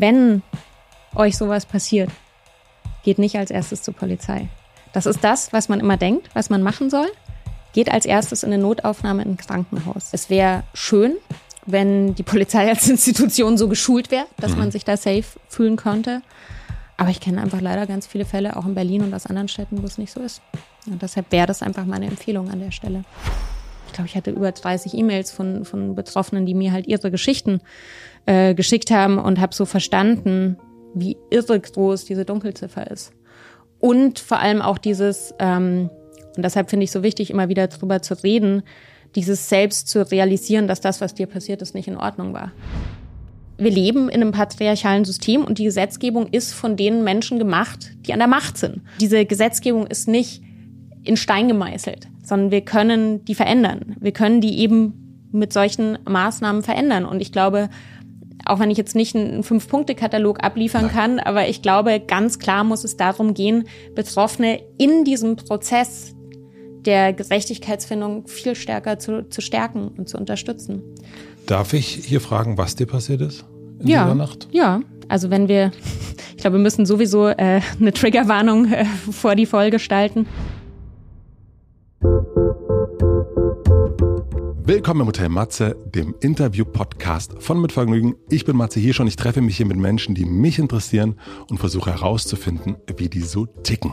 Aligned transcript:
Wenn 0.00 0.42
euch 1.14 1.36
sowas 1.36 1.66
passiert, 1.66 2.08
geht 3.02 3.18
nicht 3.18 3.36
als 3.36 3.50
erstes 3.50 3.82
zur 3.82 3.92
Polizei. 3.92 4.48
Das 4.94 5.04
ist 5.04 5.22
das, 5.22 5.52
was 5.52 5.68
man 5.68 5.78
immer 5.78 5.98
denkt, 5.98 6.30
was 6.32 6.48
man 6.48 6.62
machen 6.62 6.88
soll. 6.88 7.06
Geht 7.74 7.92
als 7.92 8.06
erstes 8.06 8.42
in 8.42 8.50
eine 8.50 8.62
Notaufnahme 8.62 9.22
in 9.22 9.32
ein 9.32 9.36
Krankenhaus. 9.36 10.08
Es 10.12 10.30
wäre 10.30 10.62
schön, 10.72 11.16
wenn 11.66 12.14
die 12.14 12.22
Polizei 12.22 12.70
als 12.70 12.88
Institution 12.88 13.58
so 13.58 13.68
geschult 13.68 14.10
wäre, 14.10 14.24
dass 14.38 14.52
mhm. 14.52 14.60
man 14.60 14.70
sich 14.70 14.86
da 14.86 14.96
safe 14.96 15.38
fühlen 15.50 15.76
könnte. 15.76 16.22
Aber 16.96 17.10
ich 17.10 17.20
kenne 17.20 17.42
einfach 17.42 17.60
leider 17.60 17.86
ganz 17.86 18.06
viele 18.06 18.24
Fälle, 18.24 18.56
auch 18.56 18.64
in 18.64 18.74
Berlin 18.74 19.02
und 19.02 19.12
aus 19.12 19.26
anderen 19.26 19.48
Städten, 19.48 19.82
wo 19.82 19.86
es 19.86 19.98
nicht 19.98 20.12
so 20.12 20.20
ist. 20.20 20.40
Und 20.86 21.02
deshalb 21.02 21.30
wäre 21.30 21.46
das 21.46 21.60
einfach 21.60 21.84
meine 21.84 22.06
Empfehlung 22.06 22.48
an 22.48 22.60
der 22.60 22.70
Stelle. 22.70 23.04
Ich 23.86 23.92
glaube, 23.92 24.08
ich 24.08 24.16
hatte 24.16 24.30
über 24.30 24.50
30 24.50 24.94
E-Mails 24.94 25.30
von, 25.30 25.66
von 25.66 25.94
Betroffenen, 25.94 26.46
die 26.46 26.54
mir 26.54 26.72
halt 26.72 26.86
ihre 26.86 27.10
Geschichten 27.10 27.60
äh, 28.26 28.54
geschickt 28.54 28.90
haben 28.90 29.18
und 29.18 29.40
habe 29.40 29.54
so 29.54 29.64
verstanden, 29.64 30.56
wie 30.94 31.16
irre 31.30 31.58
groß 31.58 32.04
diese 32.04 32.24
Dunkelziffer 32.24 32.90
ist. 32.90 33.12
Und 33.78 34.18
vor 34.18 34.38
allem 34.38 34.60
auch 34.60 34.78
dieses, 34.78 35.34
ähm, 35.38 35.90
und 36.36 36.44
deshalb 36.44 36.70
finde 36.70 36.84
ich 36.84 36.90
so 36.90 37.02
wichtig, 37.02 37.30
immer 37.30 37.48
wieder 37.48 37.66
drüber 37.68 38.02
zu 38.02 38.14
reden, 38.22 38.62
dieses 39.14 39.48
selbst 39.48 39.88
zu 39.88 40.08
realisieren, 40.10 40.68
dass 40.68 40.80
das, 40.80 41.00
was 41.00 41.14
dir 41.14 41.26
passiert 41.26 41.62
ist, 41.62 41.74
nicht 41.74 41.88
in 41.88 41.96
Ordnung 41.96 42.32
war. 42.32 42.52
Wir 43.58 43.70
leben 43.70 44.08
in 44.08 44.22
einem 44.22 44.32
patriarchalen 44.32 45.04
System 45.04 45.44
und 45.44 45.58
die 45.58 45.64
Gesetzgebung 45.64 46.28
ist 46.28 46.52
von 46.54 46.76
den 46.76 47.04
Menschen 47.04 47.38
gemacht, 47.38 47.92
die 48.06 48.12
an 48.12 48.18
der 48.18 48.28
Macht 48.28 48.56
sind. 48.56 48.80
Diese 49.00 49.26
Gesetzgebung 49.26 49.86
ist 49.86 50.08
nicht 50.08 50.42
in 51.02 51.16
Stein 51.16 51.48
gemeißelt, 51.48 52.08
sondern 52.22 52.50
wir 52.50 52.62
können 52.62 53.24
die 53.24 53.34
verändern. 53.34 53.96
Wir 54.00 54.12
können 54.12 54.40
die 54.40 54.60
eben 54.60 55.28
mit 55.32 55.52
solchen 55.52 55.98
Maßnahmen 56.08 56.62
verändern. 56.62 57.04
Und 57.04 57.20
ich 57.20 57.32
glaube, 57.32 57.68
auch 58.46 58.58
wenn 58.58 58.70
ich 58.70 58.78
jetzt 58.78 58.94
nicht 58.94 59.14
einen 59.14 59.42
Fünf-Punkte-Katalog 59.42 60.42
abliefern 60.42 60.86
Nein. 60.86 60.94
kann, 60.94 61.18
aber 61.18 61.48
ich 61.48 61.62
glaube, 61.62 62.00
ganz 62.00 62.38
klar 62.38 62.64
muss 62.64 62.84
es 62.84 62.96
darum 62.96 63.34
gehen, 63.34 63.64
Betroffene 63.94 64.60
in 64.78 65.04
diesem 65.04 65.36
Prozess 65.36 66.14
der 66.84 67.12
Gerechtigkeitsfindung 67.12 68.26
viel 68.26 68.54
stärker 68.54 68.98
zu, 68.98 69.28
zu 69.28 69.40
stärken 69.40 69.88
und 69.96 70.08
zu 70.08 70.16
unterstützen. 70.16 70.82
Darf 71.46 71.72
ich 71.72 71.86
hier 71.86 72.20
fragen, 72.20 72.58
was 72.58 72.76
dir 72.76 72.86
passiert 72.86 73.20
ist 73.20 73.44
in 73.80 73.88
ja, 73.88 74.04
dieser 74.04 74.14
Nacht? 74.14 74.48
Ja, 74.50 74.80
also 75.08 75.30
wenn 75.30 75.48
wir, 75.48 75.72
ich 76.36 76.42
glaube, 76.42 76.56
wir 76.56 76.62
müssen 76.62 76.86
sowieso 76.86 77.28
äh, 77.28 77.60
eine 77.80 77.92
Triggerwarnung 77.92 78.72
äh, 78.72 78.84
vor 78.84 79.34
die 79.34 79.46
Folge 79.46 79.72
gestalten. 79.72 80.26
Willkommen 84.70 85.00
im 85.00 85.08
Hotel 85.08 85.28
Matze, 85.28 85.76
dem 85.84 86.14
Interview-Podcast 86.20 87.42
von 87.42 87.60
Mit 87.60 87.72
Vergnügen. 87.72 88.14
Ich 88.28 88.44
bin 88.44 88.56
Matze 88.56 88.78
hier 88.78 88.94
schon. 88.94 89.08
Ich 89.08 89.16
treffe 89.16 89.40
mich 89.40 89.56
hier 89.56 89.66
mit 89.66 89.76
Menschen, 89.76 90.14
die 90.14 90.24
mich 90.24 90.60
interessieren 90.60 91.18
und 91.48 91.58
versuche 91.58 91.90
herauszufinden, 91.90 92.76
wie 92.96 93.08
die 93.08 93.22
so 93.22 93.46
ticken. 93.46 93.90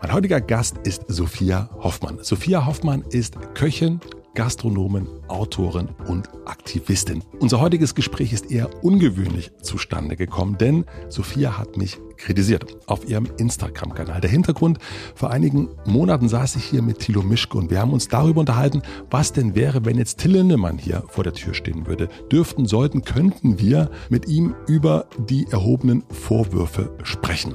Mein 0.00 0.12
heutiger 0.12 0.40
Gast 0.40 0.78
ist 0.84 1.02
Sophia 1.08 1.70
Hoffmann. 1.80 2.20
Sophia 2.22 2.66
Hoffmann 2.66 3.02
ist 3.10 3.34
Köchin, 3.54 3.98
Gastronomin, 4.34 5.06
Autorin 5.28 5.88
und 6.08 6.28
Aktivistin. 6.46 7.22
Unser 7.38 7.60
heutiges 7.60 7.94
Gespräch 7.94 8.32
ist 8.32 8.50
eher 8.50 8.82
ungewöhnlich 8.82 9.52
zustande 9.62 10.16
gekommen, 10.16 10.56
denn 10.58 10.84
Sophia 11.08 11.58
hat 11.58 11.76
mich 11.76 11.98
kritisiert 12.16 12.76
auf 12.86 13.08
ihrem 13.08 13.28
Instagram-Kanal. 13.36 14.20
Der 14.20 14.30
Hintergrund, 14.30 14.78
vor 15.14 15.30
einigen 15.30 15.68
Monaten 15.84 16.28
saß 16.28 16.56
ich 16.56 16.64
hier 16.64 16.82
mit 16.82 17.00
Thilo 17.00 17.22
Mischke 17.22 17.58
und 17.58 17.70
wir 17.70 17.80
haben 17.80 17.92
uns 17.92 18.08
darüber 18.08 18.40
unterhalten, 18.40 18.82
was 19.10 19.32
denn 19.32 19.54
wäre, 19.54 19.84
wenn 19.84 19.98
jetzt 19.98 20.18
Till 20.18 20.32
Lindemann 20.32 20.78
hier 20.78 21.02
vor 21.08 21.24
der 21.24 21.34
Tür 21.34 21.52
stehen 21.52 21.86
würde. 21.86 22.08
Dürften, 22.30 22.66
sollten, 22.66 23.02
könnten 23.02 23.58
wir 23.58 23.90
mit 24.08 24.28
ihm 24.28 24.54
über 24.66 25.06
die 25.18 25.46
erhobenen 25.50 26.04
Vorwürfe 26.10 26.96
sprechen. 27.02 27.54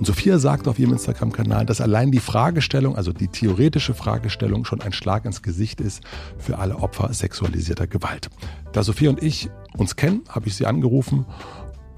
Und 0.00 0.06
Sophia 0.06 0.38
sagt 0.38 0.66
auf 0.66 0.78
ihrem 0.78 0.92
Instagram-Kanal, 0.92 1.66
dass 1.66 1.82
allein 1.82 2.10
die 2.10 2.20
Fragestellung, 2.20 2.96
also 2.96 3.12
die 3.12 3.28
theoretische 3.28 3.92
Fragestellung, 3.92 4.64
schon 4.64 4.80
ein 4.80 4.94
Schlag 4.94 5.26
ins 5.26 5.42
Gesicht 5.42 5.78
ist 5.78 6.02
für 6.38 6.58
alle 6.58 6.76
Opfer 6.76 7.12
sexualisierter 7.12 7.86
Gewalt. 7.86 8.30
Da 8.72 8.82
Sophia 8.82 9.10
und 9.10 9.22
ich 9.22 9.50
uns 9.76 9.96
kennen, 9.96 10.22
habe 10.26 10.48
ich 10.48 10.54
sie 10.54 10.64
angerufen. 10.64 11.26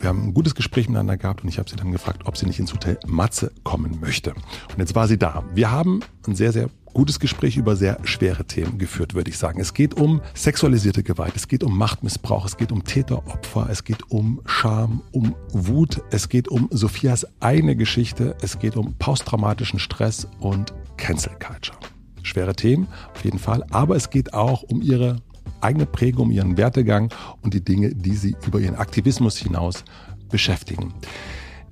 Wir 0.01 0.09
haben 0.09 0.25
ein 0.25 0.35
gutes 0.35 0.57
Gespräch 0.57 0.89
miteinander 0.89 1.17
gehabt 1.17 1.45
und 1.45 1.49
ich 1.49 1.61
habe 1.61 1.71
sie 1.71 1.77
dann 1.77 1.93
gefragt, 1.93 2.23
ob 2.25 2.37
sie 2.37 2.47
nicht 2.47 2.59
ins 2.59 2.73
Hotel 2.75 2.99
Matze 3.07 3.53
kommen 3.63 4.01
möchte. 4.01 4.33
Und 4.33 4.79
jetzt 4.79 4.97
war 4.97 5.07
sie 5.07 5.17
da. 5.17 5.45
Wir 5.55 5.71
haben 5.71 6.01
ein 6.27 6.35
sehr, 6.35 6.51
sehr 6.51 6.71
gutes 6.93 7.21
Gespräch 7.21 7.57
über 7.57 7.77
sehr 7.77 7.99
schwere 8.05 8.45
Themen 8.45 8.79
geführt, 8.79 9.15
würde 9.15 9.31
ich 9.31 9.39
sagen. 9.39 9.61
Es 9.61 9.75
geht 9.75 9.95
um 9.95 10.21
sexualisierte 10.35 11.03
Gewalt, 11.03 11.35
es 11.37 11.49
geht 11.49 11.65
um 11.65 11.77
Machtmissbrauch, 11.77 12.45
es 12.45 12.57
geht 12.57 12.73
um 12.73 12.85
Täter-Opfer, 12.85 13.69
es 13.71 13.85
geht 13.85 14.11
um 14.11 14.41
Scham, 14.47 15.03
um 15.13 15.35
Wut, 15.53 16.03
es 16.11 16.29
geht 16.29 16.49
um 16.49 16.69
Sophias 16.71 17.27
eigene 17.41 17.77
Geschichte, 17.77 18.37
es 18.43 18.59
geht 18.59 18.77
um 18.77 18.95
posttraumatischen 18.95 19.79
Stress 19.79 20.27
und 20.41 20.73
Cancel 20.97 21.33
Culture. 21.39 21.79
Schwere 22.23 22.55
Themen, 22.55 22.87
auf 23.15 23.25
jeden 23.25 23.39
Fall, 23.39 23.65
aber 23.71 23.97
es 23.97 24.11
geht 24.11 24.35
auch 24.35 24.63
um 24.63 24.81
ihre 24.83 25.17
eigene 25.61 25.87
Prägung, 25.87 26.27
um 26.27 26.31
ihren 26.31 26.57
Wertegang 26.57 27.13
und 27.41 27.55
die 27.55 27.65
Dinge, 27.65 27.95
die 27.95 28.15
sie 28.15 28.37
über 28.47 28.61
ihren 28.61 28.77
Aktivismus 28.77 29.37
hinaus 29.37 29.85
beschäftigen. 30.31 30.95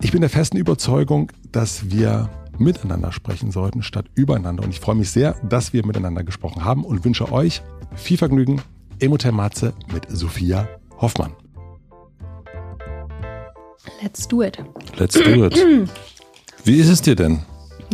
Ich 0.03 0.13
bin 0.13 0.23
der 0.23 0.31
festen 0.31 0.57
Überzeugung, 0.57 1.31
dass 1.53 1.91
wir 1.91 2.31
miteinander 2.59 3.13
sprechen 3.13 3.51
sollten, 3.51 3.83
statt 3.83 4.07
übereinander. 4.15 4.65
Und 4.65 4.71
ich 4.71 4.81
freue 4.81 4.95
mich 4.95 5.11
sehr, 5.11 5.35
dass 5.43 5.75
wir 5.75 5.85
miteinander 5.85 6.25
gesprochen 6.25 6.65
haben 6.65 6.85
und 6.85 7.05
wünsche 7.05 7.31
euch 7.31 7.63
viel 7.97 8.17
Vergnügen 8.17 8.63
im 8.99 9.13
Hotel 9.13 9.33
Matze 9.33 9.75
mit 9.93 10.07
Sophia 10.09 10.69
Hoffmann. 10.99 11.33
Let's 14.03 14.27
do 14.27 14.43
it. 14.43 14.59
Let's 14.97 15.15
do 15.15 15.47
it. 15.47 15.55
Wie 16.65 16.79
ist 16.79 16.89
es 16.89 17.03
dir 17.03 17.15
denn? 17.15 17.41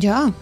Ja. 0.00 0.32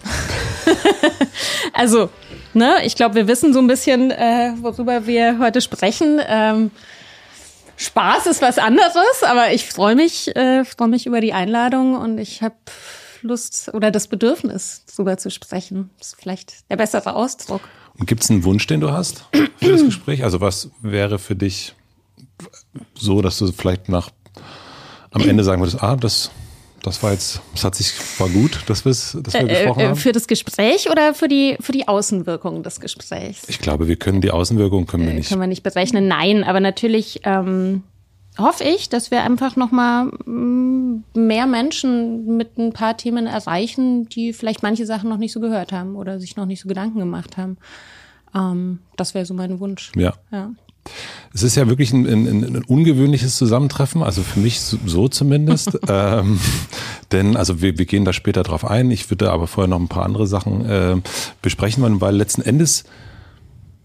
also, 1.73 2.09
ne, 2.53 2.75
ich 2.83 2.95
glaube, 2.95 3.15
wir 3.15 3.27
wissen 3.27 3.53
so 3.53 3.59
ein 3.59 3.67
bisschen, 3.67 4.11
äh, 4.11 4.53
worüber 4.61 5.07
wir 5.07 5.39
heute 5.39 5.61
sprechen. 5.61 6.21
Ähm, 6.27 6.69
Spaß 7.77 8.27
ist 8.27 8.41
was 8.41 8.57
anderes, 8.57 9.23
aber 9.23 9.51
ich 9.51 9.65
freue 9.65 9.95
mich, 9.95 10.35
äh, 10.35 10.63
freue 10.65 10.87
mich 10.87 11.05
über 11.05 11.21
die 11.21 11.33
Einladung 11.33 11.95
und 11.95 12.17
ich 12.17 12.41
habe 12.41 12.55
Lust 13.21 13.71
oder 13.73 13.91
das 13.91 14.07
Bedürfnis, 14.07 14.83
darüber 14.95 15.17
zu 15.17 15.29
sprechen. 15.29 15.89
Das 15.97 16.09
ist 16.09 16.21
vielleicht 16.21 16.69
der 16.69 16.77
bessere 16.77 17.15
Ausdruck. 17.15 17.61
Und 17.97 18.07
gibt 18.07 18.23
es 18.23 18.29
einen 18.29 18.43
Wunsch, 18.43 18.67
den 18.67 18.81
du 18.81 18.91
hast 18.91 19.25
für 19.57 19.71
das 19.71 19.83
Gespräch? 19.83 20.23
Also 20.23 20.41
was 20.41 20.69
wäre 20.81 21.19
für 21.19 21.35
dich 21.35 21.75
so, 22.93 23.21
dass 23.21 23.37
du 23.37 23.51
vielleicht 23.51 23.89
nach 23.89 24.09
am 25.11 25.21
Ende 25.21 25.43
sagen 25.43 25.61
würdest, 25.61 25.81
ah, 25.81 25.95
das, 25.95 26.29
das 26.85 27.01
war 27.01 27.11
jetzt, 27.11 27.41
das 27.53 27.63
hat 27.63 27.75
sich, 27.75 27.93
war 28.19 28.29
gut, 28.29 28.61
dass, 28.67 28.83
dass 28.83 29.15
wir 29.15 29.41
äh, 29.41 29.45
gesprochen 29.45 29.79
äh, 29.79 29.87
haben? 29.87 29.95
Für 29.95 30.11
das 30.11 30.27
Gespräch 30.27 30.89
oder 30.89 31.13
für 31.13 31.27
die, 31.27 31.57
für 31.59 31.71
die 31.71 31.87
Außenwirkung 31.87 32.61
des 32.61 32.79
Gesprächs? 32.79 33.43
Ich 33.47 33.59
glaube, 33.59 33.87
wir 33.87 33.95
können 33.95 34.21
die 34.21 34.31
Außenwirkung 34.31 34.85
können 34.85 35.05
wir 35.05 35.13
äh, 35.13 35.15
nicht. 35.15 35.29
Können 35.29 35.41
wir 35.41 35.47
nicht 35.47 35.63
berechnen. 35.63 36.07
Nein, 36.07 36.43
aber 36.43 36.59
natürlich 36.59 37.21
ähm, 37.23 37.83
hoffe 38.37 38.63
ich, 38.63 38.89
dass 38.89 39.09
wir 39.09 39.23
einfach 39.23 39.55
noch 39.55 39.71
mal 39.71 40.05
mm, 40.25 41.03
mehr 41.15 41.47
Menschen 41.47 42.37
mit 42.37 42.57
ein 42.57 42.71
paar 42.73 42.97
Themen 42.97 43.25
erreichen, 43.25 44.07
die 44.09 44.31
vielleicht 44.33 44.61
manche 44.61 44.85
Sachen 44.85 45.09
noch 45.09 45.17
nicht 45.17 45.31
so 45.31 45.39
gehört 45.39 45.71
haben 45.71 45.95
oder 45.95 46.19
sich 46.19 46.35
noch 46.35 46.45
nicht 46.45 46.61
so 46.61 46.67
Gedanken 46.67 46.99
gemacht 46.99 47.37
haben. 47.37 47.57
Ähm, 48.35 48.79
das 48.95 49.15
wäre 49.15 49.25
so 49.25 49.33
mein 49.33 49.59
Wunsch. 49.59 49.91
Ja. 49.95 50.13
ja. 50.31 50.51
Es 51.33 51.43
ist 51.43 51.55
ja 51.55 51.67
wirklich 51.67 51.91
ein, 51.91 52.05
ein, 52.05 52.27
ein 52.55 52.63
ungewöhnliches 52.63 53.35
Zusammentreffen, 53.35 54.03
also 54.03 54.23
für 54.23 54.39
mich 54.39 54.61
so, 54.61 54.77
so 54.85 55.07
zumindest. 55.09 55.77
ähm, 55.89 56.39
denn, 57.11 57.35
also 57.35 57.61
wir, 57.61 57.77
wir 57.77 57.85
gehen 57.85 58.05
da 58.05 58.13
später 58.13 58.43
drauf 58.43 58.63
ein. 58.63 58.89
Ich 58.91 59.09
würde 59.11 59.31
aber 59.31 59.47
vorher 59.47 59.67
noch 59.67 59.79
ein 59.79 59.89
paar 59.89 60.05
andere 60.05 60.27
Sachen 60.27 60.65
äh, 60.65 61.01
besprechen 61.41 61.83
wollen, 61.83 61.99
weil 61.99 62.15
letzten 62.15 62.41
Endes 62.41 62.85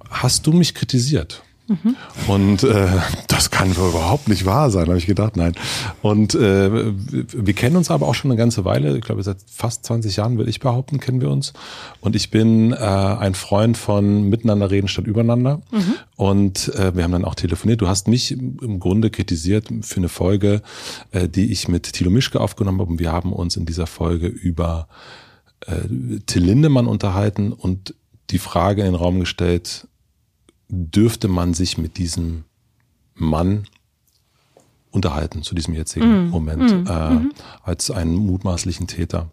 hast 0.09 0.47
du 0.47 0.53
mich 0.53 0.75
kritisiert. 0.75 1.43
Mhm. 1.71 1.95
Und 2.27 2.65
äh, 2.65 2.89
das 3.29 3.53
kann 3.53 3.73
doch 3.73 3.91
überhaupt 3.91 4.29
nicht 4.29 4.45
wahr 4.45 4.71
sein, 4.71 4.89
habe 4.89 4.99
ich 4.99 5.07
gedacht, 5.07 5.37
nein. 5.37 5.53
Und 6.03 6.35
äh, 6.35 6.93
wir 6.93 7.55
kennen 7.55 7.77
uns 7.77 7.93
aber 7.93 8.09
auch 8.09 8.15
schon 8.15 8.31
eine 8.33 8.39
ganze 8.39 8.65
Weile, 8.65 8.97
ich 8.97 9.03
glaube 9.03 9.23
seit 9.23 9.37
fast 9.47 9.85
20 9.85 10.17
Jahren, 10.17 10.37
würde 10.37 10.51
ich 10.51 10.59
behaupten, 10.59 10.99
kennen 10.99 11.21
wir 11.21 11.31
uns. 11.31 11.53
Und 12.01 12.17
ich 12.17 12.33
bin 12.33 12.73
äh, 12.73 12.77
ein 12.77 13.35
Freund 13.35 13.77
von 13.77 14.29
Miteinander 14.29 14.73
reden 14.73 14.89
statt 14.89 15.07
übereinander. 15.07 15.63
Mhm. 15.71 15.95
Und 16.17 16.75
äh, 16.75 16.97
wir 16.97 17.05
haben 17.05 17.13
dann 17.13 17.25
auch 17.25 17.37
telefoniert. 17.37 17.81
Du 17.81 17.87
hast 17.87 18.09
mich 18.09 18.33
im 18.33 18.81
Grunde 18.81 19.11
kritisiert 19.11 19.69
für 19.83 19.99
eine 19.99 20.09
Folge, 20.09 20.63
äh, 21.13 21.29
die 21.29 21.53
ich 21.53 21.69
mit 21.69 21.93
Thilo 21.93 22.11
Mischke 22.11 22.41
aufgenommen 22.41 22.81
habe. 22.81 22.91
Und 22.91 22.99
wir 22.99 23.13
haben 23.13 23.33
uns 23.33 23.57
in 23.57 23.65
dieser 23.65 23.87
Folge 23.87 24.27
über 24.27 24.89
äh, 25.67 26.19
Till 26.27 26.43
Lindemann 26.43 26.89
unterhalten 26.89 27.53
und 27.53 27.95
die 28.31 28.39
Frage 28.39 28.83
in 28.83 28.89
den 28.89 28.95
Raum 28.97 29.21
gestellt, 29.21 29.87
dürfte 30.71 31.29
man 31.29 31.55
sich 31.55 31.79
mit 31.79 31.99
diesem 31.99 32.45
Mann 33.15 33.65
unterhalten 34.91 35.43
zu 35.43 35.55
diesem 35.55 35.75
jetzigen 35.75 36.27
mm. 36.27 36.31
Moment 36.31 36.63
mm. 36.63 36.91
Äh, 36.91 37.11
mm. 37.11 37.33
als 37.63 37.91
einen 37.91 38.17
mutmaßlichen 38.17 38.87
Täter. 38.87 39.31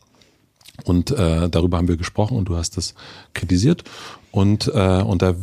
Und 0.84 1.12
äh, 1.12 1.50
darüber 1.50 1.78
haben 1.78 1.88
wir 1.88 1.98
gesprochen 1.98 2.38
und 2.38 2.46
du 2.46 2.56
hast 2.56 2.78
das 2.78 2.94
kritisiert. 3.34 3.84
Und, 4.32 4.72
äh, 4.74 5.02
und 5.02 5.22
da 5.24 5.36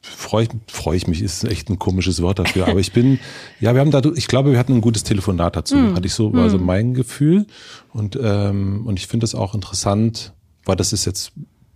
freue 0.00 0.48
freu 0.66 0.94
ich 0.94 1.06
mich, 1.06 1.20
ist 1.22 1.44
echt 1.44 1.68
ein 1.68 1.78
komisches 1.78 2.22
Wort 2.22 2.38
dafür. 2.38 2.66
Aber 2.68 2.80
ich 2.80 2.92
bin, 2.92 3.20
ja, 3.60 3.74
wir 3.74 3.80
haben 3.80 3.90
da, 3.90 4.00
ich 4.14 4.28
glaube, 4.28 4.52
wir 4.52 4.58
hatten 4.58 4.74
ein 4.74 4.80
gutes 4.80 5.04
Telefonat 5.04 5.56
dazu. 5.56 5.76
Mm. 5.76 5.94
Hatte 5.94 6.06
ich 6.06 6.14
so, 6.14 6.32
war 6.32 6.48
so 6.48 6.58
hm. 6.58 6.64
mein 6.64 6.94
Gefühl. 6.94 7.46
Und, 7.92 8.18
ähm, 8.20 8.86
und 8.86 8.98
ich 8.98 9.06
finde 9.06 9.24
das 9.24 9.34
auch 9.34 9.54
interessant, 9.54 10.32
weil 10.64 10.76
das 10.76 10.92
ist 10.92 11.04
jetzt 11.04 11.32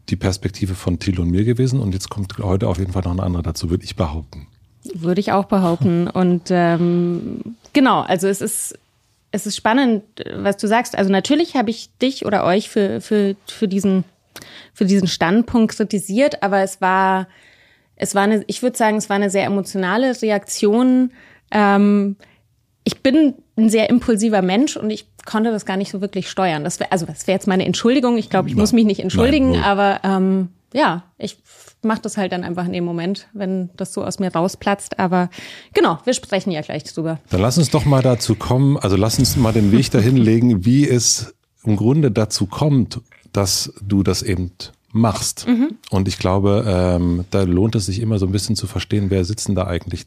die 0.08 0.16
Perspektive 0.16 0.74
von 0.74 0.98
Thilo 0.98 1.22
und 1.22 1.30
mir 1.30 1.44
gewesen. 1.44 1.80
Und 1.80 1.92
jetzt 1.92 2.08
kommt 2.08 2.36
heute 2.38 2.68
auf 2.68 2.78
jeden 2.78 2.92
Fall 2.92 3.02
noch 3.02 3.12
eine 3.12 3.22
andere 3.22 3.42
dazu, 3.42 3.70
würde 3.70 3.84
ich 3.84 3.96
behaupten. 3.96 4.46
Würde 4.94 5.20
ich 5.20 5.32
auch 5.32 5.46
behaupten. 5.46 6.08
Und 6.08 6.44
ähm, 6.50 7.56
genau, 7.72 8.02
also 8.02 8.28
es 8.28 8.40
ist 8.40 8.78
es 9.36 9.46
ist 9.46 9.56
spannend, 9.56 10.02
was 10.34 10.56
du 10.56 10.66
sagst. 10.66 10.96
Also 10.96 11.10
natürlich 11.10 11.56
habe 11.56 11.70
ich 11.70 11.90
dich 11.98 12.24
oder 12.24 12.44
euch 12.44 12.70
für, 12.70 13.00
für, 13.00 13.36
für, 13.46 13.68
diesen, 13.68 14.04
für 14.72 14.86
diesen 14.86 15.08
Standpunkt 15.08 15.76
kritisiert, 15.76 16.42
aber 16.42 16.60
es 16.62 16.80
war, 16.80 17.28
es 17.96 18.14
war 18.14 18.22
eine, 18.22 18.44
ich 18.46 18.62
würde 18.62 18.78
sagen, 18.78 18.96
es 18.96 19.10
war 19.10 19.16
eine 19.16 19.30
sehr 19.30 19.44
emotionale 19.44 20.20
Reaktion. 20.22 21.12
Ähm, 21.50 22.16
ich 22.84 23.02
bin 23.02 23.34
ein 23.56 23.70
sehr 23.70 23.88
impulsiver 23.88 24.42
Mensch 24.42 24.76
und 24.76 24.90
ich 24.90 25.06
konnte 25.24 25.50
das 25.50 25.64
gar 25.64 25.76
nicht 25.76 25.90
so 25.90 26.00
wirklich 26.00 26.28
steuern. 26.28 26.64
Das 26.64 26.78
wär, 26.78 26.92
also 26.92 27.06
das 27.06 27.26
wäre 27.26 27.36
jetzt 27.36 27.46
meine 27.46 27.64
Entschuldigung. 27.64 28.18
Ich 28.18 28.30
glaube, 28.30 28.48
ich 28.48 28.54
muss 28.54 28.72
mich 28.72 28.84
nicht 28.84 29.00
entschuldigen, 29.00 29.52
Nein, 29.52 29.64
aber 29.64 30.00
ähm, 30.04 30.48
ja, 30.72 31.04
ich 31.16 31.38
mache 31.82 32.02
das 32.02 32.16
halt 32.16 32.32
dann 32.32 32.44
einfach 32.44 32.66
in 32.66 32.72
dem 32.72 32.84
Moment, 32.84 33.28
wenn 33.32 33.70
das 33.76 33.92
so 33.92 34.04
aus 34.04 34.18
mir 34.18 34.32
rausplatzt. 34.32 34.98
Aber 34.98 35.30
genau, 35.72 35.98
wir 36.04 36.12
sprechen 36.12 36.50
ja 36.50 36.60
gleich 36.60 36.84
drüber. 36.84 37.18
Dann 37.30 37.40
lass 37.40 37.56
uns 37.58 37.70
doch 37.70 37.84
mal 37.84 38.02
dazu 38.02 38.34
kommen, 38.34 38.76
also 38.76 38.96
lass 38.96 39.18
uns 39.18 39.36
mal 39.36 39.52
den 39.52 39.72
Weg 39.72 39.90
dahin 39.90 40.16
legen, 40.16 40.64
wie 40.64 40.86
es 40.86 41.34
im 41.64 41.76
Grunde 41.76 42.10
dazu 42.10 42.46
kommt, 42.46 43.00
dass 43.32 43.72
du 43.80 44.02
das 44.02 44.22
eben 44.22 44.52
machst. 44.92 45.46
Mhm. 45.46 45.76
Und 45.90 46.08
ich 46.08 46.18
glaube, 46.18 46.64
ähm, 46.66 47.24
da 47.30 47.42
lohnt 47.42 47.74
es 47.74 47.86
sich 47.86 48.00
immer 48.00 48.18
so 48.18 48.26
ein 48.26 48.32
bisschen 48.32 48.56
zu 48.56 48.66
verstehen, 48.66 49.10
wer 49.10 49.24
sitzen 49.24 49.54
da 49.54 49.66
eigentlich 49.66 50.06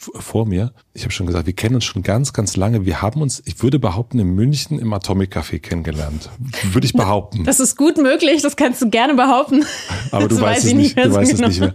vor 0.00 0.46
mir. 0.46 0.72
Ich 0.94 1.02
habe 1.02 1.12
schon 1.12 1.26
gesagt, 1.26 1.46
wir 1.46 1.52
kennen 1.52 1.74
uns 1.74 1.84
schon 1.84 2.02
ganz, 2.02 2.32
ganz 2.32 2.56
lange. 2.56 2.86
Wir 2.86 3.02
haben 3.02 3.20
uns, 3.20 3.42
ich 3.44 3.62
würde 3.62 3.78
behaupten, 3.78 4.18
in 4.18 4.28
München 4.28 4.78
im 4.78 4.92
Atomic 4.92 5.36
Café 5.36 5.58
kennengelernt. 5.58 6.30
Würde 6.72 6.86
ich 6.86 6.92
behaupten. 6.92 7.44
Das 7.44 7.60
ist 7.60 7.76
gut 7.76 7.98
möglich, 7.98 8.42
das 8.42 8.56
kannst 8.56 8.80
du 8.80 8.88
gerne 8.88 9.14
behaupten. 9.14 9.64
Aber 10.10 10.28
du 10.28 10.40
weißt 10.40 10.64
es 10.64 10.74
nicht, 10.74 10.96
du 10.96 11.12
weißt 11.12 11.36
genau. 11.36 11.48
es 11.48 11.58
nicht 11.58 11.60
mehr. 11.60 11.74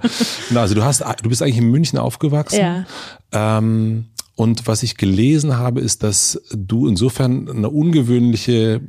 Genau, 0.50 0.62
also 0.62 0.76
du 0.76 0.84
hast, 0.84 1.04
du 1.22 1.30
bist 1.30 1.42
eigentlich 1.42 1.58
in 1.58 1.70
München 1.70 2.00
aufgewachsen. 2.00 2.60
Ja. 2.60 2.86
Ähm, 3.32 4.06
und 4.36 4.68
was 4.68 4.84
ich 4.84 4.98
gelesen 4.98 5.58
habe, 5.58 5.80
ist, 5.80 6.04
dass 6.04 6.42
du 6.52 6.88
insofern 6.88 7.50
eine 7.50 7.70
ungewöhnliche 7.70 8.82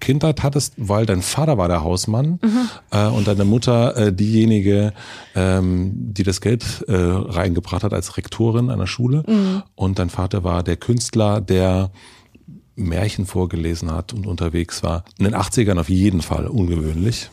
Kindheit 0.00 0.42
hattest, 0.42 0.72
weil 0.78 1.04
dein 1.04 1.20
Vater 1.20 1.58
war 1.58 1.68
der 1.68 1.84
Hausmann 1.84 2.38
mhm. 2.42 2.68
äh, 2.90 3.08
und 3.08 3.28
deine 3.28 3.44
Mutter 3.44 3.96
äh, 3.96 4.12
diejenige, 4.14 4.94
ähm, 5.34 5.92
die 5.94 6.22
das 6.22 6.40
Geld 6.40 6.84
äh, 6.88 6.94
reingebracht 6.94 7.84
hat 7.84 7.92
als 7.92 8.16
Rektorin 8.16 8.70
einer 8.70 8.86
Schule. 8.86 9.24
Mhm. 9.28 9.62
Und 9.74 9.98
dein 9.98 10.08
Vater 10.08 10.42
war 10.42 10.62
der 10.62 10.76
Künstler, 10.78 11.42
der 11.42 11.90
Märchen 12.74 13.26
vorgelesen 13.26 13.92
hat 13.92 14.14
und 14.14 14.26
unterwegs 14.26 14.82
war. 14.82 15.04
In 15.18 15.26
den 15.26 15.34
80ern 15.34 15.78
auf 15.78 15.90
jeden 15.90 16.22
Fall 16.22 16.46
ungewöhnlich. 16.46 17.30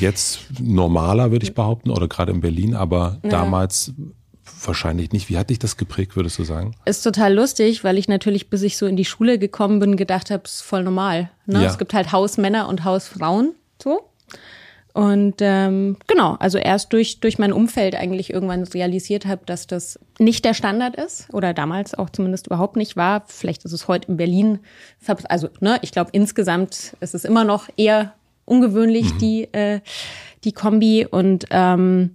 Jetzt 0.00 0.40
normaler, 0.60 1.30
würde 1.30 1.44
ich 1.44 1.54
behaupten, 1.54 1.90
oder 1.90 2.08
gerade 2.08 2.32
in 2.32 2.40
Berlin, 2.40 2.74
aber 2.74 3.18
ja. 3.22 3.30
damals 3.30 3.92
wahrscheinlich 4.66 5.12
nicht. 5.12 5.28
Wie 5.28 5.38
hat 5.38 5.50
dich 5.50 5.58
das 5.58 5.76
geprägt, 5.76 6.16
würdest 6.16 6.38
du 6.38 6.44
sagen? 6.44 6.74
Ist 6.84 7.02
total 7.02 7.34
lustig, 7.34 7.84
weil 7.84 7.98
ich 7.98 8.08
natürlich, 8.08 8.50
bis 8.50 8.62
ich 8.62 8.76
so 8.76 8.86
in 8.86 8.96
die 8.96 9.04
Schule 9.04 9.38
gekommen 9.38 9.78
bin, 9.78 9.96
gedacht 9.96 10.30
habe, 10.30 10.42
es 10.44 10.56
ist 10.56 10.62
voll 10.62 10.82
normal. 10.82 11.30
Ne? 11.46 11.62
Ja. 11.62 11.68
Es 11.68 11.78
gibt 11.78 11.94
halt 11.94 12.12
Hausmänner 12.12 12.68
und 12.68 12.84
Hausfrauen, 12.84 13.54
so. 13.82 14.08
Und 14.94 15.36
ähm, 15.40 15.96
genau, 16.06 16.36
also 16.38 16.56
erst 16.56 16.92
durch, 16.92 17.18
durch 17.18 17.36
mein 17.36 17.52
Umfeld 17.52 17.96
eigentlich 17.96 18.32
irgendwann 18.32 18.62
realisiert 18.62 19.26
habe, 19.26 19.42
dass 19.44 19.66
das 19.66 19.98
nicht 20.20 20.44
der 20.44 20.54
Standard 20.54 20.94
ist 20.94 21.26
oder 21.34 21.52
damals 21.52 21.94
auch 21.94 22.10
zumindest 22.10 22.46
überhaupt 22.46 22.76
nicht 22.76 22.96
war. 22.96 23.24
Vielleicht 23.26 23.64
ist 23.64 23.72
es 23.72 23.88
heute 23.88 24.06
in 24.06 24.16
Berlin, 24.16 24.60
also 25.24 25.48
ne, 25.58 25.78
ich 25.82 25.90
glaube 25.90 26.10
insgesamt 26.12 26.96
ist 27.00 27.12
es 27.12 27.24
immer 27.24 27.42
noch 27.42 27.68
eher 27.76 28.14
ungewöhnlich, 28.44 29.12
mhm. 29.14 29.18
die, 29.18 29.52
äh, 29.52 29.80
die 30.44 30.52
Kombi. 30.52 31.06
Und 31.10 31.46
ähm, 31.50 32.14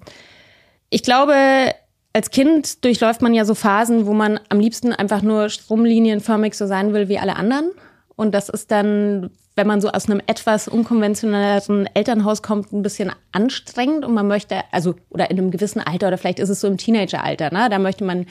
ich 0.90 1.04
glaube, 1.04 1.74
als 2.14 2.32
Kind 2.32 2.84
durchläuft 2.84 3.22
man 3.22 3.34
ja 3.34 3.46
so 3.46 3.54
Phasen, 3.54 4.06
wo 4.06 4.14
man 4.14 4.40
am 4.50 4.60
liebsten 4.60 4.94
einfach 4.94 5.22
nur 5.22 5.50
stromlinienförmig 5.50 6.56
so 6.56 6.66
sein 6.66 6.94
will 6.94 7.08
wie 7.08 7.20
alle 7.20 7.36
anderen. 7.36 7.72
Und 8.16 8.34
das 8.34 8.50
ist 8.50 8.72
dann, 8.72 9.30
wenn 9.56 9.68
man 9.68 9.80
so 9.80 9.90
aus 9.90 10.10
einem 10.10 10.22
etwas 10.26 10.68
unkonventionelleren 10.68 11.88
Elternhaus 11.94 12.42
kommt, 12.42 12.74
ein 12.74 12.82
bisschen 12.82 13.12
anstrengend 13.32 14.06
und 14.06 14.14
man 14.14 14.28
möchte, 14.28 14.62
also, 14.72 14.96
oder 15.10 15.30
in 15.30 15.38
einem 15.38 15.52
gewissen 15.52 15.80
Alter 15.82 16.08
oder 16.08 16.18
vielleicht 16.18 16.40
ist 16.40 16.50
es 16.50 16.62
so 16.62 16.68
im 16.68 16.78
Teenageralter, 16.78 17.54
ne? 17.54 17.70
Da 17.70 17.80
möchte 17.80 18.04
man 18.04 18.26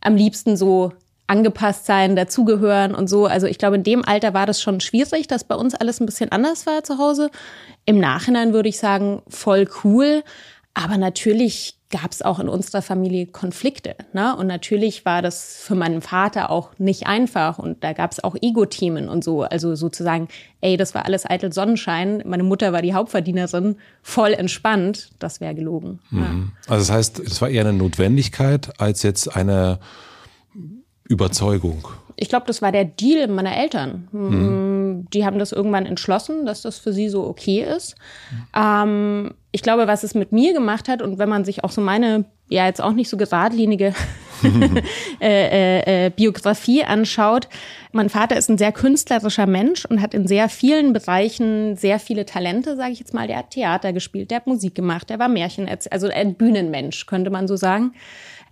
am 0.00 0.16
liebsten 0.16 0.56
so 0.56 0.92
angepasst 1.26 1.86
sein, 1.86 2.16
dazugehören 2.16 2.94
und 2.94 3.08
so. 3.08 3.26
Also 3.26 3.46
ich 3.46 3.58
glaube, 3.58 3.76
in 3.76 3.82
dem 3.82 4.04
Alter 4.04 4.34
war 4.34 4.44
das 4.44 4.60
schon 4.60 4.80
schwierig, 4.80 5.26
dass 5.26 5.44
bei 5.44 5.54
uns 5.54 5.74
alles 5.74 6.00
ein 6.00 6.06
bisschen 6.06 6.30
anders 6.32 6.66
war 6.66 6.84
zu 6.84 6.98
Hause. 6.98 7.30
Im 7.86 7.98
Nachhinein 7.98 8.52
würde 8.52 8.68
ich 8.68 8.78
sagen, 8.78 9.22
voll 9.28 9.66
cool. 9.84 10.22
Aber 10.74 10.98
natürlich 10.98 11.78
gab 11.94 12.10
es 12.10 12.22
auch 12.22 12.40
in 12.40 12.48
unserer 12.48 12.82
Familie 12.82 13.26
Konflikte. 13.26 13.94
Ne? 14.12 14.36
Und 14.36 14.48
natürlich 14.48 15.04
war 15.04 15.22
das 15.22 15.58
für 15.62 15.76
meinen 15.76 16.02
Vater 16.02 16.50
auch 16.50 16.70
nicht 16.78 17.06
einfach. 17.06 17.60
Und 17.60 17.84
da 17.84 17.92
gab 17.92 18.10
es 18.10 18.22
auch 18.22 18.34
Ego-Themen 18.40 19.08
und 19.08 19.22
so. 19.22 19.42
Also 19.42 19.76
sozusagen, 19.76 20.26
ey, 20.60 20.76
das 20.76 20.94
war 20.94 21.04
alles 21.04 21.24
eitel 21.24 21.52
Sonnenschein. 21.52 22.20
Meine 22.26 22.42
Mutter 22.42 22.72
war 22.72 22.82
die 22.82 22.94
Hauptverdienerin, 22.94 23.76
voll 24.02 24.32
entspannt. 24.32 25.10
Das 25.20 25.40
wäre 25.40 25.54
gelogen. 25.54 26.00
Mhm. 26.10 26.18
Ja. 26.20 26.72
Also 26.72 26.86
das 26.86 26.90
heißt, 26.90 27.20
es 27.20 27.40
war 27.40 27.48
eher 27.48 27.62
eine 27.62 27.72
Notwendigkeit 27.72 28.80
als 28.80 29.04
jetzt 29.04 29.36
eine 29.36 29.78
Überzeugung. 31.04 31.86
Ich 32.16 32.28
glaube, 32.28 32.46
das 32.46 32.60
war 32.60 32.72
der 32.72 32.84
Deal 32.84 33.28
meiner 33.28 33.56
Eltern. 33.56 34.08
Mhm. 34.10 34.73
Die 34.94 35.24
haben 35.24 35.38
das 35.38 35.52
irgendwann 35.52 35.86
entschlossen, 35.86 36.46
dass 36.46 36.62
das 36.62 36.78
für 36.78 36.92
sie 36.92 37.08
so 37.08 37.26
okay 37.26 37.62
ist. 37.62 37.96
Mhm. 38.30 38.46
Ähm, 38.56 39.34
ich 39.52 39.62
glaube, 39.62 39.86
was 39.86 40.02
es 40.02 40.14
mit 40.14 40.32
mir 40.32 40.52
gemacht 40.52 40.88
hat 40.88 41.02
und 41.02 41.18
wenn 41.18 41.28
man 41.28 41.44
sich 41.44 41.64
auch 41.64 41.70
so 41.70 41.80
meine, 41.80 42.24
ja 42.48 42.66
jetzt 42.66 42.82
auch 42.82 42.92
nicht 42.92 43.08
so 43.08 43.16
geradlinige 43.16 43.94
äh, 45.20 45.80
äh, 45.80 46.06
äh, 46.06 46.10
Biografie 46.10 46.84
anschaut, 46.84 47.48
mein 47.92 48.10
Vater 48.10 48.36
ist 48.36 48.50
ein 48.50 48.58
sehr 48.58 48.72
künstlerischer 48.72 49.46
Mensch 49.46 49.84
und 49.84 50.00
hat 50.00 50.14
in 50.14 50.26
sehr 50.26 50.48
vielen 50.48 50.92
Bereichen 50.92 51.76
sehr 51.76 51.98
viele 51.98 52.26
Talente, 52.26 52.76
sage 52.76 52.92
ich 52.92 52.98
jetzt 52.98 53.14
mal. 53.14 53.26
Der 53.26 53.38
hat 53.38 53.50
Theater 53.50 53.92
gespielt, 53.92 54.30
der 54.30 54.38
hat 54.38 54.46
Musik 54.46 54.74
gemacht, 54.74 55.10
der 55.10 55.18
war 55.18 55.28
Märchen, 55.28 55.68
also 55.90 56.08
ein 56.08 56.34
Bühnenmensch, 56.34 57.06
könnte 57.06 57.30
man 57.30 57.48
so 57.48 57.56
sagen. 57.56 57.92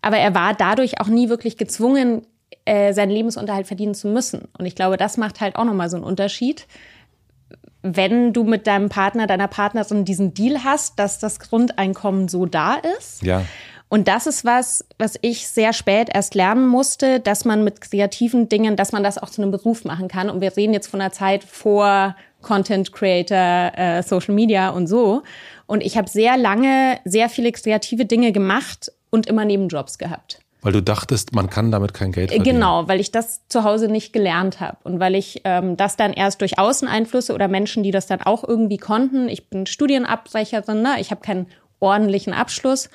Aber 0.01 0.17
er 0.17 0.35
war 0.35 0.55
dadurch 0.55 1.01
auch 1.01 1.09
nie 1.09 1.29
wirklich 1.29 1.57
gezwungen, 1.57 2.23
äh, 2.65 2.93
seinen 2.93 3.11
Lebensunterhalt 3.11 3.67
verdienen 3.67 3.95
zu 3.95 4.09
müssen. 4.09 4.49
Und 4.59 4.67
ich 4.67 4.75
glaube, 4.75 4.97
das 4.97 5.17
macht 5.17 5.41
halt 5.41 5.57
auch 5.57 5.65
nochmal 5.65 5.91
so 5.91 5.97
einen 5.97 6.05
Unterschied. 6.05 6.67
Wenn 7.83 8.33
du 8.33 8.45
mit 8.45 8.67
deinem 8.67 8.89
Partner, 8.89 9.27
deiner 9.27 9.49
Partnerin 9.49 10.05
diesen 10.05 10.35
Deal 10.35 10.63
hast, 10.63 10.99
dass 10.99 11.19
das 11.19 11.41
Grundeinkommen 11.41 12.29
so 12.29 12.47
da 12.47 12.77
ist. 12.99 13.23
Ja. 13.23 13.43
Und 13.89 14.09
das 14.09 14.27
ist 14.27 14.45
was, 14.45 14.87
was 14.99 15.19
ich 15.21 15.49
sehr 15.49 15.75
spät 15.75 16.09
erst 16.15 16.35
lernen 16.35 16.67
musste, 16.67 17.21
dass 17.21 17.45
man 17.45 17.63
mit 17.63 17.81
kreativen 17.83 18.49
Dingen, 18.49 18.75
dass 18.75 18.93
man 18.93 19.03
das 19.03 19.19
auch 19.19 19.29
zu 19.29 19.43
einem 19.43 19.51
Beruf 19.51 19.85
machen 19.85 20.09
kann. 20.09 20.31
Und 20.31 20.41
wir 20.41 20.57
reden 20.57 20.73
jetzt 20.73 20.87
von 20.87 21.01
einer 21.01 21.13
Zeit 21.13 21.45
vor 21.45 22.17
Content 22.41 22.93
Creator, 22.93 23.73
äh, 23.77 24.03
Social 24.03 24.35
Media 24.35 24.71
und 24.71 24.87
so. 24.87 25.23
Und 25.67 25.83
ich 25.83 25.97
habe 25.97 26.09
sehr 26.09 26.37
lange 26.37 27.01
sehr 27.05 27.29
viele 27.29 27.53
kreative 27.53 28.05
Dinge 28.05 28.33
gemacht 28.33 28.93
und 29.11 29.27
immer 29.27 29.45
Nebenjobs 29.45 29.99
gehabt. 29.99 30.42
Weil 30.63 30.73
du 30.73 30.83
dachtest, 30.83 31.35
man 31.35 31.51
kann 31.51 31.73
damit 31.73 31.93
kein 31.93 32.13
Geld 32.13 32.31
verdienen. 32.31 32.57
Genau, 32.57 32.87
weil 32.89 33.01
ich 33.01 33.11
das 33.11 33.47
zu 33.49 33.65
Hause 33.65 33.89
nicht 33.89 34.13
gelernt 34.13 34.61
habe 34.61 34.79
und 34.85 35.01
weil 35.01 35.17
ich 35.17 35.43
ähm, 35.45 35.77
das 35.77 35.97
dann 35.97 36.13
erst 36.13 36.41
durch 36.41 36.59
Außeneinflüsse 36.59 37.35
oder 37.35 37.49
Menschen, 37.49 37.83
die 37.83 37.91
das 37.91 38.07
dann 38.07 38.23
auch 38.23 38.45
irgendwie 38.47 38.79
konnten. 38.79 39.29
Ich 39.29 39.51
bin 39.51 39.67
Studienabbrecherin, 39.67 40.81
ne? 40.81 40.95
ich 41.01 41.11
habe 41.11 41.21
keinen 41.21 41.47
ordentlichen 41.81 42.33
Abschluss. 42.33 42.89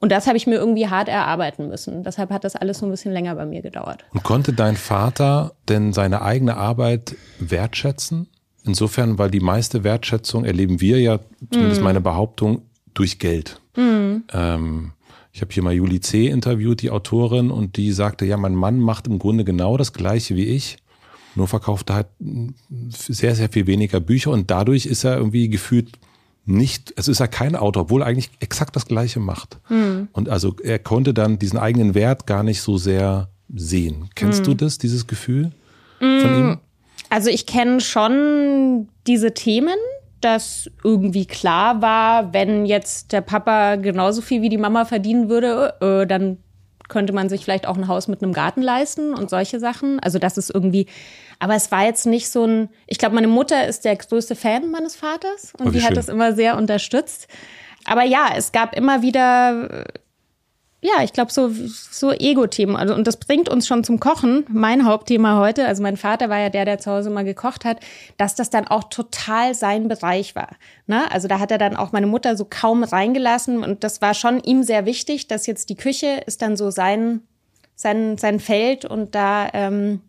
Und 0.00 0.12
das 0.12 0.28
habe 0.28 0.36
ich 0.36 0.46
mir 0.46 0.54
irgendwie 0.54 0.86
hart 0.86 1.08
erarbeiten 1.08 1.66
müssen. 1.66 2.04
Deshalb 2.04 2.30
hat 2.30 2.44
das 2.44 2.54
alles 2.54 2.78
so 2.78 2.86
ein 2.86 2.90
bisschen 2.92 3.12
länger 3.12 3.34
bei 3.34 3.44
mir 3.44 3.62
gedauert. 3.62 4.04
Und 4.14 4.22
konnte 4.22 4.52
dein 4.52 4.76
Vater 4.76 5.54
denn 5.68 5.92
seine 5.92 6.22
eigene 6.22 6.56
Arbeit 6.56 7.16
wertschätzen? 7.40 8.28
Insofern, 8.64 9.18
weil 9.18 9.30
die 9.30 9.40
meiste 9.40 9.82
Wertschätzung 9.82 10.44
erleben 10.44 10.80
wir 10.80 11.00
ja, 11.00 11.18
zumindest 11.50 11.80
mm. 11.80 11.84
meine 11.84 12.00
Behauptung, 12.00 12.62
durch 12.94 13.18
Geld. 13.18 13.60
Mm. 13.76 14.18
Ähm, 14.32 14.92
ich 15.38 15.42
habe 15.42 15.54
hier 15.54 15.62
mal 15.62 15.72
Julie 15.72 16.00
C. 16.00 16.26
interviewt, 16.26 16.82
die 16.82 16.90
Autorin, 16.90 17.52
und 17.52 17.76
die 17.76 17.92
sagte, 17.92 18.26
ja, 18.26 18.36
mein 18.36 18.56
Mann 18.56 18.80
macht 18.80 19.06
im 19.06 19.20
Grunde 19.20 19.44
genau 19.44 19.76
das 19.76 19.92
Gleiche 19.92 20.34
wie 20.34 20.46
ich, 20.46 20.78
nur 21.36 21.46
verkauft 21.46 21.90
er 21.90 21.94
halt 21.94 22.06
sehr, 22.88 23.36
sehr 23.36 23.48
viel 23.48 23.68
weniger 23.68 24.00
Bücher 24.00 24.32
und 24.32 24.50
dadurch 24.50 24.84
ist 24.84 25.04
er 25.04 25.16
irgendwie 25.16 25.48
gefühlt 25.48 25.96
nicht, 26.44 26.92
es 26.96 27.06
ist 27.06 27.20
ja 27.20 27.28
kein 27.28 27.54
Autor, 27.54 27.84
obwohl 27.84 28.02
er 28.02 28.08
eigentlich 28.08 28.30
exakt 28.40 28.74
das 28.74 28.86
Gleiche 28.86 29.20
macht. 29.20 29.58
Mhm. 29.68 30.08
Und 30.10 30.28
also 30.28 30.56
er 30.60 30.80
konnte 30.80 31.14
dann 31.14 31.38
diesen 31.38 31.58
eigenen 31.58 31.94
Wert 31.94 32.26
gar 32.26 32.42
nicht 32.42 32.60
so 32.60 32.76
sehr 32.76 33.28
sehen. 33.54 34.10
Kennst 34.16 34.40
mhm. 34.40 34.44
du 34.46 34.54
das, 34.54 34.78
dieses 34.78 35.06
Gefühl 35.06 35.52
mhm. 36.00 36.20
von 36.20 36.34
ihm? 36.36 36.58
Also 37.10 37.30
ich 37.30 37.46
kenne 37.46 37.80
schon 37.80 38.88
diese 39.06 39.34
Themen, 39.34 39.78
dass 40.20 40.70
irgendwie 40.84 41.26
klar 41.26 41.80
war, 41.82 42.32
wenn 42.32 42.66
jetzt 42.66 43.12
der 43.12 43.20
Papa 43.20 43.76
genauso 43.76 44.22
viel 44.22 44.42
wie 44.42 44.48
die 44.48 44.58
Mama 44.58 44.84
verdienen 44.84 45.28
würde, 45.28 45.74
äh, 45.80 46.06
dann 46.06 46.38
könnte 46.88 47.12
man 47.12 47.28
sich 47.28 47.44
vielleicht 47.44 47.66
auch 47.66 47.76
ein 47.76 47.88
Haus 47.88 48.08
mit 48.08 48.22
einem 48.22 48.32
Garten 48.32 48.62
leisten 48.62 49.14
und 49.14 49.30
solche 49.30 49.60
Sachen. 49.60 50.00
Also 50.00 50.18
das 50.18 50.38
ist 50.38 50.50
irgendwie, 50.52 50.86
aber 51.38 51.54
es 51.54 51.70
war 51.70 51.84
jetzt 51.84 52.06
nicht 52.06 52.30
so 52.30 52.44
ein, 52.44 52.68
ich 52.86 52.98
glaube, 52.98 53.14
meine 53.14 53.28
Mutter 53.28 53.66
ist 53.66 53.84
der 53.84 53.96
größte 53.96 54.34
Fan 54.34 54.70
meines 54.70 54.96
Vaters 54.96 55.52
und 55.58 55.68
oh, 55.68 55.70
die 55.70 55.80
schön. 55.80 55.90
hat 55.90 55.96
das 55.96 56.08
immer 56.08 56.32
sehr 56.32 56.56
unterstützt. 56.56 57.28
Aber 57.84 58.04
ja, 58.04 58.30
es 58.36 58.52
gab 58.52 58.74
immer 58.74 59.02
wieder 59.02 59.84
ja, 60.80 61.02
ich 61.02 61.12
glaube, 61.12 61.32
so, 61.32 61.50
so 61.50 62.12
Ego-Themen. 62.12 62.76
Also, 62.76 62.94
und 62.94 63.04
das 63.06 63.16
bringt 63.16 63.48
uns 63.48 63.66
schon 63.66 63.82
zum 63.82 63.98
Kochen. 63.98 64.44
Mein 64.48 64.84
Hauptthema 64.84 65.40
heute, 65.40 65.66
also 65.66 65.82
mein 65.82 65.96
Vater 65.96 66.28
war 66.28 66.38
ja 66.38 66.50
der, 66.50 66.64
der 66.64 66.78
zu 66.78 66.92
Hause 66.92 67.10
mal 67.10 67.24
gekocht 67.24 67.64
hat, 67.64 67.80
dass 68.16 68.36
das 68.36 68.48
dann 68.50 68.68
auch 68.68 68.84
total 68.84 69.54
sein 69.54 69.88
Bereich 69.88 70.36
war. 70.36 70.50
Ne? 70.86 71.10
Also 71.10 71.26
da 71.26 71.40
hat 71.40 71.50
er 71.50 71.58
dann 71.58 71.76
auch 71.76 71.90
meine 71.90 72.06
Mutter 72.06 72.36
so 72.36 72.46
kaum 72.48 72.84
reingelassen 72.84 73.64
und 73.64 73.82
das 73.82 74.00
war 74.00 74.14
schon 74.14 74.40
ihm 74.40 74.62
sehr 74.62 74.86
wichtig, 74.86 75.26
dass 75.26 75.48
jetzt 75.48 75.68
die 75.68 75.76
Küche 75.76 76.22
ist 76.26 76.42
dann 76.42 76.56
so 76.56 76.70
sein, 76.70 77.22
sein, 77.74 78.16
sein 78.16 78.38
Feld 78.38 78.84
und 78.84 79.16
da, 79.16 79.48
ähm, 79.54 80.02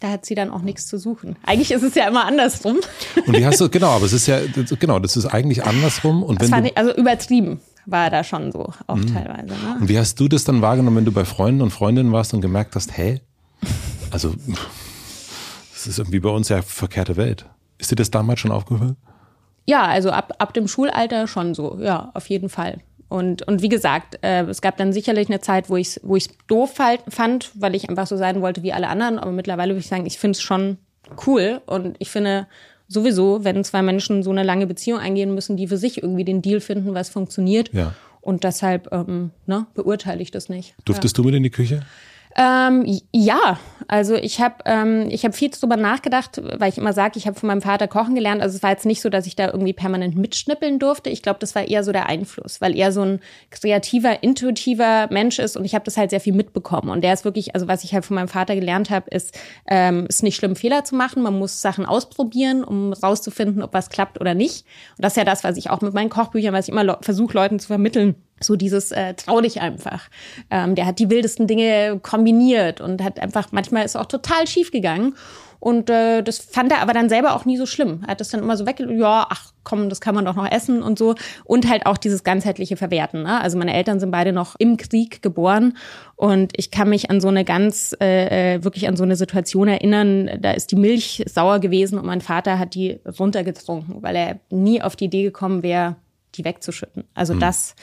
da 0.00 0.10
hat 0.10 0.26
sie 0.26 0.34
dann 0.34 0.50
auch 0.50 0.62
nichts 0.62 0.86
zu 0.86 0.98
suchen. 0.98 1.36
Eigentlich 1.44 1.70
ist 1.70 1.82
es 1.82 1.94
ja 1.94 2.08
immer 2.08 2.24
andersrum. 2.24 2.78
Und 3.26 3.36
wie 3.36 3.46
hast 3.46 3.60
du, 3.60 3.68
genau, 3.68 3.90
aber 3.90 4.06
es 4.06 4.12
ist 4.12 4.26
ja, 4.26 4.40
genau, 4.78 4.98
das 4.98 5.16
ist 5.16 5.26
eigentlich 5.26 5.64
andersrum. 5.64 6.22
Und 6.22 6.42
das 6.42 6.50
wenn 6.50 6.64
du, 6.64 6.76
also 6.76 6.94
übertrieben 6.94 7.60
war 7.86 8.10
da 8.10 8.24
schon 8.24 8.52
so, 8.52 8.72
auch 8.86 8.96
mhm. 8.96 9.12
teilweise. 9.12 9.46
Ne? 9.46 9.78
Und 9.80 9.88
wie 9.88 9.98
hast 9.98 10.18
du 10.18 10.28
das 10.28 10.44
dann 10.44 10.62
wahrgenommen, 10.62 10.98
wenn 10.98 11.04
du 11.04 11.12
bei 11.12 11.24
Freunden 11.24 11.62
und 11.62 11.70
Freundinnen 11.70 12.12
warst 12.12 12.34
und 12.34 12.40
gemerkt 12.40 12.74
hast, 12.76 12.96
hä? 12.96 13.20
Also, 14.10 14.34
das 15.72 15.86
ist 15.86 15.98
irgendwie 15.98 16.20
bei 16.20 16.30
uns 16.30 16.48
ja 16.48 16.62
verkehrte 16.62 17.16
Welt. 17.16 17.46
Ist 17.78 17.90
dir 17.90 17.96
das 17.96 18.10
damals 18.10 18.40
schon 18.40 18.52
aufgefallen? 18.52 18.96
Ja, 19.66 19.84
also 19.84 20.10
ab, 20.10 20.34
ab 20.38 20.54
dem 20.54 20.68
Schulalter 20.68 21.26
schon 21.26 21.54
so, 21.54 21.78
ja, 21.80 22.10
auf 22.14 22.28
jeden 22.28 22.48
Fall. 22.48 22.78
Und, 23.14 23.46
und 23.46 23.62
wie 23.62 23.68
gesagt, 23.68 24.18
äh, 24.22 24.42
es 24.42 24.60
gab 24.60 24.76
dann 24.76 24.92
sicherlich 24.92 25.28
eine 25.28 25.40
Zeit, 25.40 25.70
wo 25.70 25.76
ich 25.76 25.86
es 25.86 26.00
wo 26.02 26.16
ich's 26.16 26.30
doof 26.48 26.74
fand, 26.74 27.52
weil 27.54 27.76
ich 27.76 27.88
einfach 27.88 28.08
so 28.08 28.16
sein 28.16 28.42
wollte 28.42 28.64
wie 28.64 28.72
alle 28.72 28.88
anderen. 28.88 29.20
Aber 29.20 29.30
mittlerweile 29.30 29.74
würde 29.74 29.82
ich 29.82 29.86
sagen, 29.86 30.04
ich 30.04 30.18
finde 30.18 30.32
es 30.32 30.42
schon 30.42 30.78
cool. 31.24 31.60
Und 31.66 31.94
ich 32.00 32.10
finde, 32.10 32.48
sowieso, 32.88 33.44
wenn 33.44 33.62
zwei 33.62 33.82
Menschen 33.82 34.24
so 34.24 34.32
eine 34.32 34.42
lange 34.42 34.66
Beziehung 34.66 34.98
eingehen 34.98 35.32
müssen, 35.32 35.56
die 35.56 35.68
für 35.68 35.76
sich 35.76 36.02
irgendwie 36.02 36.24
den 36.24 36.42
Deal 36.42 36.58
finden, 36.58 36.92
was 36.92 37.08
funktioniert. 37.08 37.72
Ja. 37.72 37.94
Und 38.20 38.42
deshalb 38.42 38.90
ähm, 38.90 39.30
ne, 39.46 39.68
beurteile 39.74 40.20
ich 40.20 40.32
das 40.32 40.48
nicht. 40.48 40.74
Durftest 40.84 41.16
ja. 41.16 41.22
du 41.22 41.28
mit 41.28 41.36
in 41.36 41.44
die 41.44 41.50
Küche? 41.50 41.82
Ähm, 42.36 43.00
ja, 43.12 43.58
also 43.86 44.14
ich 44.14 44.40
habe 44.40 44.56
ähm, 44.64 45.08
ich 45.08 45.24
hab 45.24 45.36
viel 45.36 45.50
drüber 45.50 45.76
nachgedacht, 45.76 46.42
weil 46.58 46.68
ich 46.68 46.78
immer 46.78 46.92
sage, 46.92 47.16
ich 47.16 47.26
habe 47.26 47.38
von 47.38 47.46
meinem 47.46 47.62
Vater 47.62 47.86
kochen 47.86 48.14
gelernt. 48.16 48.42
Also 48.42 48.56
es 48.56 48.62
war 48.62 48.70
jetzt 48.70 48.86
nicht 48.86 49.00
so, 49.00 49.08
dass 49.08 49.26
ich 49.26 49.36
da 49.36 49.46
irgendwie 49.46 49.72
permanent 49.72 50.16
mitschnippeln 50.16 50.80
durfte. 50.80 51.10
Ich 51.10 51.22
glaube, 51.22 51.38
das 51.38 51.54
war 51.54 51.68
eher 51.68 51.84
so 51.84 51.92
der 51.92 52.06
Einfluss, 52.06 52.60
weil 52.60 52.76
er 52.76 52.90
so 52.90 53.02
ein 53.02 53.20
kreativer, 53.50 54.22
intuitiver 54.22 55.06
Mensch 55.10 55.38
ist 55.38 55.56
und 55.56 55.64
ich 55.64 55.74
habe 55.74 55.84
das 55.84 55.96
halt 55.96 56.10
sehr 56.10 56.20
viel 56.20 56.32
mitbekommen. 56.32 56.88
Und 56.90 57.04
der 57.04 57.12
ist 57.12 57.24
wirklich, 57.24 57.54
also 57.54 57.68
was 57.68 57.84
ich 57.84 57.94
halt 57.94 58.04
von 58.04 58.16
meinem 58.16 58.28
Vater 58.28 58.56
gelernt 58.56 58.90
habe, 58.90 59.10
ist, 59.10 59.38
ähm, 59.68 60.06
ist 60.06 60.24
nicht 60.24 60.36
schlimm, 60.36 60.56
Fehler 60.56 60.84
zu 60.84 60.96
machen. 60.96 61.22
Man 61.22 61.38
muss 61.38 61.62
Sachen 61.62 61.86
ausprobieren, 61.86 62.64
um 62.64 62.92
rauszufinden, 62.92 63.62
ob 63.62 63.74
was 63.74 63.90
klappt 63.90 64.20
oder 64.20 64.34
nicht. 64.34 64.64
Und 64.96 65.04
das 65.04 65.12
ist 65.12 65.18
ja 65.18 65.24
das, 65.24 65.44
was 65.44 65.56
ich 65.56 65.70
auch 65.70 65.82
mit 65.82 65.94
meinen 65.94 66.10
Kochbüchern, 66.10 66.52
was 66.52 66.66
ich 66.66 66.72
immer 66.72 66.98
versuche, 67.00 67.34
Leuten 67.34 67.60
zu 67.60 67.68
vermitteln 67.68 68.16
so 68.40 68.56
dieses 68.56 68.92
äh, 68.92 69.14
trau 69.14 69.40
dich 69.40 69.60
einfach. 69.60 70.08
Ähm, 70.50 70.74
der 70.74 70.86
hat 70.86 70.98
die 70.98 71.10
wildesten 71.10 71.46
Dinge 71.46 71.98
kombiniert 72.02 72.80
und 72.80 73.02
hat 73.02 73.20
einfach, 73.20 73.48
manchmal 73.52 73.84
ist 73.84 73.96
auch 73.96 74.06
total 74.06 74.46
schief 74.46 74.70
gegangen. 74.70 75.14
Und 75.64 75.88
äh, 75.88 76.20
das 76.20 76.40
fand 76.40 76.72
er 76.72 76.82
aber 76.82 76.92
dann 76.92 77.08
selber 77.08 77.34
auch 77.34 77.46
nie 77.46 77.56
so 77.56 77.64
schlimm. 77.64 78.00
Er 78.02 78.08
hat 78.08 78.20
das 78.20 78.28
dann 78.28 78.40
immer 78.40 78.54
so 78.54 78.66
weg, 78.66 78.80
ja, 78.86 79.26
ach 79.30 79.54
komm, 79.62 79.88
das 79.88 80.02
kann 80.02 80.14
man 80.14 80.26
doch 80.26 80.34
noch 80.34 80.50
essen 80.52 80.82
und 80.82 80.98
so. 80.98 81.14
Und 81.44 81.70
halt 81.70 81.86
auch 81.86 81.96
dieses 81.96 82.22
ganzheitliche 82.22 82.76
Verwerten. 82.76 83.22
Ne? 83.22 83.40
Also 83.40 83.56
meine 83.56 83.72
Eltern 83.72 83.98
sind 83.98 84.10
beide 84.10 84.34
noch 84.34 84.56
im 84.58 84.76
Krieg 84.76 85.22
geboren 85.22 85.78
und 86.16 86.52
ich 86.56 86.70
kann 86.70 86.90
mich 86.90 87.08
an 87.08 87.22
so 87.22 87.28
eine 87.28 87.46
ganz, 87.46 87.96
äh, 87.98 88.56
äh 88.56 88.62
wirklich 88.62 88.88
an 88.88 88.96
so 88.96 89.04
eine 89.04 89.16
Situation 89.16 89.68
erinnern, 89.68 90.38
da 90.38 90.50
ist 90.50 90.70
die 90.70 90.76
Milch 90.76 91.24
sauer 91.26 91.60
gewesen 91.60 91.98
und 91.98 92.04
mein 92.04 92.20
Vater 92.20 92.58
hat 92.58 92.74
die 92.74 93.00
runtergetrunken, 93.18 94.02
weil 94.02 94.16
er 94.16 94.40
nie 94.50 94.82
auf 94.82 94.96
die 94.96 95.06
Idee 95.06 95.22
gekommen 95.22 95.62
wäre, 95.62 95.96
die 96.34 96.44
wegzuschütten. 96.44 97.04
Also 97.14 97.32
mhm. 97.32 97.40
das 97.40 97.74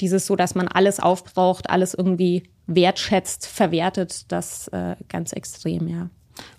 dieses 0.00 0.26
so, 0.26 0.36
dass 0.36 0.54
man 0.54 0.68
alles 0.68 1.00
aufbraucht, 1.00 1.70
alles 1.70 1.94
irgendwie 1.94 2.44
wertschätzt, 2.66 3.46
verwertet, 3.46 4.30
das 4.30 4.68
äh, 4.68 4.96
ganz 5.08 5.32
extrem, 5.32 5.88
ja. 5.88 6.10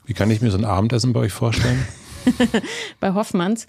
Wie 0.06 0.14
kann 0.14 0.30
ich 0.32 0.42
mir 0.42 0.52
so 0.52 0.58
ein 0.58 0.66
Abendessen 0.66 1.14
bei 1.14 1.22
euch 1.22 1.34
vorstellen? 1.34 1.88
bei 3.00 3.14
Hoffmanns. 3.14 3.68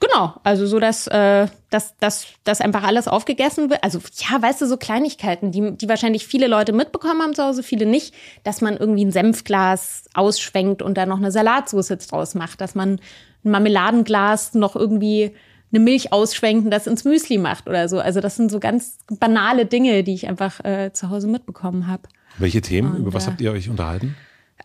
Genau, 0.00 0.34
also 0.44 0.66
so, 0.66 0.78
dass, 0.78 1.06
äh, 1.06 1.46
dass, 1.70 1.96
dass, 1.98 2.26
dass 2.44 2.60
einfach 2.60 2.82
alles 2.82 3.08
aufgegessen 3.08 3.70
wird. 3.70 3.82
Also 3.82 3.98
ja, 4.16 4.40
weißt 4.40 4.60
du, 4.60 4.66
so 4.66 4.76
Kleinigkeiten, 4.76 5.52
die, 5.52 5.76
die 5.76 5.88
wahrscheinlich 5.88 6.26
viele 6.26 6.48
Leute 6.48 6.72
mitbekommen 6.72 7.22
haben 7.22 7.34
zu 7.34 7.42
Hause, 7.42 7.62
viele 7.62 7.86
nicht, 7.86 8.14
dass 8.44 8.60
man 8.60 8.76
irgendwie 8.76 9.04
ein 9.04 9.12
Senfglas 9.12 10.04
ausschwenkt 10.12 10.82
und 10.82 10.98
da 10.98 11.06
noch 11.06 11.16
eine 11.16 11.32
Salatsauce 11.32 11.96
draus 12.08 12.34
macht, 12.34 12.60
dass 12.60 12.74
man 12.74 13.00
ein 13.44 13.50
Marmeladenglas 13.50 14.54
noch 14.54 14.76
irgendwie 14.76 15.34
eine 15.76 15.84
Milch 15.84 16.12
ausschwenken, 16.12 16.70
das 16.70 16.86
ins 16.86 17.04
Müsli 17.04 17.38
macht 17.38 17.68
oder 17.68 17.88
so. 17.88 18.00
Also 18.00 18.20
das 18.20 18.36
sind 18.36 18.50
so 18.50 18.58
ganz 18.58 18.98
banale 19.08 19.66
Dinge, 19.66 20.02
die 20.02 20.14
ich 20.14 20.26
einfach 20.26 20.64
äh, 20.64 20.92
zu 20.92 21.10
Hause 21.10 21.28
mitbekommen 21.28 21.86
habe. 21.86 22.02
Welche 22.38 22.60
Themen? 22.60 22.94
Und, 22.94 23.00
Über 23.02 23.14
was 23.14 23.26
äh, 23.26 23.30
habt 23.30 23.40
ihr 23.40 23.52
euch 23.52 23.68
unterhalten? 23.68 24.16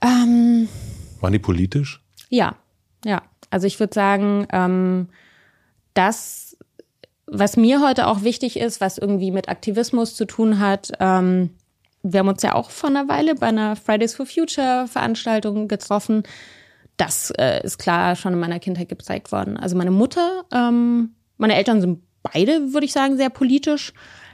Ähm, 0.01 0.67
Waren 1.19 1.33
die 1.33 1.39
politisch? 1.39 2.01
Ja, 2.29 2.55
ja. 3.05 3.21
Also 3.49 3.67
ich 3.67 3.79
würde 3.79 3.93
sagen, 3.93 4.47
ähm, 4.51 5.09
das, 5.93 6.57
was 7.27 7.57
mir 7.57 7.81
heute 7.81 8.07
auch 8.07 8.23
wichtig 8.23 8.57
ist, 8.57 8.79
was 8.79 8.97
irgendwie 8.97 9.31
mit 9.31 9.49
Aktivismus 9.49 10.15
zu 10.15 10.25
tun 10.25 10.59
hat, 10.59 10.91
ähm, 10.99 11.51
wir 12.03 12.21
haben 12.21 12.29
uns 12.29 12.41
ja 12.41 12.55
auch 12.55 12.71
vor 12.71 12.89
einer 12.89 13.07
Weile 13.07 13.35
bei 13.35 13.47
einer 13.47 13.75
Fridays 13.75 14.15
for 14.15 14.25
Future 14.25 14.87
Veranstaltung 14.87 15.67
getroffen 15.67 16.23
das 16.97 17.31
äh, 17.31 17.63
ist 17.63 17.77
klar 17.77 18.15
schon 18.15 18.33
in 18.33 18.39
meiner 18.39 18.59
Kindheit 18.59 18.89
gezeigt 18.89 19.31
worden. 19.31 19.57
Also 19.57 19.75
meine 19.75 19.91
Mutter, 19.91 20.43
ähm, 20.53 21.15
meine 21.37 21.55
Eltern 21.55 21.81
sind 21.81 22.01
beide, 22.21 22.73
würde 22.73 22.85
ich 22.85 22.93
sagen, 22.93 23.17
sehr 23.17 23.29
politisch. 23.29 23.93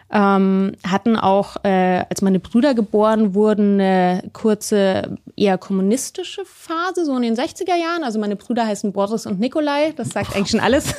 Ähm, 0.10 0.74
hatten 0.88 1.18
auch, 1.18 1.58
äh, 1.64 2.06
als 2.10 2.22
meine 2.22 2.40
Brüder 2.40 2.74
geboren 2.74 3.36
wurden, 3.36 3.74
eine 3.74 4.24
kurze, 4.32 5.18
eher 5.36 5.58
kommunistische 5.58 6.46
Phase, 6.46 7.04
so 7.04 7.14
in 7.18 7.24
den 7.24 7.36
60er 7.36 7.76
Jahren. 7.76 8.06
Also 8.06 8.18
meine 8.18 8.38
Brüder 8.38 8.66
heißen 8.66 8.94
Boris 8.94 9.26
und 9.26 9.42
Nikolai, 9.42 9.94
das 9.98 10.12
sagt 10.12 10.34
eigentlich 10.34 10.52
schon 10.52 10.62
alles. 10.62 10.96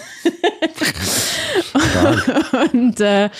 und 2.72 3.00
äh, 3.00 3.30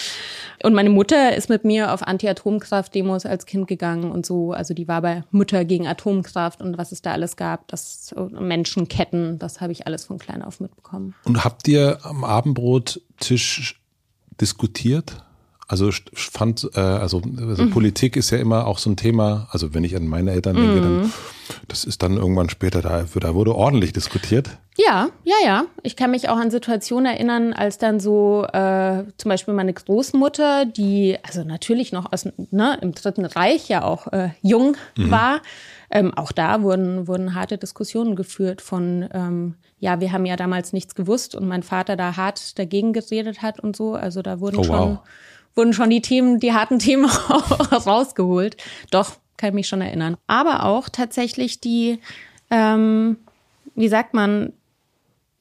und 0.62 0.74
meine 0.74 0.90
Mutter 0.90 1.36
ist 1.36 1.48
mit 1.48 1.64
mir 1.64 1.92
auf 1.92 2.02
Anti-Atomkraft-Demos 2.02 3.26
als 3.26 3.46
Kind 3.46 3.68
gegangen 3.68 4.10
und 4.10 4.26
so. 4.26 4.52
Also 4.52 4.74
die 4.74 4.88
war 4.88 5.02
bei 5.02 5.24
Mütter 5.30 5.64
gegen 5.64 5.86
Atomkraft 5.86 6.60
und 6.60 6.78
was 6.78 6.92
es 6.92 7.02
da 7.02 7.12
alles 7.12 7.36
gab, 7.36 7.68
das 7.68 8.14
Menschenketten, 8.30 9.38
das 9.38 9.60
habe 9.60 9.72
ich 9.72 9.86
alles 9.86 10.04
von 10.04 10.18
klein 10.18 10.42
auf 10.42 10.60
mitbekommen. 10.60 11.14
Und 11.24 11.44
habt 11.44 11.68
ihr 11.68 11.98
am 12.02 12.24
Abendbrottisch 12.24 13.80
diskutiert? 14.40 15.24
Also 15.68 15.90
fand, 16.14 16.68
äh, 16.74 16.80
also, 16.80 17.20
also 17.46 17.64
mhm. 17.64 17.70
Politik 17.70 18.16
ist 18.16 18.30
ja 18.30 18.38
immer 18.38 18.66
auch 18.66 18.78
so 18.78 18.88
ein 18.88 18.96
Thema, 18.96 19.48
also 19.50 19.74
wenn 19.74 19.84
ich 19.84 19.94
an 19.94 20.08
meine 20.08 20.32
Eltern 20.32 20.56
denke, 20.56 20.80
mhm. 20.80 20.82
dann 20.82 21.12
das 21.68 21.84
ist 21.84 22.02
dann 22.02 22.16
irgendwann 22.16 22.48
später, 22.48 22.82
da, 22.82 23.04
da 23.20 23.34
wurde 23.34 23.54
ordentlich 23.54 23.92
diskutiert. 23.92 24.58
Ja, 24.76 25.08
ja, 25.24 25.34
ja. 25.44 25.64
Ich 25.82 25.96
kann 25.96 26.10
mich 26.10 26.28
auch 26.28 26.36
an 26.36 26.50
Situationen 26.50 27.06
erinnern, 27.06 27.52
als 27.52 27.78
dann 27.78 28.00
so 28.00 28.44
äh, 28.44 29.04
zum 29.16 29.28
Beispiel 29.28 29.54
meine 29.54 29.72
Großmutter, 29.72 30.66
die 30.66 31.16
also 31.22 31.44
natürlich 31.44 31.92
noch 31.92 32.12
aus 32.12 32.28
ne, 32.50 32.78
im 32.80 32.94
Dritten 32.94 33.24
Reich 33.24 33.68
ja 33.68 33.82
auch 33.82 34.06
äh, 34.12 34.30
jung 34.40 34.76
mhm. 34.96 35.10
war, 35.10 35.42
ähm, 35.90 36.14
auch 36.14 36.32
da 36.32 36.62
wurden, 36.62 37.08
wurden 37.08 37.34
harte 37.34 37.58
Diskussionen 37.58 38.14
geführt 38.14 38.62
von, 38.62 39.08
ähm, 39.12 39.54
ja, 39.78 40.00
wir 40.00 40.12
haben 40.12 40.26
ja 40.26 40.36
damals 40.36 40.72
nichts 40.72 40.94
gewusst 40.94 41.34
und 41.34 41.48
mein 41.48 41.62
Vater 41.62 41.96
da 41.96 42.16
hart 42.16 42.58
dagegen 42.58 42.92
geredet 42.92 43.42
hat 43.42 43.60
und 43.60 43.74
so. 43.74 43.94
Also 43.94 44.22
da 44.22 44.40
wurden 44.40 44.58
oh, 44.58 44.64
schon 44.64 44.78
wow 44.78 44.98
wurden 45.58 45.74
schon 45.74 45.90
die 45.90 46.00
Themen, 46.00 46.40
die 46.40 46.54
harten 46.54 46.78
Themen 46.78 47.04
rausgeholt. 47.06 48.56
Doch, 48.90 49.16
kann 49.36 49.50
ich 49.50 49.54
mich 49.54 49.68
schon 49.68 49.82
erinnern. 49.82 50.16
Aber 50.26 50.64
auch 50.64 50.88
tatsächlich 50.88 51.60
die, 51.60 52.00
ähm, 52.50 53.18
wie 53.74 53.88
sagt 53.88 54.14
man, 54.14 54.54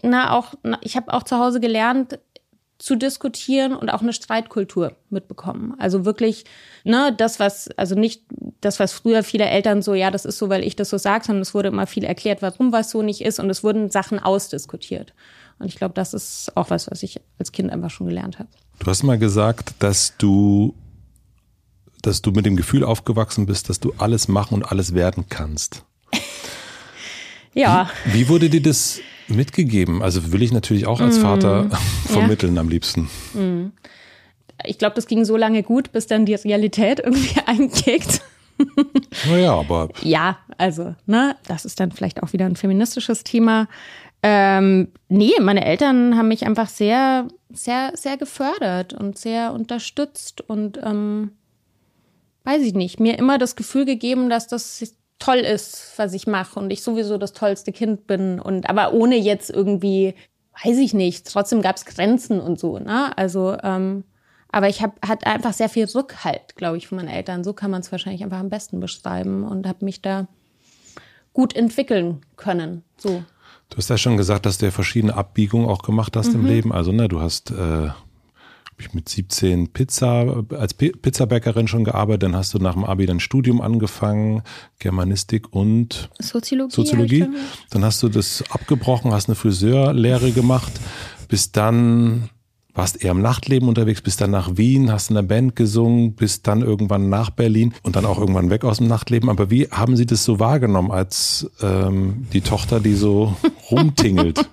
na, 0.03 0.33
auch, 0.33 0.53
na, 0.63 0.77
ich 0.81 0.95
habe 0.97 1.13
auch 1.13 1.23
zu 1.23 1.39
Hause 1.39 1.59
gelernt, 1.59 2.19
zu 2.77 2.95
diskutieren 2.95 3.73
und 3.73 3.89
auch 3.89 4.01
eine 4.01 4.13
Streitkultur 4.13 4.95
mitbekommen. 5.09 5.73
Also 5.79 6.05
wirklich, 6.05 6.45
ne, 6.83 7.13
das, 7.17 7.39
was, 7.39 7.69
also 7.71 7.95
nicht 7.95 8.21
das, 8.61 8.79
was 8.79 8.93
früher 8.93 9.23
viele 9.23 9.45
Eltern 9.45 9.81
so, 9.81 9.95
ja, 9.95 10.11
das 10.11 10.25
ist 10.25 10.37
so, 10.37 10.49
weil 10.49 10.63
ich 10.63 10.75
das 10.75 10.91
so 10.91 10.97
sage, 10.99 11.25
sondern 11.25 11.41
es 11.41 11.55
wurde 11.55 11.69
immer 11.69 11.87
viel 11.87 12.03
erklärt, 12.03 12.43
warum 12.43 12.71
was 12.71 12.91
so 12.91 13.01
nicht 13.01 13.21
ist 13.21 13.39
und 13.39 13.49
es 13.49 13.63
wurden 13.63 13.89
Sachen 13.89 14.19
ausdiskutiert. 14.19 15.13
Und 15.57 15.67
ich 15.67 15.75
glaube, 15.75 15.95
das 15.95 16.13
ist 16.13 16.55
auch 16.55 16.69
was, 16.69 16.91
was 16.91 17.01
ich 17.01 17.19
als 17.39 17.51
Kind 17.51 17.71
einfach 17.71 17.89
schon 17.89 18.07
gelernt 18.07 18.37
habe. 18.37 18.49
Du 18.79 18.85
hast 18.85 19.03
mal 19.03 19.17
gesagt, 19.17 19.75
dass 19.79 20.15
du, 20.17 20.75
dass 22.01 22.21
du 22.21 22.31
mit 22.31 22.45
dem 22.45 22.55
Gefühl 22.55 22.83
aufgewachsen 22.83 23.45
bist, 23.45 23.69
dass 23.69 23.79
du 23.79 23.93
alles 23.97 24.27
machen 24.27 24.55
und 24.55 24.63
alles 24.63 24.93
werden 24.93 25.25
kannst. 25.29 25.83
ja. 27.53 27.89
Wie, 28.05 28.13
wie, 28.13 28.29
wurde 28.29 28.49
dir 28.49 28.61
das, 28.61 28.99
mitgegeben? 29.27 30.01
Also 30.01 30.31
will 30.31 30.41
ich 30.41 30.51
natürlich 30.51 30.87
auch 30.87 31.01
als 31.01 31.17
Vater 31.17 31.63
mm, 31.65 31.71
vermitteln 32.07 32.55
ja. 32.55 32.61
am 32.61 32.69
liebsten. 32.69 33.09
Mm. 33.33 33.71
Ich 34.63 34.77
glaube, 34.77 34.95
das 34.95 35.07
ging 35.07 35.23
so 35.25 35.37
lange 35.37 35.63
gut, 35.63 35.91
bis 35.91 36.07
dann 36.07 36.25
die 36.25 36.35
Realität 36.35 36.99
irgendwie 37.03 37.39
einkickt. 37.45 38.21
Naja, 39.27 39.53
aber. 39.53 39.89
Ja, 40.01 40.39
also, 40.57 40.95
ne, 41.05 41.35
das 41.47 41.63
ist 41.63 41.79
dann 41.79 41.91
vielleicht 41.91 42.23
auch 42.23 42.33
wieder 42.33 42.45
ein 42.45 42.55
feministisches 42.55 43.23
Thema. 43.23 43.67
Ähm, 44.23 44.91
nee, 45.09 45.33
meine 45.39 45.65
Eltern 45.65 46.17
haben 46.17 46.27
mich 46.27 46.45
einfach 46.45 46.69
sehr, 46.69 47.27
sehr, 47.49 47.91
sehr 47.95 48.17
gefördert 48.17 48.93
und 48.93 49.17
sehr 49.17 49.53
unterstützt 49.53 50.41
und 50.41 50.79
ähm, 50.83 51.31
weiß 52.43 52.61
ich 52.63 52.73
nicht, 52.73 52.99
mir 52.99 53.17
immer 53.19 53.37
das 53.37 53.55
Gefühl 53.55 53.85
gegeben, 53.85 54.29
dass 54.29 54.47
das 54.47 54.95
toll 55.19 55.37
ist, 55.37 55.93
was 55.97 56.13
ich 56.13 56.27
mache 56.27 56.59
und 56.59 56.71
ich 56.71 56.83
sowieso 56.83 57.17
das 57.17 57.33
tollste 57.33 57.71
Kind 57.71 58.07
bin 58.07 58.39
und 58.39 58.69
aber 58.69 58.93
ohne 58.93 59.17
jetzt 59.17 59.49
irgendwie, 59.49 60.15
weiß 60.63 60.77
ich 60.77 60.93
nicht, 60.93 61.27
trotzdem 61.27 61.61
gab 61.61 61.75
es 61.75 61.85
Grenzen 61.85 62.39
und 62.39 62.59
so, 62.59 62.79
ne? 62.79 63.15
Also 63.17 63.57
ähm, 63.63 64.03
aber 64.49 64.69
ich 64.69 64.81
habe 64.81 64.93
hat 65.05 65.27
einfach 65.27 65.53
sehr 65.53 65.69
viel 65.69 65.85
Rückhalt, 65.85 66.55
glaube 66.55 66.77
ich, 66.77 66.87
von 66.87 66.97
meinen 66.97 67.09
Eltern. 67.09 67.43
So 67.43 67.53
kann 67.53 67.69
man 67.69 67.81
es 67.81 67.91
wahrscheinlich 67.91 68.23
einfach 68.23 68.39
am 68.39 68.49
besten 68.49 68.79
beschreiben 68.79 69.43
und 69.43 69.67
habe 69.67 69.83
mich 69.85 70.01
da 70.01 70.27
gut 71.33 71.55
entwickeln 71.55 72.21
können. 72.37 72.83
So. 72.97 73.23
Du 73.69 73.77
hast 73.77 73.89
ja 73.89 73.97
schon 73.97 74.17
gesagt, 74.17 74.45
dass 74.45 74.57
du 74.57 74.65
ja 74.65 74.71
verschiedene 74.71 75.15
Abbiegungen 75.15 75.67
auch 75.67 75.83
gemacht 75.83 76.15
hast 76.15 76.29
mhm. 76.29 76.41
im 76.41 76.45
Leben. 76.45 76.71
Also 76.71 76.91
ne, 76.91 77.07
du 77.07 77.19
hast 77.19 77.51
äh, 77.51 77.89
ich 78.79 78.93
mit 78.93 79.09
17 79.09 79.69
Pizza 79.69 80.43
als 80.51 80.73
Pizzabäckerin 80.73 81.67
schon 81.67 81.83
gearbeitet, 81.83 82.23
dann 82.23 82.35
hast 82.35 82.53
du 82.53 82.59
nach 82.59 82.73
dem 82.73 82.85
Abi 82.85 83.05
dein 83.05 83.19
Studium 83.19 83.61
angefangen, 83.61 84.43
Germanistik 84.79 85.51
und 85.51 86.09
Soziologie. 86.19 86.75
Soziologie. 86.75 87.27
Dann 87.71 87.83
hast 87.83 88.03
du 88.03 88.09
das 88.09 88.43
abgebrochen, 88.49 89.13
hast 89.13 89.29
eine 89.29 89.35
Friseurlehre 89.35 90.31
gemacht, 90.31 90.71
bist 91.27 91.57
dann 91.57 92.29
warst 92.77 93.03
eher 93.03 93.11
im 93.11 93.21
Nachtleben 93.21 93.67
unterwegs, 93.67 94.01
bist 94.01 94.21
dann 94.21 94.31
nach 94.31 94.55
Wien, 94.55 94.91
hast 94.91 95.09
in 95.09 95.15
der 95.15 95.23
Band 95.23 95.55
gesungen, 95.55 96.13
bist 96.13 96.47
dann 96.47 96.61
irgendwann 96.61 97.09
nach 97.09 97.31
Berlin 97.31 97.73
und 97.81 97.95
dann 97.95 98.05
auch 98.05 98.19
irgendwann 98.19 98.51
weg 98.51 98.63
aus 98.63 98.77
dem 98.77 98.87
Nachtleben. 98.87 99.29
Aber 99.29 99.49
wie 99.49 99.67
haben 99.69 99.97
Sie 99.97 100.05
das 100.05 100.23
so 100.23 100.39
wahrgenommen 100.39 100.91
als 100.91 101.49
ähm, 101.61 102.27
die 102.31 102.41
Tochter, 102.41 102.79
die 102.79 102.93
so 102.93 103.35
rumtingelt? 103.71 104.47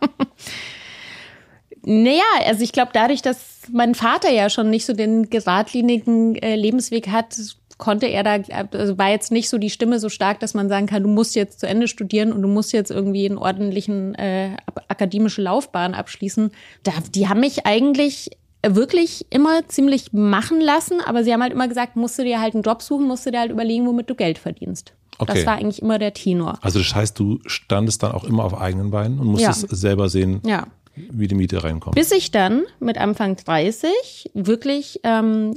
Naja, 1.83 2.23
also 2.47 2.63
ich 2.65 2.73
glaube, 2.73 2.93
dadurch, 2.95 3.21
dass 3.21 3.65
mein 3.71 3.95
Vater 3.95 4.31
ja 4.31 4.49
schon 4.49 4.71
nicht 4.71 4.87
so 4.87 4.95
den 4.95 5.29
geradlinigen 5.29 6.35
äh, 6.37 6.57
Lebensweg 6.57 7.09
hat, 7.09 7.39
konnte 7.79 8.07
er 8.07 8.23
da, 8.23 8.39
also 8.73 8.99
war 8.99 9.11
jetzt 9.11 9.33
nicht 9.33 9.49
so 9.49 9.59
die 9.59 9.71
Stimme 9.71 9.99
so 9.99 10.09
stark, 10.09 10.41
dass 10.41 10.55
man 10.55 10.69
sagen 10.69 10.87
kann, 10.87 11.03
du 11.03 11.09
musst 11.09 11.35
jetzt 11.35 11.61
zu 11.61 11.67
Ende 11.67 11.89
studieren 11.89 12.33
und 12.33 12.43
du 12.43 12.49
musst 12.49 12.73
jetzt 12.73 12.91
irgendwie 12.91 13.27
einen 13.27 13.39
ordentlichen 13.39 14.15
äh, 14.15 14.57
akademische 14.89 15.43
Laufbahn 15.43 15.95
abschließen. 15.95 16.51
Da, 16.83 16.93
die 17.15 17.29
haben 17.29 17.41
mich 17.41 17.67
eigentlich 17.67 18.31
wirklich 18.67 19.27
immer 19.31 19.67
ziemlich 19.69 20.13
machen 20.13 20.61
lassen, 20.61 21.01
aber 21.05 21.25
sie 21.25 21.33
haben 21.33 21.43
halt 21.43 21.53
immer 21.53 21.69
gesagt, 21.69 21.97
musst 21.97 22.19
du 22.19 22.25
dir 22.25 22.41
halt 22.41 22.55
einen 22.55 22.63
Job 22.63 22.83
suchen, 22.83 23.07
musst 23.07 23.27
du 23.27 23.31
dir 23.31 23.41
halt 23.41 23.51
überlegen, 23.51 23.87
womit 23.87 24.09
du 24.09 24.15
Geld 24.15 24.39
verdienst. 24.39 24.95
Okay. 25.19 25.35
Das 25.35 25.47
war 25.47 25.57
eigentlich 25.57 25.83
immer 25.83 25.99
der 25.99 26.15
Tenor. 26.15 26.59
Also 26.63 26.79
das 26.79 26.95
heißt, 26.95 27.19
du 27.19 27.39
standest 27.47 28.03
dann 28.03 28.13
auch 28.13 28.25
immer 28.25 28.45
auf 28.45 28.59
eigenen 28.59 28.91
Beinen 28.91 29.19
und 29.19 29.29
musstest 29.29 29.63
ja. 29.71 29.77
selber 29.77 30.09
sehen, 30.09 30.41
ja. 30.45 30.67
wie 30.95 31.29
die 31.29 31.35
Miete 31.35 31.63
reinkommt. 31.63 31.95
Bis 31.95 32.11
ich 32.11 32.31
dann 32.31 32.65
mit 32.81 32.99
Anfang 32.99 33.37
30 33.37 34.31
wirklich 34.35 35.01
ähm, 35.05 35.57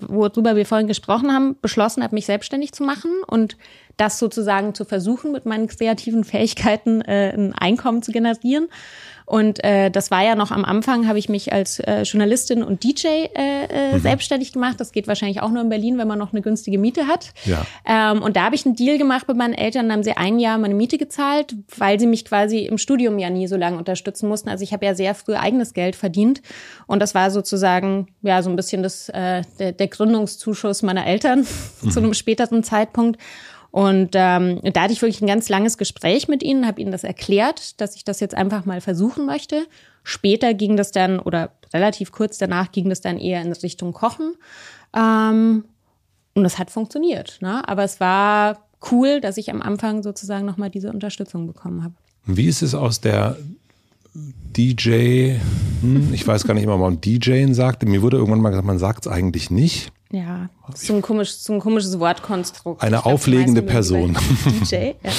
worüber 0.00 0.56
wir 0.56 0.66
vorhin 0.66 0.86
gesprochen 0.86 1.32
haben, 1.32 1.56
beschlossen 1.60 2.02
habe, 2.02 2.14
mich 2.14 2.26
selbstständig 2.26 2.72
zu 2.72 2.84
machen 2.84 3.10
und 3.26 3.56
das 3.96 4.18
sozusagen 4.18 4.74
zu 4.74 4.84
versuchen, 4.84 5.32
mit 5.32 5.44
meinen 5.44 5.66
kreativen 5.66 6.24
Fähigkeiten 6.24 7.00
äh, 7.02 7.32
ein 7.34 7.54
Einkommen 7.54 8.02
zu 8.02 8.12
generieren. 8.12 8.68
Und 9.28 9.62
äh, 9.62 9.90
das 9.90 10.10
war 10.10 10.24
ja 10.24 10.34
noch 10.34 10.50
am 10.52 10.64
Anfang, 10.64 11.06
habe 11.06 11.18
ich 11.18 11.28
mich 11.28 11.52
als 11.52 11.80
äh, 11.80 12.00
Journalistin 12.04 12.62
und 12.62 12.82
DJ 12.82 13.06
äh, 13.06 13.28
äh, 13.34 13.92
mhm. 13.92 14.00
selbstständig 14.00 14.54
gemacht. 14.54 14.80
Das 14.80 14.90
geht 14.90 15.06
wahrscheinlich 15.06 15.42
auch 15.42 15.50
nur 15.50 15.60
in 15.60 15.68
Berlin, 15.68 15.98
wenn 15.98 16.08
man 16.08 16.18
noch 16.18 16.32
eine 16.32 16.40
günstige 16.40 16.78
Miete 16.78 17.06
hat. 17.06 17.34
Ja. 17.44 17.66
Ähm, 17.86 18.22
und 18.22 18.36
da 18.36 18.44
habe 18.44 18.54
ich 18.54 18.64
einen 18.64 18.74
Deal 18.74 18.96
gemacht 18.96 19.28
mit 19.28 19.36
meinen 19.36 19.52
Eltern, 19.52 19.88
da 19.88 19.94
haben 19.94 20.02
sie 20.02 20.16
ein 20.16 20.38
Jahr 20.38 20.56
meine 20.56 20.74
Miete 20.74 20.96
gezahlt, 20.96 21.54
weil 21.76 22.00
sie 22.00 22.06
mich 22.06 22.24
quasi 22.24 22.60
im 22.60 22.78
Studium 22.78 23.18
ja 23.18 23.28
nie 23.28 23.46
so 23.48 23.56
lange 23.56 23.76
unterstützen 23.76 24.30
mussten. 24.30 24.48
Also 24.48 24.64
ich 24.64 24.72
habe 24.72 24.86
ja 24.86 24.94
sehr 24.94 25.14
früh 25.14 25.34
eigenes 25.34 25.74
Geld 25.74 25.94
verdient. 25.94 26.40
Und 26.86 27.00
das 27.00 27.14
war 27.14 27.30
sozusagen 27.30 28.08
ja 28.22 28.42
so 28.42 28.48
ein 28.48 28.56
bisschen 28.56 28.82
das, 28.82 29.10
äh, 29.10 29.42
der, 29.58 29.72
der 29.72 29.88
Gründungszuschuss 29.88 30.82
meiner 30.82 31.06
Eltern 31.06 31.40
mhm. 31.82 31.90
zu 31.90 32.00
einem 32.00 32.14
späteren 32.14 32.64
Zeitpunkt. 32.64 33.20
Und 33.70 34.10
ähm, 34.14 34.60
da 34.72 34.82
hatte 34.82 34.92
ich 34.92 35.02
wirklich 35.02 35.20
ein 35.20 35.26
ganz 35.26 35.48
langes 35.48 35.76
Gespräch 35.76 36.28
mit 36.28 36.42
ihnen, 36.42 36.66
habe 36.66 36.80
ihnen 36.80 36.92
das 36.92 37.04
erklärt, 37.04 37.80
dass 37.80 37.96
ich 37.96 38.04
das 38.04 38.20
jetzt 38.20 38.34
einfach 38.34 38.64
mal 38.64 38.80
versuchen 38.80 39.26
möchte. 39.26 39.66
Später 40.04 40.54
ging 40.54 40.76
das 40.76 40.90
dann, 40.90 41.18
oder 41.18 41.52
relativ 41.74 42.12
kurz 42.12 42.38
danach 42.38 42.72
ging 42.72 42.88
das 42.88 43.00
dann 43.00 43.18
eher 43.18 43.42
in 43.42 43.52
Richtung 43.52 43.92
Kochen. 43.92 44.34
Ähm, 44.96 45.64
und 46.34 46.42
das 46.44 46.58
hat 46.58 46.70
funktioniert. 46.70 47.38
Ne? 47.40 47.66
Aber 47.68 47.84
es 47.84 48.00
war 48.00 48.64
cool, 48.90 49.20
dass 49.20 49.36
ich 49.36 49.50
am 49.50 49.60
Anfang 49.60 50.02
sozusagen 50.02 50.46
nochmal 50.46 50.70
diese 50.70 50.90
Unterstützung 50.90 51.46
bekommen 51.46 51.82
habe. 51.82 51.94
Wie 52.24 52.46
ist 52.46 52.62
es 52.62 52.74
aus 52.74 53.00
der 53.00 53.36
DJ, 54.56 55.36
hm, 55.80 56.12
ich 56.12 56.26
weiß 56.26 56.44
gar 56.44 56.54
nicht 56.54 56.64
immer, 56.64 56.74
ob 56.74 56.80
man 56.80 57.00
DJing 57.00 57.54
sagt. 57.54 57.84
Mir 57.84 58.02
wurde 58.02 58.16
irgendwann 58.16 58.40
mal 58.40 58.50
gesagt, 58.50 58.66
man 58.66 58.78
sagt 58.78 59.06
es 59.06 59.12
eigentlich 59.12 59.50
nicht. 59.50 59.92
Ja, 60.10 60.48
so 60.74 60.94
ein, 60.94 61.02
komisch, 61.02 61.34
so 61.34 61.52
ein 61.52 61.60
komisches 61.60 61.98
Wortkonstrukt. 61.98 62.82
Eine 62.82 63.04
auflegende 63.04 63.60
Person. 63.60 64.16
DJ, 64.46 64.92
ja. 65.02 65.12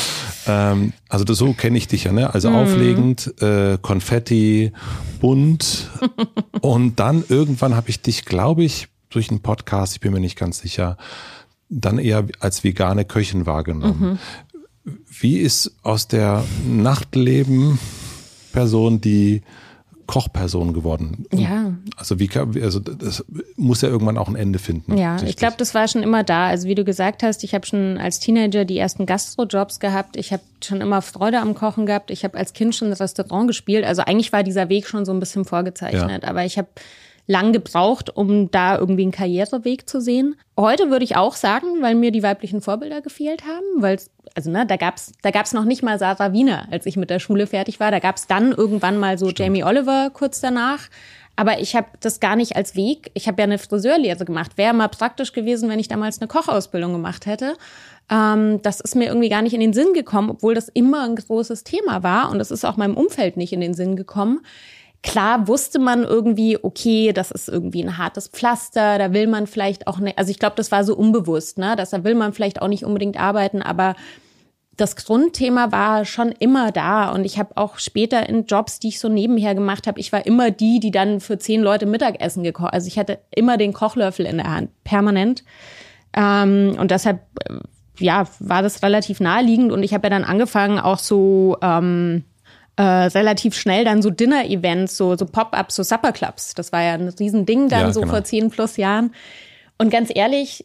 ähm, 0.48 0.94
also 1.08 1.24
das, 1.26 1.38
so 1.38 1.54
kenne 1.54 1.78
ich 1.78 1.88
dich 1.88 2.06
ja, 2.06 2.12
ne? 2.12 2.34
Also 2.34 2.50
mm. 2.50 2.56
auflegend, 2.56 3.40
äh, 3.40 3.78
Konfetti, 3.80 4.72
bunt. 5.22 5.92
und 6.62 7.00
dann 7.00 7.24
irgendwann 7.30 7.76
habe 7.76 7.90
ich 7.90 8.02
dich, 8.02 8.26
glaube 8.26 8.64
ich, 8.64 8.88
durch 9.10 9.30
einen 9.30 9.42
Podcast, 9.42 9.94
ich 9.94 10.00
bin 10.00 10.12
mir 10.12 10.20
nicht 10.20 10.40
ganz 10.40 10.58
sicher, 10.58 10.98
dann 11.70 12.00
eher 12.00 12.26
als 12.40 12.64
vegane 12.64 13.06
Köchin 13.06 13.46
wahrgenommen. 13.46 14.14
Mhm. 14.14 14.18
Wie 15.08 15.38
ist 15.38 15.76
aus 15.84 16.08
der 16.08 16.44
Nachtleben-Person, 16.68 19.02
die 19.02 19.44
Kochperson 20.10 20.74
geworden. 20.74 21.28
Ja. 21.32 21.76
Also 21.96 22.18
wie 22.18 22.28
also 22.36 22.80
das 22.80 23.24
muss 23.58 23.84
ja 23.84 23.90
irgendwann 23.90 24.18
auch 24.18 24.28
ein 24.28 24.36
Ende 24.36 24.58
finden. 24.58 24.98
Ja, 24.98 25.22
ich 25.22 25.36
glaube, 25.36 25.54
das 25.60 25.76
war 25.76 25.88
schon 25.88 26.02
immer 26.02 26.24
da. 26.24 26.48
Also 26.48 26.68
wie 26.68 26.74
du 26.74 26.84
gesagt 26.84 27.22
hast, 27.22 27.44
ich 27.44 27.54
habe 27.54 27.68
schon 27.68 28.00
als 28.00 28.20
Teenager 28.20 28.66
die 28.66 28.80
ersten 28.80 29.06
Gastrojobs 29.06 29.80
gehabt. 29.80 30.18
Ich 30.18 30.34
habe 30.34 30.42
schon 30.64 30.82
immer 30.82 31.04
Freude 31.04 31.40
am 31.40 31.54
Kochen 31.54 31.86
gehabt. 31.86 32.10
Ich 32.10 32.24
habe 32.24 32.40
als 32.40 32.54
Kind 32.54 32.76
schon 32.76 32.90
das 32.90 33.02
Restaurant 33.02 33.46
gespielt. 33.46 33.86
Also 33.86 34.02
eigentlich 34.02 34.34
war 34.34 34.42
dieser 34.42 34.68
Weg 34.68 34.88
schon 34.88 35.06
so 35.06 35.12
ein 35.12 35.20
bisschen 35.20 35.46
vorgezeichnet. 35.46 36.24
Ja. 36.24 36.30
Aber 36.30 36.44
ich 36.44 36.58
habe 36.58 36.70
lang 37.30 37.54
gebraucht, 37.54 38.10
um 38.16 38.50
da 38.50 38.78
irgendwie 38.78 39.04
einen 39.04 39.12
Karriereweg 39.12 39.88
zu 39.88 40.02
sehen. 40.02 40.36
Heute 40.58 40.90
würde 40.90 41.06
ich 41.06 41.16
auch 41.16 41.36
sagen, 41.36 41.68
weil 41.82 41.94
mir 41.94 42.12
die 42.12 42.24
weiblichen 42.24 42.60
Vorbilder 42.60 43.02
gefehlt 43.02 43.44
haben, 43.44 43.84
weil 43.84 44.00
also 44.36 44.50
ne, 44.50 44.66
da 44.66 44.78
gab's 44.78 45.14
da 45.22 45.30
gab's 45.30 45.54
noch 45.54 45.64
nicht 45.64 45.84
mal 45.84 46.00
Sarah 46.00 46.34
Wiener, 46.34 46.68
als 46.72 46.88
ich 46.88 46.98
mit 46.98 47.12
der 47.12 47.20
Schule 47.20 47.46
fertig 47.46 47.80
war. 47.80 47.92
Da 47.92 48.00
gab's 48.00 48.26
dann 48.26 48.52
irgendwann 48.52 48.98
mal 48.98 49.20
so 49.20 49.28
Stimmt. 49.28 49.40
Jamie 49.40 49.64
Oliver 49.64 50.10
kurz 50.12 50.42
danach. 50.42 50.90
Aber 51.36 51.60
ich 51.60 51.76
habe 51.76 51.88
das 52.02 52.20
gar 52.20 52.36
nicht 52.36 52.58
als 52.58 52.76
Weg. 52.76 53.12
Ich 53.14 53.28
habe 53.28 53.40
ja 53.42 53.44
eine 53.44 53.60
Friseurlehre 53.60 54.26
gemacht. 54.26 54.58
Wäre 54.58 54.74
mal 54.74 54.90
praktisch 54.90 55.32
gewesen, 55.32 55.70
wenn 55.70 55.80
ich 55.80 55.88
damals 55.88 56.20
eine 56.20 56.28
Kochausbildung 56.28 56.92
gemacht 56.92 57.28
hätte. 57.28 57.56
Ähm, 58.10 58.62
das 58.64 58.82
ist 58.82 58.96
mir 58.96 59.06
irgendwie 59.06 59.30
gar 59.30 59.44
nicht 59.44 59.54
in 59.54 59.62
den 59.62 59.72
Sinn 59.72 59.94
gekommen, 59.94 60.32
obwohl 60.32 60.56
das 60.56 60.68
immer 60.68 61.04
ein 61.04 61.16
großes 61.16 61.64
Thema 61.64 62.02
war. 62.02 62.32
Und 62.32 62.42
es 62.42 62.52
ist 62.52 62.66
auch 62.66 62.76
meinem 62.76 62.98
Umfeld 62.98 63.38
nicht 63.38 63.54
in 63.54 63.62
den 63.62 63.76
Sinn 63.76 63.96
gekommen. 63.96 64.42
Klar 65.02 65.48
wusste 65.48 65.80
man 65.80 66.04
irgendwie, 66.04 66.62
okay, 66.62 67.14
das 67.14 67.32
ist 67.32 67.48
irgendwie 67.48 67.82
ein 67.82 67.98
hartes 67.98 68.28
Pflaster, 68.28 68.98
da 68.98 69.14
will 69.14 69.28
man 69.28 69.48
vielleicht 69.48 69.88
auch 69.88 70.00
nicht, 70.00 70.18
also 70.18 70.30
ich 70.30 70.40
glaube, 70.40 70.58
das 70.58 70.72
war 70.72 70.84
so 70.84 70.96
unbewusst, 70.96 71.58
ne, 71.58 71.76
dass 71.78 71.92
da 71.92 72.04
will 72.04 72.16
man 72.16 72.34
vielleicht 72.34 72.62
auch 72.62 72.68
nicht 72.68 72.84
unbedingt 72.84 73.18
arbeiten, 73.18 73.62
aber 73.62 73.96
das 74.80 74.96
Grundthema 74.96 75.72
war 75.72 76.06
schon 76.06 76.32
immer 76.32 76.72
da 76.72 77.12
und 77.12 77.26
ich 77.26 77.38
habe 77.38 77.56
auch 77.56 77.80
später 77.80 78.28
in 78.28 78.46
Jobs, 78.46 78.80
die 78.80 78.90
ich 78.90 79.00
so 79.00 79.10
nebenher 79.10 79.56
gemacht 79.56 79.88
habe, 79.88 80.00
ich 80.00 80.12
war 80.12 80.26
immer 80.26 80.52
die, 80.52 80.80
die 80.80 80.92
dann 80.92 81.20
für 81.20 81.38
zehn 81.38 81.62
Leute 81.62 81.86
Mittagessen 81.86 82.44
gekocht. 82.44 82.74
Also 82.74 82.88
ich 82.88 82.98
hatte 82.98 83.20
immer 83.36 83.58
den 83.58 83.74
Kochlöffel 83.74 84.26
in 84.26 84.38
der 84.38 84.52
Hand, 84.52 84.70
permanent. 84.84 85.44
Ähm, 86.14 86.76
und 86.80 86.92
deshalb, 86.92 87.20
äh, 87.46 87.56
ja, 88.00 88.26
war 88.40 88.62
das 88.62 88.82
relativ 88.82 89.20
naheliegend 89.20 89.72
und 89.72 89.84
ich 89.84 89.94
habe 89.94 90.08
ja 90.08 90.12
dann 90.12 90.24
angefangen, 90.24 90.80
auch 90.80 91.00
so 91.00 91.58
ähm, 91.62 92.24
äh, 92.80 93.08
relativ 93.08 93.56
schnell 93.56 93.84
dann 93.84 94.02
so 94.02 94.10
Dinner-Events, 94.10 94.96
so, 94.96 95.18
so 95.18 95.26
Pop-ups, 95.26 95.76
so 95.76 95.84
Supper-Clubs. 95.84 96.54
Das 96.54 96.72
war 96.72 96.82
ja 96.82 96.94
ein 96.94 97.10
Riesending 97.10 97.68
dann 97.68 97.88
ja, 97.88 97.92
so 97.92 98.00
genau. 98.00 98.14
vor 98.14 98.24
zehn 98.24 98.50
plus 98.50 98.78
Jahren. 98.78 99.14
Und 99.78 99.90
ganz 99.90 100.10
ehrlich, 100.16 100.64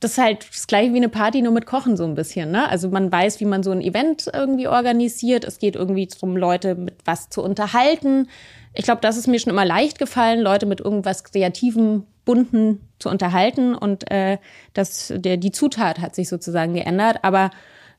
das 0.00 0.12
ist 0.12 0.18
halt 0.18 0.48
das 0.50 0.66
gleiche 0.66 0.92
wie 0.92 0.96
eine 0.96 1.08
Party, 1.08 1.42
nur 1.42 1.52
mit 1.52 1.64
Kochen 1.64 1.96
so 1.96 2.02
ein 2.02 2.16
bisschen. 2.16 2.50
Ne? 2.50 2.68
Also 2.68 2.88
man 2.88 3.12
weiß, 3.12 3.38
wie 3.38 3.44
man 3.44 3.62
so 3.62 3.70
ein 3.70 3.82
Event 3.82 4.28
irgendwie 4.32 4.66
organisiert. 4.66 5.44
Es 5.44 5.60
geht 5.60 5.76
irgendwie 5.76 6.08
darum, 6.08 6.36
Leute 6.36 6.74
mit 6.74 6.96
was 7.04 7.28
zu 7.30 7.40
unterhalten. 7.40 8.28
Ich 8.72 8.84
glaube, 8.84 9.00
das 9.00 9.16
ist 9.16 9.28
mir 9.28 9.38
schon 9.38 9.52
immer 9.52 9.64
leicht 9.64 10.00
gefallen, 10.00 10.40
Leute 10.40 10.66
mit 10.66 10.80
irgendwas 10.80 11.22
Kreativem, 11.22 12.02
Bunten 12.24 12.80
zu 12.98 13.08
unterhalten. 13.08 13.76
Und 13.76 14.10
äh, 14.10 14.38
das, 14.72 15.12
der, 15.14 15.36
die 15.36 15.52
Zutat 15.52 16.00
hat 16.00 16.16
sich 16.16 16.28
sozusagen 16.28 16.74
geändert. 16.74 17.18
Aber 17.22 17.50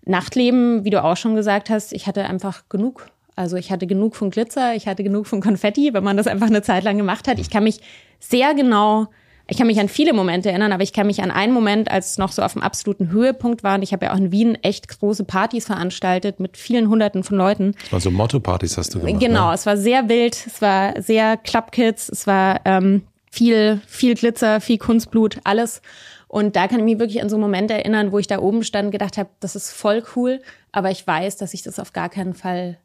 Nachtleben, 0.03 0.83
wie 0.83 0.89
du 0.89 1.01
auch 1.01 1.15
schon 1.15 1.35
gesagt 1.35 1.69
hast, 1.69 1.93
ich 1.93 2.05
hatte 2.05 2.25
einfach 2.25 2.67
genug 2.67 3.07
Also 3.35 3.57
ich 3.57 3.71
hatte 3.71 3.85
genug 3.85 4.15
von 4.15 4.29
Glitzer, 4.29 4.75
ich 4.75 4.87
hatte 4.87 5.03
genug 5.03 5.27
von 5.27 5.41
Konfetti, 5.41 5.93
wenn 5.93 6.03
man 6.03 6.17
das 6.17 6.27
einfach 6.27 6.47
eine 6.47 6.61
Zeit 6.61 6.83
lang 6.83 6.97
gemacht 6.97 7.27
hat. 7.27 7.39
Ich 7.39 7.49
kann 7.49 7.63
mich 7.63 7.81
sehr 8.19 8.53
genau, 8.53 9.07
ich 9.47 9.57
kann 9.57 9.67
mich 9.67 9.79
an 9.79 9.89
viele 9.89 10.13
Momente 10.13 10.49
erinnern, 10.49 10.71
aber 10.71 10.83
ich 10.83 10.93
kann 10.93 11.07
mich 11.07 11.21
an 11.21 11.31
einen 11.31 11.53
Moment, 11.53 11.91
als 11.91 12.11
es 12.11 12.17
noch 12.17 12.31
so 12.31 12.41
auf 12.41 12.53
dem 12.53 12.61
absoluten 12.61 13.11
Höhepunkt 13.11 13.61
war. 13.63 13.75
Und 13.75 13.83
ich 13.83 13.91
habe 13.91 14.05
ja 14.05 14.13
auch 14.13 14.17
in 14.17 14.31
Wien 14.31 14.57
echt 14.63 14.87
große 14.87 15.25
Partys 15.25 15.65
veranstaltet 15.65 16.39
mit 16.39 16.55
vielen 16.55 16.87
Hunderten 16.87 17.23
von 17.23 17.37
Leuten. 17.37 17.73
Das 17.83 17.91
waren 17.91 17.99
so 17.99 18.11
Motto-Partys, 18.11 18.77
hast 18.77 18.95
du 18.95 19.01
gemacht. 19.01 19.19
Genau, 19.19 19.49
ne? 19.49 19.53
es 19.53 19.65
war 19.65 19.75
sehr 19.75 20.07
wild, 20.07 20.35
es 20.47 20.61
war 20.61 20.99
sehr 21.01 21.35
Clubkids, 21.35 22.07
es 22.09 22.25
war 22.25 22.61
ähm, 22.63 23.03
viel, 23.29 23.81
viel 23.85 24.15
Glitzer, 24.15 24.61
viel 24.61 24.77
Kunstblut, 24.77 25.39
alles. 25.43 25.81
Und 26.27 26.55
da 26.55 26.67
kann 26.67 26.79
ich 26.79 26.85
mich 26.85 26.99
wirklich 26.99 27.21
an 27.21 27.29
so 27.29 27.35
einen 27.35 27.43
Moment 27.43 27.69
erinnern, 27.69 28.11
wo 28.11 28.19
ich 28.19 28.27
da 28.27 28.39
oben 28.39 28.63
stand 28.63 28.85
und 28.85 28.91
gedacht 28.91 29.17
habe, 29.17 29.29
das 29.41 29.55
ist 29.55 29.71
voll 29.71 30.03
cool, 30.15 30.41
aber 30.71 30.89
ich 30.89 31.05
weiß, 31.05 31.37
dass 31.37 31.53
ich 31.53 31.61
das 31.61 31.79
auf 31.79 31.93
gar 31.93 32.09
keinen 32.09 32.33
Fall 32.33 32.77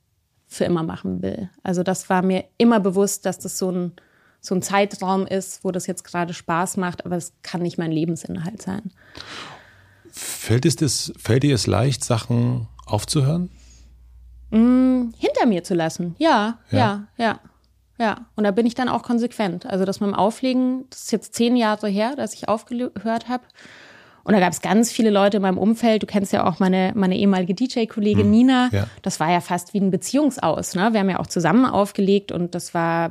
für 0.51 0.65
immer 0.65 0.83
machen 0.83 1.23
will. 1.23 1.49
Also 1.63 1.83
das 1.85 2.11
war 2.11 2.23
mir 2.23 2.45
immer 2.59 2.81
bewusst, 2.81 3.25
dass 3.25 3.39
das 3.39 3.57
so 3.57 3.71
ein, 3.71 3.93
so 4.41 4.55
ein 4.55 4.63
Zeitraum 4.63 5.27
ist, 5.27 5.65
wo 5.65 5.71
das 5.71 5.87
jetzt 5.87 6.03
gerade 6.03 6.35
Spaß 6.35 6.77
macht, 6.77 7.07
aber 7.07 7.17
es 7.17 7.33
kann 7.43 7.63
nicht 7.63 7.79
mein 7.79 7.93
Lebensinhalt 7.93 8.61
sein. 8.61 8.91
Fällt, 10.11 10.67
es 10.67 10.75
das, 10.75 11.13
fällt 11.17 11.45
dir 11.45 11.55
es 11.55 11.69
leicht, 11.69 12.03
Sachen 12.03 12.67
aufzuhören? 12.85 13.49
Mm, 14.51 15.13
hinter 15.17 15.47
mir 15.47 15.63
zu 15.63 15.75
lassen, 15.75 16.17
ja, 16.19 16.59
ja, 16.71 16.79
ja, 16.79 17.07
ja. 17.17 17.41
Ja, 17.99 18.27
und 18.35 18.45
da 18.45 18.51
bin 18.51 18.65
ich 18.65 18.75
dann 18.75 18.89
auch 18.89 19.03
konsequent. 19.03 19.67
Also 19.67 19.85
das 19.85 20.01
mit 20.01 20.09
dem 20.09 20.15
Auflegen, 20.15 20.87
das 20.89 21.03
ist 21.03 21.13
jetzt 21.13 21.35
zehn 21.35 21.55
Jahre 21.55 21.87
her, 21.87 22.17
dass 22.17 22.33
ich 22.33 22.49
aufgehört 22.49 23.29
habe. 23.29 23.45
Und 24.31 24.35
da 24.35 24.39
gab 24.39 24.53
es 24.53 24.61
ganz 24.61 24.93
viele 24.93 25.11
Leute 25.11 25.39
in 25.39 25.43
meinem 25.43 25.59
Umfeld. 25.59 26.05
Du 26.05 26.07
kennst 26.07 26.33
ja 26.33 26.47
auch 26.47 26.61
meine, 26.61 26.93
meine 26.95 27.17
ehemalige 27.17 27.53
DJ-Kollegin 27.53 28.27
hm, 28.27 28.31
Nina. 28.31 28.69
Ja. 28.71 28.87
Das 29.03 29.19
war 29.19 29.29
ja 29.29 29.41
fast 29.41 29.75
wie 29.75 29.81
ein 29.81 29.91
Beziehungsaus. 29.91 30.77
Ne? 30.77 30.93
Wir 30.93 31.01
haben 31.01 31.11
ja 31.11 31.19
auch 31.19 31.27
zusammen 31.27 31.67
aufgelegt 31.67 32.31
und 32.31 32.55
das 32.55 32.73
war 32.73 33.11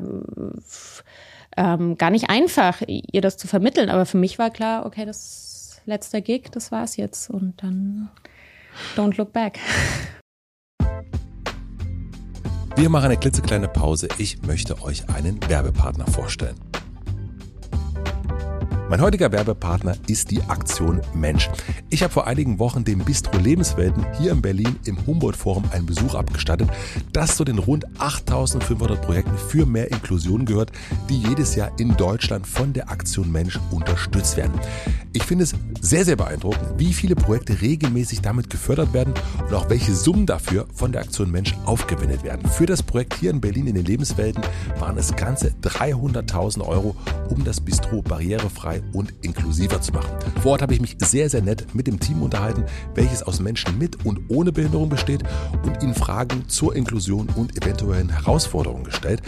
ähm, 1.58 1.98
gar 1.98 2.10
nicht 2.10 2.30
einfach, 2.30 2.82
ihr 2.88 3.20
das 3.20 3.36
zu 3.36 3.50
vermitteln. 3.50 3.90
Aber 3.90 4.06
für 4.06 4.16
mich 4.16 4.40
war 4.40 4.50
klar, 4.50 4.86
okay, 4.86 5.04
das 5.04 5.82
letzte 5.86 6.22
Gig, 6.22 6.52
das 6.54 6.72
war's 6.72 6.96
jetzt. 6.96 7.30
Und 7.30 7.62
dann 7.62 8.08
don't 8.96 9.18
look 9.18 9.34
back. 9.34 9.60
Wir 12.78 12.88
machen 12.88 13.08
eine 13.08 13.18
klitzekleine 13.18 13.68
Pause. 13.68 14.08
Ich 14.20 14.42
möchte 14.44 14.82
euch 14.84 15.04
einen 15.10 15.38
Werbepartner 15.50 16.08
vorstellen. 16.08 16.56
Mein 18.90 19.02
heutiger 19.02 19.32
Werbepartner 19.32 19.96
ist 20.08 20.32
die 20.32 20.42
Aktion 20.48 21.02
Mensch. 21.14 21.48
Ich 21.92 22.02
habe 22.02 22.12
vor 22.12 22.26
einigen 22.26 22.58
Wochen 22.58 22.84
dem 22.84 23.06
Bistro 23.06 23.38
Lebenswelten 23.38 24.04
hier 24.18 24.32
in 24.32 24.42
Berlin 24.42 24.78
im 24.86 24.98
Humboldt 25.06 25.38
Forum 25.38 25.64
einen 25.72 25.86
Besuch 25.86 26.16
abgestattet, 26.16 26.72
das 27.14 27.36
zu 27.36 27.46
den 27.46 27.60
rund 27.60 27.86
8500 28.00 29.00
Projekten 29.00 29.38
für 29.38 29.68
mehr 29.68 29.92
Inklusion 29.92 30.44
gehört, 30.44 30.72
die 31.08 31.20
jedes 31.20 31.54
Jahr 31.54 31.72
in 31.78 31.98
Deutschland 31.98 32.48
von 32.48 32.74
der 32.74 32.90
Aktion 32.90 33.32
Mensch 33.32 33.60
unterstützt 33.70 34.38
werden. 34.38 34.60
Ich 35.14 35.22
finde 35.22 35.44
es 35.44 35.54
sehr, 35.82 36.04
sehr 36.04 36.16
beeindruckend, 36.16 36.80
wie 36.80 36.94
viele 36.94 37.14
Projekte 37.14 37.62
regelmäßig 37.62 38.22
damit 38.22 38.50
gefördert 38.50 38.94
werden 38.94 39.14
und 39.48 39.54
auch 39.54 39.70
welche 39.70 39.94
Summen 39.94 40.26
dafür 40.26 40.66
von 40.74 40.92
der 40.92 41.02
Aktion 41.02 41.30
Mensch 41.30 41.56
aufgewendet 41.66 42.24
werden. 42.24 42.50
Für 42.50 42.66
das 42.66 42.82
Projekt 42.82 43.14
hier 43.14 43.30
in 43.30 43.40
Berlin 43.40 43.68
in 43.68 43.76
den 43.76 43.86
Lebenswelten 43.86 44.44
waren 44.80 44.98
es 44.98 45.16
ganze 45.16 45.50
300.000 45.62 46.68
Euro, 46.68 46.96
um 47.30 47.44
das 47.44 47.62
Bistro 47.62 48.02
barrierefrei 48.02 48.79
und 48.94 49.14
inklusiver 49.22 49.82
zu 49.82 49.92
machen. 49.92 50.10
Vor 50.42 50.54
Ort 50.54 50.62
habe 50.62 50.74
ich 50.74 50.82
mich 50.82 50.98
sehr, 51.00 51.30
sehr 51.30 51.42
nett 51.42 51.74
mit 51.74 51.88
dem 51.88 52.00
Team 52.00 52.22
unterhalten, 52.22 52.64
welches 52.96 53.24
aus 53.24 53.40
Menschen 53.40 53.78
mit 53.78 54.06
und 54.06 54.20
ohne 54.30 54.52
Behinderung 54.52 54.90
besteht 54.90 55.24
und 55.64 55.82
ihnen 55.84 55.96
Fragen 55.96 56.48
zur 56.48 56.76
Inklusion 56.76 57.30
und 57.36 57.56
eventuellen 57.62 58.10
Herausforderungen 58.10 58.84
gestellt. 58.84 59.22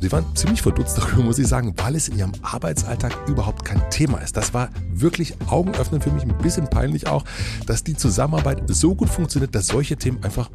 Sie 0.00 0.10
waren 0.12 0.24
ziemlich 0.34 0.62
verdutzt 0.62 0.96
darüber, 0.96 1.22
muss 1.24 1.38
ich 1.38 1.46
sagen, 1.46 1.74
weil 1.76 1.94
es 1.94 2.08
in 2.08 2.18
ihrem 2.18 2.32
Arbeitsalltag 2.40 3.16
überhaupt 3.28 3.66
kein 3.66 3.82
Thema 3.90 4.18
ist. 4.18 4.36
Das 4.36 4.54
war 4.54 4.70
wirklich 4.94 5.34
augenöffnend 5.46 6.02
für 6.02 6.10
mich, 6.10 6.22
ein 6.22 6.38
bisschen 6.38 6.68
peinlich 6.68 7.06
auch, 7.06 7.24
dass 7.66 7.84
die 7.84 7.94
Zusammenarbeit 7.94 8.62
so 8.68 8.94
gut 8.94 9.10
funktioniert, 9.10 9.54
dass 9.54 9.66
solche 9.66 9.96
Themen 9.96 10.24
einfach 10.24 10.48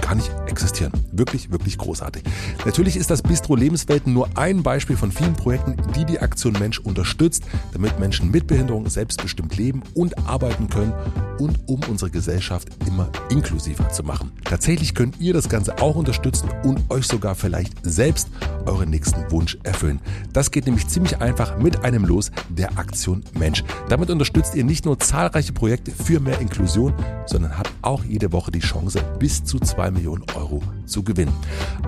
gar 0.00 0.14
nicht 0.14 0.30
existieren. 0.46 0.92
Wirklich, 1.12 1.50
wirklich 1.50 1.78
großartig. 1.78 2.22
Natürlich 2.64 2.96
ist 2.96 3.10
das 3.10 3.22
Bistro 3.22 3.56
Lebenswelten 3.56 4.12
nur 4.12 4.28
ein 4.36 4.62
Beispiel 4.62 4.96
von 4.96 5.12
vielen 5.12 5.34
Projekten, 5.34 5.76
die 5.94 6.04
die 6.04 6.20
Aktion 6.20 6.54
Mensch 6.58 6.78
unterstützt, 6.78 7.44
damit 7.72 7.98
Menschen 7.98 8.30
mit 8.30 8.46
Behinderung 8.46 8.88
selbstbestimmt 8.88 9.56
leben 9.56 9.82
und 9.94 10.18
arbeiten 10.26 10.68
können 10.68 10.92
und 11.38 11.60
um 11.66 11.80
unsere 11.88 12.10
Gesellschaft 12.10 12.68
immer 12.86 13.10
inklusiver 13.30 13.88
zu 13.90 14.02
machen. 14.02 14.32
Tatsächlich 14.44 14.94
könnt 14.94 15.20
ihr 15.20 15.32
das 15.32 15.48
Ganze 15.48 15.78
auch 15.78 15.96
unterstützen 15.96 16.48
und 16.62 16.90
euch 16.90 17.06
sogar 17.06 17.34
vielleicht 17.34 17.74
selbst 17.82 18.28
euren 18.66 18.90
nächsten 18.90 19.30
Wunsch 19.30 19.58
erfüllen. 19.62 20.00
Das 20.32 20.50
geht 20.50 20.66
nämlich 20.66 20.88
ziemlich 20.88 21.20
einfach 21.20 21.58
mit 21.58 21.84
einem 21.84 22.04
Los 22.04 22.30
der 22.48 22.78
Aktion 22.78 23.24
Mensch. 23.38 23.64
Damit 23.88 24.10
unterstützt 24.10 24.54
ihr 24.54 24.64
nicht 24.64 24.84
nur 24.84 24.98
zahlreiche 24.98 25.52
Projekte 25.52 25.90
für 25.90 26.20
mehr 26.20 26.40
Inklusion, 26.40 26.94
sondern 27.26 27.58
habt 27.58 27.72
auch 27.82 28.04
jede 28.04 28.32
Woche 28.32 28.50
die 28.50 28.60
Chance, 28.60 29.02
bis 29.18 29.44
zu 29.44 29.58
zwei 29.58 29.83
Millionen 29.90 30.24
Euro 30.34 30.62
zu 30.86 31.02
gewinnen. 31.02 31.34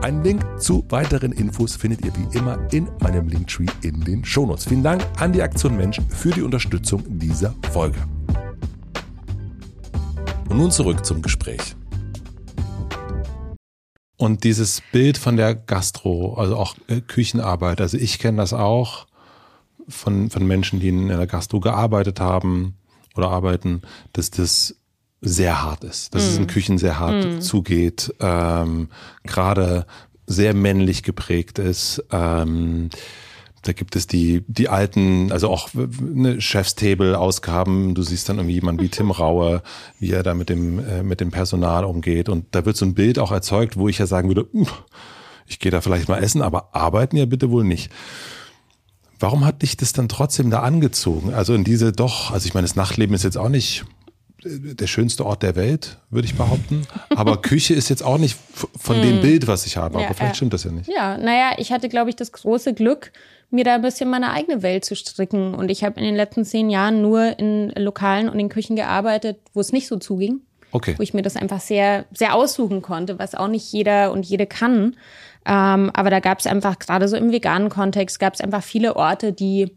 Einen 0.02 0.22
Link 0.22 0.44
zu 0.58 0.84
weiteren 0.88 1.32
Infos 1.32 1.76
findet 1.76 2.04
ihr 2.04 2.12
wie 2.16 2.36
immer 2.36 2.58
in 2.72 2.88
meinem 3.00 3.28
Linktree 3.28 3.66
in 3.82 4.00
den 4.00 4.24
Shownotes. 4.24 4.66
Vielen 4.66 4.82
Dank 4.82 5.04
an 5.18 5.32
die 5.32 5.42
Aktion 5.42 5.76
Mensch 5.76 6.00
für 6.08 6.30
die 6.30 6.42
Unterstützung 6.42 7.02
dieser 7.06 7.54
Folge. 7.72 7.98
Und 10.48 10.58
nun 10.58 10.70
zurück 10.70 11.04
zum 11.04 11.22
Gespräch. 11.22 11.76
Und 14.16 14.44
dieses 14.44 14.82
Bild 14.92 15.18
von 15.18 15.36
der 15.36 15.54
Gastro, 15.54 16.34
also 16.34 16.56
auch 16.56 16.74
äh, 16.88 17.00
Küchenarbeit, 17.00 17.80
also 17.80 17.98
ich 17.98 18.18
kenne 18.18 18.38
das 18.38 18.52
auch 18.52 19.06
von, 19.88 20.30
von 20.30 20.46
Menschen, 20.46 20.80
die 20.80 20.88
in 20.88 21.08
der 21.08 21.26
Gastro 21.26 21.60
gearbeitet 21.60 22.20
haben 22.20 22.76
oder 23.14 23.30
arbeiten, 23.30 23.82
dass 24.12 24.30
das 24.30 24.76
sehr 25.20 25.62
hart 25.62 25.84
ist, 25.84 26.14
dass 26.14 26.24
mm. 26.24 26.26
es 26.26 26.36
in 26.36 26.42
mm. 26.44 26.46
Küchen 26.46 26.78
sehr 26.78 26.98
hart 26.98 27.24
mm. 27.24 27.40
zugeht, 27.40 28.14
ähm, 28.20 28.88
gerade 29.24 29.86
sehr 30.26 30.54
männlich 30.54 31.02
geprägt 31.02 31.58
ist. 31.58 32.04
Ähm, 32.10 32.90
da 33.62 33.72
gibt 33.72 33.96
es 33.96 34.06
die, 34.06 34.44
die 34.46 34.68
alten, 34.68 35.32
also 35.32 35.50
auch 35.50 35.70
eine 35.74 36.40
Chefstable-Ausgaben. 36.40 37.94
Du 37.94 38.02
siehst 38.02 38.28
dann 38.28 38.36
irgendwie 38.36 38.54
jemanden 38.54 38.82
wie 38.82 38.88
Tim 38.88 39.10
Raue, 39.10 39.62
wie 39.98 40.12
er 40.12 40.22
da 40.22 40.34
mit 40.34 40.48
dem, 40.48 40.78
äh, 40.78 41.02
mit 41.02 41.20
dem 41.20 41.30
Personal 41.30 41.84
umgeht. 41.84 42.28
Und 42.28 42.46
da 42.52 42.64
wird 42.64 42.76
so 42.76 42.84
ein 42.84 42.94
Bild 42.94 43.18
auch 43.18 43.32
erzeugt, 43.32 43.76
wo 43.76 43.88
ich 43.88 43.98
ja 43.98 44.06
sagen 44.06 44.28
würde, 44.28 44.46
ich 45.46 45.58
gehe 45.58 45.72
da 45.72 45.80
vielleicht 45.80 46.08
mal 46.08 46.22
essen, 46.22 46.42
aber 46.42 46.74
arbeiten 46.74 47.16
ja 47.16 47.26
bitte 47.26 47.50
wohl 47.50 47.64
nicht. 47.64 47.90
Warum 49.18 49.44
hat 49.44 49.62
dich 49.62 49.76
das 49.76 49.92
dann 49.92 50.08
trotzdem 50.08 50.50
da 50.50 50.60
angezogen? 50.60 51.32
Also 51.32 51.54
in 51.54 51.64
diese 51.64 51.90
doch, 51.90 52.32
also 52.32 52.46
ich 52.46 52.54
meine, 52.54 52.66
das 52.66 52.76
Nachtleben 52.76 53.14
ist 53.14 53.24
jetzt 53.24 53.38
auch 53.38 53.48
nicht 53.48 53.84
der 54.48 54.86
schönste 54.86 55.26
Ort 55.26 55.42
der 55.42 55.56
Welt, 55.56 55.98
würde 56.10 56.26
ich 56.26 56.34
behaupten. 56.34 56.86
Aber 57.10 57.40
Küche 57.40 57.74
ist 57.74 57.88
jetzt 57.88 58.02
auch 58.02 58.18
nicht 58.18 58.36
von 58.78 59.00
dem 59.00 59.16
hm. 59.16 59.20
Bild, 59.20 59.46
was 59.46 59.66
ich 59.66 59.76
habe. 59.76 59.98
Ja, 59.98 60.06
aber 60.06 60.14
vielleicht 60.14 60.34
äh, 60.34 60.36
stimmt 60.36 60.52
das 60.52 60.64
ja 60.64 60.70
nicht. 60.70 60.88
Ja, 60.88 61.18
naja, 61.18 61.52
ich 61.58 61.72
hatte, 61.72 61.88
glaube 61.88 62.10
ich, 62.10 62.16
das 62.16 62.32
große 62.32 62.74
Glück, 62.74 63.12
mir 63.50 63.64
da 63.64 63.74
ein 63.74 63.82
bisschen 63.82 64.10
meine 64.10 64.32
eigene 64.32 64.62
Welt 64.62 64.84
zu 64.84 64.96
stricken. 64.96 65.54
Und 65.54 65.70
ich 65.70 65.84
habe 65.84 65.98
in 66.00 66.06
den 66.06 66.16
letzten 66.16 66.44
zehn 66.44 66.70
Jahren 66.70 67.02
nur 67.02 67.38
in 67.38 67.70
Lokalen 67.76 68.28
und 68.28 68.38
in 68.38 68.48
Küchen 68.48 68.76
gearbeitet, 68.76 69.38
wo 69.52 69.60
es 69.60 69.72
nicht 69.72 69.86
so 69.88 69.96
zuging. 69.96 70.40
Okay. 70.72 70.94
Wo 70.96 71.02
ich 71.02 71.14
mir 71.14 71.22
das 71.22 71.36
einfach 71.36 71.60
sehr, 71.60 72.06
sehr 72.12 72.34
aussuchen 72.34 72.82
konnte, 72.82 73.18
was 73.18 73.34
auch 73.34 73.48
nicht 73.48 73.72
jeder 73.72 74.12
und 74.12 74.26
jede 74.26 74.46
kann. 74.46 74.96
Ähm, 75.46 75.90
aber 75.94 76.10
da 76.10 76.20
gab 76.20 76.40
es 76.40 76.46
einfach, 76.46 76.78
gerade 76.78 77.08
so 77.08 77.16
im 77.16 77.30
veganen 77.30 77.68
Kontext, 77.68 78.18
gab 78.18 78.34
es 78.34 78.40
einfach 78.40 78.64
viele 78.64 78.96
Orte, 78.96 79.32
die 79.32 79.70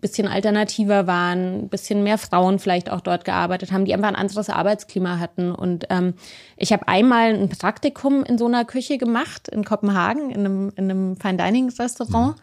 bisschen 0.00 0.28
alternativer 0.28 1.06
waren, 1.06 1.68
bisschen 1.68 2.02
mehr 2.02 2.18
Frauen 2.18 2.58
vielleicht 2.58 2.90
auch 2.90 3.00
dort 3.00 3.24
gearbeitet 3.24 3.72
haben, 3.72 3.84
die 3.84 3.94
einfach 3.94 4.08
ein 4.08 4.16
anderes 4.16 4.50
Arbeitsklima 4.50 5.18
hatten. 5.18 5.52
Und 5.52 5.86
ähm, 5.90 6.14
ich 6.56 6.72
habe 6.72 6.88
einmal 6.88 7.34
ein 7.34 7.48
Praktikum 7.48 8.24
in 8.24 8.38
so 8.38 8.46
einer 8.46 8.64
Küche 8.64 8.98
gemacht 8.98 9.48
in 9.48 9.64
Kopenhagen, 9.64 10.30
in 10.30 10.40
einem, 10.40 10.72
in 10.76 10.90
einem 10.90 11.16
Fine 11.16 11.36
Dining 11.36 11.70
Restaurant, 11.78 12.36
mhm. 12.36 12.42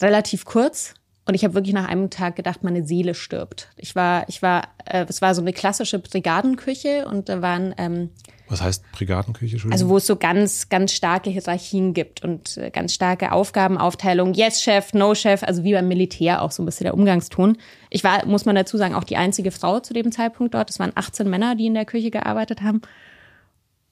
relativ 0.00 0.44
kurz. 0.44 0.94
Und 1.24 1.34
ich 1.34 1.44
habe 1.44 1.54
wirklich 1.54 1.74
nach 1.74 1.88
einem 1.88 2.10
Tag 2.10 2.36
gedacht, 2.36 2.64
meine 2.64 2.84
Seele 2.84 3.14
stirbt. 3.14 3.68
Ich 3.76 3.94
war, 3.94 4.28
ich 4.28 4.42
war, 4.42 4.68
äh, 4.84 5.06
es 5.08 5.22
war 5.22 5.34
so 5.34 5.40
eine 5.40 5.52
klassische 5.52 5.98
Brigadenküche 5.98 7.06
und 7.06 7.28
da 7.28 7.42
waren 7.42 7.74
ähm, 7.78 8.10
was 8.48 8.62
heißt 8.62 8.84
Brigadenküche? 8.92 9.58
Also 9.70 9.88
wo 9.88 9.96
es 9.96 10.06
so 10.06 10.16
ganz, 10.16 10.68
ganz 10.68 10.92
starke 10.92 11.30
Hierarchien 11.30 11.94
gibt 11.94 12.22
und 12.22 12.56
äh, 12.58 12.70
ganz 12.70 12.94
starke 12.94 13.32
Aufgabenaufteilung. 13.32 14.34
Yes-Chef, 14.34 14.92
No-Chef, 14.92 15.42
also 15.42 15.64
wie 15.64 15.72
beim 15.72 15.88
Militär 15.88 16.42
auch 16.42 16.50
so 16.50 16.62
ein 16.62 16.66
bisschen 16.66 16.84
der 16.84 16.94
Umgangston. 16.94 17.56
Ich 17.90 18.04
war, 18.04 18.26
muss 18.26 18.44
man 18.44 18.54
dazu 18.54 18.76
sagen, 18.76 18.94
auch 18.94 19.04
die 19.04 19.16
einzige 19.16 19.50
Frau 19.50 19.80
zu 19.80 19.94
dem 19.94 20.12
Zeitpunkt 20.12 20.54
dort. 20.54 20.70
Es 20.70 20.78
waren 20.78 20.92
18 20.94 21.28
Männer, 21.28 21.54
die 21.54 21.66
in 21.66 21.74
der 21.74 21.84
Küche 21.84 22.10
gearbeitet 22.10 22.62
haben. 22.62 22.82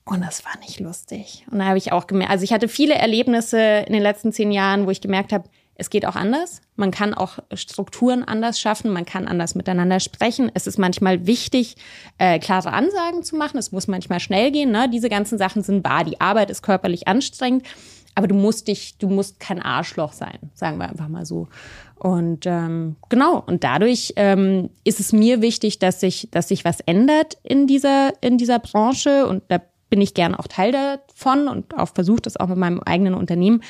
Und 0.04 0.22
das 0.22 0.44
war 0.44 0.58
nicht 0.60 0.80
lustig. 0.80 1.46
Und 1.50 1.60
da 1.60 1.66
habe 1.66 1.78
ich 1.78 1.92
auch 1.92 2.06
gemerkt, 2.06 2.32
also 2.32 2.44
ich 2.44 2.52
hatte 2.52 2.68
viele 2.68 2.94
Erlebnisse 2.94 3.84
in 3.86 3.92
den 3.92 4.02
letzten 4.02 4.32
zehn 4.32 4.50
Jahren, 4.50 4.86
wo 4.86 4.90
ich 4.90 5.00
gemerkt 5.00 5.32
habe, 5.32 5.48
es 5.80 5.88
geht 5.88 6.04
auch 6.04 6.14
anders. 6.14 6.60
Man 6.76 6.90
kann 6.90 7.14
auch 7.14 7.38
Strukturen 7.54 8.22
anders 8.22 8.60
schaffen, 8.60 8.92
man 8.92 9.06
kann 9.06 9.26
anders 9.26 9.54
miteinander 9.54 9.98
sprechen. 9.98 10.50
Es 10.52 10.66
ist 10.66 10.78
manchmal 10.78 11.26
wichtig, 11.26 11.76
äh, 12.18 12.38
klare 12.38 12.72
Ansagen 12.72 13.22
zu 13.22 13.34
machen. 13.34 13.56
Es 13.56 13.72
muss 13.72 13.88
manchmal 13.88 14.20
schnell 14.20 14.52
gehen. 14.52 14.70
Ne? 14.70 14.90
Diese 14.90 15.08
ganzen 15.08 15.38
Sachen 15.38 15.62
sind 15.62 15.82
wahr. 15.84 16.04
Die 16.04 16.20
Arbeit 16.20 16.50
ist 16.50 16.62
körperlich 16.62 17.08
anstrengend, 17.08 17.66
aber 18.14 18.28
du 18.28 18.34
musst 18.34 18.68
dich, 18.68 18.98
du 18.98 19.08
musst 19.08 19.40
kein 19.40 19.62
Arschloch 19.62 20.12
sein, 20.12 20.38
sagen 20.52 20.76
wir 20.76 20.88
einfach 20.90 21.08
mal 21.08 21.24
so. 21.24 21.48
Und 21.94 22.44
ähm, 22.44 22.96
genau, 23.08 23.42
und 23.46 23.64
dadurch 23.64 24.12
ähm, 24.16 24.68
ist 24.84 25.00
es 25.00 25.12
mir 25.12 25.40
wichtig, 25.40 25.78
dass 25.78 26.00
sich, 26.00 26.28
dass 26.30 26.48
sich 26.48 26.66
was 26.66 26.80
ändert 26.80 27.38
in 27.42 27.66
dieser, 27.66 28.12
in 28.20 28.36
dieser 28.36 28.58
Branche. 28.58 29.26
Und 29.26 29.44
da 29.48 29.60
bin 29.88 30.02
ich 30.02 30.12
gerne 30.12 30.38
auch 30.38 30.46
Teil 30.46 30.72
davon 30.72 31.48
und 31.48 31.74
auch 31.76 31.88
versucht 31.88 32.26
das 32.26 32.36
auch 32.36 32.48
mit 32.48 32.58
meinem 32.58 32.80
eigenen 32.80 33.14
Unternehmen. 33.14 33.62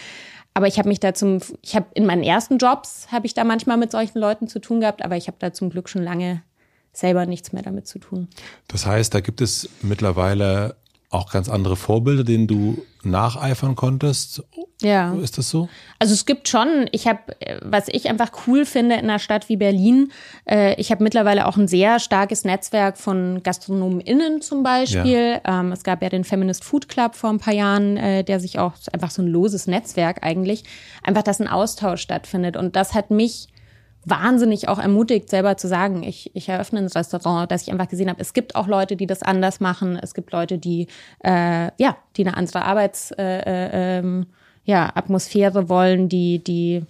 Aber 0.54 0.66
ich 0.66 0.78
habe 0.78 0.88
mich 0.88 1.00
da 1.00 1.14
zum, 1.14 1.40
ich 1.62 1.76
habe 1.76 1.86
in 1.94 2.06
meinen 2.06 2.22
ersten 2.22 2.58
Jobs 2.58 3.08
habe 3.12 3.26
ich 3.26 3.34
da 3.34 3.44
manchmal 3.44 3.76
mit 3.76 3.92
solchen 3.92 4.18
Leuten 4.18 4.48
zu 4.48 4.58
tun 4.58 4.80
gehabt, 4.80 5.04
aber 5.04 5.16
ich 5.16 5.26
habe 5.26 5.36
da 5.38 5.52
zum 5.52 5.70
Glück 5.70 5.88
schon 5.88 6.02
lange 6.02 6.42
selber 6.92 7.26
nichts 7.26 7.52
mehr 7.52 7.62
damit 7.62 7.86
zu 7.86 7.98
tun. 7.98 8.28
Das 8.68 8.84
heißt, 8.84 9.14
da 9.14 9.20
gibt 9.20 9.40
es 9.40 9.68
mittlerweile 9.82 10.76
auch 11.10 11.32
ganz 11.32 11.48
andere 11.48 11.74
Vorbilder, 11.74 12.22
denen 12.22 12.46
du 12.46 12.86
nacheifern 13.02 13.74
konntest? 13.74 14.44
Ja. 14.80 15.12
Ist 15.14 15.36
das 15.38 15.50
so? 15.50 15.68
Also 15.98 16.14
es 16.14 16.24
gibt 16.24 16.48
schon, 16.48 16.88
ich 16.92 17.08
habe, 17.08 17.18
was 17.62 17.88
ich 17.88 18.08
einfach 18.08 18.30
cool 18.46 18.64
finde 18.64 18.94
in 18.94 19.02
einer 19.02 19.18
Stadt 19.18 19.48
wie 19.48 19.56
Berlin, 19.56 20.12
äh, 20.48 20.74
ich 20.80 20.90
habe 20.90 21.02
mittlerweile 21.02 21.46
auch 21.46 21.56
ein 21.56 21.68
sehr 21.68 21.98
starkes 21.98 22.44
Netzwerk 22.44 22.96
von 22.96 23.42
GastronomInnen 23.42 24.40
zum 24.40 24.62
Beispiel. 24.62 25.40
Ja. 25.44 25.60
Ähm, 25.60 25.72
es 25.72 25.82
gab 25.82 26.00
ja 26.02 26.08
den 26.08 26.24
Feminist 26.24 26.64
Food 26.64 26.88
Club 26.88 27.16
vor 27.16 27.30
ein 27.30 27.40
paar 27.40 27.54
Jahren, 27.54 27.96
äh, 27.96 28.22
der 28.22 28.38
sich 28.38 28.58
auch 28.58 28.74
einfach 28.92 29.10
so 29.10 29.20
ein 29.20 29.28
loses 29.28 29.66
Netzwerk 29.66 30.22
eigentlich, 30.22 30.64
einfach, 31.02 31.22
dass 31.22 31.40
ein 31.40 31.48
Austausch 31.48 32.00
stattfindet. 32.00 32.56
Und 32.56 32.76
das 32.76 32.94
hat 32.94 33.10
mich 33.10 33.48
wahnsinnig 34.04 34.68
auch 34.68 34.78
ermutigt, 34.78 35.28
selber 35.28 35.56
zu 35.56 35.68
sagen, 35.68 36.02
ich, 36.02 36.34
ich 36.34 36.48
eröffne 36.48 36.80
ein 36.80 36.86
Restaurant, 36.86 37.50
dass 37.50 37.62
ich 37.62 37.70
einfach 37.70 37.88
gesehen 37.88 38.08
habe, 38.08 38.20
es 38.20 38.32
gibt 38.32 38.56
auch 38.56 38.66
Leute, 38.66 38.96
die 38.96 39.06
das 39.06 39.22
anders 39.22 39.60
machen. 39.60 39.98
Es 40.00 40.14
gibt 40.14 40.32
Leute, 40.32 40.58
die 40.58 40.88
äh, 41.22 41.70
ja, 41.76 41.96
die 42.16 42.26
eine 42.26 42.36
andere 42.36 42.64
Arbeits 42.64 43.10
äh, 43.12 43.22
äh, 43.22 43.98
ähm, 43.98 44.26
ja, 44.64 44.90
Atmosphäre 44.94 45.68
wollen, 45.68 46.08
die, 46.08 46.42
die, 46.42 46.84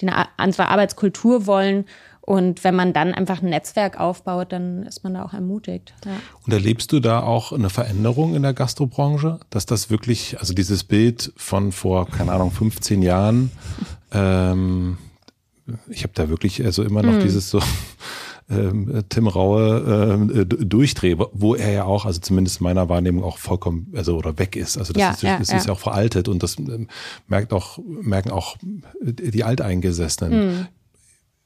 die 0.00 0.08
eine 0.08 0.26
andere 0.36 0.68
Arbeitskultur 0.68 1.46
wollen. 1.46 1.84
Und 2.20 2.62
wenn 2.62 2.74
man 2.74 2.92
dann 2.92 3.14
einfach 3.14 3.40
ein 3.40 3.48
Netzwerk 3.48 3.98
aufbaut, 3.98 4.52
dann 4.52 4.82
ist 4.82 5.02
man 5.02 5.14
da 5.14 5.24
auch 5.24 5.32
ermutigt. 5.32 5.94
Ja. 6.04 6.12
Und 6.44 6.52
erlebst 6.52 6.92
du 6.92 7.00
da 7.00 7.22
auch 7.22 7.52
eine 7.52 7.70
Veränderung 7.70 8.34
in 8.34 8.42
der 8.42 8.52
Gastrobranche? 8.52 9.40
Dass 9.48 9.64
das 9.64 9.88
wirklich, 9.88 10.38
also 10.38 10.52
dieses 10.52 10.84
Bild 10.84 11.32
von 11.36 11.72
vor, 11.72 12.06
keine 12.06 12.32
Ahnung, 12.32 12.50
15 12.50 13.00
Jahren, 13.00 13.50
ähm, 14.12 14.98
ich 15.88 16.02
habe 16.02 16.12
da 16.14 16.28
wirklich 16.28 16.64
also 16.64 16.82
immer 16.82 17.02
noch 17.02 17.14
mhm. 17.14 17.20
dieses 17.20 17.50
so 17.50 17.60
ähm, 18.50 19.04
Tim 19.08 19.26
Raue 19.26 20.28
äh, 20.32 20.44
Durchdreh, 20.46 21.16
wo 21.32 21.54
er 21.54 21.72
ja 21.72 21.84
auch, 21.84 22.06
also 22.06 22.20
zumindest 22.20 22.60
meiner 22.60 22.88
Wahrnehmung 22.88 23.24
auch 23.24 23.38
vollkommen, 23.38 23.92
also 23.94 24.16
oder 24.16 24.38
weg 24.38 24.56
ist. 24.56 24.78
Also 24.78 24.92
das, 24.92 25.00
ja, 25.00 25.10
ist, 25.10 25.22
ja, 25.22 25.38
das 25.38 25.50
ja. 25.50 25.56
ist 25.58 25.66
ja 25.66 25.72
auch 25.72 25.80
veraltet 25.80 26.28
und 26.28 26.42
das 26.42 26.58
ähm, 26.58 26.88
merkt 27.26 27.52
auch, 27.52 27.78
merken 27.86 28.30
auch 28.30 28.56
die 29.00 29.44
Alteingesessenen. 29.44 30.32
Mhm. 30.46 30.66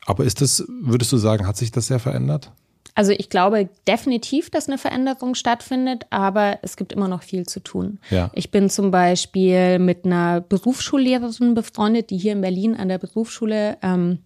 Aber 0.04 0.24
ist 0.24 0.40
das, 0.40 0.64
würdest 0.68 1.12
du 1.12 1.16
sagen, 1.16 1.46
hat 1.46 1.56
sich 1.56 1.70
das 1.70 1.86
sehr 1.86 2.00
verändert? 2.00 2.52
Also 2.94 3.12
ich 3.12 3.30
glaube 3.30 3.68
definitiv, 3.86 4.50
dass 4.50 4.68
eine 4.68 4.78
Veränderung 4.78 5.34
stattfindet, 5.34 6.04
aber 6.10 6.58
es 6.62 6.76
gibt 6.76 6.92
immer 6.92 7.08
noch 7.08 7.22
viel 7.22 7.46
zu 7.46 7.60
tun. 7.60 7.98
Ja. 8.10 8.30
Ich 8.34 8.50
bin 8.50 8.68
zum 8.68 8.90
Beispiel 8.90 9.78
mit 9.78 10.04
einer 10.04 10.40
Berufsschullehrerin 10.42 11.54
befreundet, 11.54 12.10
die 12.10 12.18
hier 12.18 12.32
in 12.32 12.42
Berlin 12.42 12.76
an 12.76 12.88
der 12.88 12.98
Berufsschule 12.98 13.78
ähm, 13.82 14.18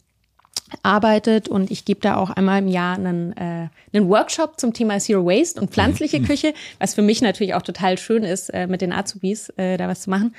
arbeitet 0.82 1.48
und 1.48 1.70
ich 1.70 1.84
gebe 1.84 2.00
da 2.00 2.16
auch 2.16 2.30
einmal 2.30 2.60
im 2.60 2.68
Jahr 2.68 2.96
einen, 2.96 3.36
äh, 3.36 3.68
einen 3.92 4.08
Workshop 4.08 4.58
zum 4.58 4.72
Thema 4.72 4.98
Zero 4.98 5.24
Waste 5.24 5.60
und 5.60 5.70
pflanzliche 5.70 6.18
mhm. 6.18 6.24
Küche, 6.26 6.54
was 6.80 6.94
für 6.94 7.02
mich 7.02 7.22
natürlich 7.22 7.54
auch 7.54 7.62
total 7.62 7.98
schön 7.98 8.24
ist, 8.24 8.48
äh, 8.50 8.66
mit 8.66 8.80
den 8.80 8.92
Azubis 8.92 9.48
äh, 9.50 9.76
da 9.76 9.86
was 9.86 10.02
zu 10.02 10.10
machen. 10.10 10.34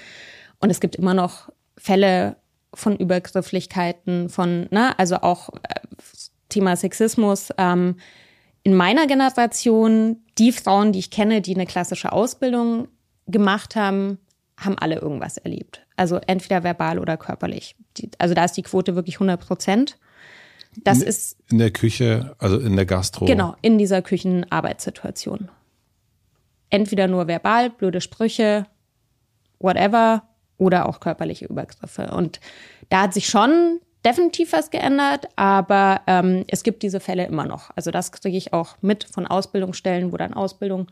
Und 0.60 0.70
es 0.70 0.80
gibt 0.80 0.96
immer 0.96 1.14
noch 1.14 1.50
Fälle 1.78 2.36
von 2.74 2.98
Übergrifflichkeiten, 2.98 4.30
von, 4.30 4.68
ne, 4.72 4.98
also 5.00 5.18
auch 5.18 5.50
äh, 5.50 5.80
Thema 6.50 6.76
Sexismus. 6.76 7.50
Ähm, 7.58 7.96
in 8.64 8.76
meiner 8.76 9.08
Generation, 9.08 10.18
die 10.38 10.52
Frauen, 10.52 10.92
die 10.92 11.00
ich 11.00 11.12
kenne, 11.12 11.42
die 11.42 11.56
eine 11.56 11.66
klassische 11.66 12.12
Ausbildung 12.12 12.88
gemacht 13.28 13.76
haben, 13.76 14.18
haben 14.58 14.78
alle 14.78 14.96
irgendwas 14.96 15.38
erlebt. 15.38 15.86
Also 15.96 16.18
entweder 16.28 16.64
verbal 16.64 17.00
oder 17.00 17.16
körperlich. 17.18 17.76
Die, 17.98 18.10
also 18.18 18.34
da 18.34 18.46
ist 18.46 18.58
die 18.58 18.64
Quote 18.64 18.96
wirklich 18.96 19.16
100 19.16 19.40
Prozent. 19.40 19.98
Das 20.84 21.02
in, 21.02 21.08
ist 21.08 21.38
in 21.50 21.60
der 21.60 21.72
Küche, 21.72 22.36
also 22.40 22.60
in 22.60 22.76
der 22.76 22.86
Gastro. 22.86 23.26
Genau, 23.26 23.56
in 23.62 23.78
dieser 23.78 24.02
Küchenarbeitssituation. 24.02 25.50
Entweder 26.70 27.08
nur 27.08 27.28
verbal, 27.28 27.70
blöde 27.70 28.02
Sprüche, 28.02 28.66
whatever, 29.60 30.24
oder 30.58 30.90
auch 30.90 31.00
körperliche 31.00 31.46
Übergriffe. 31.46 32.08
Und 32.12 32.40
da 32.90 33.04
hat 33.04 33.14
sich 33.14 33.28
schon 33.28 33.80
definitiv 34.06 34.54
was 34.54 34.70
geändert, 34.70 35.28
aber 35.36 36.02
ähm, 36.08 36.46
es 36.48 36.64
gibt 36.64 36.84
diese 36.84 37.00
Fälle 37.00 37.26
immer 37.26 37.46
noch. 37.46 37.72
Also 37.76 37.92
das 37.92 38.12
kriege 38.12 38.38
ich 38.38 38.54
auch 38.54 38.76
mit 38.82 39.06
von 39.06 39.26
Ausbildungsstellen, 39.28 40.12
wo 40.12 40.18
dann 40.18 40.34
Ausbildung 40.34 40.88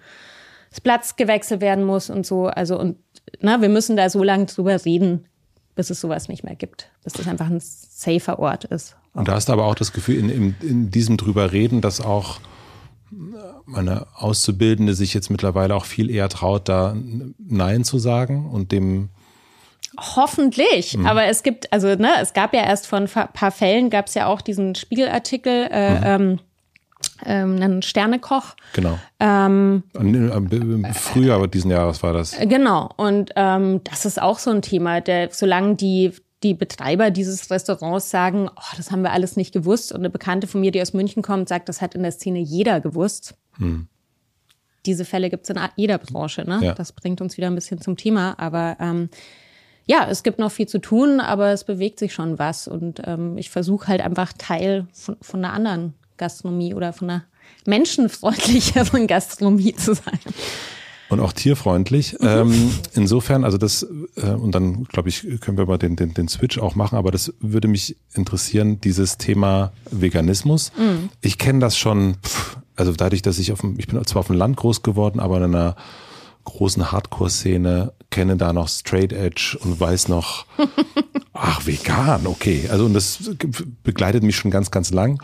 das 0.69 0.81
Platz 0.81 1.15
gewechselt 1.15 1.61
werden 1.61 1.85
muss 1.85 2.09
und 2.09 2.25
so. 2.25 2.47
Also 2.47 2.79
und 2.79 2.97
na, 3.39 3.61
wir 3.61 3.69
müssen 3.69 3.95
da 3.95 4.09
so 4.09 4.23
lange 4.23 4.45
drüber 4.45 4.83
reden, 4.83 5.25
bis 5.75 5.89
es 5.89 6.01
sowas 6.01 6.27
nicht 6.27 6.43
mehr 6.43 6.55
gibt, 6.55 6.89
bis 7.03 7.13
das 7.13 7.27
einfach 7.27 7.47
ein 7.47 7.59
safer 7.61 8.39
Ort 8.39 8.65
ist. 8.65 8.95
Und 9.13 9.27
da 9.27 9.33
hast 9.33 9.47
du 9.47 9.53
aber 9.53 9.65
auch 9.65 9.75
das 9.75 9.93
Gefühl, 9.93 10.17
in, 10.17 10.29
in, 10.29 10.55
in 10.61 10.91
diesem 10.91 11.17
drüber 11.17 11.51
reden, 11.51 11.81
dass 11.81 12.01
auch 12.01 12.39
meine 13.65 14.07
Auszubildende 14.15 14.93
sich 14.93 15.13
jetzt 15.13 15.29
mittlerweile 15.29 15.75
auch 15.75 15.85
viel 15.85 16.09
eher 16.09 16.29
traut, 16.29 16.67
da 16.67 16.95
Nein 17.37 17.83
zu 17.83 17.97
sagen 17.97 18.49
und 18.49 18.71
dem 18.71 19.09
Hoffentlich, 19.99 20.97
mhm. 20.97 21.05
aber 21.05 21.25
es 21.25 21.43
gibt, 21.43 21.71
also 21.71 21.87
ne, 21.95 22.11
es 22.21 22.33
gab 22.33 22.53
ja 22.53 22.63
erst 22.63 22.87
von 22.87 23.03
ein 23.03 23.29
paar 23.33 23.51
Fällen, 23.51 23.89
gab 23.89 24.07
es 24.07 24.13
ja 24.13 24.27
auch 24.27 24.41
diesen 24.41 24.75
Spiegelartikel, 24.75 25.67
äh, 25.71 25.91
mhm. 25.91 26.03
ähm, 26.05 26.39
ähm, 27.25 27.55
einen 27.61 27.81
Sternekoch. 27.81 28.55
Genau. 28.73 28.97
Ähm, 29.19 29.83
Frühjahr 30.93 31.37
aber 31.37 31.47
diesen 31.47 31.71
Jahres 31.71 32.03
war 32.03 32.13
das. 32.13 32.37
Äh, 32.39 32.47
genau. 32.47 32.89
Und 32.97 33.31
ähm, 33.35 33.81
das 33.83 34.05
ist 34.05 34.21
auch 34.21 34.39
so 34.39 34.51
ein 34.51 34.61
Thema, 34.61 35.01
der, 35.01 35.29
solange 35.31 35.75
die 35.75 36.13
die 36.43 36.53
Betreiber 36.53 37.09
dieses 37.09 37.49
Restaurants 37.49 38.11
sagen, 38.11 38.49
oh, 38.55 38.75
das 38.77 38.91
haben 38.91 39.01
wir 39.01 39.11
alles 39.11 39.35
nicht 39.35 39.51
gewusst. 39.51 39.91
Und 39.91 40.01
eine 40.01 40.11
Bekannte 40.11 40.45
von 40.45 40.61
mir, 40.61 40.71
die 40.71 40.81
aus 40.81 40.93
München 40.93 41.23
kommt, 41.23 41.49
sagt, 41.49 41.69
das 41.69 41.81
hat 41.81 41.95
in 41.95 42.03
der 42.03 42.11
Szene 42.11 42.39
jeder 42.39 42.81
gewusst. 42.81 43.35
Hm. 43.57 43.87
Diese 44.85 45.05
Fälle 45.05 45.31
gibt 45.31 45.45
es 45.45 45.49
in 45.49 45.59
jeder 45.75 45.97
Branche. 45.97 46.43
Ne? 46.43 46.59
Ja. 46.61 46.73
Das 46.75 46.91
bringt 46.91 47.19
uns 47.19 47.37
wieder 47.37 47.47
ein 47.47 47.55
bisschen 47.55 47.81
zum 47.81 47.97
Thema. 47.97 48.35
Aber 48.37 48.77
ähm, 48.79 49.09
ja, 49.85 50.07
es 50.09 50.23
gibt 50.23 50.39
noch 50.39 50.51
viel 50.51 50.67
zu 50.67 50.79
tun, 50.79 51.19
aber 51.19 51.51
es 51.51 51.63
bewegt 51.63 51.99
sich 51.99 52.13
schon 52.13 52.39
was. 52.39 52.67
Und 52.67 53.01
ähm, 53.05 53.37
ich 53.37 53.49
versuche 53.49 53.87
halt 53.87 54.01
einfach 54.01 54.33
Teil 54.33 54.87
von, 54.93 55.17
von 55.21 55.43
einer 55.43 55.53
anderen 55.53 55.93
Gastronomie 56.17 56.73
oder 56.73 56.93
von 56.93 57.09
einer 57.09 57.23
menschenfreundlicheren 57.65 59.07
Gastronomie 59.07 59.75
zu 59.75 59.93
sein. 59.93 60.19
Und 61.09 61.19
auch 61.19 61.33
tierfreundlich. 61.33 62.13
Mhm. 62.19 62.27
Ähm, 62.27 62.71
insofern, 62.95 63.43
also 63.43 63.57
das, 63.57 63.85
äh, 64.15 64.31
und 64.31 64.55
dann 64.55 64.85
glaube 64.85 65.09
ich, 65.09 65.39
können 65.39 65.57
wir 65.57 65.67
mal 65.67 65.77
den, 65.77 65.95
den, 65.95 66.15
den 66.15 66.27
Switch 66.27 66.57
auch 66.57 66.73
machen, 66.73 66.97
aber 66.97 67.11
das 67.11 67.33
würde 67.39 67.67
mich 67.67 67.95
interessieren, 68.13 68.81
dieses 68.81 69.17
Thema 69.17 69.71
Veganismus. 69.91 70.71
Mhm. 70.77 71.09
Ich 71.21 71.37
kenne 71.37 71.59
das 71.59 71.77
schon, 71.77 72.15
pff, 72.23 72.57
also 72.75 72.91
dadurch, 72.93 73.21
dass 73.21 73.37
ich 73.37 73.51
auf 73.51 73.61
dem, 73.61 73.77
ich 73.77 73.87
bin 73.87 74.03
zwar 74.05 74.21
auf 74.21 74.27
dem 74.27 74.35
Land 74.35 74.57
groß 74.57 74.81
geworden, 74.81 75.19
aber 75.19 75.37
in 75.37 75.43
einer 75.43 75.75
großen 76.45 76.91
Hardcore-Szene, 76.91 77.93
kenne 78.09 78.37
da 78.37 78.53
noch 78.53 78.69
Straight 78.69 79.11
Edge 79.11 79.57
und 79.61 79.79
weiß 79.79 80.07
noch, 80.07 80.45
ach, 81.33 81.65
vegan, 81.65 82.27
okay. 82.27 82.67
Also, 82.69 82.85
und 82.85 82.93
das 82.93 83.31
begleitet 83.83 84.23
mich 84.23 84.37
schon 84.37 84.51
ganz, 84.51 84.71
ganz 84.71 84.91
lang. 84.91 85.21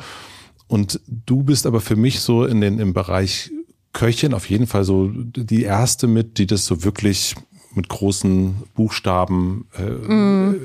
Und 0.68 1.00
du 1.08 1.44
bist 1.44 1.66
aber 1.66 1.82
für 1.82 1.96
mich 1.96 2.20
so 2.20 2.46
in 2.46 2.62
den, 2.62 2.80
im 2.80 2.94
Bereich 2.94 3.52
Köchin 3.94 4.34
auf 4.34 4.50
jeden 4.50 4.68
Fall 4.68 4.84
so 4.84 5.10
die 5.14 5.64
erste 5.64 6.08
mit, 6.08 6.38
die 6.38 6.48
das 6.48 6.66
so 6.66 6.84
wirklich 6.84 7.36
mit 7.74 7.90
großen 7.90 8.56
Buchstaben 8.74 9.68
äh, 9.78 9.84
mm. 9.84 10.56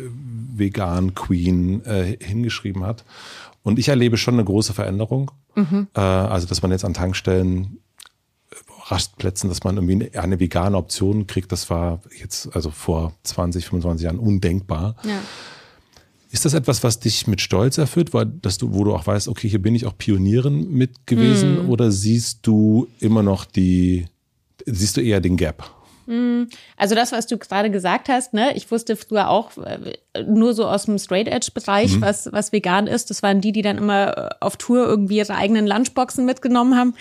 vegan 0.57 1.15
Queen 1.15 1.85
äh, 1.85 2.17
hingeschrieben 2.21 2.85
hat. 2.85 3.05
Und 3.63 3.81
ich 3.81 3.89
erlebe 3.89 4.17
schon 4.17 4.35
eine 4.35 4.45
große 4.45 4.75
Veränderung. 4.75 5.33
Mhm. 5.57 5.89
Äh, 5.95 6.01
also, 6.01 6.47
dass 6.47 6.63
man 6.63 6.71
jetzt 6.71 6.85
an 6.85 6.95
Tankstellen 6.95 7.79
Rastplätzen, 8.89 9.49
dass 9.49 9.65
man 9.65 9.77
irgendwie 9.77 10.17
eine 10.17 10.39
vegane 10.39 10.77
Option 10.77 11.27
kriegt, 11.27 11.51
das 11.53 11.71
war 11.71 12.01
jetzt 12.19 12.55
also 12.55 12.71
vor 12.71 13.15
20, 13.25 13.65
25 13.67 14.05
Jahren 14.05 14.19
undenkbar. 14.19 14.97
Ja. 15.05 15.21
Ist 16.31 16.45
das 16.45 16.55
etwas, 16.55 16.83
was 16.83 17.01
dich 17.01 17.27
mit 17.27 17.41
Stolz 17.41 17.79
erfüllt, 17.79 18.13
weil, 18.13 18.27
dass 18.27 18.59
du, 18.59 18.75
wo 18.75 18.85
du 18.85 18.95
auch 18.95 19.07
weißt, 19.07 19.29
okay, 19.29 19.49
hier 19.49 19.63
bin 19.63 19.75
ich 19.75 19.87
auch 19.87 19.97
Pionierin 19.97 20.71
mit 20.71 21.07
gewesen, 21.07 21.67
mm. 21.67 21.71
oder 21.71 21.91
siehst 21.91 22.47
du 22.47 22.89
immer 23.01 23.23
noch 23.23 23.45
die, 23.45 24.07
siehst 24.67 24.97
du 24.97 25.01
eher 25.01 25.21
den 25.21 25.37
Gap? 25.37 25.76
Hm, 26.07 26.49
also 26.77 26.95
das, 26.95 27.11
was 27.11 27.27
du 27.27 27.37
gerade 27.37 27.71
gesagt 27.71 28.09
hast, 28.09 28.33
ne, 28.33 28.55
ich 28.55 28.71
wusste 28.71 28.95
früher 28.97 29.29
auch 29.29 29.51
äh, 29.59 30.23
nur 30.25 30.55
so 30.55 30.67
aus 30.67 30.85
dem 30.85 30.99
Straight 30.99 31.27
Edge 31.27 31.51
Bereich, 31.53 31.97
mhm. 31.97 32.01
was 32.03 32.33
was 32.33 32.53
vegan 32.53 32.87
ist. 32.87 33.11
Das 33.11 33.23
waren 33.23 33.41
die, 33.41 33.51
die 33.51 33.63
dann 33.63 33.77
immer 33.77 34.17
äh, 34.17 34.35
auf 34.41 34.57
Tour 34.57 34.87
irgendwie 34.87 35.17
ihre 35.19 35.35
eigenen 35.35 35.67
Lunchboxen 35.67 36.25
mitgenommen 36.25 36.77
haben. 36.77 36.95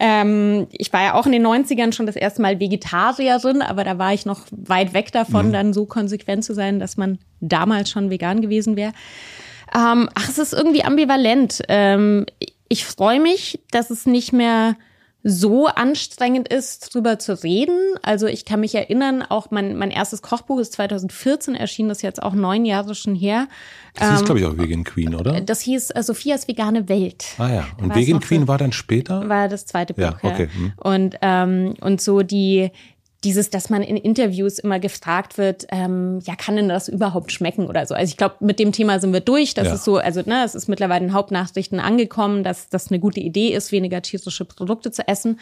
Ähm, 0.00 0.66
ich 0.72 0.92
war 0.92 1.02
ja 1.02 1.14
auch 1.14 1.26
in 1.26 1.32
den 1.32 1.46
90ern 1.46 1.92
schon 1.92 2.06
das 2.06 2.16
erste 2.16 2.42
Mal 2.42 2.58
Vegetarierin, 2.58 3.62
aber 3.62 3.84
da 3.84 3.98
war 3.98 4.12
ich 4.12 4.26
noch 4.26 4.42
weit 4.50 4.92
weg 4.92 5.12
davon, 5.12 5.48
mhm. 5.48 5.52
dann 5.52 5.72
so 5.72 5.86
konsequent 5.86 6.44
zu 6.44 6.54
sein, 6.54 6.80
dass 6.80 6.96
man 6.96 7.18
damals 7.40 7.90
schon 7.90 8.10
vegan 8.10 8.40
gewesen 8.40 8.76
wäre. 8.76 8.92
Ähm, 9.74 10.08
ach, 10.14 10.28
es 10.28 10.38
ist 10.38 10.52
irgendwie 10.52 10.82
ambivalent. 10.82 11.62
Ähm, 11.68 12.26
ich 12.68 12.84
freue 12.84 13.20
mich, 13.20 13.60
dass 13.70 13.90
es 13.90 14.06
nicht 14.06 14.32
mehr 14.32 14.76
so 15.28 15.66
anstrengend 15.66 16.48
ist, 16.48 16.94
drüber 16.94 17.18
zu 17.18 17.42
reden. 17.42 17.78
Also 18.02 18.26
ich 18.26 18.44
kann 18.44 18.60
mich 18.60 18.74
erinnern, 18.74 19.22
auch 19.22 19.50
mein, 19.50 19.76
mein 19.76 19.90
erstes 19.90 20.22
Kochbuch 20.22 20.58
ist 20.58 20.72
2014 20.72 21.54
erschienen, 21.54 21.90
das 21.90 21.98
ist 21.98 22.02
jetzt 22.02 22.22
auch 22.22 22.34
neun 22.34 22.64
Jahre 22.64 22.94
schon 22.94 23.14
her. 23.14 23.46
Das 23.94 24.10
hieß, 24.10 24.20
ähm, 24.20 24.24
glaube 24.24 24.40
ich, 24.40 24.46
auch 24.46 24.56
Vegan 24.56 24.84
Queen, 24.84 25.14
oder? 25.14 25.40
Das 25.40 25.60
hieß 25.60 25.90
äh, 25.90 26.02
Sophias 26.02 26.48
vegane 26.48 26.88
Welt. 26.88 27.26
Ah 27.38 27.52
ja, 27.52 27.66
und 27.80 27.94
Vegan 27.94 28.20
Queen 28.20 28.48
war 28.48 28.58
dann 28.58 28.72
später? 28.72 29.28
War 29.28 29.48
das 29.48 29.66
zweite 29.66 29.94
Buch, 29.94 30.02
ja. 30.02 30.18
Okay. 30.22 30.48
Ja. 30.52 30.60
Hm. 30.60 30.72
Und, 30.76 31.16
ähm, 31.20 31.74
und 31.80 32.00
so 32.00 32.22
die, 32.22 32.70
dieses, 33.24 33.50
dass 33.50 33.68
man 33.68 33.82
in 33.82 33.96
Interviews 33.96 34.58
immer 34.58 34.78
gefragt 34.78 35.38
wird, 35.38 35.66
ähm, 35.70 36.20
ja, 36.22 36.36
kann 36.36 36.56
denn 36.56 36.68
das 36.68 36.88
überhaupt 36.88 37.32
schmecken 37.32 37.66
oder 37.66 37.84
so. 37.84 37.94
Also 37.94 38.10
ich 38.10 38.16
glaube, 38.16 38.36
mit 38.40 38.60
dem 38.60 38.70
Thema 38.70 39.00
sind 39.00 39.12
wir 39.12 39.20
durch. 39.20 39.54
Das 39.54 39.66
ja. 39.66 39.74
ist 39.74 39.84
so, 39.84 39.96
also 39.96 40.22
ne, 40.24 40.44
es 40.44 40.54
ist 40.54 40.68
mittlerweile 40.68 41.04
in 41.04 41.12
Hauptnachrichten 41.12 41.80
angekommen, 41.80 42.44
dass 42.44 42.68
das 42.68 42.90
eine 42.90 43.00
gute 43.00 43.20
Idee 43.20 43.48
ist, 43.48 43.72
weniger 43.72 44.02
tierische 44.02 44.44
Produkte 44.44 44.92
zu 44.92 45.06
essen. 45.08 45.40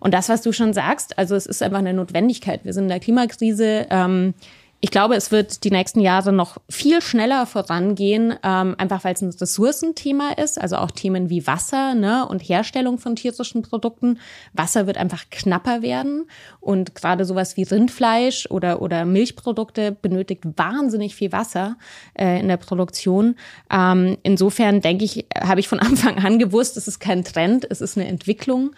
Und 0.00 0.12
das, 0.12 0.28
was 0.28 0.42
du 0.42 0.52
schon 0.52 0.74
sagst, 0.74 1.16
also 1.16 1.34
es 1.34 1.46
ist 1.46 1.62
einfach 1.62 1.78
eine 1.78 1.94
Notwendigkeit. 1.94 2.64
Wir 2.64 2.74
sind 2.74 2.84
in 2.84 2.90
der 2.90 3.00
Klimakrise. 3.00 3.86
Ähm, 3.88 4.34
ich 4.80 4.90
glaube, 4.90 5.14
es 5.14 5.32
wird 5.32 5.64
die 5.64 5.70
nächsten 5.70 6.00
Jahre 6.00 6.30
noch 6.30 6.58
viel 6.68 7.00
schneller 7.00 7.46
vorangehen, 7.46 8.34
ähm, 8.42 8.74
einfach 8.76 9.02
weil 9.02 9.14
es 9.14 9.22
ein 9.22 9.30
Ressourcenthema 9.30 10.32
ist, 10.32 10.60
also 10.60 10.76
auch 10.76 10.90
Themen 10.90 11.30
wie 11.30 11.46
Wasser 11.46 11.94
ne, 11.94 12.28
und 12.28 12.40
Herstellung 12.40 12.98
von 12.98 13.16
tierischen 13.16 13.62
Produkten. 13.62 14.18
Wasser 14.52 14.86
wird 14.86 14.98
einfach 14.98 15.24
knapper 15.30 15.80
werden 15.80 16.26
und 16.60 16.94
gerade 16.94 17.24
sowas 17.24 17.56
wie 17.56 17.62
Rindfleisch 17.62 18.46
oder, 18.50 18.82
oder 18.82 19.06
Milchprodukte 19.06 19.92
benötigt 19.92 20.44
wahnsinnig 20.56 21.14
viel 21.14 21.32
Wasser 21.32 21.76
äh, 22.18 22.38
in 22.40 22.48
der 22.48 22.58
Produktion. 22.58 23.36
Ähm, 23.72 24.18
insofern 24.22 24.82
denke 24.82 25.04
ich, 25.04 25.26
habe 25.34 25.60
ich 25.60 25.68
von 25.68 25.78
Anfang 25.84 26.22
an 26.22 26.38
gewusst, 26.38 26.76
es 26.76 26.88
ist 26.88 26.98
kein 26.98 27.24
Trend, 27.24 27.66
es 27.70 27.80
ist 27.80 27.96
eine 27.96 28.06
Entwicklung, 28.06 28.72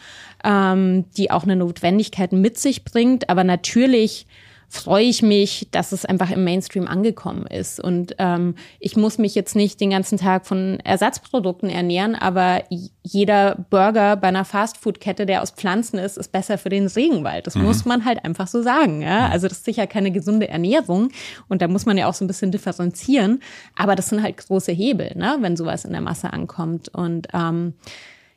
ähm, 0.45 1.05
die 1.17 1.33
auch 1.33 1.43
eine 1.43 1.57
Notwendigkeit 1.57 2.33
mit 2.33 2.59
sich 2.59 2.85
bringt, 2.85 3.29
aber 3.29 3.43
natürlich 3.43 4.29
freue 4.69 5.05
ich 5.05 5.23
mich, 5.23 5.69
dass 5.71 5.93
es 5.93 6.05
einfach 6.05 6.31
im 6.31 6.45
Mainstream 6.45 6.89
angekommen 6.89 7.47
ist. 7.47 7.81
Und 7.81 8.17
ähm, 8.19 8.57
ich 8.81 8.97
muss 8.97 9.19
mich 9.19 9.35
jetzt 9.35 9.55
nicht 9.55 9.81
den 9.81 9.91
ganzen 9.91 10.19
Tag 10.19 10.47
von 10.47 10.81
Ersatzprodukten 10.81 11.71
ernähren, 11.71 12.15
aber 12.15 12.65
jeder 13.03 13.67
Burger 13.71 14.17
bei 14.17 14.29
einer 14.29 14.45
Fastfood-Kette, 14.45 15.27
der 15.27 15.43
aus 15.43 15.53
Pflanzen 15.53 15.99
ist, 15.99 16.19
ist 16.19 16.33
besser 16.33 16.59
für 16.59 16.69
den 16.69 16.87
Regenwald. 16.87 17.47
Das 17.47 17.55
mhm. 17.55 17.65
muss 17.65 17.85
man 17.85 18.05
halt 18.05 18.25
einfach 18.25 18.49
so 18.49 18.63
sagen. 18.63 19.03
Ja? 19.03 19.29
Also 19.29 19.49
das 19.49 19.59
ist 19.59 19.65
sicher 19.65 19.87
keine 19.87 20.11
gesunde 20.11 20.49
Ernährung 20.49 21.11
und 21.49 21.63
da 21.63 21.69
muss 21.69 21.87
man 21.87 21.97
ja 21.97 22.09
auch 22.09 22.15
so 22.15 22.25
ein 22.25 22.29
bisschen 22.29 22.51
differenzieren. 22.51 23.41
Aber 23.77 23.95
das 23.95 24.09
sind 24.09 24.23
halt 24.23 24.37
große 24.37 24.73
Hebel, 24.73 25.13
ne? 25.17 25.37
wenn 25.41 25.57
sowas 25.57 25.85
in 25.85 25.93
der 25.93 26.01
Masse 26.01 26.33
ankommt. 26.33 26.89
Und 26.89 27.29
ähm, 27.33 27.75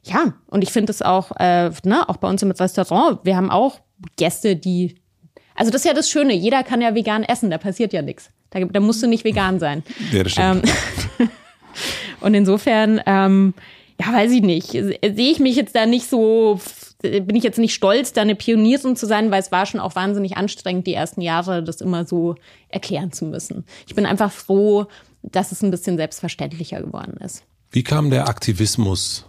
ja, 0.04 0.34
und 0.48 0.64
ich 0.64 0.72
finde 0.72 0.92
es 0.92 1.02
auch, 1.02 1.32
äh, 1.38 1.72
ne, 1.84 2.08
auch 2.08 2.18
bei 2.18 2.30
uns 2.30 2.42
im 2.42 2.52
Restaurant, 2.52 3.20
wir 3.24 3.36
haben 3.36 3.52
auch 3.52 3.80
Gäste, 4.16 4.56
die 4.56 4.96
also 5.60 5.72
das 5.72 5.82
ist 5.82 5.86
ja 5.86 5.94
das 5.94 6.10
Schöne, 6.10 6.34
jeder 6.34 6.64
kann 6.64 6.80
ja 6.82 6.96
vegan 6.96 7.24
essen, 7.24 7.50
da 7.50 7.58
passiert 7.58 7.92
ja 7.92 8.02
nichts. 8.02 8.30
Da, 8.50 8.62
da 8.62 8.80
musst 8.80 9.04
du 9.04 9.08
nicht 9.08 9.26
vegan 9.26 9.60
sein. 9.60 9.84
Ja, 10.10 10.24
das 10.24 10.32
stimmt. 10.32 10.70
Ähm, 11.20 11.30
und 12.22 12.34
insofern, 12.34 13.02
ähm, 13.06 13.54
ja, 14.00 14.14
weiß 14.14 14.32
ich 14.32 14.42
nicht, 14.42 14.72
sehe 14.72 15.02
ich 15.02 15.40
mich 15.40 15.58
jetzt 15.58 15.76
da 15.76 15.86
nicht 15.86 16.10
so, 16.10 16.62
bin 17.02 17.36
ich 17.36 17.44
jetzt 17.44 17.60
nicht 17.60 17.74
stolz, 17.74 18.14
da 18.14 18.22
eine 18.22 18.36
Pionierin 18.36 18.96
zu 18.96 19.06
sein, 19.06 19.32
weil 19.32 19.42
es 19.42 19.52
war 19.52 19.66
schon 19.66 19.82
auch 19.82 19.96
wahnsinnig 19.96 20.38
anstrengend, 20.38 20.88
die 20.88 20.94
ersten 20.94 21.20
Jahre 21.20 21.62
das 21.62 21.82
immer 21.82 22.06
so 22.06 22.36
erklären 22.70 23.12
zu 23.12 23.26
müssen. 23.26 23.66
Ich 23.86 23.96
bin 23.96 24.06
einfach 24.06 24.32
froh, 24.32 24.88
dass 25.24 25.52
es 25.52 25.62
ein 25.62 25.72
bisschen 25.72 25.98
selbstverständlicher 25.98 26.82
geworden 26.82 27.18
ist. 27.18 27.44
Wie 27.70 27.84
kam 27.84 28.10
der 28.10 28.30
Aktivismus 28.30 29.26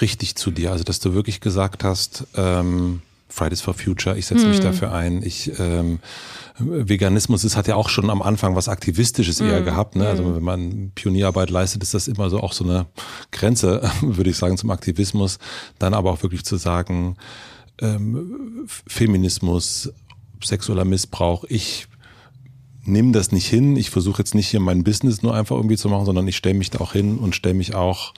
richtig 0.00 0.34
zu 0.34 0.50
dir? 0.50 0.72
Also, 0.72 0.82
dass 0.82 0.98
du 0.98 1.14
wirklich 1.14 1.40
gesagt 1.40 1.84
hast, 1.84 2.26
ähm, 2.36 3.00
Fridays 3.32 3.62
for 3.62 3.74
Future, 3.74 4.16
ich 4.16 4.26
setze 4.26 4.46
mich 4.46 4.58
hm. 4.58 4.64
dafür 4.64 4.92
ein. 4.92 5.22
Ich 5.22 5.50
ähm, 5.58 6.00
Veganismus 6.58 7.44
ist 7.44 7.56
hat 7.56 7.66
ja 7.66 7.76
auch 7.76 7.88
schon 7.88 8.10
am 8.10 8.20
Anfang 8.20 8.54
was 8.54 8.68
aktivistisches 8.68 9.40
eher 9.40 9.58
hm. 9.58 9.64
gehabt. 9.64 9.96
Ne? 9.96 10.06
Also 10.06 10.24
hm. 10.24 10.36
wenn 10.36 10.42
man 10.42 10.92
Pionierarbeit 10.94 11.50
leistet, 11.50 11.82
ist 11.82 11.94
das 11.94 12.08
immer 12.08 12.28
so 12.28 12.40
auch 12.40 12.52
so 12.52 12.64
eine 12.64 12.86
Grenze, 13.30 13.90
würde 14.02 14.30
ich 14.30 14.36
sagen, 14.36 14.58
zum 14.58 14.70
Aktivismus. 14.70 15.38
Dann 15.78 15.94
aber 15.94 16.12
auch 16.12 16.22
wirklich 16.22 16.44
zu 16.44 16.56
sagen, 16.56 17.16
ähm, 17.80 18.66
Feminismus, 18.66 19.92
sexueller 20.44 20.84
Missbrauch, 20.84 21.44
ich 21.48 21.88
nehme 22.84 23.12
das 23.12 23.32
nicht 23.32 23.48
hin. 23.48 23.76
Ich 23.76 23.90
versuche 23.90 24.18
jetzt 24.18 24.34
nicht 24.34 24.48
hier 24.48 24.60
mein 24.60 24.84
Business 24.84 25.22
nur 25.22 25.34
einfach 25.34 25.56
irgendwie 25.56 25.76
zu 25.76 25.88
machen, 25.88 26.04
sondern 26.04 26.28
ich 26.28 26.36
stelle 26.36 26.56
mich 26.58 26.70
da 26.70 26.80
auch 26.80 26.92
hin 26.92 27.18
und 27.18 27.34
stelle 27.34 27.54
mich 27.54 27.74
auch 27.74 28.12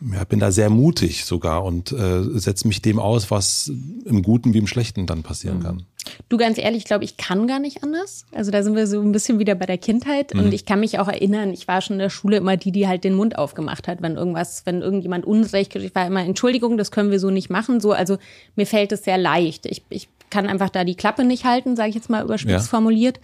ja, 0.00 0.24
bin 0.24 0.40
da 0.40 0.50
sehr 0.50 0.68
mutig 0.68 1.24
sogar 1.24 1.64
und 1.64 1.90
äh, 1.92 2.22
setze 2.38 2.68
mich 2.68 2.82
dem 2.82 2.98
aus, 2.98 3.30
was 3.30 3.72
im 4.04 4.22
Guten 4.22 4.52
wie 4.52 4.58
im 4.58 4.66
Schlechten 4.66 5.06
dann 5.06 5.22
passieren 5.22 5.58
mhm. 5.58 5.62
kann. 5.62 5.82
Du 6.28 6.36
ganz 6.36 6.58
ehrlich, 6.58 6.78
ich 6.78 6.84
glaube, 6.84 7.04
ich 7.04 7.16
kann 7.16 7.46
gar 7.46 7.58
nicht 7.58 7.82
anders. 7.82 8.26
Also 8.32 8.50
da 8.50 8.62
sind 8.62 8.76
wir 8.76 8.86
so 8.86 9.00
ein 9.00 9.12
bisschen 9.12 9.38
wieder 9.38 9.54
bei 9.54 9.66
der 9.66 9.78
Kindheit 9.78 10.34
mhm. 10.34 10.40
und 10.40 10.54
ich 10.54 10.66
kann 10.66 10.80
mich 10.80 10.98
auch 10.98 11.08
erinnern, 11.08 11.52
ich 11.52 11.66
war 11.66 11.80
schon 11.80 11.94
in 11.94 12.00
der 12.00 12.10
Schule 12.10 12.36
immer 12.36 12.56
die, 12.56 12.72
die 12.72 12.86
halt 12.86 13.04
den 13.04 13.14
Mund 13.14 13.38
aufgemacht 13.38 13.88
hat, 13.88 14.02
wenn 14.02 14.16
irgendwas, 14.16 14.62
wenn 14.66 14.82
irgendjemand 14.82 15.24
Unrecht, 15.24 15.74
ich 15.74 15.94
war 15.94 16.06
immer 16.06 16.20
Entschuldigung, 16.20 16.76
das 16.76 16.90
können 16.90 17.10
wir 17.10 17.18
so 17.18 17.30
nicht 17.30 17.50
machen. 17.50 17.80
So, 17.80 17.92
also 17.92 18.18
mir 18.54 18.66
fällt 18.66 18.92
es 18.92 19.04
sehr 19.04 19.18
leicht. 19.18 19.66
Ich, 19.66 19.82
ich 19.88 20.08
kann 20.30 20.46
einfach 20.46 20.70
da 20.70 20.84
die 20.84 20.94
Klappe 20.94 21.24
nicht 21.24 21.44
halten, 21.44 21.74
sage 21.74 21.88
ich 21.88 21.94
jetzt 21.94 22.10
mal 22.10 22.22
überspitzt 22.22 22.66
ja. 22.66 22.70
formuliert. 22.70 23.18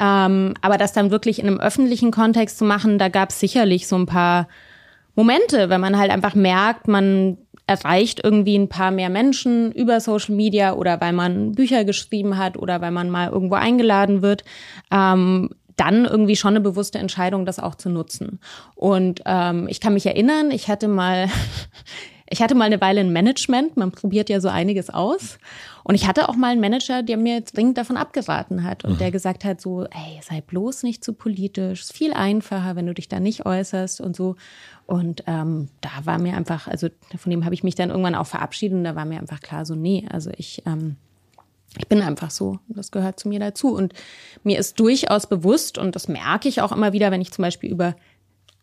Ähm, 0.00 0.54
aber 0.60 0.78
das 0.78 0.92
dann 0.92 1.10
wirklich 1.10 1.38
in 1.38 1.46
einem 1.46 1.60
öffentlichen 1.60 2.10
Kontext 2.10 2.58
zu 2.58 2.64
machen, 2.64 2.98
da 2.98 3.08
gab 3.08 3.30
es 3.30 3.40
sicherlich 3.40 3.86
so 3.88 3.96
ein 3.96 4.06
paar 4.06 4.48
Momente, 5.18 5.68
wenn 5.68 5.80
man 5.80 5.98
halt 5.98 6.12
einfach 6.12 6.36
merkt, 6.36 6.86
man 6.86 7.38
erreicht 7.66 8.20
irgendwie 8.22 8.56
ein 8.56 8.68
paar 8.68 8.92
mehr 8.92 9.10
Menschen 9.10 9.72
über 9.72 9.98
Social 9.98 10.32
Media 10.36 10.74
oder 10.74 11.00
weil 11.00 11.12
man 11.12 11.52
Bücher 11.56 11.84
geschrieben 11.84 12.38
hat 12.38 12.56
oder 12.56 12.80
weil 12.80 12.92
man 12.92 13.10
mal 13.10 13.28
irgendwo 13.28 13.56
eingeladen 13.56 14.22
wird, 14.22 14.44
ähm, 14.92 15.50
dann 15.74 16.04
irgendwie 16.04 16.36
schon 16.36 16.50
eine 16.50 16.60
bewusste 16.60 17.00
Entscheidung, 17.00 17.46
das 17.46 17.58
auch 17.58 17.74
zu 17.74 17.90
nutzen. 17.90 18.38
Und 18.76 19.22
ähm, 19.26 19.66
ich 19.68 19.80
kann 19.80 19.94
mich 19.94 20.06
erinnern, 20.06 20.52
ich 20.52 20.68
hatte 20.68 20.86
mal 20.86 21.28
Ich 22.30 22.42
hatte 22.42 22.54
mal 22.54 22.64
eine 22.64 22.80
Weile 22.80 23.00
ein 23.00 23.12
Management, 23.12 23.76
man 23.76 23.90
probiert 23.90 24.28
ja 24.28 24.40
so 24.40 24.48
einiges 24.48 24.90
aus. 24.90 25.38
Und 25.82 25.94
ich 25.94 26.06
hatte 26.06 26.28
auch 26.28 26.36
mal 26.36 26.52
einen 26.52 26.60
Manager, 26.60 27.02
der 27.02 27.16
mir 27.16 27.40
dringend 27.40 27.78
davon 27.78 27.96
abgeraten 27.96 28.64
hat 28.64 28.84
und 28.84 28.94
mhm. 28.94 28.98
der 28.98 29.10
gesagt 29.10 29.44
hat 29.44 29.60
so, 29.60 29.84
ey, 29.84 30.20
sei 30.22 30.42
bloß 30.42 30.82
nicht 30.82 31.02
zu 31.02 31.14
politisch, 31.14 31.80
ist 31.80 31.94
viel 31.94 32.12
einfacher, 32.12 32.76
wenn 32.76 32.86
du 32.86 32.92
dich 32.92 33.08
da 33.08 33.20
nicht 33.20 33.46
äußerst 33.46 34.00
und 34.02 34.14
so. 34.14 34.36
Und 34.88 35.24
ähm, 35.26 35.68
da 35.82 35.90
war 36.04 36.16
mir 36.16 36.34
einfach, 36.34 36.66
also 36.66 36.88
von 37.18 37.28
dem 37.28 37.44
habe 37.44 37.54
ich 37.54 37.62
mich 37.62 37.74
dann 37.74 37.90
irgendwann 37.90 38.14
auch 38.14 38.26
verabschiedet 38.26 38.78
und 38.78 38.84
da 38.84 38.96
war 38.96 39.04
mir 39.04 39.18
einfach 39.18 39.40
klar 39.40 39.66
so, 39.66 39.74
nee, 39.74 40.08
also 40.10 40.30
ich, 40.34 40.62
ähm, 40.64 40.96
ich 41.76 41.86
bin 41.88 42.00
einfach 42.00 42.30
so, 42.30 42.58
das 42.68 42.90
gehört 42.90 43.20
zu 43.20 43.28
mir 43.28 43.38
dazu. 43.38 43.74
Und 43.74 43.92
mir 44.44 44.58
ist 44.58 44.80
durchaus 44.80 45.26
bewusst, 45.26 45.76
und 45.76 45.94
das 45.94 46.08
merke 46.08 46.48
ich 46.48 46.62
auch 46.62 46.72
immer 46.72 46.94
wieder, 46.94 47.10
wenn 47.10 47.20
ich 47.20 47.32
zum 47.32 47.42
Beispiel 47.42 47.70
über 47.70 47.96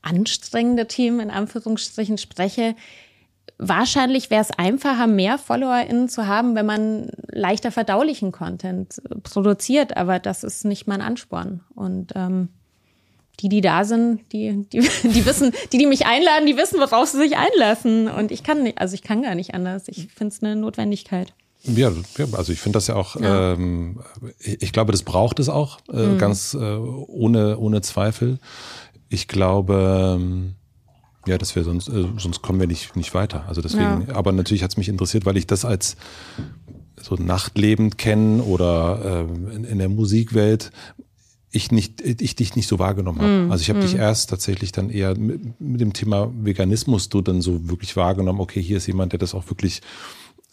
anstrengende 0.01 0.87
Themen 0.87 1.19
in 1.19 1.29
Anführungsstrichen 1.29 2.17
spreche, 2.17 2.75
wahrscheinlich 3.59 4.31
wäre 4.31 4.41
es 4.41 4.49
einfacher, 4.49 5.05
mehr 5.05 5.37
FollowerInnen 5.37 6.09
zu 6.09 6.25
haben, 6.25 6.55
wenn 6.55 6.65
man 6.65 7.11
leichter 7.27 7.71
verdaulichen 7.71 8.31
Content 8.31 8.99
produziert, 9.21 9.95
aber 9.95 10.17
das 10.17 10.43
ist 10.43 10.65
nicht 10.65 10.87
mein 10.87 11.01
Ansporn. 11.01 11.61
Und 11.75 12.13
ähm, 12.15 12.49
die, 13.41 13.49
die 13.49 13.61
da 13.61 13.83
sind, 13.83 14.21
die, 14.31 14.65
die, 14.71 14.79
die 15.03 15.25
wissen, 15.25 15.51
die, 15.71 15.77
die 15.77 15.85
mich 15.85 16.05
einladen, 16.05 16.45
die 16.45 16.57
wissen, 16.57 16.79
worauf 16.79 17.09
sie 17.09 17.17
sich 17.17 17.37
einlassen. 17.37 18.07
Und 18.07 18.31
ich 18.31 18.43
kann 18.43 18.63
nicht, 18.63 18.77
also 18.77 18.93
ich 18.93 19.01
kann 19.01 19.21
gar 19.21 19.35
nicht 19.35 19.53
anders. 19.53 19.87
Ich 19.87 20.07
finde 20.13 20.33
es 20.33 20.43
eine 20.43 20.55
Notwendigkeit. 20.55 21.33
Ja, 21.63 21.91
also 22.33 22.53
ich 22.53 22.59
finde 22.59 22.77
das 22.77 22.87
ja 22.87 22.95
auch, 22.95 23.15
ja. 23.19 23.53
Ähm, 23.53 23.99
ich 24.39 24.71
glaube, 24.71 24.91
das 24.91 25.01
braucht 25.01 25.39
es 25.39 25.49
auch, 25.49 25.79
äh, 25.91 26.05
mhm. 26.05 26.17
ganz 26.19 26.53
äh, 26.53 26.57
ohne, 26.57 27.57
ohne 27.57 27.81
Zweifel. 27.81 28.37
Ich 29.09 29.27
glaube, 29.27 30.17
ähm, 30.19 30.55
ja, 31.27 31.37
das 31.37 31.55
wäre 31.55 31.65
sonst, 31.65 31.89
äh, 31.89 32.05
sonst 32.17 32.41
kommen 32.41 32.59
wir 32.59 32.67
nicht, 32.67 32.95
nicht 32.95 33.13
weiter. 33.13 33.45
Also 33.47 33.61
deswegen, 33.61 34.05
ja. 34.07 34.15
aber 34.15 34.31
natürlich 34.31 34.63
hat 34.63 34.71
es 34.71 34.77
mich 34.77 34.89
interessiert, 34.89 35.25
weil 35.25 35.37
ich 35.37 35.47
das 35.47 35.65
als 35.65 35.97
so 37.01 37.15
nachtlebend 37.15 37.97
kenne 37.97 38.43
oder 38.43 39.25
äh, 39.27 39.55
in, 39.55 39.63
in, 39.63 39.77
der 39.79 39.89
Musikwelt 39.89 40.71
ich 41.55 41.71
nicht, 41.71 42.01
ich 42.01 42.35
dich 42.35 42.55
nicht 42.55 42.67
so 42.67 42.79
wahrgenommen 42.79 43.21
habe. 43.21 43.45
Mm, 43.45 43.51
also 43.51 43.61
ich 43.61 43.69
habe 43.69 43.79
mm. 43.79 43.83
dich 43.83 43.95
erst 43.95 44.29
tatsächlich 44.29 44.71
dann 44.71 44.89
eher 44.89 45.17
mit, 45.17 45.59
mit, 45.59 45.79
dem 45.79 45.93
Thema 45.93 46.29
Veganismus 46.35 47.09
du 47.09 47.21
dann 47.21 47.41
so 47.41 47.69
wirklich 47.69 47.95
wahrgenommen, 47.95 48.41
okay, 48.41 48.61
hier 48.61 48.77
ist 48.77 48.87
jemand, 48.87 49.13
der 49.13 49.19
das 49.19 49.33
auch 49.33 49.49
wirklich 49.49 49.81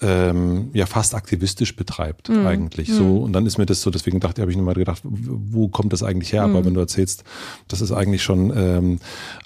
ähm, 0.03 0.71
ja 0.73 0.87
fast 0.87 1.15
aktivistisch 1.15 1.77
betreibt 1.77 2.29
mhm. 2.29 2.47
eigentlich 2.47 2.93
so 2.93 3.05
mhm. 3.05 3.23
und 3.23 3.33
dann 3.33 3.47
ist 3.47 3.57
mir 3.57 3.67
das 3.67 3.81
so 3.81 3.91
deswegen 3.91 4.19
dachte 4.19 4.43
habe 4.43 4.51
ich 4.51 4.57
mir 4.57 4.65
mal 4.65 4.75
gedacht 4.75 5.03
wo 5.05 5.69
kommt 5.69 5.93
das 5.93 6.03
eigentlich 6.03 6.33
her 6.33 6.47
mhm. 6.47 6.57
aber 6.57 6.65
wenn 6.67 6.75
du 6.75 6.81
erzählst 6.81 7.23
das 7.69 7.81
ist 7.81 7.93
eigentlich 7.93 8.23
schon 8.23 8.53
ähm, 8.57 8.99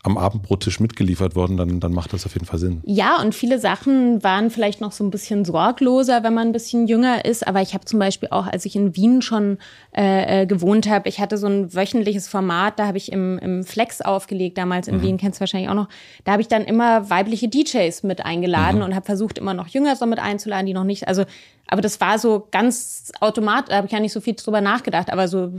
am 0.02 0.16
Abendbrottisch 0.16 0.80
mitgeliefert 0.80 1.36
worden 1.36 1.57
dann 1.57 1.80
dann 1.80 1.92
macht 1.92 2.12
das 2.12 2.24
auf 2.24 2.32
jeden 2.32 2.46
Fall 2.46 2.59
Sinn 2.59 2.80
ja 2.84 3.20
und 3.20 3.34
viele 3.34 3.59
Sachen 3.59 4.22
waren 4.24 4.50
vielleicht 4.50 4.80
noch 4.80 4.92
so 4.92 5.04
ein 5.04 5.11
bisschen 5.11 5.44
sorgloser 5.44 6.22
wenn 6.22 6.32
man 6.32 6.48
ein 6.48 6.52
bisschen 6.52 6.86
jünger 6.86 7.24
ist 7.24 7.46
aber 7.46 7.61
ich 7.61 7.74
habe 7.74 7.84
zum 7.84 7.98
Beispiel 7.98 8.30
auch 8.30 8.46
als 8.46 8.64
ich 8.64 8.74
in 8.76 8.96
Wien 8.96 9.20
schon 9.20 9.59
äh, 9.94 10.42
äh 10.42 10.46
gewohnt 10.46 10.88
habe 10.88 11.09
ich 11.09 11.20
hatte 11.20 11.36
so 11.36 11.46
ein 11.46 11.74
wöchentliches 11.74 12.28
Format 12.28 12.78
da 12.78 12.86
habe 12.86 12.96
ich 12.96 13.12
im, 13.12 13.38
im 13.38 13.64
Flex 13.64 14.00
aufgelegt 14.00 14.57
damals 14.57 14.88
in 14.88 14.96
mhm. 14.96 15.02
Wien 15.02 15.16
kennst 15.18 15.38
du 15.38 15.40
wahrscheinlich 15.40 15.68
auch 15.68 15.74
noch 15.74 15.88
da 16.24 16.32
habe 16.32 16.40
ich 16.40 16.48
dann 16.48 16.64
immer 16.64 17.11
weibliche 17.11 17.48
DJs 17.48 18.02
mit 18.04 18.24
eingeladen 18.24 18.78
mhm. 18.78 18.84
und 18.84 18.94
habe 18.94 19.04
versucht 19.04 19.36
immer 19.36 19.52
noch 19.52 19.68
Jüngere 19.68 20.07
mit 20.07 20.18
einzuladen 20.18 20.45
einzuladen, 20.47 20.66
die 20.66 20.74
noch 20.74 20.84
nicht, 20.84 21.09
also, 21.09 21.24
aber 21.66 21.82
das 21.82 22.01
war 22.01 22.18
so 22.18 22.47
ganz 22.51 23.12
automatisch, 23.20 23.70
da 23.70 23.76
habe 23.76 23.86
ich 23.86 23.92
ja 23.92 24.01
nicht 24.01 24.12
so 24.12 24.20
viel 24.20 24.34
drüber 24.34 24.61
nachgedacht, 24.61 25.11
aber 25.12 25.28
so, 25.28 25.53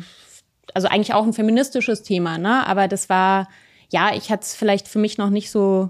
also 0.74 0.88
eigentlich 0.88 1.14
auch 1.14 1.26
ein 1.26 1.34
feministisches 1.34 2.04
Thema, 2.04 2.38
ne? 2.38 2.66
Aber 2.68 2.88
das 2.88 3.10
war, 3.10 3.48
ja, 3.90 4.14
ich 4.14 4.30
hatte 4.30 4.44
es 4.44 4.56
vielleicht 4.56 4.88
für 4.88 5.00
mich 5.00 5.18
noch 5.18 5.30
nicht 5.30 5.52
so, 5.52 5.90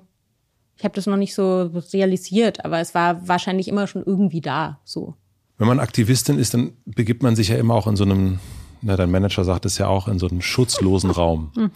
ich 0.77 0.83
habe 0.83 0.95
das 0.95 1.05
noch 1.05 1.17
nicht 1.17 1.33
so 1.33 1.71
realisiert, 1.93 2.65
aber 2.65 2.79
es 2.79 2.93
war 2.93 3.27
wahrscheinlich 3.27 3.67
immer 3.67 3.87
schon 3.87 4.03
irgendwie 4.03 4.41
da, 4.41 4.79
so. 4.83 5.15
Wenn 5.57 5.67
man 5.67 5.79
Aktivistin 5.79 6.37
ist, 6.37 6.53
dann 6.53 6.73
begibt 6.85 7.23
man 7.23 7.35
sich 7.35 7.47
ja 7.49 7.57
immer 7.57 7.73
auch 7.73 7.87
in 7.87 7.95
so 7.95 8.03
einem, 8.03 8.39
na, 8.81 8.95
dein 8.95 9.09
Manager 9.09 9.43
sagt 9.43 9.65
es 9.65 9.79
ja 9.79 9.87
auch, 9.87 10.07
in 10.07 10.19
so 10.19 10.27
einem 10.27 10.41
schutzlosen 10.41 11.09
Raum. 11.09 11.51
Mhm. 11.55 11.71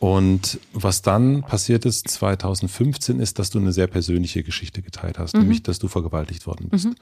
Und 0.00 0.58
was 0.72 1.02
dann 1.02 1.42
passiert 1.42 1.84
ist 1.84 2.08
2015 2.08 3.20
ist, 3.20 3.38
dass 3.38 3.50
du 3.50 3.58
eine 3.58 3.70
sehr 3.70 3.86
persönliche 3.86 4.42
Geschichte 4.42 4.80
geteilt 4.80 5.18
hast, 5.18 5.34
mhm. 5.34 5.42
nämlich 5.42 5.62
dass 5.62 5.78
du 5.78 5.88
vergewaltigt 5.88 6.46
worden 6.46 6.70
bist. 6.70 6.86
Mhm. 6.86 6.96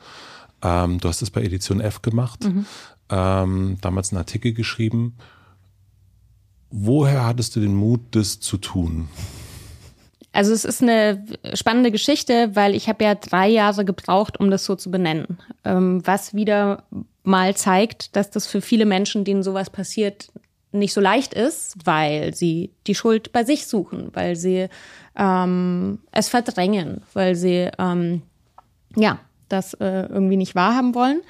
Ähm, 0.63 0.99
du 0.99 1.09
hast 1.09 1.23
es 1.23 1.31
bei 1.31 1.43
Edition 1.43 1.81
F 1.81 2.03
gemacht, 2.03 2.43
mhm. 2.45 2.67
ähm, 3.09 3.79
damals 3.81 4.11
einen 4.11 4.19
Artikel 4.19 4.53
geschrieben. 4.53 5.17
Woher 6.71 7.25
hattest 7.25 7.55
du 7.55 7.61
den 7.61 7.77
Mut, 7.77 8.01
das 8.11 8.41
zu 8.41 8.59
tun? 8.59 9.09
Also 10.33 10.53
es 10.53 10.65
ist 10.65 10.83
eine 10.83 11.25
spannende 11.55 11.93
Geschichte, 11.93 12.51
weil 12.55 12.75
ich 12.75 12.89
habe 12.89 13.05
ja 13.05 13.15
drei 13.15 13.49
Jahre 13.49 13.85
gebraucht, 13.85 14.41
um 14.41 14.51
das 14.51 14.65
so 14.65 14.75
zu 14.75 14.91
benennen. 14.91 15.39
Ähm, 15.65 16.05
was 16.05 16.35
wieder 16.35 16.83
mal 17.23 17.55
zeigt, 17.57 18.17
dass 18.17 18.31
das 18.31 18.49
für 18.49 18.61
viele 18.61 18.87
Menschen, 18.87 19.25
denen 19.25 19.45
sowas 19.45 19.71
passiert, 19.71 20.33
nicht 20.73 20.93
so 20.93 21.01
leicht 21.01 21.35
ist, 21.35 21.77
weil 21.85 22.35
sie 22.35 22.71
die 22.87 22.95
Schuld 22.95 23.33
bei 23.33 23.45
sich 23.45 23.67
suchen, 23.67 24.11
weil 24.13 24.37
sie 24.37 24.69
ähm, 25.17 26.01
es 26.13 26.29
verdrängen, 26.29 27.03
weil 27.15 27.35
sie 27.35 27.71
ähm, 27.79 28.23
ja 28.97 29.19
das 29.49 29.75
äh, 29.75 30.03
irgendwie 30.03 30.37
nicht 30.37 30.55
wahrhaben 30.55 30.95
wollen. 30.95 31.23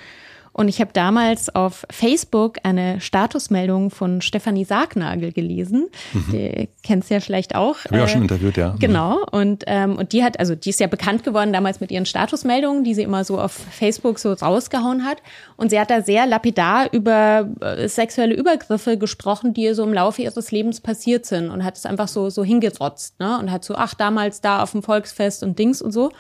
Und 0.59 0.67
ich 0.67 0.81
habe 0.81 0.91
damals 0.93 1.55
auf 1.55 1.87
Facebook 1.89 2.57
eine 2.65 3.01
Statusmeldung 3.01 3.91
von 3.91 4.21
Stefanie 4.21 4.65
Sargnagel 4.65 5.31
gelesen. 5.31 5.87
Mhm. 6.13 6.33
Die 6.33 6.69
kennst 6.83 7.11
du 7.11 7.15
ja 7.15 7.21
vielleicht 7.21 7.55
auch. 7.55 7.85
Habe 7.85 7.99
ich 7.99 8.03
auch 8.03 8.09
schon 8.09 8.23
äh, 8.23 8.25
interviewt, 8.25 8.57
ja. 8.57 8.73
Mhm. 8.73 8.79
Genau. 8.81 9.25
Und, 9.31 9.63
ähm, 9.69 9.95
und 9.95 10.13
die 10.13 10.25
hat, 10.25 10.41
also 10.41 10.57
die 10.57 10.71
ist 10.71 10.81
ja 10.81 10.89
bekannt 10.89 11.23
geworden 11.23 11.53
damals 11.53 11.79
mit 11.79 11.93
ihren 11.93 12.07
Statusmeldungen, 12.07 12.83
die 12.83 12.95
sie 12.95 13.05
immer 13.05 13.23
so 13.23 13.39
auf 13.41 13.53
Facebook 13.53 14.19
so 14.19 14.33
rausgehauen 14.33 15.05
hat. 15.05 15.19
Und 15.57 15.71
sie 15.71 15.79
hat 15.79 15.93
da 15.93 16.03
sehr 16.03 16.27
lapidar 16.27 16.93
über 16.93 17.49
äh, 17.61 17.89
sexuelle 17.89 18.35
Übergriffe 18.35 18.99
gesprochen, 18.99 19.55
die 19.55 19.63
ihr 19.63 19.77
so 19.77 19.85
im 19.85 19.95
Laufe 19.95 20.23
ihres 20.23 20.51
Lebens 20.51 20.81
passiert 20.81 21.25
sind 21.25 21.51
und 21.51 21.63
hat 21.63 21.77
es 21.77 21.87
einfach 21.87 22.09
so, 22.09 22.31
so 22.31 22.43
hingerotzt, 22.43 23.21
ne? 23.21 23.39
Und 23.39 23.53
hat 23.53 23.65
so, 23.65 23.77
ach, 23.77 23.95
damals 23.95 24.41
da 24.41 24.61
auf 24.61 24.73
dem 24.73 24.83
Volksfest 24.83 25.45
und 25.45 25.57
Dings 25.57 25.81
und 25.81 25.93
so. 25.93 26.11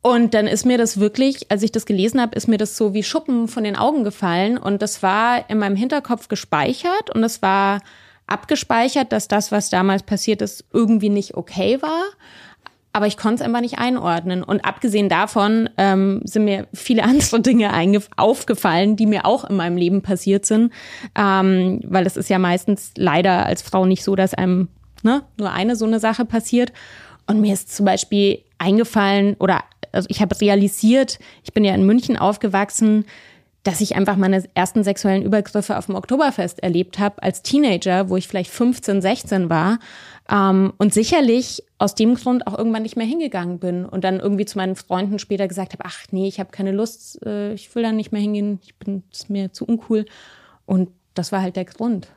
Und 0.00 0.34
dann 0.34 0.46
ist 0.46 0.64
mir 0.64 0.78
das 0.78 1.00
wirklich, 1.00 1.50
als 1.50 1.62
ich 1.62 1.72
das 1.72 1.84
gelesen 1.84 2.20
habe, 2.20 2.36
ist 2.36 2.48
mir 2.48 2.58
das 2.58 2.76
so 2.76 2.94
wie 2.94 3.02
Schuppen 3.02 3.48
von 3.48 3.64
den 3.64 3.76
Augen 3.76 4.04
gefallen. 4.04 4.56
Und 4.56 4.80
das 4.80 5.02
war 5.02 5.50
in 5.50 5.58
meinem 5.58 5.76
Hinterkopf 5.76 6.28
gespeichert 6.28 7.10
und 7.14 7.24
es 7.24 7.42
war 7.42 7.80
abgespeichert, 8.26 9.12
dass 9.12 9.26
das, 9.26 9.50
was 9.50 9.70
damals 9.70 10.02
passiert 10.04 10.42
ist, 10.42 10.64
irgendwie 10.72 11.08
nicht 11.08 11.36
okay 11.36 11.82
war. 11.82 12.04
Aber 12.92 13.06
ich 13.06 13.16
konnte 13.16 13.36
es 13.36 13.40
einfach 13.42 13.60
nicht 13.60 13.78
einordnen. 13.78 14.42
Und 14.42 14.64
abgesehen 14.64 15.08
davon 15.08 15.68
ähm, 15.76 16.20
sind 16.24 16.44
mir 16.44 16.66
viele 16.72 17.02
andere 17.04 17.40
Dinge 17.40 17.70
aufgefallen, 18.16 18.96
die 18.96 19.06
mir 19.06 19.26
auch 19.26 19.44
in 19.44 19.56
meinem 19.56 19.76
Leben 19.76 20.02
passiert 20.02 20.46
sind. 20.46 20.72
Ähm, 21.16 21.80
weil 21.84 22.06
es 22.06 22.16
ist 22.16 22.30
ja 22.30 22.38
meistens 22.38 22.92
leider 22.96 23.46
als 23.46 23.62
Frau 23.62 23.84
nicht 23.84 24.04
so, 24.04 24.14
dass 24.14 24.34
einem 24.34 24.68
ne, 25.02 25.22
nur 25.38 25.50
eine 25.50 25.76
so 25.76 25.86
eine 25.86 26.00
Sache 26.00 26.24
passiert. 26.24 26.72
Und 27.26 27.40
mir 27.40 27.52
ist 27.52 27.74
zum 27.74 27.84
Beispiel 27.84 28.42
eingefallen 28.58 29.36
oder 29.38 29.62
also 29.92 30.06
ich 30.10 30.20
habe 30.20 30.38
realisiert, 30.40 31.18
ich 31.44 31.52
bin 31.52 31.64
ja 31.64 31.74
in 31.74 31.86
München 31.86 32.16
aufgewachsen, 32.16 33.04
dass 33.64 33.80
ich 33.80 33.96
einfach 33.96 34.16
meine 34.16 34.44
ersten 34.54 34.84
sexuellen 34.84 35.22
Übergriffe 35.22 35.76
auf 35.76 35.86
dem 35.86 35.94
Oktoberfest 35.94 36.62
erlebt 36.62 36.98
habe 36.98 37.22
als 37.22 37.42
Teenager, 37.42 38.08
wo 38.08 38.16
ich 38.16 38.28
vielleicht 38.28 38.50
15, 38.50 39.02
16 39.02 39.50
war 39.50 39.78
ähm, 40.30 40.72
und 40.78 40.94
sicherlich 40.94 41.62
aus 41.78 41.94
dem 41.94 42.14
Grund 42.14 42.46
auch 42.46 42.56
irgendwann 42.56 42.82
nicht 42.82 42.96
mehr 42.96 43.06
hingegangen 43.06 43.58
bin 43.58 43.84
und 43.84 44.04
dann 44.04 44.20
irgendwie 44.20 44.46
zu 44.46 44.58
meinen 44.58 44.76
Freunden 44.76 45.18
später 45.18 45.48
gesagt 45.48 45.72
habe, 45.72 45.84
ach 45.84 46.04
nee, 46.12 46.28
ich 46.28 46.40
habe 46.40 46.50
keine 46.50 46.72
Lust, 46.72 47.24
äh, 47.26 47.52
ich 47.52 47.74
will 47.74 47.82
da 47.82 47.92
nicht 47.92 48.12
mehr 48.12 48.22
hingehen, 48.22 48.60
ich 48.62 48.74
bin 48.76 49.02
mir 49.28 49.52
zu 49.52 49.64
uncool 49.66 50.06
und 50.64 50.90
das 51.14 51.32
war 51.32 51.42
halt 51.42 51.56
der 51.56 51.64
Grund. 51.64 52.08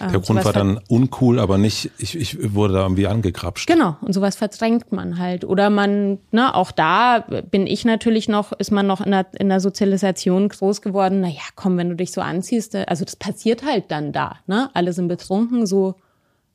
Der 0.00 0.14
ähm, 0.14 0.22
Grund 0.22 0.44
war 0.44 0.52
dann 0.52 0.80
uncool, 0.88 1.38
aber 1.38 1.58
nicht, 1.58 1.90
ich, 1.98 2.16
ich 2.16 2.54
wurde 2.54 2.74
da 2.74 2.82
irgendwie 2.82 3.06
angekrapscht. 3.06 3.66
Genau, 3.66 3.96
und 4.00 4.12
sowas 4.12 4.36
verdrängt 4.36 4.92
man 4.92 5.18
halt. 5.18 5.44
Oder 5.44 5.70
man, 5.70 6.18
ne, 6.32 6.54
auch 6.54 6.72
da 6.72 7.24
bin 7.50 7.66
ich 7.66 7.84
natürlich 7.84 8.28
noch, 8.28 8.52
ist 8.52 8.72
man 8.72 8.86
noch 8.86 9.00
in 9.00 9.12
der, 9.12 9.26
in 9.38 9.48
der 9.48 9.60
Sozialisation 9.60 10.48
groß 10.48 10.82
geworden. 10.82 11.20
Naja, 11.20 11.42
komm, 11.54 11.76
wenn 11.78 11.88
du 11.88 11.96
dich 11.96 12.12
so 12.12 12.20
anziehst, 12.20 12.74
äh, 12.74 12.84
also 12.88 13.04
das 13.04 13.16
passiert 13.16 13.64
halt 13.64 13.90
dann 13.90 14.12
da, 14.12 14.36
ne? 14.46 14.70
Alle 14.74 14.92
sind 14.92 15.08
betrunken, 15.08 15.66
so 15.66 15.94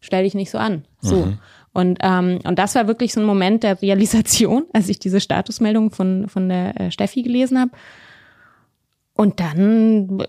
stell 0.01 0.23
dich 0.23 0.34
nicht 0.34 0.51
so 0.51 0.57
an. 0.57 0.86
So. 0.99 1.25
Mhm. 1.25 1.38
Und, 1.73 1.99
ähm, 2.01 2.39
und 2.43 2.59
das 2.59 2.75
war 2.75 2.88
wirklich 2.88 3.13
so 3.13 3.21
ein 3.21 3.25
Moment 3.25 3.63
der 3.63 3.82
Realisation, 3.82 4.65
als 4.73 4.89
ich 4.89 4.99
diese 4.99 5.21
Statusmeldung 5.21 5.91
von, 5.91 6.27
von 6.27 6.49
der 6.49 6.79
äh, 6.79 6.91
Steffi 6.91 7.23
gelesen 7.23 7.59
habe. 7.59 7.71
Und 9.13 9.39
dann 9.39 10.23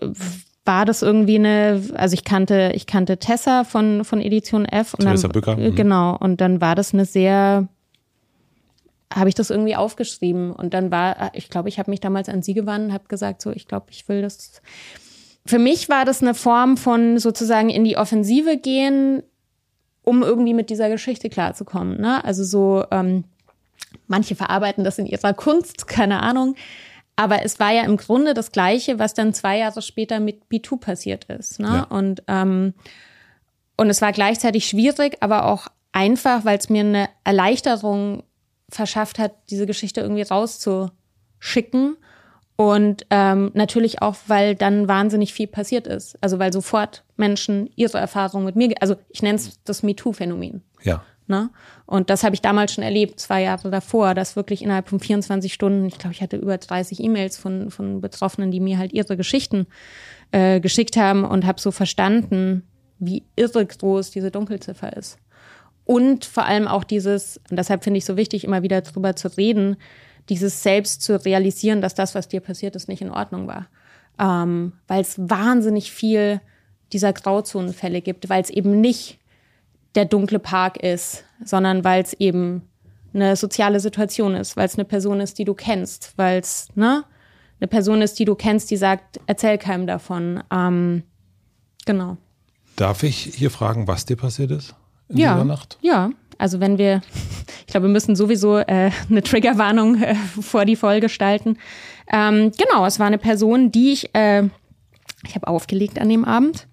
war 0.65 0.85
das 0.85 1.01
irgendwie 1.01 1.35
eine, 1.35 1.81
also 1.93 2.13
ich 2.13 2.23
kannte, 2.23 2.71
ich 2.73 2.87
kannte 2.87 3.17
Tessa 3.17 3.63
von, 3.63 4.05
von 4.05 4.21
Edition 4.21 4.65
F. 4.65 4.93
Und 4.93 5.01
Theresa 5.01 5.27
Bücker. 5.27 5.57
Mhm. 5.57 5.75
Genau. 5.75 6.17
Und 6.17 6.39
dann 6.39 6.61
war 6.61 6.75
das 6.75 6.93
eine 6.93 7.05
sehr, 7.05 7.67
habe 9.13 9.29
ich 9.29 9.35
das 9.35 9.49
irgendwie 9.49 9.75
aufgeschrieben. 9.75 10.51
Und 10.51 10.73
dann 10.73 10.89
war, 10.89 11.31
ich 11.33 11.49
glaube, 11.49 11.69
ich 11.69 11.79
habe 11.79 11.91
mich 11.91 11.99
damals 11.99 12.29
an 12.29 12.41
sie 12.41 12.53
gewandt 12.53 12.93
habe 12.93 13.05
gesagt, 13.07 13.41
so, 13.41 13.51
ich 13.51 13.67
glaube, 13.67 13.87
ich 13.89 14.07
will 14.07 14.21
das. 14.21 14.61
Für 15.45 15.59
mich 15.59 15.89
war 15.89 16.05
das 16.05 16.21
eine 16.21 16.33
Form 16.33 16.77
von 16.77 17.19
sozusagen 17.19 17.69
in 17.69 17.83
die 17.83 17.97
Offensive 17.97 18.57
gehen, 18.57 19.21
um 20.03 20.23
irgendwie 20.23 20.53
mit 20.53 20.69
dieser 20.69 20.89
Geschichte 20.89 21.29
klarzukommen. 21.29 21.99
Ne? 21.99 22.23
Also 22.23 22.45
so, 22.45 22.85
ähm, 22.91 23.25
manche 24.07 24.35
verarbeiten 24.35 24.85
das 24.85 24.97
in 24.97 25.05
ihrer 25.05 25.33
Kunst, 25.33 25.87
keine 25.87 26.21
Ahnung. 26.21 26.55
Aber 27.15 27.43
es 27.43 27.59
war 27.59 27.71
ja 27.71 27.83
im 27.83 27.97
Grunde 27.97 28.33
das 28.33 28.51
Gleiche, 28.51 28.97
was 28.99 29.13
dann 29.13 29.33
zwei 29.33 29.59
Jahre 29.59 29.81
später 29.81 30.19
mit 30.19 30.45
B2 30.51 30.79
passiert 30.79 31.25
ist. 31.25 31.59
Ne? 31.59 31.67
Ja. 31.67 31.83
Und, 31.83 32.23
ähm, 32.27 32.73
und 33.77 33.89
es 33.89 34.01
war 34.01 34.11
gleichzeitig 34.11 34.67
schwierig, 34.67 35.17
aber 35.19 35.45
auch 35.45 35.67
einfach, 35.91 36.43
weil 36.43 36.57
es 36.57 36.69
mir 36.69 36.81
eine 36.81 37.09
Erleichterung 37.23 38.23
verschafft 38.69 39.19
hat, 39.19 39.33
diese 39.49 39.65
Geschichte 39.65 40.01
irgendwie 40.01 40.23
rauszuschicken. 40.23 41.97
Und 42.55 43.05
ähm, 43.09 43.51
natürlich 43.53 44.01
auch, 44.01 44.15
weil 44.27 44.55
dann 44.55 44.87
wahnsinnig 44.87 45.33
viel 45.33 45.47
passiert 45.47 45.87
ist. 45.87 46.17
Also 46.21 46.39
weil 46.39 46.53
sofort 46.53 47.03
Menschen 47.17 47.69
ihre 47.75 47.97
Erfahrungen 47.97 48.45
mit 48.45 48.55
mir, 48.55 48.73
also 48.79 48.95
ich 49.09 49.21
nenne 49.21 49.37
es 49.37 49.59
das 49.63 49.83
MeToo-Phänomen. 49.83 50.61
Ja. 50.83 51.03
Ne? 51.27 51.49
Und 51.85 52.09
das 52.09 52.23
habe 52.23 52.35
ich 52.35 52.41
damals 52.41 52.73
schon 52.73 52.83
erlebt, 52.83 53.19
zwei 53.19 53.43
Jahre 53.43 53.69
davor, 53.69 54.13
dass 54.13 54.35
wirklich 54.35 54.61
innerhalb 54.61 54.89
von 54.89 54.99
24 54.99 55.53
Stunden, 55.53 55.85
ich 55.85 55.97
glaube, 55.97 56.13
ich 56.13 56.21
hatte 56.21 56.37
über 56.37 56.57
30 56.57 56.99
E-Mails 56.99 57.37
von, 57.37 57.71
von 57.71 58.01
Betroffenen, 58.01 58.51
die 58.51 58.59
mir 58.59 58.77
halt 58.77 58.91
ihre 58.91 59.15
Geschichten 59.15 59.67
äh, 60.31 60.59
geschickt 60.59 60.97
haben 60.97 61.23
und 61.23 61.45
habe 61.45 61.61
so 61.61 61.71
verstanden, 61.71 62.63
wie 62.99 63.23
irre 63.35 63.65
groß 63.65 64.11
diese 64.11 64.31
Dunkelziffer 64.31 64.95
ist. 64.95 65.17
Und 65.85 66.25
vor 66.25 66.45
allem 66.45 66.67
auch 66.67 66.83
dieses, 66.83 67.39
und 67.49 67.57
deshalb 67.57 67.83
finde 67.83 67.97
ich 67.97 68.05
so 68.05 68.17
wichtig, 68.17 68.43
immer 68.43 68.63
wieder 68.63 68.81
drüber 68.81 69.15
zu 69.15 69.29
reden, 69.29 69.77
dieses 70.29 70.63
selbst 70.63 71.01
zu 71.01 71.23
realisieren, 71.23 71.81
dass 71.81 71.95
das, 71.95 72.15
was 72.15 72.27
dir 72.27 72.39
passiert 72.39 72.75
ist, 72.75 72.87
nicht 72.87 73.01
in 73.01 73.11
Ordnung 73.11 73.47
war. 73.47 73.67
Ähm, 74.19 74.73
weil 74.87 75.01
es 75.01 75.15
wahnsinnig 75.17 75.91
viel 75.91 76.39
dieser 76.93 77.11
Grauzonenfälle 77.11 78.01
gibt, 78.01 78.29
weil 78.29 78.41
es 78.41 78.49
eben 78.49 78.79
nicht 78.79 79.19
der 79.95 80.05
dunkle 80.05 80.39
Park 80.39 80.77
ist, 80.77 81.23
sondern 81.43 81.83
weil 81.83 82.03
es 82.03 82.13
eben 82.13 82.63
eine 83.13 83.35
soziale 83.35 83.79
Situation 83.79 84.35
ist, 84.35 84.57
weil 84.57 84.65
es 84.65 84.75
eine 84.75 84.85
Person 84.85 85.19
ist, 85.19 85.37
die 85.37 85.45
du 85.45 85.53
kennst, 85.53 86.13
weil 86.15 86.39
es 86.39 86.67
ne, 86.75 87.03
eine 87.59 87.67
Person 87.67 88.01
ist, 88.01 88.17
die 88.17 88.25
du 88.25 88.35
kennst, 88.35 88.71
die 88.71 88.77
sagt, 88.77 89.19
erzähl 89.27 89.57
keinem 89.57 89.85
davon. 89.85 90.43
Ähm, 90.51 91.03
genau. 91.85 92.17
Darf 92.75 93.03
ich 93.03 93.17
hier 93.17 93.51
fragen, 93.51 93.87
was 93.87 94.05
dir 94.05 94.15
passiert 94.15 94.49
ist? 94.51 94.75
in 95.09 95.17
ja, 95.17 95.33
dieser 95.33 95.45
Nacht? 95.45 95.77
Ja, 95.81 96.11
also 96.37 96.59
wenn 96.59 96.77
wir, 96.77 97.01
ich 97.59 97.67
glaube, 97.67 97.87
wir 97.87 97.91
müssen 97.91 98.15
sowieso 98.15 98.57
äh, 98.57 98.91
eine 99.09 99.23
Triggerwarnung 99.23 100.01
äh, 100.01 100.15
vor 100.15 100.65
die 100.65 100.75
Folge 100.75 101.01
gestalten. 101.01 101.57
Ähm, 102.11 102.51
genau, 102.57 102.85
es 102.85 102.99
war 102.99 103.07
eine 103.07 103.17
Person, 103.17 103.71
die 103.71 103.93
ich, 103.93 104.13
äh, 104.15 104.43
ich 105.25 105.35
habe 105.35 105.47
aufgelegt 105.47 105.99
an 105.99 106.09
dem 106.09 106.25
Abend. 106.25 106.67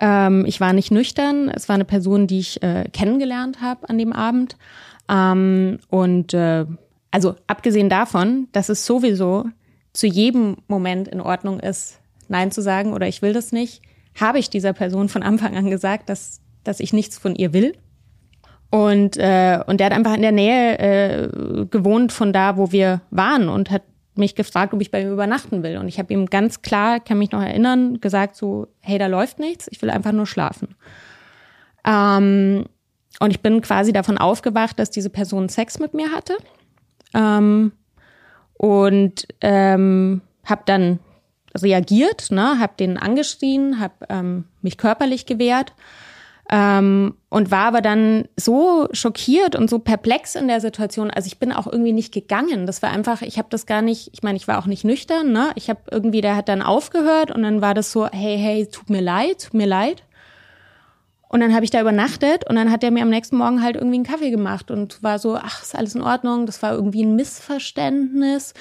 Ähm, 0.00 0.44
ich 0.46 0.60
war 0.60 0.72
nicht 0.72 0.90
nüchtern. 0.90 1.48
Es 1.48 1.68
war 1.68 1.74
eine 1.74 1.84
Person, 1.84 2.26
die 2.26 2.38
ich 2.40 2.62
äh, 2.62 2.84
kennengelernt 2.92 3.60
habe 3.60 3.88
an 3.88 3.98
dem 3.98 4.12
Abend. 4.12 4.56
Ähm, 5.08 5.78
und 5.88 6.34
äh, 6.34 6.66
also 7.10 7.34
abgesehen 7.46 7.88
davon, 7.88 8.48
dass 8.52 8.68
es 8.68 8.86
sowieso 8.86 9.46
zu 9.92 10.06
jedem 10.06 10.58
Moment 10.68 11.08
in 11.08 11.20
Ordnung 11.20 11.60
ist, 11.60 12.00
Nein 12.28 12.50
zu 12.50 12.62
sagen 12.62 12.92
oder 12.92 13.08
ich 13.08 13.22
will 13.22 13.32
das 13.32 13.52
nicht, 13.52 13.82
habe 14.14 14.38
ich 14.38 14.50
dieser 14.50 14.72
Person 14.72 15.08
von 15.08 15.22
Anfang 15.22 15.56
an 15.56 15.70
gesagt, 15.70 16.08
dass, 16.08 16.40
dass 16.64 16.80
ich 16.80 16.92
nichts 16.92 17.18
von 17.18 17.34
ihr 17.34 17.52
will. 17.52 17.74
Und, 18.70 19.16
äh, 19.16 19.60
und 19.66 19.80
der 19.80 19.86
hat 19.86 19.94
einfach 19.94 20.14
in 20.14 20.22
der 20.22 20.32
Nähe 20.32 20.78
äh, 20.78 21.66
gewohnt 21.70 22.12
von 22.12 22.32
da, 22.32 22.58
wo 22.58 22.70
wir 22.70 23.00
waren 23.10 23.48
und 23.48 23.70
hat 23.70 23.82
mich 24.18 24.34
gefragt, 24.34 24.74
ob 24.74 24.80
ich 24.80 24.90
bei 24.90 25.00
ihm 25.00 25.12
übernachten 25.12 25.62
will. 25.62 25.78
Und 25.78 25.88
ich 25.88 25.98
habe 25.98 26.12
ihm 26.12 26.26
ganz 26.26 26.62
klar, 26.62 27.00
kann 27.00 27.18
mich 27.18 27.32
noch 27.32 27.42
erinnern, 27.42 28.00
gesagt 28.00 28.36
so, 28.36 28.68
hey, 28.80 28.98
da 28.98 29.06
läuft 29.06 29.38
nichts, 29.38 29.68
ich 29.70 29.80
will 29.80 29.90
einfach 29.90 30.12
nur 30.12 30.26
schlafen. 30.26 30.74
Ähm, 31.84 32.66
und 33.20 33.30
ich 33.30 33.40
bin 33.40 33.60
quasi 33.60 33.92
davon 33.92 34.18
aufgewacht, 34.18 34.78
dass 34.78 34.90
diese 34.90 35.10
Person 35.10 35.48
Sex 35.48 35.78
mit 35.78 35.94
mir 35.94 36.12
hatte. 36.12 36.36
Ähm, 37.14 37.72
und 38.54 39.26
ähm, 39.40 40.20
habe 40.44 40.62
dann 40.66 40.98
reagiert, 41.56 42.30
ne, 42.30 42.58
habe 42.58 42.74
den 42.78 42.98
angeschrien, 42.98 43.80
habe 43.80 43.94
ähm, 44.08 44.44
mich 44.62 44.76
körperlich 44.76 45.26
gewehrt 45.26 45.72
ähm, 46.50 47.14
und 47.28 47.50
war 47.50 47.66
aber 47.66 47.82
dann 47.82 48.26
so 48.36 48.88
schockiert 48.92 49.54
und 49.54 49.68
so 49.68 49.78
perplex 49.78 50.34
in 50.34 50.48
der 50.48 50.60
Situation. 50.60 51.10
Also 51.10 51.26
ich 51.26 51.38
bin 51.38 51.52
auch 51.52 51.66
irgendwie 51.66 51.92
nicht 51.92 52.12
gegangen. 52.12 52.66
Das 52.66 52.82
war 52.82 52.90
einfach, 52.90 53.20
ich 53.20 53.38
habe 53.38 53.48
das 53.50 53.66
gar 53.66 53.82
nicht, 53.82 54.10
ich 54.12 54.22
meine, 54.22 54.36
ich 54.36 54.48
war 54.48 54.58
auch 54.58 54.66
nicht 54.66 54.84
nüchtern, 54.84 55.30
ne? 55.30 55.50
Ich 55.56 55.68
habe 55.68 55.80
irgendwie, 55.90 56.22
der 56.22 56.36
hat 56.36 56.48
dann 56.48 56.62
aufgehört 56.62 57.30
und 57.30 57.42
dann 57.42 57.60
war 57.60 57.74
das 57.74 57.92
so, 57.92 58.06
hey, 58.06 58.38
hey, 58.38 58.66
tut 58.66 58.88
mir 58.88 59.02
leid, 59.02 59.44
tut 59.44 59.54
mir 59.54 59.66
leid. 59.66 60.04
Und 61.28 61.40
dann 61.40 61.54
habe 61.54 61.64
ich 61.64 61.70
da 61.70 61.82
übernachtet 61.82 62.48
und 62.48 62.56
dann 62.56 62.72
hat 62.72 62.82
er 62.82 62.90
mir 62.90 63.02
am 63.02 63.10
nächsten 63.10 63.36
Morgen 63.36 63.62
halt 63.62 63.76
irgendwie 63.76 63.96
einen 63.96 64.06
Kaffee 64.06 64.30
gemacht 64.30 64.70
und 64.70 65.02
war 65.02 65.18
so, 65.18 65.36
ach, 65.36 65.62
ist 65.62 65.76
alles 65.76 65.94
in 65.94 66.00
Ordnung, 66.00 66.46
das 66.46 66.62
war 66.62 66.72
irgendwie 66.72 67.04
ein 67.04 67.16
Missverständnis. 67.16 68.54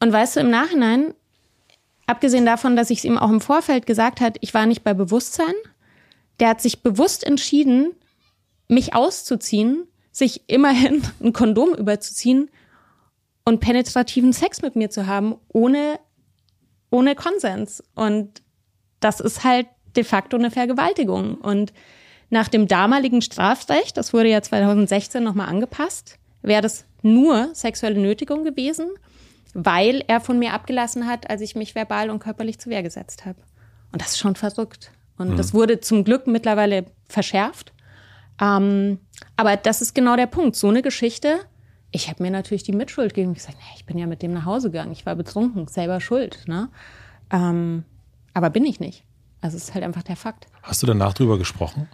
Und 0.00 0.10
weißt 0.10 0.36
du, 0.36 0.40
im 0.40 0.48
Nachhinein, 0.48 1.12
abgesehen 2.06 2.46
davon, 2.46 2.76
dass 2.76 2.88
ich 2.88 2.98
es 2.98 3.04
ihm 3.04 3.18
auch 3.18 3.28
im 3.28 3.42
Vorfeld 3.42 3.84
gesagt 3.84 4.22
hat, 4.22 4.38
ich 4.40 4.54
war 4.54 4.64
nicht 4.64 4.84
bei 4.84 4.94
Bewusstsein, 4.94 5.52
der 6.40 6.48
hat 6.48 6.60
sich 6.60 6.82
bewusst 6.82 7.24
entschieden, 7.24 7.94
mich 8.68 8.94
auszuziehen, 8.94 9.86
sich 10.10 10.48
immerhin 10.48 11.02
ein 11.22 11.32
Kondom 11.32 11.74
überzuziehen 11.74 12.50
und 13.44 13.60
penetrativen 13.60 14.32
Sex 14.32 14.62
mit 14.62 14.76
mir 14.76 14.90
zu 14.90 15.06
haben, 15.06 15.36
ohne, 15.48 15.98
ohne 16.90 17.14
Konsens. 17.14 17.82
Und 17.94 18.42
das 19.00 19.20
ist 19.20 19.44
halt 19.44 19.66
de 19.96 20.04
facto 20.04 20.36
eine 20.36 20.50
Vergewaltigung. 20.50 21.36
Und 21.36 21.72
nach 22.30 22.48
dem 22.48 22.66
damaligen 22.66 23.22
Strafrecht, 23.22 23.96
das 23.96 24.12
wurde 24.12 24.30
ja 24.30 24.40
2016 24.40 25.22
nochmal 25.22 25.48
angepasst, 25.48 26.18
wäre 26.42 26.62
das 26.62 26.86
nur 27.02 27.54
sexuelle 27.54 28.00
Nötigung 28.00 28.44
gewesen, 28.44 28.88
weil 29.52 30.02
er 30.08 30.20
von 30.20 30.38
mir 30.38 30.52
abgelassen 30.52 31.06
hat, 31.06 31.28
als 31.30 31.42
ich 31.42 31.54
mich 31.54 31.74
verbal 31.74 32.10
und 32.10 32.18
körperlich 32.18 32.58
zur 32.58 32.72
Wehr 32.72 32.82
gesetzt 32.82 33.24
habe. 33.24 33.38
Und 33.92 34.00
das 34.00 34.12
ist 34.12 34.18
schon 34.18 34.36
verrückt. 34.36 34.90
Und 35.16 35.30
mhm. 35.30 35.36
das 35.36 35.54
wurde 35.54 35.80
zum 35.80 36.04
Glück 36.04 36.26
mittlerweile 36.26 36.86
verschärft. 37.08 37.72
Ähm, 38.40 38.98
aber 39.36 39.56
das 39.56 39.80
ist 39.80 39.94
genau 39.94 40.16
der 40.16 40.26
Punkt. 40.26 40.56
So 40.56 40.68
eine 40.68 40.82
Geschichte, 40.82 41.38
ich 41.90 42.08
habe 42.08 42.22
mir 42.22 42.30
natürlich 42.30 42.64
die 42.64 42.72
Mitschuld 42.72 43.14
gegeben. 43.14 43.32
Ich 43.32 43.38
gesagt, 43.38 43.58
nee, 43.58 43.74
ich 43.76 43.86
bin 43.86 43.98
ja 43.98 44.06
mit 44.06 44.22
dem 44.22 44.32
nach 44.32 44.44
Hause 44.44 44.70
gegangen. 44.70 44.92
Ich 44.92 45.06
war 45.06 45.14
betrunken, 45.14 45.68
selber 45.68 46.00
schuld. 46.00 46.42
Ne? 46.46 46.68
Ähm, 47.30 47.84
aber 48.32 48.50
bin 48.50 48.64
ich 48.64 48.80
nicht. 48.80 49.04
Also 49.40 49.56
es 49.56 49.64
ist 49.64 49.74
halt 49.74 49.84
einfach 49.84 50.02
der 50.02 50.16
Fakt. 50.16 50.46
Hast 50.62 50.82
du 50.82 50.86
danach 50.86 51.12
drüber 51.12 51.38
gesprochen? 51.38 51.88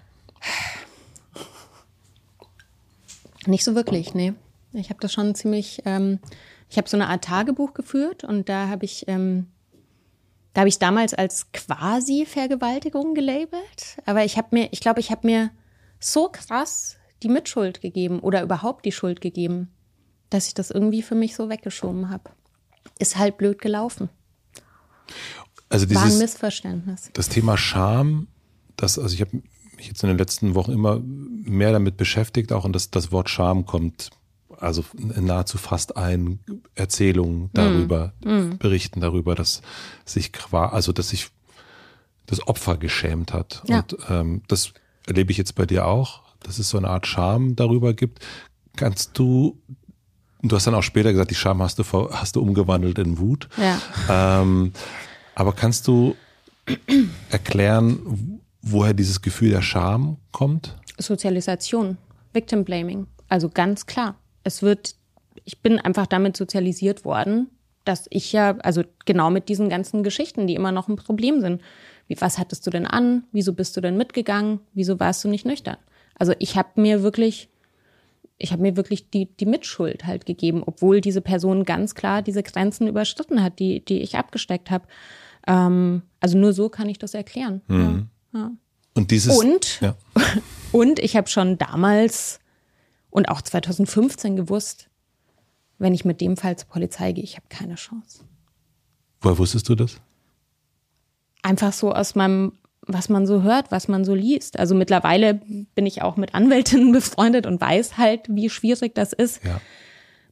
Nicht 3.46 3.64
so 3.64 3.74
wirklich, 3.74 4.14
nee. 4.14 4.34
Ich 4.72 4.90
habe 4.90 5.00
das 5.00 5.12
schon 5.12 5.34
ziemlich, 5.34 5.82
ähm, 5.84 6.20
ich 6.68 6.78
habe 6.78 6.88
so 6.88 6.96
eine 6.96 7.08
Art 7.08 7.24
Tagebuch 7.24 7.74
geführt 7.74 8.22
und 8.24 8.48
da 8.48 8.68
habe 8.68 8.84
ich 8.84 9.08
ähm, 9.08 9.48
da 10.52 10.60
habe 10.60 10.68
ich 10.68 10.78
damals 10.78 11.14
als 11.14 11.52
quasi 11.52 12.26
Vergewaltigung 12.26 13.14
gelabelt, 13.14 13.98
aber 14.04 14.24
ich 14.24 14.36
habe 14.36 14.48
mir, 14.52 14.68
ich 14.72 14.80
glaube, 14.80 15.00
ich 15.00 15.10
habe 15.10 15.26
mir 15.26 15.50
so 16.00 16.28
krass 16.28 16.96
die 17.22 17.28
Mitschuld 17.28 17.80
gegeben 17.80 18.20
oder 18.20 18.42
überhaupt 18.42 18.84
die 18.84 18.92
Schuld 18.92 19.20
gegeben, 19.20 19.70
dass 20.30 20.48
ich 20.48 20.54
das 20.54 20.70
irgendwie 20.70 21.02
für 21.02 21.14
mich 21.14 21.36
so 21.36 21.48
weggeschoben 21.48 22.08
habe. 22.08 22.30
Ist 22.98 23.16
halt 23.16 23.36
blöd 23.36 23.60
gelaufen. 23.60 24.08
Also 25.68 25.86
dieses, 25.86 26.02
War 26.02 26.10
ein 26.10 26.18
Missverständnis. 26.18 27.10
Das 27.12 27.28
Thema 27.28 27.56
Scham, 27.56 28.26
das, 28.76 28.98
also 28.98 29.14
ich 29.14 29.20
habe 29.20 29.42
mich 29.76 29.86
jetzt 29.86 30.02
in 30.02 30.08
den 30.08 30.18
letzten 30.18 30.54
Wochen 30.54 30.72
immer 30.72 31.00
mehr 31.00 31.72
damit 31.72 31.96
beschäftigt, 31.96 32.52
auch 32.52 32.64
und 32.64 32.74
das, 32.74 32.90
das 32.90 33.12
Wort 33.12 33.30
Scham 33.30 33.66
kommt 33.66 34.10
also 34.60 34.84
nahezu 34.96 35.58
fast 35.58 35.96
ein 35.96 36.40
Erzählungen 36.74 37.50
darüber, 37.54 38.12
mm. 38.22 38.58
berichten 38.58 39.00
darüber, 39.00 39.34
dass 39.34 39.62
sich 40.04 40.30
also 40.52 40.92
dass 40.92 41.08
sich 41.08 41.28
das 42.26 42.46
Opfer 42.46 42.76
geschämt 42.76 43.32
hat. 43.32 43.62
Ja. 43.66 43.78
Und 43.78 43.96
ähm, 44.08 44.42
das 44.48 44.72
erlebe 45.06 45.32
ich 45.32 45.38
jetzt 45.38 45.54
bei 45.54 45.66
dir 45.66 45.86
auch, 45.86 46.20
dass 46.40 46.58
es 46.58 46.68
so 46.68 46.78
eine 46.78 46.88
Art 46.88 47.06
Scham 47.06 47.56
darüber 47.56 47.94
gibt. 47.94 48.20
Kannst 48.76 49.18
du, 49.18 49.58
du 50.42 50.54
hast 50.54 50.66
dann 50.66 50.74
auch 50.74 50.82
später 50.82 51.10
gesagt, 51.10 51.30
die 51.30 51.36
Scham 51.36 51.62
hast 51.62 51.78
du, 51.78 51.84
hast 52.12 52.36
du 52.36 52.42
umgewandelt 52.42 52.98
in 52.98 53.18
Wut. 53.18 53.48
Ja. 53.56 54.40
Ähm, 54.42 54.72
aber 55.34 55.54
kannst 55.54 55.88
du 55.88 56.14
erklären, 57.30 58.40
woher 58.60 58.92
dieses 58.92 59.22
Gefühl 59.22 59.50
der 59.50 59.62
Scham 59.62 60.18
kommt? 60.32 60.76
Sozialisation, 60.98 61.96
Victim 62.34 62.64
Blaming. 62.64 63.06
Also 63.28 63.48
ganz 63.48 63.86
klar 63.86 64.19
es 64.44 64.62
wird, 64.62 64.94
ich 65.44 65.60
bin 65.60 65.78
einfach 65.78 66.06
damit 66.06 66.36
sozialisiert 66.36 67.04
worden, 67.04 67.48
dass 67.84 68.06
ich 68.10 68.32
ja, 68.32 68.56
also 68.58 68.82
genau 69.04 69.30
mit 69.30 69.48
diesen 69.48 69.68
ganzen 69.68 70.02
Geschichten, 70.02 70.46
die 70.46 70.54
immer 70.54 70.72
noch 70.72 70.88
ein 70.88 70.96
Problem 70.96 71.40
sind. 71.40 71.62
Wie, 72.06 72.20
was 72.20 72.38
hattest 72.38 72.66
du 72.66 72.70
denn 72.70 72.86
an? 72.86 73.24
Wieso 73.32 73.52
bist 73.52 73.76
du 73.76 73.80
denn 73.80 73.96
mitgegangen? 73.96 74.60
Wieso 74.74 75.00
warst 75.00 75.24
du 75.24 75.28
nicht 75.28 75.46
nüchtern? 75.46 75.76
Also 76.14 76.34
ich 76.38 76.56
habe 76.56 76.80
mir 76.80 77.02
wirklich, 77.02 77.48
ich 78.36 78.52
habe 78.52 78.62
mir 78.62 78.76
wirklich 78.76 79.10
die, 79.10 79.26
die 79.26 79.46
Mitschuld 79.46 80.06
halt 80.06 80.26
gegeben, 80.26 80.62
obwohl 80.64 81.00
diese 81.00 81.20
Person 81.20 81.64
ganz 81.64 81.94
klar 81.94 82.20
diese 82.20 82.42
Grenzen 82.42 82.88
überschritten 82.88 83.42
hat, 83.42 83.58
die, 83.58 83.84
die 83.84 84.02
ich 84.02 84.16
abgesteckt 84.16 84.70
habe. 84.70 84.86
Ähm, 85.46 86.02
also 86.20 86.36
nur 86.36 86.52
so 86.52 86.68
kann 86.68 86.88
ich 86.88 86.98
das 86.98 87.14
erklären. 87.14 87.62
Mhm. 87.68 88.08
Ja, 88.32 88.40
ja. 88.40 88.50
Und 88.94 89.10
dieses 89.12 89.38
und 89.38 89.80
ja. 89.80 89.94
und 90.72 90.98
ich 90.98 91.16
habe 91.16 91.28
schon 91.28 91.58
damals 91.58 92.39
und 93.10 93.28
auch 93.28 93.42
2015 93.42 94.36
gewusst, 94.36 94.88
wenn 95.78 95.94
ich 95.94 96.04
mit 96.04 96.20
dem 96.20 96.36
Fall 96.36 96.56
zur 96.56 96.68
Polizei 96.68 97.12
gehe, 97.12 97.24
ich 97.24 97.36
habe 97.36 97.46
keine 97.48 97.74
Chance. 97.74 98.24
Woher 99.20 99.38
wusstest 99.38 99.68
du 99.68 99.74
das? 99.74 100.00
Einfach 101.42 101.72
so 101.72 101.92
aus 101.92 102.14
meinem, 102.14 102.52
was 102.82 103.08
man 103.08 103.26
so 103.26 103.42
hört, 103.42 103.70
was 103.70 103.88
man 103.88 104.04
so 104.04 104.14
liest. 104.14 104.58
Also 104.58 104.74
mittlerweile 104.74 105.34
bin 105.74 105.86
ich 105.86 106.02
auch 106.02 106.16
mit 106.16 106.34
Anwältinnen 106.34 106.92
befreundet 106.92 107.46
und 107.46 107.60
weiß 107.60 107.98
halt, 107.98 108.22
wie 108.28 108.50
schwierig 108.50 108.94
das 108.94 109.12
ist. 109.12 109.42
Ja. 109.44 109.60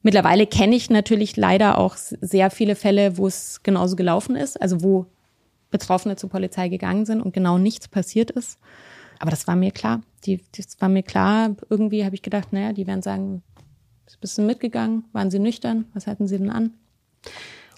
Mittlerweile 0.01 0.47
kenne 0.47 0.75
ich 0.75 0.89
natürlich 0.89 1.35
leider 1.35 1.77
auch 1.77 1.95
sehr 1.97 2.51
viele 2.51 2.75
Fälle, 2.75 3.17
wo 3.17 3.27
es 3.27 3.61
genauso 3.63 3.95
gelaufen 3.95 4.35
ist, 4.35 4.61
also 4.61 4.81
wo 4.81 5.07
Betroffene 5.71 6.15
zur 6.15 6.29
Polizei 6.29 6.69
gegangen 6.69 7.05
sind 7.05 7.21
und 7.21 7.33
genau 7.33 7.57
nichts 7.57 7.87
passiert 7.87 8.31
ist. 8.31 8.59
Aber 9.19 9.31
das 9.31 9.47
war 9.47 9.55
mir 9.55 9.71
klar. 9.71 10.01
Die, 10.25 10.41
das 10.55 10.79
war 10.79 10.89
mir 10.89 11.03
klar. 11.03 11.55
Irgendwie 11.69 12.05
habe 12.05 12.15
ich 12.15 12.21
gedacht, 12.21 12.51
naja, 12.53 12.73
die 12.73 12.87
werden 12.87 13.01
sagen, 13.01 13.43
bist 14.21 14.37
du 14.37 14.41
mitgegangen? 14.41 15.05
Waren 15.13 15.31
sie 15.31 15.39
nüchtern? 15.39 15.85
Was 15.93 16.07
hatten 16.07 16.27
sie 16.27 16.37
denn 16.37 16.49
an? 16.49 16.73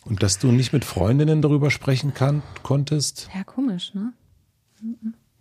Und 0.06 0.24
dass 0.24 0.40
du 0.40 0.52
nicht 0.52 0.74
mit 0.74 0.86
Freundinnen 0.86 1.42
darüber 1.42 1.70
sprechen 1.70 2.14
kann, 2.14 2.42
konntest? 2.64 3.30
Ja, 3.36 3.44
komisch, 3.44 3.94
ne? 3.94 4.14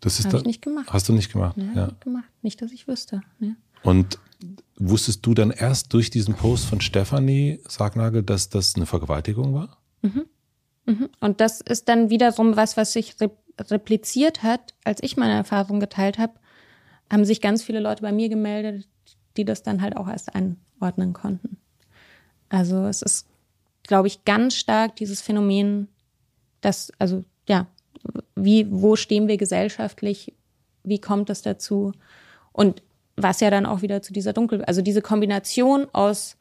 Das 0.01 0.19
ist 0.19 0.27
Hab 0.27 0.33
da, 0.33 0.39
ich 0.39 0.45
nicht 0.45 0.63
gemacht. 0.63 0.93
Hast 0.93 1.09
du 1.09 1.13
nicht 1.13 1.33
gemacht? 1.33 1.57
Nee, 1.57 1.69
ja, 1.75 1.87
nicht 1.87 2.01
gemacht. 2.03 2.29
Nicht, 2.43 2.61
dass 2.61 2.73
ich 2.73 2.87
wüsste. 2.87 3.23
Nee. 3.39 3.55
Und 3.83 4.19
wusstest 4.79 5.25
du 5.25 5.35
dann 5.35 5.51
erst 5.51 5.93
durch 5.93 6.11
diesen 6.11 6.35
Post 6.35 6.67
von 6.67 6.81
Stefanie 6.81 7.61
Sargnagel, 7.69 8.23
dass 8.23 8.49
das 8.49 8.75
eine 8.77 8.87
Vergewaltigung 8.87 9.55
war? 9.55 9.79
Mhm. 10.03 10.27
Mhm. 10.87 11.09
Und 11.21 11.41
das 11.41 11.61
ist 11.61 11.89
dann 11.89 12.11
wiederum 12.11 12.57
was, 12.57 12.77
was 12.77 12.93
sich 12.93 13.17
repliziert 13.59 14.43
hat, 14.43 14.75
als 14.85 15.03
ich 15.03 15.17
meine 15.17 15.35
Erfahrung 15.35 15.81
geteilt 15.81 16.19
habe, 16.19 16.35
haben 17.11 17.25
sich 17.25 17.41
ganz 17.41 17.63
viele 17.63 17.81
Leute 17.81 18.03
bei 18.03 18.13
mir 18.13 18.29
gemeldet, 18.29 18.89
die 19.37 19.45
das 19.45 19.63
dann 19.63 19.83
halt 19.83 19.97
auch 19.97 20.09
erst 20.09 20.35
einordnen 20.35 21.13
konnten. 21.13 21.57
Also 22.49 22.87
es 22.87 23.03
ist, 23.03 23.27
glaube 23.83 24.09
ich, 24.09 24.25
ganz 24.25 24.55
stark 24.55 24.97
dieses 24.97 25.21
Phänomen, 25.21 25.89
dass, 26.61 26.93
also 26.99 27.25
ja, 27.49 27.67
wie, 28.35 28.67
wo 28.71 28.97
stehen 28.97 29.29
wir 29.29 29.37
gesellschaftlich, 29.37 30.35
wie 30.83 31.01
kommt 31.01 31.31
es 31.31 31.43
dazu? 31.43 31.93
Und 32.53 32.83
was 33.17 33.41
ja 33.41 33.51
dann 33.51 33.67
auch 33.67 33.83
wieder 33.83 34.03
zu 34.03 34.13
dieser 34.13 34.33
Dunkel, 34.33 34.65
also 34.65 34.83
diese 34.83 35.03
Kombination 35.03 35.87
aus, 35.93 36.37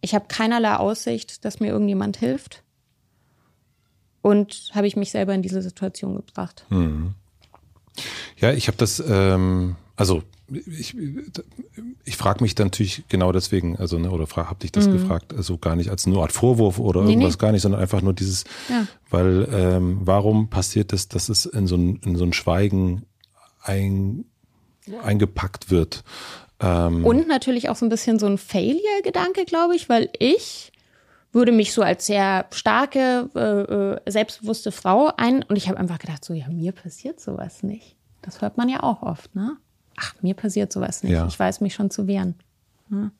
ich 0.00 0.14
habe 0.14 0.26
keinerlei 0.28 0.76
Aussicht, 0.76 1.44
dass 1.44 1.60
mir 1.60 1.68
irgendjemand 1.68 2.16
hilft. 2.16 2.62
Und 4.22 4.70
habe 4.74 4.86
ich 4.86 4.96
mich 4.96 5.10
selber 5.10 5.34
in 5.34 5.40
diese 5.40 5.62
Situation 5.62 6.14
gebracht. 6.14 6.66
Mhm. 6.68 7.14
Ja, 8.36 8.52
ich 8.52 8.68
habe 8.68 8.76
das, 8.76 9.02
ähm, 9.06 9.76
also 10.00 10.22
ich, 10.48 10.96
ich 12.06 12.16
frage 12.16 12.42
mich 12.42 12.54
dann 12.54 12.68
natürlich 12.68 13.04
genau 13.10 13.32
deswegen, 13.32 13.76
also 13.76 13.98
ne, 13.98 14.10
oder 14.10 14.26
frag, 14.26 14.48
hab 14.48 14.58
dich 14.58 14.72
das 14.72 14.88
mhm. 14.88 14.92
gefragt, 14.94 15.34
also 15.34 15.58
gar 15.58 15.76
nicht 15.76 15.90
als 15.90 16.06
nur 16.06 16.22
Art 16.22 16.32
Vorwurf 16.32 16.78
oder 16.78 17.02
nee, 17.02 17.10
irgendwas 17.10 17.34
nee. 17.34 17.38
gar 17.38 17.52
nicht, 17.52 17.60
sondern 17.60 17.82
einfach 17.82 18.00
nur 18.00 18.14
dieses, 18.14 18.44
ja. 18.70 18.86
weil 19.10 19.46
ähm, 19.52 19.98
warum 20.00 20.48
passiert 20.48 20.94
es, 20.94 21.08
dass 21.08 21.28
es 21.28 21.44
in 21.44 21.66
so 21.66 21.76
ein, 21.76 21.96
in 22.02 22.16
so 22.16 22.24
ein 22.24 22.32
Schweigen 22.32 23.04
ein, 23.62 24.24
eingepackt 25.02 25.70
wird? 25.70 26.02
Ähm, 26.60 27.04
Und 27.04 27.28
natürlich 27.28 27.68
auch 27.68 27.76
so 27.76 27.84
ein 27.84 27.90
bisschen 27.90 28.18
so 28.18 28.24
ein 28.24 28.38
Failure-Gedanke, 28.38 29.44
glaube 29.44 29.76
ich, 29.76 29.90
weil 29.90 30.08
ich 30.18 30.72
würde 31.30 31.52
mich 31.52 31.74
so 31.74 31.82
als 31.82 32.06
sehr 32.06 32.46
starke, 32.52 33.28
äh, 33.34 33.38
äh 33.38 34.10
selbstbewusste 34.10 34.72
Frau 34.72 35.12
ein 35.18 35.42
und 35.42 35.56
ich 35.56 35.68
habe 35.68 35.78
einfach 35.78 35.98
gedacht, 35.98 36.24
so 36.24 36.32
ja, 36.32 36.48
mir 36.48 36.72
passiert 36.72 37.20
sowas 37.20 37.62
nicht. 37.62 37.96
Das 38.22 38.40
hört 38.40 38.56
man 38.56 38.70
ja 38.70 38.82
auch 38.82 39.02
oft, 39.02 39.34
ne? 39.34 39.58
Ach, 40.00 40.14
mir 40.22 40.34
passiert 40.34 40.72
sowas 40.72 41.02
nicht. 41.02 41.12
Ja. 41.12 41.26
Ich 41.26 41.38
weiß 41.38 41.60
mich 41.60 41.74
schon 41.74 41.90
zu 41.90 42.06
wehren. 42.06 42.34
Ja. 42.90 43.10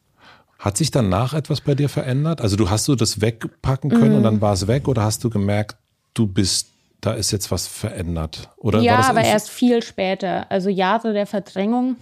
Hat 0.59 0.76
sich 0.76 0.91
danach 0.91 1.33
etwas 1.33 1.61
bei 1.61 1.74
dir 1.74 1.89
verändert? 1.89 2.41
Also 2.41 2.57
du 2.57 2.68
hast 2.68 2.87
du 2.89 2.95
das 2.95 3.20
wegpacken 3.20 3.91
können 3.91 4.14
mm. 4.14 4.16
und 4.16 4.22
dann 4.22 4.41
war 4.41 4.53
es 4.53 4.66
weg 4.66 4.89
oder 4.89 5.03
hast 5.03 5.24
du 5.24 5.31
gemerkt, 5.31 5.76
du 6.12 6.26
bist, 6.26 6.68
da 7.01 7.12
ist 7.12 7.31
jetzt 7.31 7.51
was 7.51 7.66
verändert? 7.66 8.51
Oder 8.59 8.81
ja, 8.81 8.99
aber 9.09 9.22
erst 9.22 9.49
viel 9.49 9.83
später. 9.83 10.51
Also 10.51 10.68
Jahre 10.68 11.14
der 11.14 11.26
Verdrängung. 11.26 11.97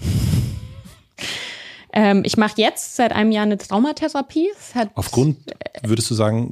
ähm, 1.92 2.22
ich 2.24 2.36
mache 2.36 2.54
jetzt 2.56 2.96
seit 2.96 3.12
einem 3.12 3.30
Jahr 3.30 3.44
eine 3.44 3.58
Traumatherapie. 3.58 4.48
Aufgrund, 4.94 5.36
würdest 5.84 6.10
du 6.10 6.14
sagen? 6.14 6.50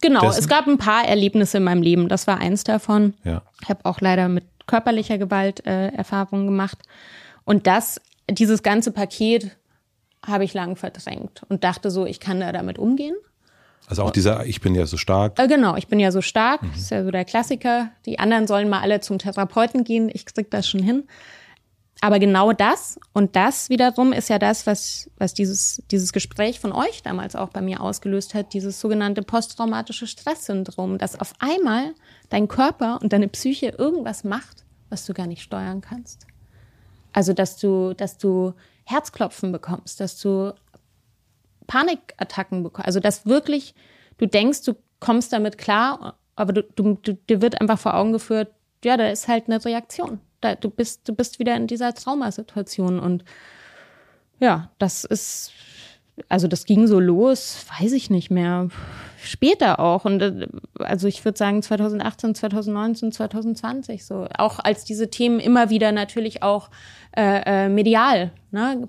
Genau, 0.00 0.22
dessen? 0.22 0.40
es 0.40 0.48
gab 0.48 0.66
ein 0.66 0.78
paar 0.78 1.06
Erlebnisse 1.06 1.58
in 1.58 1.64
meinem 1.64 1.82
Leben. 1.82 2.08
Das 2.08 2.26
war 2.26 2.38
eins 2.38 2.64
davon. 2.64 3.14
Ja. 3.22 3.42
Ich 3.62 3.68
habe 3.68 3.84
auch 3.84 4.00
leider 4.00 4.28
mit 4.28 4.44
körperlicher 4.66 5.18
Gewalt 5.18 5.64
äh, 5.66 5.88
Erfahrungen 5.88 6.46
gemacht. 6.46 6.78
Und 7.44 7.66
das, 7.66 8.00
dieses 8.30 8.62
ganze 8.62 8.92
Paket 8.92 9.56
habe 10.26 10.44
ich 10.44 10.54
lang 10.54 10.76
verdrängt 10.76 11.42
und 11.48 11.64
dachte 11.64 11.90
so, 11.90 12.06
ich 12.06 12.20
kann 12.20 12.40
da 12.40 12.52
damit 12.52 12.78
umgehen. 12.78 13.14
Also 13.86 14.02
auch 14.02 14.10
dieser, 14.10 14.46
ich 14.46 14.60
bin 14.60 14.74
ja 14.74 14.86
so 14.86 14.96
stark. 14.96 15.38
Äh, 15.38 15.46
genau, 15.46 15.76
ich 15.76 15.88
bin 15.88 16.00
ja 16.00 16.10
so 16.10 16.22
stark, 16.22 16.62
mhm. 16.62 16.72
ist 16.74 16.90
ja 16.90 17.04
so 17.04 17.10
der 17.10 17.24
Klassiker. 17.24 17.90
Die 18.06 18.18
anderen 18.18 18.46
sollen 18.46 18.68
mal 18.68 18.80
alle 18.80 19.00
zum 19.00 19.18
Therapeuten 19.18 19.84
gehen, 19.84 20.10
ich 20.12 20.24
krieg 20.24 20.50
das 20.50 20.68
schon 20.68 20.82
hin. 20.82 21.04
Aber 22.00 22.18
genau 22.18 22.52
das 22.52 22.98
und 23.12 23.36
das 23.36 23.70
wiederum 23.70 24.12
ist 24.12 24.28
ja 24.28 24.38
das, 24.38 24.66
was, 24.66 25.10
was 25.16 25.32
dieses, 25.32 25.82
dieses 25.90 26.12
Gespräch 26.12 26.60
von 26.60 26.72
euch 26.72 27.02
damals 27.02 27.36
auch 27.36 27.48
bei 27.48 27.62
mir 27.62 27.80
ausgelöst 27.80 28.34
hat, 28.34 28.52
dieses 28.52 28.80
sogenannte 28.80 29.22
posttraumatische 29.22 30.06
Stresssyndrom, 30.06 30.98
dass 30.98 31.18
auf 31.18 31.32
einmal 31.38 31.94
dein 32.28 32.48
Körper 32.48 32.98
und 33.00 33.12
deine 33.12 33.28
Psyche 33.28 33.68
irgendwas 33.78 34.24
macht, 34.24 34.64
was 34.90 35.06
du 35.06 35.14
gar 35.14 35.26
nicht 35.26 35.42
steuern 35.42 35.80
kannst. 35.80 36.26
Also, 37.14 37.32
dass 37.32 37.56
du, 37.56 37.94
dass 37.94 38.18
du 38.18 38.52
Herzklopfen 38.84 39.52
bekommst, 39.52 40.00
dass 40.00 40.20
du 40.20 40.52
Panikattacken 41.66 42.62
bekommst. 42.62 42.86
Also, 42.86 43.00
dass 43.00 43.24
wirklich 43.24 43.74
du 44.18 44.26
denkst, 44.26 44.62
du 44.62 44.74
kommst 45.00 45.32
damit 45.32 45.56
klar, 45.56 46.18
aber 46.36 46.52
du, 46.52 46.62
du, 46.62 46.98
du, 47.00 47.14
dir 47.14 47.40
wird 47.40 47.60
einfach 47.60 47.78
vor 47.78 47.94
Augen 47.94 48.12
geführt, 48.12 48.52
ja, 48.84 48.96
da 48.96 49.08
ist 49.08 49.28
halt 49.28 49.46
eine 49.46 49.64
Reaktion. 49.64 50.20
Da, 50.40 50.56
du 50.56 50.68
bist, 50.68 51.08
du 51.08 51.14
bist 51.14 51.38
wieder 51.38 51.56
in 51.56 51.68
dieser 51.68 51.94
Traumasituation 51.94 52.98
und 52.98 53.24
ja, 54.40 54.70
das 54.78 55.04
ist, 55.04 55.52
also 56.28 56.46
das 56.46 56.64
ging 56.64 56.86
so 56.86 57.00
los, 57.00 57.66
weiß 57.80 57.92
ich 57.92 58.10
nicht 58.10 58.30
mehr. 58.30 58.68
Später 59.18 59.80
auch. 59.80 60.04
Und 60.04 60.22
äh, 60.22 60.46
also 60.78 61.08
ich 61.08 61.24
würde 61.24 61.38
sagen 61.38 61.62
2018, 61.62 62.34
2019, 62.34 63.12
2020 63.12 64.04
so. 64.04 64.26
Auch 64.36 64.58
als 64.58 64.84
diese 64.84 65.10
Themen 65.10 65.40
immer 65.40 65.70
wieder 65.70 65.92
natürlich 65.92 66.42
auch 66.42 66.70
äh, 67.16 67.64
äh, 67.64 67.68
medial, 67.68 68.32
ne? 68.50 68.88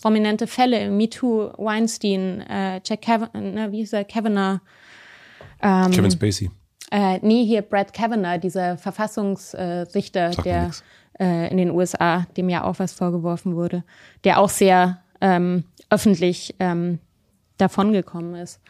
prominente 0.00 0.46
Fälle, 0.46 0.90
MeToo, 0.90 1.50
Weinstein, 1.58 2.40
äh, 2.42 2.80
Jack 2.84 3.02
Kavanaugh, 3.02 3.40
ne, 3.40 3.72
wie 3.72 3.78
hieß 3.78 3.92
er, 3.92 4.04
Kavanaugh. 4.04 4.60
Ähm, 5.62 5.90
Kevin 5.90 6.10
Spacey. 6.10 6.50
Äh, 6.90 7.18
nee, 7.22 7.44
hier 7.44 7.62
Brad 7.62 7.92
Kavanaugh, 7.92 8.38
dieser 8.38 8.78
Verfassungsrichter, 8.78 10.30
der 10.30 10.70
äh, 11.18 11.50
in 11.50 11.56
den 11.56 11.70
USA, 11.70 12.26
dem 12.36 12.48
ja 12.48 12.64
auch 12.64 12.78
was 12.78 12.92
vorgeworfen 12.92 13.56
wurde, 13.56 13.84
der 14.24 14.38
auch 14.38 14.48
sehr 14.48 15.03
ähm, 15.24 15.64
öffentlich 15.88 16.54
ähm, 16.60 16.98
davongekommen 17.56 18.34
ist. 18.34 18.60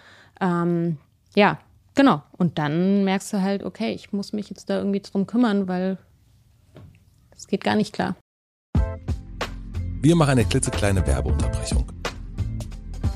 Ähm, 0.40 0.98
ja, 1.34 1.58
genau. 1.96 2.22
Und 2.38 2.58
dann 2.58 3.04
merkst 3.04 3.32
du 3.32 3.42
halt, 3.42 3.64
okay, 3.64 3.92
ich 3.92 4.12
muss 4.12 4.32
mich 4.32 4.50
jetzt 4.50 4.70
da 4.70 4.78
irgendwie 4.78 5.00
drum 5.00 5.26
kümmern, 5.26 5.66
weil 5.66 5.98
es 7.36 7.48
geht 7.48 7.64
gar 7.64 7.74
nicht 7.74 7.92
klar. 7.92 8.14
Wir 10.00 10.14
machen 10.14 10.30
eine 10.30 10.44
klitzekleine 10.44 11.04
Werbeunterbrechung. 11.04 11.90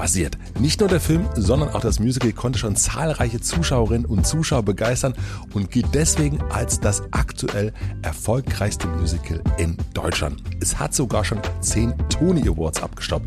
basiert. 0.00 0.38
Nicht 0.58 0.80
nur 0.80 0.88
der 0.88 0.98
Film, 0.98 1.28
sondern 1.36 1.68
auch 1.74 1.82
das 1.82 2.00
Musical 2.00 2.32
konnte 2.32 2.58
schon 2.58 2.74
zahlreiche 2.74 3.42
Zuschauerinnen 3.42 4.06
und 4.06 4.26
Zuschauer 4.26 4.62
begeistern 4.62 5.12
und 5.52 5.70
gilt 5.70 5.88
deswegen 5.92 6.40
als 6.50 6.80
das 6.80 7.02
aktuell 7.10 7.74
erfolgreichste 8.00 8.86
Musical 8.86 9.42
in 9.58 9.76
Deutschland. 9.92 10.42
Es 10.58 10.78
hat 10.78 10.94
sogar 10.94 11.22
schon 11.22 11.42
zehn 11.60 11.92
Tony 12.08 12.48
Awards 12.48 12.82
abgestaubt. 12.82 13.26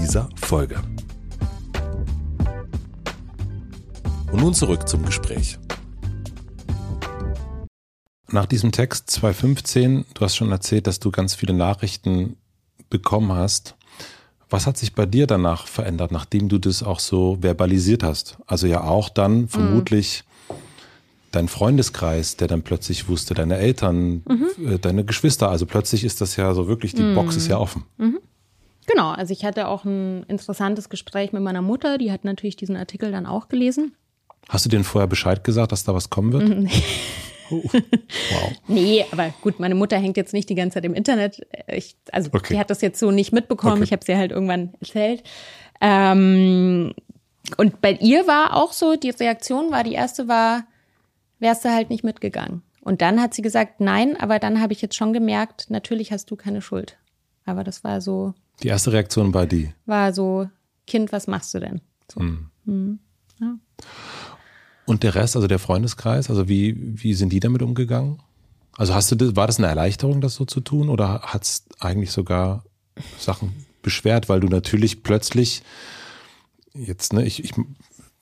dieser 0.00 0.28
Folge. 0.36 0.76
Und 4.30 4.40
nun 4.40 4.54
zurück 4.54 4.88
zum 4.88 5.04
Gespräch. 5.04 5.58
Nach 8.30 8.46
diesem 8.46 8.72
Text 8.72 9.10
215, 9.10 10.06
du 10.14 10.20
hast 10.22 10.36
schon 10.36 10.50
erzählt, 10.50 10.86
dass 10.86 11.00
du 11.00 11.10
ganz 11.10 11.34
viele 11.34 11.52
Nachrichten 11.52 12.36
bekommen 12.88 13.32
hast. 13.32 13.76
Was 14.48 14.66
hat 14.66 14.78
sich 14.78 14.94
bei 14.94 15.04
dir 15.04 15.26
danach 15.26 15.66
verändert, 15.66 16.12
nachdem 16.12 16.48
du 16.48 16.58
das 16.58 16.82
auch 16.82 17.00
so 17.00 17.38
verbalisiert 17.42 18.02
hast? 18.02 18.38
Also 18.46 18.66
ja 18.66 18.84
auch 18.84 19.10
dann 19.10 19.48
vermutlich 19.48 20.24
mhm. 20.48 20.54
dein 21.30 21.48
Freundeskreis, 21.48 22.36
der 22.36 22.48
dann 22.48 22.62
plötzlich 22.62 23.08
wusste, 23.08 23.34
deine 23.34 23.58
Eltern, 23.58 24.22
mhm. 24.26 24.48
Äh, 24.66 24.78
deine 24.78 25.04
Geschwister. 25.04 25.50
Also 25.50 25.66
plötzlich 25.66 26.04
ist 26.04 26.20
das 26.22 26.36
ja 26.36 26.54
so 26.54 26.68
wirklich, 26.68 26.94
die 26.94 27.02
mhm. 27.02 27.14
Box 27.14 27.36
ist 27.36 27.48
ja 27.48 27.58
offen. 27.58 27.84
Mhm. 27.98 28.18
Genau, 28.86 29.10
also 29.10 29.32
ich 29.32 29.44
hatte 29.44 29.68
auch 29.68 29.84
ein 29.84 30.24
interessantes 30.24 30.88
Gespräch 30.88 31.32
mit 31.32 31.42
meiner 31.42 31.62
Mutter, 31.62 31.98
die 31.98 32.10
hat 32.10 32.24
natürlich 32.24 32.56
diesen 32.56 32.76
Artikel 32.76 33.12
dann 33.12 33.26
auch 33.26 33.48
gelesen. 33.48 33.94
Hast 34.48 34.64
du 34.64 34.68
denen 34.68 34.84
vorher 34.84 35.06
Bescheid 35.06 35.44
gesagt, 35.44 35.72
dass 35.72 35.84
da 35.84 35.94
was 35.94 36.10
kommen 36.10 36.32
wird? 36.32 36.48
Nee. 36.48 36.70
wow. 37.50 38.52
Nee, 38.66 39.04
aber 39.12 39.32
gut, 39.40 39.60
meine 39.60 39.74
Mutter 39.74 39.98
hängt 39.98 40.16
jetzt 40.16 40.32
nicht 40.32 40.48
die 40.48 40.54
ganze 40.54 40.74
Zeit 40.74 40.84
im 40.84 40.94
Internet. 40.94 41.46
Ich, 41.68 41.96
also 42.10 42.30
okay. 42.32 42.54
die 42.54 42.58
hat 42.58 42.70
das 42.70 42.80
jetzt 42.80 42.98
so 42.98 43.10
nicht 43.10 43.32
mitbekommen. 43.32 43.74
Okay. 43.74 43.84
Ich 43.84 43.92
habe 43.92 44.04
sie 44.04 44.16
halt 44.16 44.32
irgendwann 44.32 44.74
erzählt. 44.80 45.22
Ähm, 45.80 46.92
und 47.56 47.80
bei 47.80 47.92
ihr 47.92 48.26
war 48.26 48.56
auch 48.56 48.72
so, 48.72 48.96
die 48.96 49.10
Reaktion 49.10 49.70
war, 49.70 49.84
die 49.84 49.92
erste 49.92 50.28
war, 50.28 50.64
wärst 51.38 51.64
du 51.64 51.70
halt 51.72 51.90
nicht 51.90 52.04
mitgegangen. 52.04 52.62
Und 52.80 53.00
dann 53.02 53.20
hat 53.20 53.34
sie 53.34 53.42
gesagt, 53.42 53.80
nein, 53.80 54.16
aber 54.18 54.38
dann 54.38 54.60
habe 54.60 54.72
ich 54.72 54.82
jetzt 54.82 54.96
schon 54.96 55.12
gemerkt, 55.12 55.66
natürlich 55.68 56.10
hast 56.10 56.30
du 56.30 56.36
keine 56.36 56.62
Schuld. 56.62 56.98
Aber 57.44 57.64
das 57.64 57.84
war 57.84 58.00
so. 58.00 58.34
Die 58.62 58.68
erste 58.68 58.92
Reaktion 58.92 59.34
war 59.34 59.46
die? 59.46 59.72
War 59.86 60.12
so, 60.12 60.48
Kind, 60.86 61.12
was 61.12 61.26
machst 61.26 61.54
du 61.54 61.60
denn? 61.60 61.80
So. 62.12 62.20
Hm. 62.20 62.48
Hm. 62.66 62.98
Ja. 63.40 63.58
Und 64.84 65.02
der 65.02 65.14
Rest, 65.14 65.36
also 65.36 65.48
der 65.48 65.58
Freundeskreis, 65.58 66.30
also 66.30 66.48
wie, 66.48 66.76
wie 66.78 67.14
sind 67.14 67.32
die 67.32 67.40
damit 67.40 67.62
umgegangen? 67.62 68.18
Also 68.76 68.94
hast 68.94 69.10
du 69.10 69.16
das, 69.16 69.36
war 69.36 69.46
das 69.46 69.58
eine 69.58 69.68
Erleichterung, 69.68 70.20
das 70.20 70.34
so 70.34 70.44
zu 70.44 70.60
tun, 70.60 70.88
oder 70.88 71.22
hat 71.22 71.44
es 71.44 71.64
eigentlich 71.78 72.10
sogar 72.10 72.64
Sachen 73.18 73.52
beschwert, 73.82 74.28
weil 74.28 74.40
du 74.40 74.48
natürlich 74.48 75.02
plötzlich 75.02 75.62
jetzt, 76.74 77.12
ne, 77.12 77.24
ich, 77.24 77.44
ich 77.44 77.52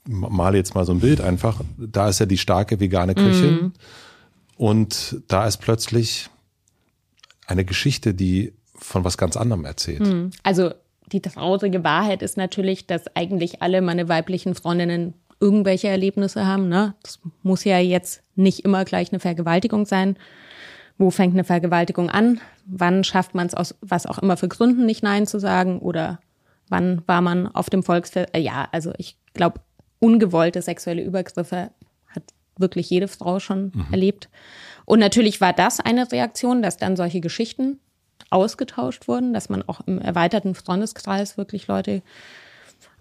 male 0.05 0.59
jetzt 0.59 0.75
mal 0.75 0.85
so 0.85 0.93
ein 0.93 1.01
Bild 1.01 1.21
einfach, 1.21 1.61
da 1.79 2.09
ist 2.09 2.19
ja 2.19 2.27
die 2.27 2.39
starke 2.39 2.81
vegane 2.81 3.15
Köchin 3.15 3.55
mm. 3.55 3.73
und 4.57 5.23
da 5.29 5.47
ist 5.47 5.59
plötzlich 5.59 6.31
eine 7.47 7.65
Geschichte, 7.65 8.15
die 8.15 8.53
von 8.81 9.05
was 9.05 9.19
ganz 9.19 9.37
anderem 9.37 9.65
erzählt. 9.65 10.01
Mm. 10.01 10.31
Also 10.43 10.73
die 11.13 11.21
traurige 11.21 11.85
Wahrheit 11.85 12.23
ist 12.23 12.37
natürlich, 12.37 12.87
dass 12.87 13.15
eigentlich 13.15 13.63
alle 13.63 13.83
meine 13.83 14.09
weiblichen 14.09 14.55
Freundinnen 14.55 15.15
irgendwelche 15.41 15.89
Erlebnisse 15.89 16.47
haben. 16.47 16.69
Ne? 16.69 16.95
Das 17.03 17.19
muss 17.43 17.65
ja 17.65 17.79
jetzt 17.79 18.23
nicht 18.37 18.61
immer 18.61 18.85
gleich 18.85 19.11
eine 19.11 19.21
Vergewaltigung 19.21 19.87
sein. 19.87 20.17
Wo 20.99 21.11
fängt 21.11 21.35
eine 21.35 21.45
Vergewaltigung 21.45 22.11
an? 22.11 22.41
Wann 22.67 23.05
schafft 23.05 23.35
man 23.35 23.47
es 23.47 23.55
aus 23.55 23.75
was 23.81 24.07
auch 24.07 24.19
immer 24.19 24.37
für 24.37 24.49
Gründen 24.49 24.85
nicht 24.85 25.03
Nein 25.03 25.27
zu 25.27 25.39
sagen? 25.41 25.79
Oder 25.79 26.21
wann 26.69 27.03
war 27.07 27.23
man 27.23 27.47
auf 27.49 27.71
dem 27.71 27.83
Volksfest? 27.83 28.35
Äh, 28.35 28.41
ja, 28.41 28.69
also 28.71 28.93
ich 28.99 29.17
glaube, 29.33 29.61
ungewollte 29.99 30.61
sexuelle 30.61 31.03
Übergriffe 31.03 31.71
hat 32.09 32.23
wirklich 32.59 32.91
jede 32.91 33.09
Frau 33.09 33.41
schon 33.41 33.73
mhm. 33.75 33.87
erlebt. 33.91 34.29
Und 34.85 34.99
natürlich 34.99 35.41
war 35.41 35.55
das 35.55 35.81
eine 35.81 36.11
Reaktion, 36.13 36.61
dass 36.63 36.77
dann 36.77 36.97
solche 36.97 37.21
Geschichten 37.21 37.79
ausgetauscht 38.31 39.09
wurden, 39.09 39.33
dass 39.33 39.49
man 39.49 39.63
auch 39.67 39.81
im 39.87 39.99
erweiterten 39.99 40.55
Freundeskreis 40.55 41.37
wirklich 41.37 41.67
Leute 41.67 42.03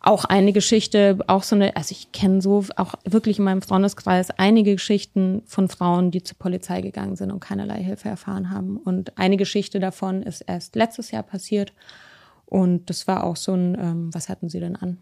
auch 0.02 0.26
eine 0.26 0.54
Geschichte, 0.54 1.20
auch 1.28 1.44
so 1.44 1.56
eine, 1.56 1.76
also 1.76 1.92
ich 1.92 2.12
kenne 2.12 2.42
so 2.42 2.64
auch 2.78 2.96
wirklich 3.04 3.40
in 3.40 3.46
meinem 3.46 3.62
Freundeskreis 3.62 4.30
einige 4.32 4.74
Geschichten 4.74 5.44
von 5.46 5.68
Frauen, 5.68 6.12
die 6.12 6.24
zur 6.24 6.38
Polizei 6.38 6.82
gegangen 6.82 7.16
sind 7.16 7.32
und 7.32 7.42
keinerlei 7.42 7.84
Hilfe 7.84 8.08
erfahren 8.08 8.50
haben. 8.50 8.78
Und 8.78 9.18
eine 9.18 9.36
Geschichte 9.36 9.80
davon 9.80 10.24
ist 10.24 10.42
erst 10.42 10.76
letztes 10.76 11.12
Jahr 11.12 11.24
passiert. 11.24 11.74
Und 12.46 12.90
das 12.90 13.08
war 13.08 13.24
auch 13.24 13.36
so 13.36 13.54
ein, 13.54 13.76
ähm, 13.76 14.14
was 14.14 14.30
hatten 14.30 14.50
sie 14.50 14.60
denn 14.60 14.76
an? 14.76 15.02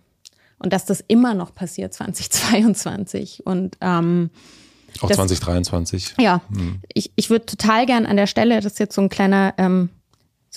Und 0.59 0.74
dass 0.74 0.86
das 0.86 1.03
immer 1.07 1.34
noch 1.36 1.53
passiert, 1.53 1.93
2022. 1.93 3.45
Und 3.45 3.78
ähm, 3.82 4.32
auch 5.01 5.09
das, 5.09 5.18
2023. 5.18 6.15
Ja, 6.20 6.41
hm. 6.49 6.82
ich, 6.93 7.11
ich 7.15 7.30
würde 7.30 7.45
total 7.45 7.86
gern 7.86 8.05
an 8.05 8.18
der 8.18 8.28
Stelle, 8.28 8.55
das 8.55 8.74
ist 8.74 8.80
jetzt 8.80 8.95
so 8.95 9.01
ein 9.01 9.09
kleiner, 9.09 9.53
ähm, 9.57 9.89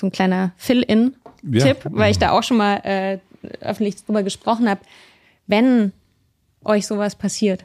so 0.01 0.07
ein 0.07 0.12
kleiner 0.12 0.53
Fill-in-Tipp, 0.57 1.84
ja. 1.84 1.90
weil 1.92 2.11
ich 2.11 2.18
da 2.18 2.32
auch 2.32 2.42
schon 2.42 2.57
mal 2.57 2.76
äh, 2.84 3.18
öffentlich 3.61 4.03
drüber 4.05 4.22
gesprochen 4.22 4.68
habe, 4.68 4.80
wenn 5.46 5.92
euch 6.64 6.86
sowas 6.86 7.16
passiert, 7.16 7.64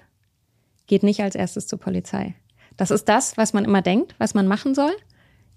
geht 0.87 1.03
nicht 1.03 1.21
als 1.21 1.35
erstes 1.35 1.67
zur 1.67 1.79
Polizei. 1.79 2.35
Das 2.77 2.91
ist 2.91 3.05
das, 3.05 3.37
was 3.37 3.53
man 3.53 3.65
immer 3.65 3.81
denkt, 3.81 4.15
was 4.17 4.33
man 4.33 4.47
machen 4.47 4.75
soll. 4.75 4.91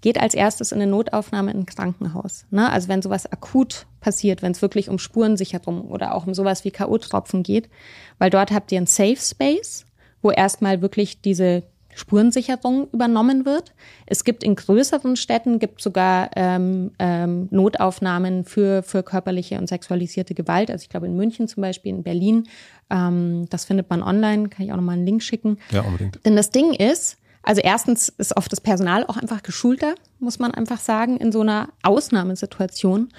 Geht 0.01 0.19
als 0.19 0.33
erstes 0.33 0.71
in 0.71 0.81
eine 0.81 0.89
Notaufnahme 0.89 1.51
in 1.51 1.59
ein 1.59 1.65
Krankenhaus. 1.65 2.45
Ne? 2.49 2.69
Also 2.71 2.87
wenn 2.87 3.01
sowas 3.01 3.29
akut 3.29 3.85
passiert, 3.99 4.41
wenn 4.41 4.53
es 4.53 4.61
wirklich 4.61 4.87
um 4.89 4.97
Spurensicherung 4.97 5.89
oder 5.89 6.15
auch 6.15 6.25
um 6.25 6.33
sowas 6.33 6.63
wie 6.63 6.71
K.O.-Tropfen 6.71 7.43
geht, 7.43 7.69
weil 8.17 8.29
dort 8.29 8.51
habt 8.51 8.71
ihr 8.71 8.77
einen 8.77 8.87
Safe 8.87 9.17
Space, 9.17 9.85
wo 10.21 10.31
erstmal 10.31 10.81
wirklich 10.81 11.21
diese 11.21 11.63
Spurensicherung 11.99 12.87
übernommen 12.91 13.45
wird. 13.45 13.73
Es 14.05 14.23
gibt 14.23 14.43
in 14.43 14.55
größeren 14.55 15.15
Städten 15.17 15.59
gibt 15.59 15.81
sogar 15.81 16.31
ähm, 16.35 16.91
ähm, 16.97 17.47
Notaufnahmen 17.51 18.45
für, 18.45 18.83
für 18.83 19.03
körperliche 19.03 19.57
und 19.57 19.67
sexualisierte 19.67 20.33
Gewalt. 20.33 20.71
Also 20.71 20.83
ich 20.83 20.89
glaube 20.89 21.07
in 21.07 21.15
München 21.15 21.47
zum 21.47 21.61
Beispiel, 21.61 21.93
in 21.93 22.03
Berlin. 22.03 22.47
Ähm, 22.89 23.47
das 23.49 23.65
findet 23.65 23.89
man 23.89 24.01
online, 24.01 24.49
kann 24.49 24.65
ich 24.65 24.71
auch 24.71 24.77
nochmal 24.77 24.95
einen 24.95 25.05
Link 25.05 25.21
schicken. 25.21 25.57
Ja, 25.71 25.81
unbedingt. 25.81 26.19
Denn 26.25 26.37
das 26.37 26.51
Ding 26.51 26.73
ist, 26.73 27.17
also 27.43 27.61
erstens 27.61 28.09
ist 28.09 28.35
oft 28.37 28.51
das 28.51 28.61
Personal 28.61 29.05
auch 29.05 29.17
einfach 29.17 29.43
geschulter, 29.43 29.95
muss 30.19 30.39
man 30.39 30.53
einfach 30.53 30.79
sagen, 30.79 31.17
in 31.17 31.31
so 31.31 31.41
einer 31.41 31.69
Ausnahmesituation. 31.83 33.09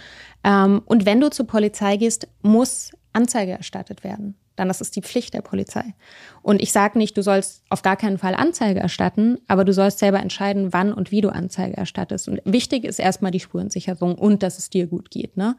Ähm, 0.43 0.81
und 0.87 1.05
wenn 1.05 1.21
du 1.21 1.31
zur 1.31 1.47
Polizei 1.47 1.99
gehst, 1.99 2.29
muss 2.41 2.93
Anzeige 3.13 3.53
erstattet 3.53 4.05
werden 4.05 4.37
dann 4.61 4.69
das 4.69 4.83
ist 4.83 4.95
die 4.95 5.01
Pflicht 5.01 5.33
der 5.33 5.41
Polizei. 5.41 5.95
Und 6.43 6.61
ich 6.61 6.71
sage 6.71 6.99
nicht, 6.99 7.17
du 7.17 7.23
sollst 7.23 7.65
auf 7.71 7.81
gar 7.81 7.97
keinen 7.97 8.19
Fall 8.19 8.35
Anzeige 8.35 8.79
erstatten, 8.79 9.39
aber 9.49 9.65
du 9.65 9.73
sollst 9.73 9.99
selber 9.99 10.21
entscheiden, 10.21 10.75
wann 10.75 10.93
und 10.93 11.11
wie 11.11 11.23
du 11.23 11.31
Anzeige 11.31 11.79
erstattest. 11.79 12.29
Und 12.29 12.43
wichtig 12.45 12.85
ist 12.85 12.99
erstmal 12.99 13.31
die 13.31 13.41
Spurensicherung 13.41 14.17
und 14.17 14.43
dass 14.43 14.59
es 14.59 14.69
dir 14.69 14.87
gut 14.87 15.11
geht. 15.11 15.39
Ne? 15.39 15.57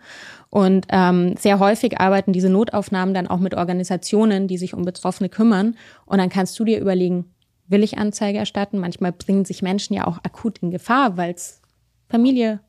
Und 0.51 0.85
ähm, 0.89 1.35
sehr 1.37 1.57
häufig 1.57 1.99
arbeiten 1.99 2.31
diese 2.31 2.49
Notaufnahmen 2.49 3.15
dann 3.15 3.27
auch 3.27 3.39
mit 3.39 3.55
Organisationen, 3.55 4.47
die 4.47 4.59
sich 4.59 4.75
um 4.75 4.85
Betroffene 4.85 5.29
kümmern. 5.29 5.75
Und 6.05 6.19
dann 6.19 6.29
kannst 6.29 6.59
du 6.59 6.63
dir 6.63 6.79
überlegen, 6.79 7.33
will 7.67 7.83
ich 7.83 7.97
Anzeige 7.97 8.37
erstatten? 8.37 8.77
Manchmal 8.77 9.13
bringen 9.13 9.45
sich 9.45 9.63
Menschen 9.63 9.95
ja 9.95 10.05
auch 10.05 10.19
akut 10.23 10.59
in 10.59 10.69
Gefahr, 10.69 11.17
weil 11.17 11.33
es 11.33 11.59
Familie, 12.07 12.59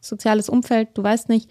soziales 0.00 0.48
Umfeld, 0.48 0.90
du 0.94 1.02
weißt 1.02 1.28
nicht. 1.28 1.50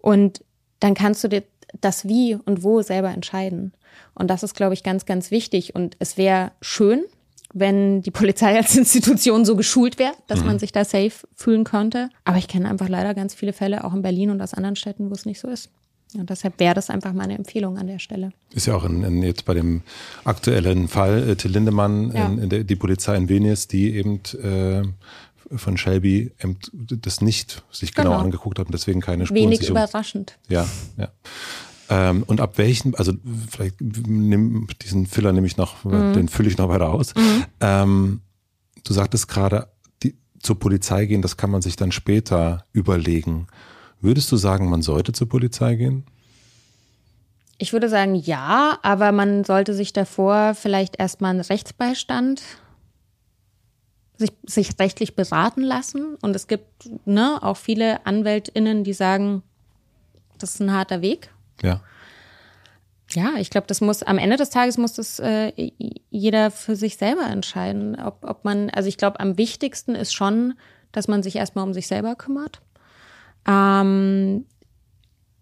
Und 0.00 0.44
dann 0.80 0.94
kannst 0.94 1.22
du 1.22 1.28
dir 1.28 1.44
das 1.80 2.06
Wie 2.06 2.34
und 2.34 2.62
Wo 2.62 2.82
selber 2.82 3.10
entscheiden. 3.10 3.72
Und 4.14 4.28
das 4.28 4.42
ist, 4.42 4.54
glaube 4.54 4.74
ich, 4.74 4.82
ganz, 4.82 5.06
ganz 5.06 5.30
wichtig. 5.30 5.74
Und 5.74 5.96
es 5.98 6.16
wäre 6.16 6.52
schön, 6.60 7.04
wenn 7.52 8.02
die 8.02 8.10
Polizei 8.10 8.56
als 8.56 8.76
Institution 8.76 9.44
so 9.44 9.56
geschult 9.56 9.98
wäre, 9.98 10.12
dass 10.26 10.40
mhm. 10.40 10.46
man 10.46 10.58
sich 10.58 10.72
da 10.72 10.84
safe 10.84 11.26
fühlen 11.34 11.64
könnte. 11.64 12.08
Aber 12.24 12.38
ich 12.38 12.48
kenne 12.48 12.68
einfach 12.68 12.88
leider 12.88 13.14
ganz 13.14 13.34
viele 13.34 13.52
Fälle, 13.52 13.84
auch 13.84 13.94
in 13.94 14.02
Berlin 14.02 14.30
und 14.30 14.40
aus 14.40 14.54
anderen 14.54 14.76
Städten, 14.76 15.10
wo 15.10 15.14
es 15.14 15.26
nicht 15.26 15.40
so 15.40 15.48
ist. 15.48 15.70
Und 16.14 16.28
deshalb 16.28 16.60
wäre 16.60 16.74
das 16.74 16.90
einfach 16.90 17.14
meine 17.14 17.36
Empfehlung 17.38 17.78
an 17.78 17.86
der 17.86 17.98
Stelle. 17.98 18.32
Ist 18.50 18.66
ja 18.66 18.74
auch 18.74 18.84
in, 18.84 19.02
in 19.02 19.22
jetzt 19.22 19.46
bei 19.46 19.54
dem 19.54 19.82
aktuellen 20.24 20.88
Fall 20.88 21.30
äh, 21.30 21.36
Till 21.36 21.52
Lindemann, 21.52 22.12
ja. 22.12 22.26
in, 22.26 22.38
in 22.38 22.48
der, 22.50 22.64
die 22.64 22.76
Polizei 22.76 23.16
in 23.16 23.28
Venice, 23.30 23.66
die 23.68 23.94
eben 23.94 24.20
äh, 24.42 24.82
von 25.56 25.76
Shelby 25.76 26.32
das 26.72 27.20
nicht 27.20 27.62
sich 27.70 27.94
genau, 27.94 28.10
genau. 28.10 28.22
angeguckt 28.22 28.58
hat 28.58 28.66
und 28.66 28.72
deswegen 28.72 29.00
keine 29.00 29.26
Spuren. 29.26 29.42
Wenig 29.42 29.68
überraschend. 29.68 30.38
Ja, 30.48 30.66
ja. 30.96 31.08
Ähm, 31.88 32.22
und 32.26 32.40
ab 32.40 32.58
welchen, 32.58 32.94
also 32.94 33.12
vielleicht 33.50 33.80
nimm 33.80 34.66
diesen 34.82 35.06
Filler 35.06 35.32
nehme 35.32 35.46
ich 35.46 35.56
noch, 35.56 35.84
mhm. 35.84 36.14
den 36.14 36.28
fülle 36.28 36.48
ich 36.48 36.56
noch 36.56 36.68
weiter 36.68 36.90
aus. 36.90 37.14
Mhm. 37.14 37.44
Ähm, 37.60 38.20
du 38.84 38.92
sagtest 38.94 39.28
gerade, 39.28 39.68
die, 40.02 40.16
zur 40.40 40.58
Polizei 40.58 41.06
gehen, 41.06 41.22
das 41.22 41.36
kann 41.36 41.50
man 41.50 41.60
sich 41.60 41.76
dann 41.76 41.92
später 41.92 42.64
überlegen. 42.72 43.46
Würdest 44.00 44.32
du 44.32 44.36
sagen, 44.36 44.70
man 44.70 44.82
sollte 44.82 45.12
zur 45.12 45.28
Polizei 45.28 45.74
gehen? 45.74 46.04
Ich 47.58 47.72
würde 47.72 47.88
sagen, 47.88 48.14
ja, 48.14 48.78
aber 48.82 49.12
man 49.12 49.44
sollte 49.44 49.74
sich 49.74 49.92
davor 49.92 50.54
vielleicht 50.54 50.98
erstmal 50.98 51.30
einen 51.30 51.40
Rechtsbeistand 51.40 52.42
sich, 54.22 54.32
sich 54.44 54.78
rechtlich 54.78 55.14
beraten 55.14 55.62
lassen. 55.62 56.16
Und 56.22 56.34
es 56.34 56.46
gibt 56.46 56.88
ne, 57.04 57.38
auch 57.42 57.56
viele 57.56 58.04
AnwältInnen, 58.06 58.84
die 58.84 58.92
sagen, 58.94 59.42
das 60.38 60.54
ist 60.54 60.60
ein 60.60 60.72
harter 60.72 61.02
Weg. 61.02 61.30
Ja. 61.62 61.80
Ja, 63.10 63.34
ich 63.36 63.50
glaube, 63.50 63.66
das 63.66 63.82
muss 63.82 64.02
am 64.02 64.16
Ende 64.16 64.36
des 64.36 64.48
Tages 64.48 64.78
muss 64.78 64.94
das 64.94 65.18
äh, 65.18 65.52
jeder 66.10 66.50
für 66.50 66.76
sich 66.76 66.96
selber 66.96 67.26
entscheiden, 67.26 68.00
ob, 68.00 68.24
ob 68.24 68.44
man, 68.44 68.70
also 68.70 68.88
ich 68.88 68.96
glaube, 68.96 69.20
am 69.20 69.36
wichtigsten 69.36 69.94
ist 69.94 70.14
schon, 70.14 70.54
dass 70.92 71.08
man 71.08 71.22
sich 71.22 71.36
erstmal 71.36 71.66
um 71.66 71.74
sich 71.74 71.86
selber 71.86 72.14
kümmert. 72.14 72.62
Ähm, 73.46 74.46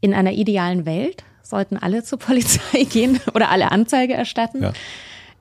in 0.01 0.15
einer 0.15 0.33
idealen 0.33 0.85
Welt 0.85 1.23
sollten 1.43 1.77
alle 1.77 2.03
zur 2.05 2.19
Polizei 2.19 2.85
gehen 2.85 3.21
oder 3.35 3.51
alle 3.51 3.71
Anzeige 3.71 4.15
erstatten. 4.15 4.63
Ja. 4.63 4.73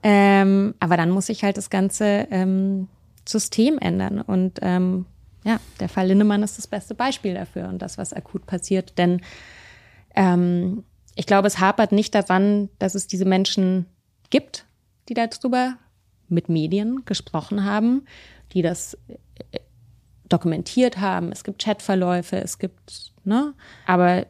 Ähm, 0.03 0.75
aber 0.79 0.97
dann 0.97 1.09
muss 1.09 1.29
ich 1.29 1.43
halt 1.43 1.57
das 1.57 1.69
Ganze 1.69 2.27
ähm, 2.31 2.87
System 3.29 3.77
ändern. 3.79 4.21
Und 4.21 4.59
ähm, 4.61 5.05
ja, 5.43 5.59
der 5.79 5.89
Fall 5.89 6.07
Lindemann 6.07 6.43
ist 6.43 6.57
das 6.57 6.67
beste 6.67 6.95
Beispiel 6.95 7.33
dafür 7.33 7.67
und 7.69 7.81
das, 7.81 7.97
was 7.97 8.13
akut 8.13 8.45
passiert. 8.45 8.97
Denn 8.97 9.21
ähm, 10.15 10.83
ich 11.15 11.25
glaube, 11.25 11.47
es 11.47 11.59
hapert 11.59 11.91
nicht 11.91 12.15
daran, 12.15 12.69
dass 12.79 12.95
es 12.95 13.07
diese 13.07 13.25
Menschen 13.25 13.85
gibt, 14.29 14.65
die 15.07 15.13
darüber 15.13 15.77
mit 16.27 16.49
Medien 16.49 17.03
gesprochen 17.05 17.65
haben, 17.65 18.05
die 18.53 18.61
das 18.61 18.97
äh, 19.07 19.59
dokumentiert 20.27 20.99
haben. 20.99 21.31
Es 21.31 21.43
gibt 21.43 21.63
Chatverläufe, 21.63 22.37
es 22.37 22.59
gibt, 22.59 23.13
ne? 23.23 23.53
Aber 23.87 24.27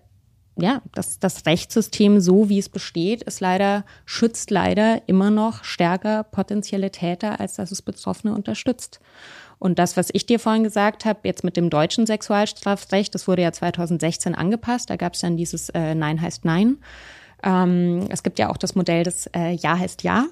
ja, 0.62 0.82
das, 0.94 1.20
das 1.20 1.46
Rechtssystem, 1.46 2.20
so 2.20 2.50
wie 2.50 2.60
es 2.60 2.70
besteht, 2.70 3.24
ist 3.24 3.40
leider, 3.40 3.86
schützt 4.06 4.52
leider 4.52 5.02
immer 5.08 5.32
noch 5.32 5.64
stärker 5.64 6.24
potenzielle 6.24 6.92
Täter, 6.92 7.40
als 7.40 7.56
dass 7.56 7.72
es 7.72 7.82
Betroffene 7.82 8.34
unterstützt. 8.34 9.00
Und 9.60 9.78
das, 9.78 9.98
was 9.98 10.10
ich 10.14 10.26
dir 10.26 10.40
vorhin 10.40 10.64
gesagt 10.64 11.06
habe, 11.06 11.20
jetzt 11.24 11.44
mit 11.44 11.58
dem 11.58 11.70
deutschen 11.70 12.06
Sexualstrafrecht, 12.06 13.14
das 13.14 13.28
wurde 13.28 13.42
ja 13.42 13.52
2016 13.52 14.34
angepasst. 14.34 14.90
Da 14.90 14.96
gab 14.96 15.14
es 15.14 15.20
dann 15.20 15.36
dieses 15.36 15.70
äh, 15.70 15.96
Nein 15.96 16.22
heißt 16.22 16.46
Nein. 16.46 16.78
Ähm, 17.44 18.08
es 18.10 18.24
gibt 18.24 18.40
ja 18.40 18.50
auch 18.50 18.58
das 18.58 18.76
Modell 18.76 19.04
des 19.04 19.28
äh, 19.28 19.52
Ja 19.52 19.78
heißt 19.78 20.04
Ja 20.04 20.26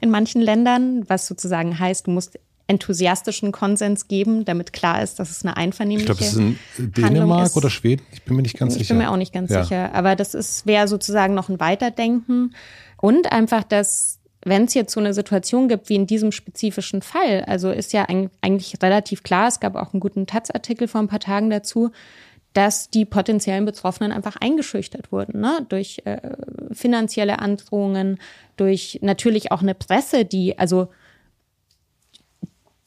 in 0.00 0.10
manchen 0.10 0.40
Ländern, 0.40 1.08
was 1.08 1.26
sozusagen 1.26 1.78
heißt, 1.78 2.06
du 2.06 2.10
musst 2.10 2.38
enthusiastischen 2.70 3.50
Konsens 3.50 4.06
geben, 4.06 4.44
damit 4.44 4.72
klar 4.72 5.02
ist, 5.02 5.18
dass 5.18 5.30
es 5.30 5.44
eine 5.44 5.56
einvernehmliche 5.56 6.12
Ich 6.12 6.18
glaube, 6.18 6.24
es 6.24 6.34
ist 6.34 6.78
in 6.78 6.92
Dänemark 6.92 7.46
ist. 7.46 7.56
oder 7.56 7.68
Schweden. 7.68 8.02
Ich 8.12 8.22
bin 8.22 8.36
mir 8.36 8.42
nicht 8.42 8.56
ganz 8.56 8.74
ich 8.74 8.78
sicher. 8.78 8.94
Ich 8.94 8.98
bin 8.98 8.98
mir 8.98 9.10
auch 9.10 9.16
nicht 9.16 9.32
ganz 9.32 9.50
ja. 9.50 9.64
sicher. 9.64 9.92
Aber 9.92 10.14
das 10.14 10.34
ist 10.34 10.66
wäre 10.66 10.86
sozusagen 10.86 11.34
noch 11.34 11.48
ein 11.48 11.58
Weiterdenken 11.58 12.54
und 12.96 13.32
einfach, 13.32 13.64
dass 13.64 14.20
wenn 14.44 14.64
es 14.64 14.74
jetzt 14.74 14.94
so 14.94 15.00
eine 15.00 15.12
Situation 15.12 15.68
gibt 15.68 15.88
wie 15.88 15.96
in 15.96 16.06
diesem 16.06 16.30
spezifischen 16.30 17.02
Fall, 17.02 17.44
also 17.46 17.70
ist 17.70 17.92
ja 17.92 18.06
eigentlich 18.40 18.76
relativ 18.80 19.24
klar, 19.24 19.48
es 19.48 19.58
gab 19.58 19.74
auch 19.74 19.92
einen 19.92 20.00
guten 20.00 20.26
Taz-Artikel 20.26 20.86
vor 20.86 21.00
ein 21.00 21.08
paar 21.08 21.20
Tagen 21.20 21.50
dazu, 21.50 21.90
dass 22.52 22.88
die 22.88 23.04
potenziellen 23.04 23.64
Betroffenen 23.64 24.12
einfach 24.12 24.36
eingeschüchtert 24.36 25.12
wurden, 25.12 25.40
ne? 25.40 25.66
durch 25.68 26.02
äh, 26.04 26.18
finanzielle 26.72 27.40
Androhungen, 27.40 28.18
durch 28.56 29.00
natürlich 29.02 29.52
auch 29.52 29.60
eine 29.60 29.74
Presse, 29.74 30.24
die, 30.24 30.58
also 30.58 30.88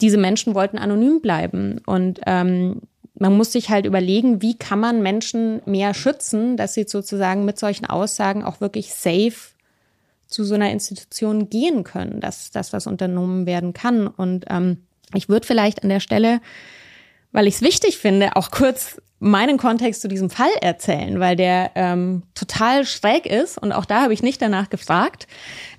diese 0.02 0.18
Menschen 0.18 0.56
wollten 0.56 0.78
anonym 0.78 1.22
bleiben. 1.22 1.82
Und 1.86 2.22
ähm, 2.26 2.82
man 3.16 3.38
muss 3.38 3.52
sich 3.52 3.70
halt 3.70 3.86
überlegen, 3.86 4.42
wie 4.42 4.58
kann 4.58 4.80
man 4.80 5.02
Menschen 5.02 5.62
mehr 5.66 5.94
schützen, 5.94 6.58
dass 6.58 6.74
sie 6.74 6.86
sozusagen 6.88 7.46
mit 7.46 7.60
solchen 7.60 7.86
Aussagen 7.86 8.44
auch 8.44 8.60
wirklich 8.60 8.94
safe 8.94 9.54
zu 10.28 10.44
so 10.44 10.56
einer 10.56 10.72
Institution 10.72 11.50
gehen 11.50 11.84
können, 11.84 12.20
dass 12.20 12.52
das 12.52 12.74
was 12.74 12.88
unternommen 12.88 13.46
werden 13.46 13.74
kann. 13.74 14.08
Und 14.08 14.46
ähm, 14.50 14.78
ich 15.14 15.30
würde 15.30 15.46
vielleicht 15.46 15.84
an 15.84 15.90
der 15.90 16.00
Stelle, 16.00 16.42
weil 17.32 17.48
ich 17.48 17.56
es 17.56 17.62
wichtig 17.62 17.98
finde, 17.98 18.36
auch 18.36 18.50
kurz 18.50 19.00
meinen 19.20 19.58
Kontext 19.58 20.02
zu 20.02 20.10
diesem 20.10 20.30
Fall 20.30 20.52
erzählen, 20.60 21.20
weil 21.20 21.38
der 21.38 21.72
ähm, 21.76 22.24
total 22.36 22.86
schräg 22.86 23.26
ist 23.26 23.58
und 23.58 23.72
auch 23.72 23.86
da 23.86 24.02
habe 24.02 24.14
ich 24.14 24.22
nicht 24.22 24.42
danach 24.42 24.70
gefragt. 24.70 25.28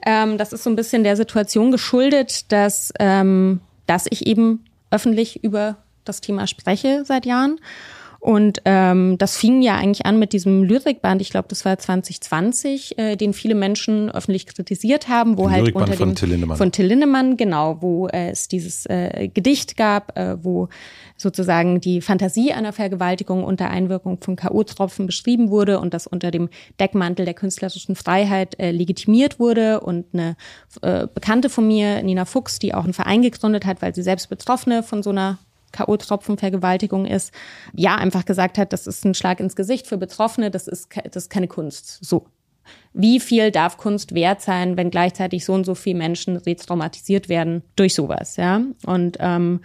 Ähm, 0.07 0.39
das 0.39 0.55
ist 0.55 0.65
so 0.65 0.71
ein 0.71 0.77
bisschen 0.77 1.05
der 1.05 1.17
Situation 1.17 1.71
geschuldet, 1.71 2.51
dass, 2.53 2.93
ähm, 2.99 3.61
dass 3.87 4.07
ich 4.11 4.27
eben 4.27 4.65
öffentlich 4.91 5.43
über 5.43 5.77
das 6.05 6.21
Thema 6.21 6.47
spreche 6.47 7.05
seit 7.05 7.27
Jahren 7.27 7.59
und 8.25 8.63
ähm, 8.65 9.19
das 9.19 9.37
fing 9.37 9.61
ja 9.61 9.77
eigentlich 9.77 10.07
an 10.07 10.19
mit 10.19 10.33
diesem 10.33 10.63
Lyrikband, 10.63 11.21
ich 11.21 11.29
glaube, 11.29 11.49
das 11.49 11.67
war 11.67 11.77
2020, 11.77 12.99
äh, 12.99 13.17
den 13.17 13.35
viele 13.35 13.55
Menschen 13.55 14.11
öffentlich 14.11 14.47
kritisiert 14.47 15.11
haben, 15.11 15.37
wo 15.37 15.51
halt 15.51 15.75
unter 15.75 15.93
von 15.93 16.09
dem 16.09 16.15
Till 16.15 16.31
Lindemann. 16.31 16.57
von 16.57 16.73
Till 16.73 16.87
Lindemann, 16.87 17.37
genau, 17.37 17.83
wo 17.83 18.09
äh, 18.09 18.31
es 18.31 18.49
dieses 18.49 18.87
äh, 18.87 19.29
Gedicht 19.29 19.77
gab, 19.77 20.17
äh, 20.17 20.43
wo 20.43 20.71
sozusagen 21.19 21.83
die 21.83 22.01
Fantasie 22.01 22.55
einer 22.55 22.73
Vergewaltigung 22.73 23.45
unter 23.45 23.69
Einwirkung 23.69 24.17
von 24.23 24.37
KO-Tropfen 24.37 25.05
beschrieben 25.05 25.51
wurde 25.51 25.79
und 25.79 25.93
das 25.93 26.07
unter 26.07 26.31
dem 26.31 26.49
Deckmantel 26.81 27.27
der 27.27 27.35
künstlerischen 27.35 27.95
Freiheit 27.95 28.59
äh, 28.59 28.71
legitimiert 28.71 29.39
wurde 29.39 29.81
und 29.81 30.07
eine 30.15 30.37
äh, 30.81 31.07
Bekannte 31.13 31.51
von 31.51 31.67
mir, 31.67 32.03
Nina 32.03 32.25
Fuchs, 32.25 32.59
die 32.59 32.73
auch 32.73 32.85
einen 32.85 32.95
Verein 32.95 33.21
gegründet 33.21 33.67
hat, 33.67 33.83
weil 33.83 33.95
sie 33.95 34.03
selbst 34.03 34.31
Betroffene 34.31 34.83
von 34.83 35.03
so 35.03 35.11
einer 35.11 35.41
K.O.-Tropfen 35.75 36.39
Vergewaltigung 36.39 37.05
ist, 37.07 37.33
ja 37.75 37.97
einfach 37.97 38.25
gesagt 38.25 38.59
hat, 38.59 38.73
das 38.73 38.87
ist 38.87 39.05
ein 39.05 39.15
Schlag 39.15 39.41
ins 39.41 39.57
Gesicht 39.57 39.87
für 39.87 39.99
Betroffene, 39.99 40.51
das 40.51 40.69
ist, 40.69 40.89
das 41.05 41.25
ist 41.25 41.31
keine 41.31 41.49
Kunst. 41.49 41.99
So. 42.03 42.27
Wie 42.95 43.21
viel 43.21 43.51
darf 43.51 43.77
Kunst 43.77 44.15
wert 44.15 44.41
sein, 44.41 44.79
wenn 44.79 44.91
gleichzeitig 44.91 45.45
so 45.45 45.53
und 45.53 45.65
so 45.65 45.75
viele 45.75 45.99
Menschen 45.99 46.37
retraumatisiert 46.37 47.29
werden 47.29 47.63
durch 47.77 47.95
sowas, 47.95 48.37
ja? 48.37 48.63
Und 48.87 49.19
ähm, 49.21 49.61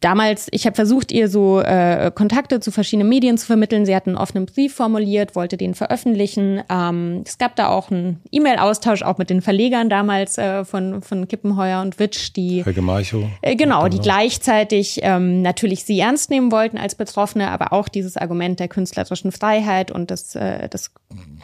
damals, 0.00 0.48
ich 0.50 0.66
habe 0.66 0.76
versucht, 0.76 1.12
ihr 1.12 1.28
so 1.28 1.60
äh, 1.60 2.10
Kontakte 2.14 2.60
zu 2.60 2.70
verschiedenen 2.70 3.08
Medien 3.08 3.38
zu 3.38 3.46
vermitteln. 3.46 3.86
Sie 3.86 3.94
hat 3.94 4.06
einen 4.06 4.16
offenen 4.16 4.46
Brief 4.46 4.74
formuliert, 4.74 5.34
wollte 5.34 5.56
den 5.56 5.74
veröffentlichen. 5.74 6.62
Ähm, 6.70 7.22
es 7.26 7.38
gab 7.38 7.56
da 7.56 7.68
auch 7.68 7.90
einen 7.90 8.20
E-Mail-Austausch 8.30 9.02
auch 9.02 9.18
mit 9.18 9.30
den 9.30 9.42
Verlegern 9.42 9.88
damals 9.88 10.38
äh, 10.38 10.64
von, 10.64 11.02
von 11.02 11.26
Kippenheuer 11.26 11.82
und 11.82 11.98
Witsch, 11.98 12.30
die 12.36 12.64
Helge 12.64 12.82
Marchow. 12.82 13.24
Äh, 13.42 13.56
genau, 13.56 13.88
die 13.88 13.98
gleichzeitig 13.98 15.00
ähm, 15.02 15.42
natürlich 15.42 15.84
sie 15.84 15.98
ernst 15.98 16.30
nehmen 16.30 16.52
wollten 16.52 16.78
als 16.78 16.94
Betroffene, 16.94 17.50
aber 17.50 17.72
auch 17.72 17.88
dieses 17.88 18.16
Argument 18.16 18.60
der 18.60 18.68
künstlerischen 18.68 19.32
Freiheit 19.32 19.90
und 19.90 20.10
das, 20.10 20.34
äh, 20.34 20.68
das 20.68 20.90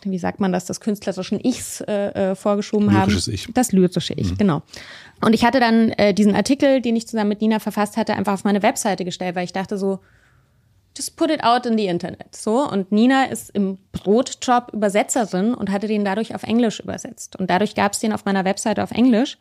wie 0.04 0.18
sagt 0.18 0.40
man 0.40 0.52
das, 0.52 0.66
des 0.66 0.80
künstlerischen 0.80 1.40
Ichs 1.40 1.80
äh, 1.80 2.30
äh, 2.30 2.34
vorgeschoben 2.34 2.90
Lyrisches 2.90 3.26
haben. 3.26 3.34
Ich. 3.34 3.48
Das 3.52 3.72
lyrische 3.72 4.14
Ich, 4.14 4.32
mhm. 4.32 4.38
genau. 4.38 4.62
Und 5.24 5.32
ich 5.32 5.44
hatte 5.44 5.58
dann 5.58 5.88
äh, 5.90 6.12
diesen 6.12 6.34
Artikel, 6.34 6.82
den 6.82 6.96
ich 6.96 7.08
zusammen 7.08 7.30
mit 7.30 7.40
Nina 7.40 7.58
verfasst 7.58 7.96
hatte, 7.96 8.14
einfach 8.14 8.34
auf 8.34 8.44
meine 8.44 8.62
Webseite 8.62 9.06
gestellt, 9.06 9.34
weil 9.34 9.44
ich 9.44 9.54
dachte 9.54 9.78
so, 9.78 10.00
just 10.96 11.16
put 11.16 11.30
it 11.30 11.42
out 11.42 11.64
in 11.64 11.78
the 11.78 11.86
Internet. 11.86 12.36
So. 12.36 12.68
Und 12.68 12.92
Nina 12.92 13.24
ist 13.24 13.48
im 13.50 13.78
Brotjob 13.92 14.72
Übersetzerin 14.74 15.54
und 15.54 15.70
hatte 15.70 15.86
den 15.86 16.04
dadurch 16.04 16.34
auf 16.34 16.42
Englisch 16.42 16.78
übersetzt. 16.78 17.36
Und 17.36 17.48
dadurch 17.48 17.74
gab 17.74 17.92
es 17.92 18.00
den 18.00 18.12
auf 18.12 18.26
meiner 18.26 18.44
Webseite 18.44 18.82
auf 18.82 18.90
Englisch. 18.90 19.38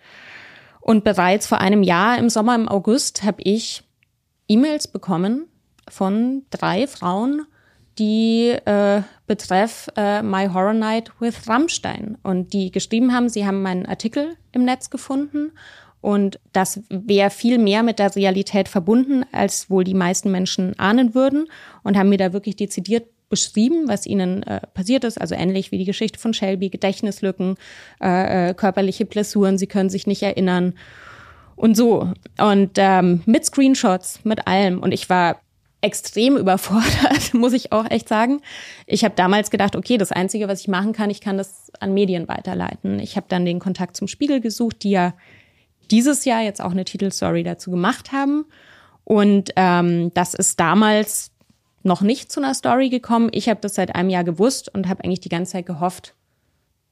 Und 0.80 1.04
bereits 1.04 1.48
vor 1.48 1.60
einem 1.60 1.84
Jahr 1.84 2.18
im 2.18 2.30
Sommer, 2.30 2.56
im 2.56 2.70
August, 2.70 3.24
habe 3.24 3.42
ich 3.42 3.84
E-Mails 4.48 4.88
bekommen 4.88 5.48
von 5.90 6.44
drei 6.50 6.88
Frauen, 6.88 7.46
die 8.00 8.50
äh, 8.66 9.02
betreff 9.28 9.88
äh, 9.96 10.22
My 10.22 10.48
Horror 10.48 10.74
Night 10.74 11.12
with 11.20 11.48
Rammstein. 11.48 12.18
Und 12.24 12.54
die 12.54 12.72
geschrieben 12.72 13.14
haben, 13.14 13.30
sie 13.30 13.46
haben 13.46 13.62
meinen 13.62 13.86
Artikel 13.86 14.36
im 14.52 14.66
Netz 14.66 14.90
gefunden. 14.90 15.52
Und 16.02 16.40
das 16.52 16.82
wäre 16.90 17.30
viel 17.30 17.58
mehr 17.58 17.82
mit 17.82 18.00
der 18.00 18.16
Realität 18.16 18.68
verbunden, 18.68 19.24
als 19.32 19.70
wohl 19.70 19.84
die 19.84 19.94
meisten 19.94 20.32
Menschen 20.32 20.78
ahnen 20.78 21.16
würden. 21.16 21.48
Und 21.84 21.98
haben 21.98 22.10
mir 22.10 22.18
da 22.18 22.34
wirklich 22.34 22.56
dezidiert 22.56 23.08
beschrieben, 23.30 23.88
was 23.88 24.06
ihnen 24.06 24.44
äh, 24.44 24.62
passiert 24.76 25.04
ist, 25.06 25.20
also 25.20 25.34
ähnlich 25.34 25.72
wie 25.72 25.80
die 25.80 25.86
Geschichte 25.86 26.20
von 26.20 26.36
Shelby, 26.36 26.70
Gedächtnislücken, 26.70 27.56
äh, 28.00 28.50
äh, 28.50 28.54
körperliche 28.54 29.06
Blessuren, 29.06 29.58
sie 29.58 29.66
können 29.66 29.90
sich 29.90 30.06
nicht 30.06 30.22
erinnern. 30.22 30.76
Und 31.56 31.76
so. 31.76 32.12
Und 32.38 32.72
ähm, 32.78 33.22
mit 33.26 33.46
Screenshots, 33.46 34.20
mit 34.24 34.46
allem. 34.48 34.80
Und 34.80 34.92
ich 34.92 35.10
war 35.10 35.40
extrem 35.84 36.38
überfordert, 36.38 37.34
muss 37.34 37.54
ich 37.54 37.72
auch 37.72 37.90
echt 37.90 38.10
sagen. 38.10 38.42
Ich 38.88 39.04
habe 39.04 39.16
damals 39.16 39.52
gedacht, 39.52 39.76
okay, 39.76 39.98
das 39.98 40.12
Einzige, 40.12 40.48
was 40.48 40.62
ich 40.62 40.68
machen 40.68 40.94
kann, 40.94 41.10
ich 41.10 41.22
kann 41.22 41.38
das 41.38 41.72
an 41.80 41.94
Medien 41.94 42.28
weiterleiten. 42.28 43.00
Ich 43.00 43.16
habe 43.16 43.28
dann 43.30 43.46
den 43.46 43.60
Kontakt 43.60 43.98
zum 43.98 44.08
Spiegel 44.08 44.42
gesucht, 44.42 44.84
die 44.84 44.92
ja 44.92 45.14
dieses 45.92 46.26
Jahr 46.26 46.42
jetzt 46.42 46.62
auch 46.62 46.72
eine 46.72 46.86
Titelstory 46.86 47.44
dazu 47.44 47.72
gemacht 47.72 48.12
haben. 48.12 48.46
Und 49.04 49.52
ähm, 49.58 50.14
das 50.14 50.34
ist 50.34 50.60
damals 50.60 51.32
noch 51.84 52.02
nicht 52.02 52.32
zu 52.32 52.42
einer 52.42 52.54
Story 52.54 52.90
gekommen. 52.90 53.30
Ich 53.34 53.50
habe 53.50 53.60
das 53.60 53.76
seit 53.76 53.94
einem 53.96 54.10
Jahr 54.10 54.24
gewusst 54.24 54.74
und 54.74 54.88
habe 54.88 55.04
eigentlich 55.04 55.20
die 55.20 55.30
ganze 55.30 55.54
Zeit 55.54 55.66
gehofft, 55.66 56.16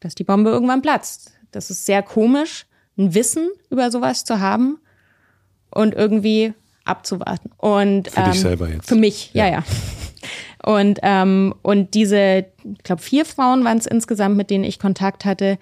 dass 0.02 0.16
die 0.16 0.26
Bombe 0.26 0.50
irgendwann 0.50 0.82
platzt. 0.82 1.34
Das 1.52 1.70
ist 1.70 1.86
sehr 1.86 2.04
komisch, 2.04 2.66
ein 2.98 3.14
Wissen 3.14 3.50
über 3.70 3.90
sowas 3.90 4.26
zu 4.26 4.40
haben 4.40 4.80
und 5.70 5.96
irgendwie 5.96 6.54
abzuwarten. 6.92 7.50
Und 7.58 8.12
für 8.12 8.22
ähm, 8.22 8.32
dich 8.32 8.42
selber 8.42 8.70
jetzt. 8.70 8.88
Für 8.88 8.96
mich, 8.96 9.32
ja, 9.34 9.46
ja. 9.46 9.52
ja. 9.52 9.64
Und 10.64 11.00
ähm, 11.02 11.56
und 11.64 11.96
diese, 11.96 12.46
ich 12.64 12.84
glaube, 12.84 13.02
vier 13.02 13.26
Frauen 13.26 13.64
waren 13.64 13.80
es 13.80 13.88
insgesamt, 13.88 14.38
mit 14.38 14.52
denen 14.52 14.64
ich 14.64 14.78
Kontakt 14.78 15.26
hatte. 15.26 15.58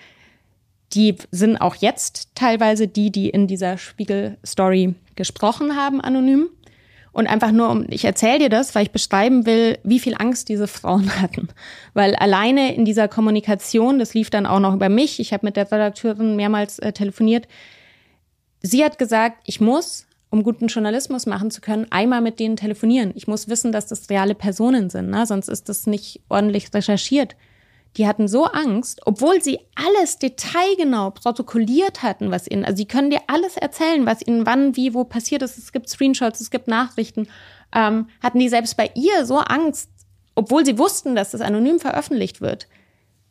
Die 0.94 1.16
sind 1.32 1.58
auch 1.58 1.76
jetzt 1.76 2.36
teilweise 2.36 2.90
die, 2.90 3.10
die 3.12 3.30
in 3.30 3.48
dieser 3.48 3.78
Spiegel-Story 3.78 4.96
gesprochen 5.16 5.78
haben, 5.78 6.02
anonym. 6.02 6.50
Und 7.12 7.28
einfach 7.28 7.52
nur, 7.52 7.70
um, 7.70 7.86
ich 7.90 8.06
erzähle 8.06 8.40
dir 8.40 8.50
das, 8.50 8.76
weil 8.76 8.84
ich 8.84 8.92
beschreiben 8.92 9.46
will, 9.46 9.78
wie 9.84 10.00
viel 10.00 10.16
Angst 10.18 10.50
diese 10.50 10.68
Frauen 10.68 11.10
hatten. 11.22 11.50
Weil 11.94 12.16
alleine 12.16 12.74
in 12.76 12.86
dieser 12.86 13.08
Kommunikation, 13.08 14.00
das 14.00 14.14
lief 14.14 14.30
dann 14.30 14.46
auch 14.46 14.60
noch 14.60 14.74
über 14.74 14.90
mich, 14.90 15.20
ich 15.20 15.34
habe 15.34 15.46
mit 15.46 15.56
der 15.56 15.72
Redakteurin 15.72 16.36
mehrmals 16.36 16.80
äh, 16.80 16.92
telefoniert, 16.92 17.48
sie 18.62 18.84
hat 18.84 18.98
gesagt, 18.98 19.42
ich 19.46 19.62
muss 19.62 20.06
um 20.30 20.44
guten 20.44 20.68
Journalismus 20.68 21.26
machen 21.26 21.52
zu 21.52 21.62
können, 21.62 21.88
einmal 21.90 22.22
mit 22.22 22.40
denen 22.40 22.56
telefonieren. 22.56 23.12
Ich 23.16 23.28
muss 23.28 23.48
wissen, 23.48 23.72
dass 23.72 23.88
das 23.88 24.10
reale 24.10 24.36
Personen 24.36 24.90
sind, 24.90 25.10
ne? 25.10 25.26
sonst 25.26 25.48
ist 25.48 25.70
das 25.70 25.88
nicht 25.88 26.22
ordentlich 26.30 26.74
recherchiert. 26.74 27.36
Die 27.98 28.06
hatten 28.06 28.28
so 28.28 28.46
Angst, 28.46 29.02
obwohl 29.06 29.42
sie 29.42 29.60
alles 29.74 30.20
detailgenau 30.20 31.10
protokolliert 31.10 32.04
hatten, 32.04 32.30
was 32.30 32.50
ihnen, 32.50 32.64
also 32.64 32.78
sie 32.78 32.86
können 32.86 33.10
dir 33.10 33.22
alles 33.26 33.58
erzählen, 33.58 34.06
was 34.06 34.26
ihnen 34.26 34.46
wann, 34.46 34.76
wie, 34.76 34.94
wo 34.94 35.04
passiert 35.04 35.42
ist. 35.42 35.58
Es 35.58 35.72
gibt 35.72 35.90
Screenshots, 35.90 36.40
es 36.40 36.52
gibt 36.52 36.68
Nachrichten. 36.68 37.28
Ähm, 37.74 38.08
hatten 38.22 38.38
die 38.38 38.50
selbst 38.50 38.78
bei 38.78 38.92
ihr 38.94 39.26
so 39.26 39.38
Angst, 39.40 39.90
obwohl 40.36 40.66
sie 40.66 40.78
wussten, 40.78 41.16
dass 41.16 41.32
das 41.32 41.42
anonym 41.42 41.80
veröffentlicht 41.80 42.42
wird, 42.42 42.68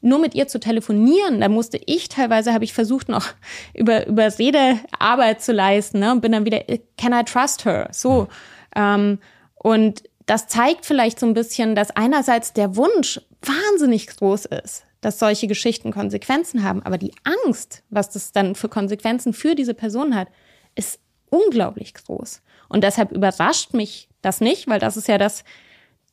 nur 0.01 0.19
mit 0.19 0.35
ihr 0.35 0.47
zu 0.47 0.61
telefonieren, 0.61 1.41
da 1.41 1.49
musste 1.49 1.81
ich 1.87 2.09
teilweise, 2.09 2.53
habe 2.53 2.65
ich 2.65 2.73
versucht 2.73 3.09
noch 3.09 3.27
über, 3.75 4.07
über 4.07 4.27
Redearbeit 4.39 5.43
zu 5.43 5.53
leisten 5.53 6.01
ne, 6.01 6.13
und 6.13 6.21
bin 6.21 6.33
dann 6.33 6.45
wieder, 6.45 6.63
can 6.97 7.13
I 7.13 7.25
trust 7.25 7.65
her? 7.65 7.89
So. 7.93 8.29
Ähm, 8.77 9.19
und 9.55 10.03
das 10.27 10.47
zeigt 10.47 10.85
vielleicht 10.85 11.19
so 11.19 11.27
ein 11.27 11.35
bisschen, 11.35 11.75
dass 11.75 11.91
einerseits 11.91 12.53
der 12.53 12.77
Wunsch 12.77 13.21
wahnsinnig 13.43 14.07
groß 14.09 14.47
ist, 14.47 14.85
dass 15.01 15.19
solche 15.19 15.47
Geschichten 15.47 15.93
Konsequenzen 15.93 16.63
haben, 16.63 16.83
aber 16.83 16.99
die 16.99 17.15
Angst, 17.25 17.83
was 17.89 18.11
das 18.11 18.33
dann 18.33 18.55
für 18.55 18.69
Konsequenzen 18.69 19.33
für 19.33 19.55
diese 19.55 19.75
Person 19.75 20.15
hat, 20.15 20.29
ist 20.75 21.01
unglaublich 21.31 21.95
groß. 21.95 22.43
Und 22.69 22.85
deshalb 22.85 23.13
überrascht 23.13 23.73
mich 23.75 24.09
das 24.23 24.41
nicht, 24.41 24.69
weil 24.69 24.81
das 24.81 24.97
ist 24.97 25.09
ja 25.09 25.19
das, 25.19 25.45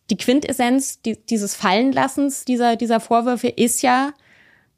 die 0.10 0.18
Quintessenz 0.18 1.02
die, 1.02 1.18
dieses 1.18 1.56
Fallenlassens 1.56 2.46
dieser, 2.46 2.76
dieser 2.76 3.00
Vorwürfe 3.00 3.48
ist 3.48 3.82
ja, 3.82 4.14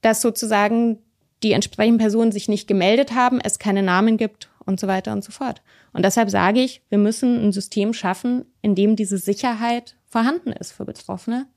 dass 0.02 0.22
sozusagen 0.22 1.00
die 1.44 1.52
entsprechenden 1.52 2.00
Personen 2.00 2.32
sich 2.32 2.48
nicht 2.48 2.68
gemeldet 2.68 3.14
haben, 3.14 3.40
es 3.42 3.60
keine 3.60 3.84
Namen 3.84 4.18
gibt 4.18 4.50
und 4.66 4.80
so 4.80 4.88
weiter 4.88 5.14
und 5.14 5.24
so 5.24 5.32
fort. 5.32 5.62
Und 5.94 6.04
deshalb 6.04 6.30
sage 6.30 6.62
ich, 6.62 6.82
wir 6.90 6.98
müssen 6.98 7.44
ein 7.44 7.52
System 7.52 7.94
schaffen, 7.94 8.46
in 8.62 8.76
dem 8.76 8.96
diese 8.96 9.18
Sicherheit 9.18 9.96
vorhanden 10.08 10.52
ist 10.52 10.72
für 10.72 10.86
Betroffene, 10.86 11.48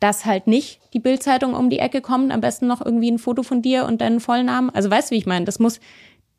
dass 0.00 0.24
halt 0.24 0.46
nicht 0.46 0.80
die 0.92 1.00
Bildzeitung 1.00 1.54
um 1.54 1.70
die 1.70 1.78
Ecke 1.78 2.00
kommt, 2.00 2.32
am 2.32 2.40
besten 2.40 2.66
noch 2.66 2.84
irgendwie 2.84 3.10
ein 3.10 3.18
Foto 3.18 3.42
von 3.42 3.62
dir 3.62 3.84
und 3.86 4.00
deinen 4.00 4.20
Vollnamen. 4.20 4.70
Also 4.70 4.90
weißt 4.90 5.10
du, 5.10 5.14
wie 5.14 5.18
ich 5.18 5.26
meine? 5.26 5.44
Das 5.44 5.58
muss, 5.58 5.80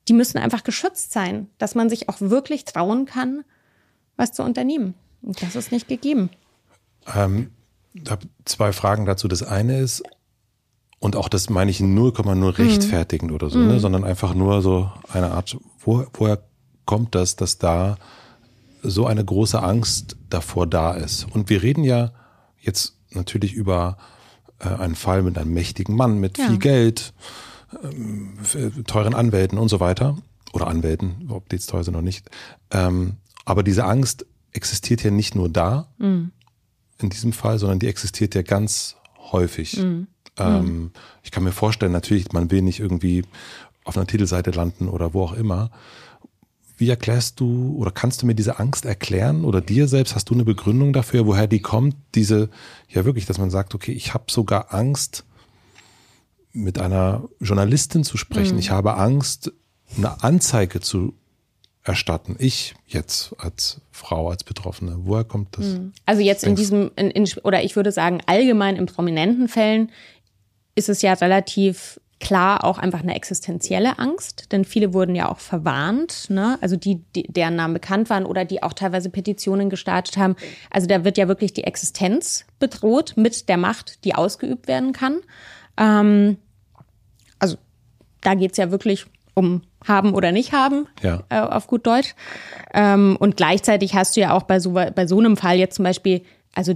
die 0.07 0.13
müssen 0.13 0.37
einfach 0.37 0.63
geschützt 0.63 1.11
sein, 1.11 1.47
dass 1.57 1.75
man 1.75 1.89
sich 1.89 2.09
auch 2.09 2.19
wirklich 2.19 2.65
trauen 2.65 3.05
kann, 3.05 3.43
was 4.15 4.31
zu 4.31 4.43
unternehmen. 4.43 4.95
Und 5.21 5.41
das 5.41 5.55
ist 5.55 5.71
nicht 5.71 5.87
gegeben. 5.87 6.29
Ähm, 7.13 7.51
ich 7.93 8.09
habe 8.09 8.27
zwei 8.45 8.71
Fragen 8.73 9.05
dazu. 9.05 9.27
Das 9.27 9.43
eine 9.43 9.79
ist, 9.79 10.03
und 10.99 11.15
auch 11.15 11.29
das 11.29 11.49
meine 11.49 11.71
ich 11.71 11.79
0,0 11.79 12.35
mhm. 12.35 12.43
rechtfertigend 12.43 13.31
mhm. 13.31 13.35
oder 13.35 13.49
so, 13.49 13.59
ne? 13.59 13.73
Mhm. 13.73 13.79
sondern 13.79 14.03
einfach 14.03 14.33
nur 14.33 14.61
so 14.61 14.91
eine 15.11 15.31
Art, 15.31 15.57
wo, 15.79 16.05
woher 16.13 16.43
kommt 16.85 17.15
das, 17.15 17.35
dass 17.35 17.57
da 17.57 17.97
so 18.83 19.05
eine 19.05 19.23
große 19.23 19.61
Angst 19.61 20.15
davor 20.29 20.67
da 20.67 20.93
ist? 20.93 21.27
Und 21.31 21.49
wir 21.49 21.63
reden 21.63 21.83
ja 21.83 22.11
jetzt 22.59 22.95
natürlich 23.11 23.53
über 23.53 23.97
äh, 24.59 24.69
einen 24.69 24.95
Fall 24.95 25.23
mit 25.23 25.37
einem 25.37 25.53
mächtigen 25.53 25.95
Mann, 25.95 26.19
mit 26.19 26.37
ja. 26.37 26.47
viel 26.47 26.59
Geld, 26.59 27.13
ähm, 27.83 28.37
teuren 28.85 29.13
Anwälten 29.13 29.57
und 29.57 29.69
so 29.69 29.79
weiter. 29.79 30.17
Oder 30.53 30.67
Anwälten, 30.67 31.29
ob 31.29 31.47
die 31.49 31.55
jetzt 31.55 31.69
teuer 31.69 31.83
sind 31.83 31.95
oder 31.95 32.03
nicht. 32.03 32.29
Ähm, 32.71 33.17
aber 33.45 33.63
diese 33.63 33.85
Angst 33.85 34.25
existiert 34.51 35.01
ja 35.03 35.11
nicht 35.11 35.33
nur 35.33 35.49
da, 35.49 35.87
mhm. 35.97 36.31
In 37.03 37.09
diesem 37.09 37.33
Fall, 37.33 37.59
sondern 37.59 37.79
die 37.79 37.87
existiert 37.87 38.35
ja 38.35 38.41
ganz 38.41 38.97
häufig. 39.31 39.77
Mhm. 39.77 40.07
Ähm, 40.37 40.63
mhm. 40.63 40.91
Ich 41.23 41.31
kann 41.31 41.43
mir 41.43 41.51
vorstellen, 41.51 41.91
natürlich, 41.91 42.31
man 42.31 42.51
will 42.51 42.61
nicht 42.61 42.79
irgendwie 42.79 43.23
auf 43.83 43.97
einer 43.97 44.07
Titelseite 44.07 44.51
landen 44.51 44.87
oder 44.87 45.13
wo 45.13 45.23
auch 45.23 45.33
immer. 45.33 45.71
Wie 46.77 46.89
erklärst 46.89 47.39
du 47.39 47.75
oder 47.77 47.91
kannst 47.91 48.21
du 48.21 48.25
mir 48.25 48.33
diese 48.33 48.59
Angst 48.59 48.85
erklären 48.85 49.45
oder 49.45 49.61
dir 49.61 49.87
selbst? 49.87 50.15
Hast 50.15 50.29
du 50.29 50.33
eine 50.33 50.45
Begründung 50.45 50.93
dafür, 50.93 51.27
woher 51.27 51.47
die 51.47 51.61
kommt? 51.61 51.95
Diese, 52.15 52.49
ja 52.89 53.05
wirklich, 53.05 53.25
dass 53.25 53.37
man 53.37 53.51
sagt, 53.51 53.75
okay, 53.75 53.91
ich 53.91 54.13
habe 54.13 54.25
sogar 54.31 54.73
Angst, 54.73 55.25
mit 56.53 56.79
einer 56.79 57.29
Journalistin 57.39 58.03
zu 58.03 58.17
sprechen. 58.17 58.55
Mhm. 58.55 58.59
Ich 58.59 58.71
habe 58.71 58.97
Angst, 58.97 59.53
eine 59.97 60.23
Anzeige 60.23 60.79
zu 60.79 61.13
erstatten. 61.83 62.35
Ich 62.39 62.75
jetzt 62.87 63.33
als 63.39 63.81
Frau, 63.91 64.29
als 64.29 64.43
Betroffene. 64.43 64.97
Woher 65.03 65.23
kommt 65.23 65.57
das? 65.57 65.65
Mhm. 65.65 65.93
Also 66.05 66.21
jetzt 66.21 66.43
in 66.43 66.55
diesem, 66.55 66.91
in, 66.95 67.09
in, 67.09 67.27
oder 67.43 67.63
ich 67.63 67.75
würde 67.75 67.91
sagen, 67.91 68.21
allgemein 68.25 68.75
in 68.75 68.85
prominenten 68.85 69.47
Fällen 69.47 69.91
ist 70.75 70.89
es 70.89 71.01
ja 71.01 71.13
relativ 71.13 71.99
klar 72.19 72.63
auch 72.63 72.77
einfach 72.77 73.01
eine 73.01 73.15
existenzielle 73.15 73.97
Angst, 73.97 74.51
denn 74.51 74.63
viele 74.63 74.93
wurden 74.93 75.15
ja 75.15 75.29
auch 75.29 75.39
verwarnt, 75.39 76.29
ne? 76.29 76.57
also 76.61 76.75
die, 76.75 77.03
die, 77.15 77.23
deren 77.23 77.55
Namen 77.55 77.73
bekannt 77.73 78.11
waren 78.11 78.25
oder 78.27 78.45
die 78.45 78.61
auch 78.61 78.73
teilweise 78.73 79.09
Petitionen 79.09 79.71
gestartet 79.71 80.17
haben. 80.17 80.35
Also 80.69 80.85
da 80.87 81.03
wird 81.03 81.17
ja 81.17 81.27
wirklich 81.27 81.51
die 81.51 81.63
Existenz 81.63 82.45
bedroht 82.59 83.13
mit 83.17 83.49
der 83.49 83.57
Macht, 83.57 84.05
die 84.05 84.13
ausgeübt 84.13 84.67
werden 84.67 84.93
kann. 84.93 85.21
Ähm, 85.77 86.37
also 87.39 87.57
da 88.21 88.35
geht's 88.35 88.57
ja 88.57 88.69
wirklich 88.69 89.07
um 89.33 89.61
haben 89.85 90.13
oder 90.13 90.31
nicht 90.31 90.53
haben, 90.53 90.87
ja. 91.01 91.23
äh, 91.29 91.39
auf 91.39 91.67
gut 91.67 91.87
Deutsch. 91.87 92.15
Ähm, 92.73 93.17
und 93.19 93.37
gleichzeitig 93.37 93.95
hast 93.95 94.15
du 94.15 94.21
ja 94.21 94.33
auch 94.33 94.43
bei 94.43 94.59
so, 94.59 94.71
bei 94.71 95.07
so 95.07 95.19
einem 95.19 95.37
Fall 95.37 95.57
jetzt 95.57 95.75
zum 95.75 95.83
Beispiel, 95.83 96.21
also 96.53 96.75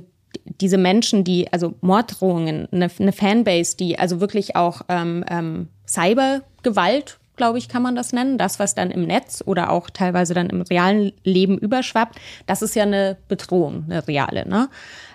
diese 0.59 0.77
Menschen, 0.77 1.23
die, 1.23 1.51
also 1.51 1.75
Morddrohungen, 1.81 2.67
eine, 2.71 2.89
eine 2.99 3.11
Fanbase, 3.11 3.77
die 3.77 3.99
also 3.99 4.19
wirklich 4.19 4.55
auch 4.55 4.81
ähm, 4.89 5.23
ähm, 5.29 5.69
Cybergewalt, 5.87 7.19
glaube 7.35 7.57
ich, 7.57 7.69
kann 7.69 7.81
man 7.81 7.95
das 7.95 8.13
nennen, 8.13 8.37
das, 8.37 8.59
was 8.59 8.75
dann 8.75 8.91
im 8.91 9.03
Netz 9.03 9.43
oder 9.45 9.69
auch 9.69 9.89
teilweise 9.89 10.33
dann 10.33 10.49
im 10.49 10.61
realen 10.61 11.11
Leben 11.23 11.57
überschwappt, 11.57 12.17
das 12.45 12.61
ist 12.61 12.75
ja 12.75 12.83
eine 12.83 13.17
Bedrohung, 13.27 13.85
eine 13.85 14.07
reale. 14.07 14.47
Ne? 14.47 14.69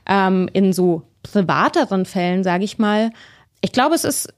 Ähm, 0.06 0.48
in 0.52 0.72
so 0.72 1.02
privateren 1.22 2.06
Fällen, 2.06 2.44
sage 2.44 2.64
ich 2.64 2.78
mal, 2.78 3.10
ich 3.62 3.72
glaube, 3.72 3.94
es 3.94 4.04
ist 4.04 4.32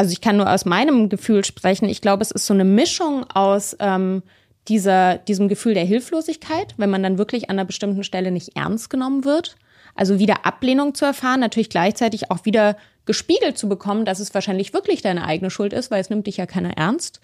also 0.00 0.12
ich 0.12 0.22
kann 0.22 0.38
nur 0.38 0.50
aus 0.50 0.64
meinem 0.64 1.10
Gefühl 1.10 1.44
sprechen. 1.44 1.86
Ich 1.86 2.00
glaube, 2.00 2.22
es 2.22 2.30
ist 2.30 2.46
so 2.46 2.54
eine 2.54 2.64
Mischung 2.64 3.24
aus 3.34 3.76
ähm, 3.80 4.22
dieser, 4.66 5.18
diesem 5.18 5.46
Gefühl 5.46 5.74
der 5.74 5.84
Hilflosigkeit, 5.84 6.72
wenn 6.78 6.88
man 6.88 7.02
dann 7.02 7.18
wirklich 7.18 7.50
an 7.50 7.58
einer 7.58 7.66
bestimmten 7.66 8.02
Stelle 8.02 8.30
nicht 8.30 8.56
ernst 8.56 8.88
genommen 8.88 9.26
wird. 9.26 9.56
Also 9.94 10.18
wieder 10.18 10.46
Ablehnung 10.46 10.94
zu 10.94 11.04
erfahren, 11.04 11.40
natürlich 11.40 11.68
gleichzeitig 11.68 12.30
auch 12.30 12.46
wieder 12.46 12.78
gespiegelt 13.04 13.58
zu 13.58 13.68
bekommen, 13.68 14.06
dass 14.06 14.20
es 14.20 14.32
wahrscheinlich 14.32 14.72
wirklich 14.72 15.02
deine 15.02 15.26
eigene 15.26 15.50
Schuld 15.50 15.74
ist, 15.74 15.90
weil 15.90 16.00
es 16.00 16.08
nimmt 16.08 16.26
dich 16.26 16.38
ja 16.38 16.46
keiner 16.46 16.78
ernst. 16.78 17.20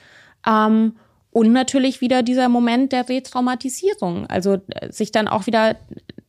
Ähm, 0.47 0.97
und 1.31 1.53
natürlich 1.53 2.03
wieder 2.03 2.23
dieser 2.23 2.51
Moment 2.51 2.93
der 2.93 3.09
Retraumatisierung. 3.09 4.27
Also 4.27 4.59
äh, 4.69 4.93
sich 4.93 5.13
dann 5.13 5.29
auch 5.29 5.47
wieder 5.47 5.77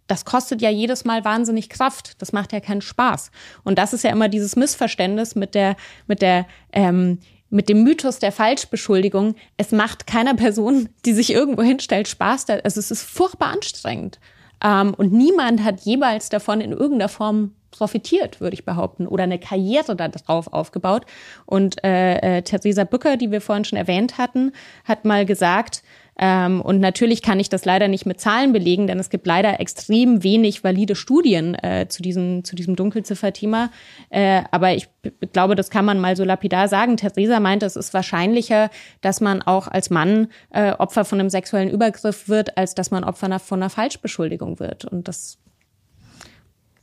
das 0.08 0.26
kostet 0.26 0.62
ja 0.62 0.70
jedes 0.70 1.06
Mal 1.06 1.24
wahnsinnig 1.26 1.70
Kraft. 1.70 2.22
Das 2.22 2.32
macht 2.34 2.54
ja 2.54 2.60
keinen 2.60 2.82
Spaß. 2.82 3.32
Und 3.64 3.78
das 3.78 3.94
ist 3.94 4.04
ja 4.04 4.12
immer 4.12 4.30
dieses 4.30 4.56
Missverständnis 4.56 5.36
mit 5.36 5.54
der, 5.54 5.76
mit 6.08 6.22
der, 6.22 6.46
ähm, 6.72 7.20
mit 7.50 7.70
dem 7.70 7.84
Mythos 7.84 8.20
der 8.20 8.32
Falschbeschuldigung. 8.32 9.36
Es 9.58 9.72
macht 9.72 10.08
keiner 10.08 10.34
Person, 10.34 10.90
die 11.06 11.14
sich 11.14 11.32
irgendwo 11.32 11.62
hinstellt, 11.62 12.08
Spaß. 12.08 12.50
Also 12.50 12.80
es 12.80 12.92
ist 12.92 13.04
furchtbar 13.04 13.50
anstrengend. 13.50 14.20
Ähm, 14.64 14.94
und 14.94 15.12
niemand 15.14 15.64
hat 15.64 15.82
jemals 15.82 16.30
davon 16.30 16.62
in 16.62 16.72
irgendeiner 16.72 17.10
Form 17.10 17.54
profitiert, 17.72 18.42
würde 18.42 18.56
ich 18.56 18.66
behaupten, 18.66 19.08
oder 19.08 19.24
eine 19.24 19.40
Karriere 19.40 19.96
darauf 19.96 20.52
aufgebaut. 20.52 21.06
Und 21.46 21.84
äh, 21.84 22.38
äh, 22.38 22.42
Theresa 22.42 22.86
Bücker, 22.86 23.18
die 23.18 23.32
wir 23.32 23.42
vorhin 23.42 23.66
schon 23.66 23.78
erwähnt 23.78 24.18
hatten, 24.18 24.52
hat 24.86 25.06
mal 25.06 25.26
gesagt, 25.26 25.84
ähm, 26.20 26.62
und 26.62 26.80
natürlich 26.80 27.22
kann 27.22 27.40
ich 27.40 27.50
das 27.50 27.66
leider 27.66 27.88
nicht 27.88 28.06
mit 28.06 28.20
Zahlen 28.20 28.52
belegen, 28.52 28.88
denn 28.88 29.00
es 29.00 29.10
gibt 29.10 29.28
leider 29.28 29.60
extrem 29.60 30.24
wenig 30.24 30.64
valide 30.64 30.96
Studien 30.96 31.56
äh, 31.56 31.88
zu 31.90 32.02
diesem, 32.02 32.44
zu 32.44 32.56
diesem 32.56 32.76
Dunkelziffer-Thema. 32.76 33.70
Äh, 34.10 34.44
aber 34.50 34.74
ich 34.74 34.90
glaube, 35.32 35.56
das 35.56 35.70
kann 35.70 35.86
man 35.86 36.00
mal 36.00 36.16
so 36.16 36.24
lapidar 36.24 36.68
sagen. 36.68 36.98
Theresa 36.98 37.40
meinte, 37.40 37.68
es 37.68 37.76
ist 37.76 37.94
wahrscheinlicher, 37.94 38.72
dass 39.02 39.22
man 39.22 39.44
auch 39.44 39.68
als 39.68 39.90
Mann 39.92 40.28
äh, 40.50 40.72
Opfer 40.72 41.06
von 41.06 41.20
einem 41.20 41.30
sexuellen 41.30 41.70
Übergriff 41.70 42.28
wird, 42.28 42.58
als 42.58 42.74
dass 42.74 42.90
man 42.90 43.04
Opfer 43.04 43.40
von 43.40 43.62
einer 43.62 43.70
Falschbeschuldigung 43.70 44.60
wird. 44.60 44.86
Und 44.86 45.08
das, 45.08 45.38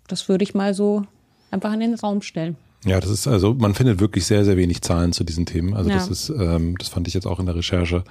das 0.06 0.28
würde 0.28 0.44
ich 0.44 0.54
mal 0.54 0.74
so 0.74 1.02
einfach 1.50 1.72
in 1.72 1.80
den 1.80 1.94
Raum 1.94 2.22
stellen. 2.22 2.56
Ja, 2.84 3.00
das 3.00 3.10
ist 3.10 3.26
also, 3.26 3.54
man 3.54 3.74
findet 3.74 4.00
wirklich 4.00 4.26
sehr, 4.26 4.44
sehr 4.44 4.56
wenig 4.56 4.82
Zahlen 4.82 5.12
zu 5.12 5.24
diesen 5.24 5.46
Themen. 5.46 5.74
Also 5.74 5.90
ja. 5.90 5.96
das 5.96 6.08
ist, 6.08 6.28
ähm, 6.28 6.76
das 6.78 6.88
fand 6.88 7.08
ich 7.08 7.14
jetzt 7.14 7.26
auch 7.26 7.40
in 7.40 7.46
der 7.46 7.56
Recherche 7.56 8.04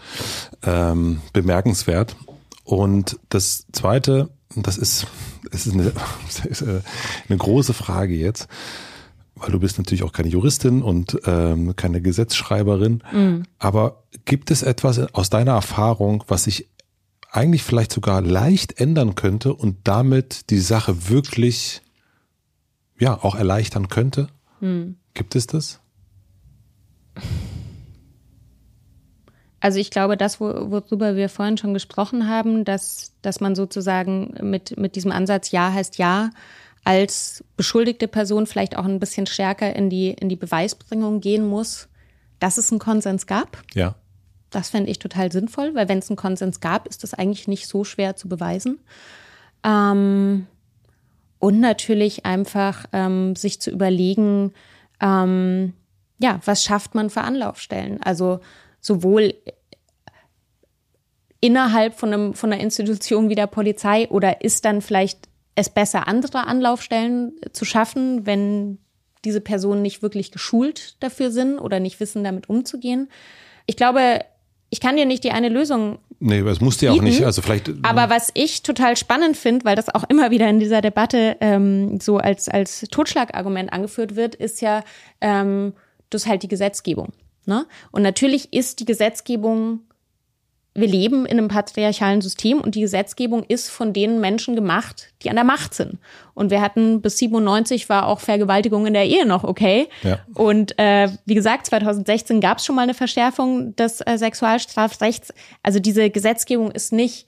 ähm, 0.63 1.21
bemerkenswert. 1.31 2.15
Und 2.63 3.19
das 3.29 3.67
Zweite, 3.71 4.29
das 4.55 4.77
ist, 4.77 5.07
das 5.51 5.67
ist 5.67 5.73
eine, 5.73 5.91
das 6.25 6.45
ist 6.45 6.61
äh, 6.61 6.81
eine 7.29 7.37
große 7.37 7.73
Frage 7.73 8.15
jetzt, 8.15 8.47
weil 9.35 9.51
du 9.51 9.59
bist 9.59 9.77
natürlich 9.77 10.03
auch 10.03 10.11
keine 10.11 10.29
Juristin 10.29 10.81
und 10.81 11.19
ähm, 11.25 11.75
keine 11.75 12.01
Gesetzschreiberin. 12.01 13.03
Mhm. 13.11 13.43
Aber 13.59 14.03
gibt 14.25 14.49
es 14.49 14.63
etwas 14.63 14.99
aus 15.13 15.29
deiner 15.29 15.53
Erfahrung, 15.53 16.23
was 16.27 16.45
sich 16.45 16.69
eigentlich 17.31 17.63
vielleicht 17.63 17.91
sogar 17.91 18.21
leicht 18.21 18.79
ändern 18.79 19.15
könnte 19.15 19.53
und 19.53 19.77
damit 19.83 20.49
die 20.49 20.59
Sache 20.59 21.09
wirklich 21.09 21.81
ja 22.99 23.21
auch 23.21 23.35
erleichtern 23.35 23.87
könnte? 23.89 24.27
Hm. 24.63 24.95
Gibt 25.13 25.35
es 25.35 25.45
das? 25.45 25.81
Also 29.59 29.77
ich 29.77 29.91
glaube, 29.91 30.15
das, 30.15 30.39
worüber 30.39 31.17
wir 31.17 31.27
vorhin 31.27 31.57
schon 31.57 31.73
gesprochen 31.73 32.29
haben, 32.29 32.63
dass, 32.63 33.11
dass 33.21 33.41
man 33.41 33.55
sozusagen 33.55 34.33
mit, 34.41 34.77
mit 34.77 34.95
diesem 34.95 35.11
Ansatz 35.11 35.51
Ja 35.51 35.73
heißt 35.73 35.97
Ja 35.97 36.29
als 36.85 37.43
beschuldigte 37.55 38.07
Person 38.07 38.47
vielleicht 38.47 38.77
auch 38.77 38.85
ein 38.85 38.99
bisschen 38.99 39.25
stärker 39.25 39.75
in 39.75 39.89
die, 39.89 40.11
in 40.11 40.29
die 40.29 40.35
Beweisbringung 40.35 41.19
gehen 41.19 41.45
muss, 41.45 41.89
dass 42.39 42.57
es 42.57 42.71
einen 42.71 42.79
Konsens 42.79 43.25
gab. 43.27 43.61
Ja. 43.73 43.95
Das 44.49 44.69
fände 44.69 44.91
ich 44.91 44.99
total 44.99 45.31
sinnvoll, 45.31 45.75
weil 45.75 45.89
wenn 45.89 45.99
es 45.99 46.09
einen 46.09 46.17
Konsens 46.17 46.59
gab, 46.59 46.87
ist 46.87 47.03
das 47.03 47.13
eigentlich 47.13 47.47
nicht 47.47 47.67
so 47.67 47.83
schwer 47.83 48.15
zu 48.15 48.27
beweisen. 48.29 48.79
Ähm, 49.63 50.47
und 51.43 51.59
natürlich 51.59 52.25
einfach 52.25 52.85
ähm, 52.93 53.35
sich 53.35 53.59
zu 53.59 53.69
überlegen, 53.69 54.53
ähm, 55.01 55.73
ja, 56.17 56.39
was 56.45 56.63
schafft 56.63 56.95
man 56.95 57.09
für 57.09 57.19
Anlaufstellen? 57.19 58.01
Also 58.01 58.39
sowohl 58.79 59.33
innerhalb 61.41 61.95
von, 61.95 62.13
einem, 62.13 62.33
von 62.33 62.53
einer 62.53 62.63
Institution 62.63 63.27
wie 63.27 63.35
der 63.35 63.47
Polizei 63.47 64.07
oder 64.07 64.41
ist 64.41 64.63
dann 64.63 64.79
vielleicht 64.79 65.27
es 65.55 65.69
besser, 65.69 66.07
andere 66.07 66.47
Anlaufstellen 66.47 67.33
zu 67.51 67.65
schaffen, 67.65 68.25
wenn 68.25 68.77
diese 69.25 69.41
Personen 69.41 69.81
nicht 69.81 70.01
wirklich 70.01 70.31
geschult 70.31 70.95
dafür 71.03 71.29
sind 71.29 71.59
oder 71.59 71.81
nicht 71.81 71.99
wissen, 71.99 72.23
damit 72.23 72.47
umzugehen? 72.47 73.09
Ich 73.65 73.75
glaube, 73.75 74.21
ich 74.69 74.79
kann 74.79 74.95
dir 74.95 75.05
nicht 75.05 75.25
die 75.25 75.31
eine 75.31 75.49
Lösung. 75.49 75.99
Nee, 76.25 76.39
es 76.39 76.61
musste 76.61 76.85
ja 76.85 76.93
auch 76.93 77.01
nicht. 77.01 77.25
Also 77.25 77.41
vielleicht. 77.41 77.69
Aber 77.81 78.09
was 78.09 78.29
ich 78.33 78.63
total 78.63 78.95
spannend 78.95 79.35
finde, 79.35 79.65
weil 79.65 79.75
das 79.75 79.93
auch 79.93 80.05
immer 80.05 80.31
wieder 80.31 80.47
in 80.49 80.57
dieser 80.57 80.79
Debatte 80.79 81.35
ähm, 81.41 81.99
so 81.99 82.17
als 82.17 82.47
als 82.47 82.81
Totschlagargument 82.89 83.73
angeführt 83.73 84.15
wird, 84.15 84.33
ist 84.33 84.61
ja 84.61 84.83
ähm, 85.19 85.73
das 86.09 86.25
halt 86.25 86.41
die 86.43 86.47
Gesetzgebung. 86.47 87.11
Ne? 87.45 87.65
Und 87.91 88.03
natürlich 88.03 88.53
ist 88.53 88.79
die 88.79 88.85
Gesetzgebung 88.85 89.81
wir 90.75 90.87
leben 90.87 91.25
in 91.25 91.37
einem 91.37 91.49
patriarchalen 91.49 92.21
System 92.21 92.59
und 92.59 92.73
die 92.73 92.81
Gesetzgebung 92.81 93.43
ist 93.43 93.69
von 93.69 93.93
den 93.93 94.19
Menschen 94.19 94.55
gemacht, 94.55 95.09
die 95.21 95.29
an 95.29 95.35
der 95.35 95.45
Macht 95.45 95.75
sind. 95.75 95.99
Und 96.33 96.49
wir 96.49 96.61
hatten 96.61 97.01
bis 97.01 97.19
97 97.19 97.89
war 97.89 98.07
auch 98.07 98.19
Vergewaltigung 98.19 98.87
in 98.87 98.93
der 98.93 99.05
Ehe 99.05 99.25
noch 99.27 99.43
okay. 99.43 99.87
Ja. 100.01 100.19
Und 100.33 100.77
äh, 100.79 101.09
wie 101.25 101.35
gesagt, 101.35 101.67
2016 101.67 102.41
gab 102.41 102.57
es 102.57 102.65
schon 102.65 102.75
mal 102.75 102.81
eine 102.81 102.95
Verschärfung 102.95 103.75
des 103.75 104.01
äh, 104.01 104.17
Sexualstrafrechts. 104.17 105.31
Also 105.61 105.79
diese 105.79 106.09
Gesetzgebung 106.09 106.71
ist 106.71 106.91
nicht 106.91 107.27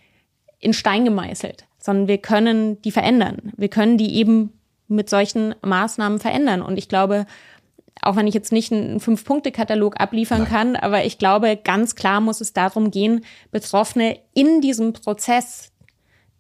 in 0.59 0.73
Stein 0.73 1.05
gemeißelt, 1.05 1.65
sondern 1.77 2.07
wir 2.07 2.17
können 2.17 2.81
die 2.81 2.91
verändern. 2.91 3.53
Wir 3.55 3.69
können 3.69 3.99
die 3.99 4.15
eben 4.15 4.53
mit 4.87 5.09
solchen 5.09 5.53
Maßnahmen 5.61 6.19
verändern. 6.19 6.63
Und 6.63 6.77
ich 6.77 6.89
glaube, 6.89 7.27
auch 8.01 8.15
wenn 8.15 8.27
ich 8.27 8.33
jetzt 8.33 8.51
nicht 8.51 8.71
einen 8.71 8.99
Fünf-Punkte-Katalog 8.99 9.99
abliefern 9.99 10.43
Nein. 10.43 10.49
kann, 10.49 10.75
aber 10.75 11.05
ich 11.05 11.17
glaube, 11.17 11.57
ganz 11.57 11.95
klar 11.95 12.21
muss 12.21 12.41
es 12.41 12.53
darum 12.53 12.91
gehen, 12.91 13.25
Betroffene 13.51 14.19
in 14.33 14.61
diesem 14.61 14.93
Prozess 14.93 15.71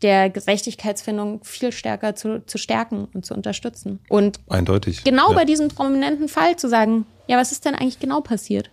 der 0.01 0.29
Gerechtigkeitsfindung 0.29 1.43
viel 1.43 1.71
stärker 1.71 2.15
zu, 2.15 2.45
zu 2.45 2.57
stärken 2.57 3.07
und 3.13 3.25
zu 3.25 3.33
unterstützen. 3.33 3.99
Und 4.09 4.39
eindeutig. 4.49 5.03
Genau 5.03 5.29
ja. 5.29 5.35
bei 5.35 5.45
diesem 5.45 5.69
prominenten 5.69 6.27
Fall 6.27 6.57
zu 6.57 6.67
sagen, 6.67 7.05
ja, 7.27 7.37
was 7.37 7.51
ist 7.51 7.65
denn 7.65 7.75
eigentlich 7.75 7.99
genau 7.99 8.21
passiert? 8.21 8.69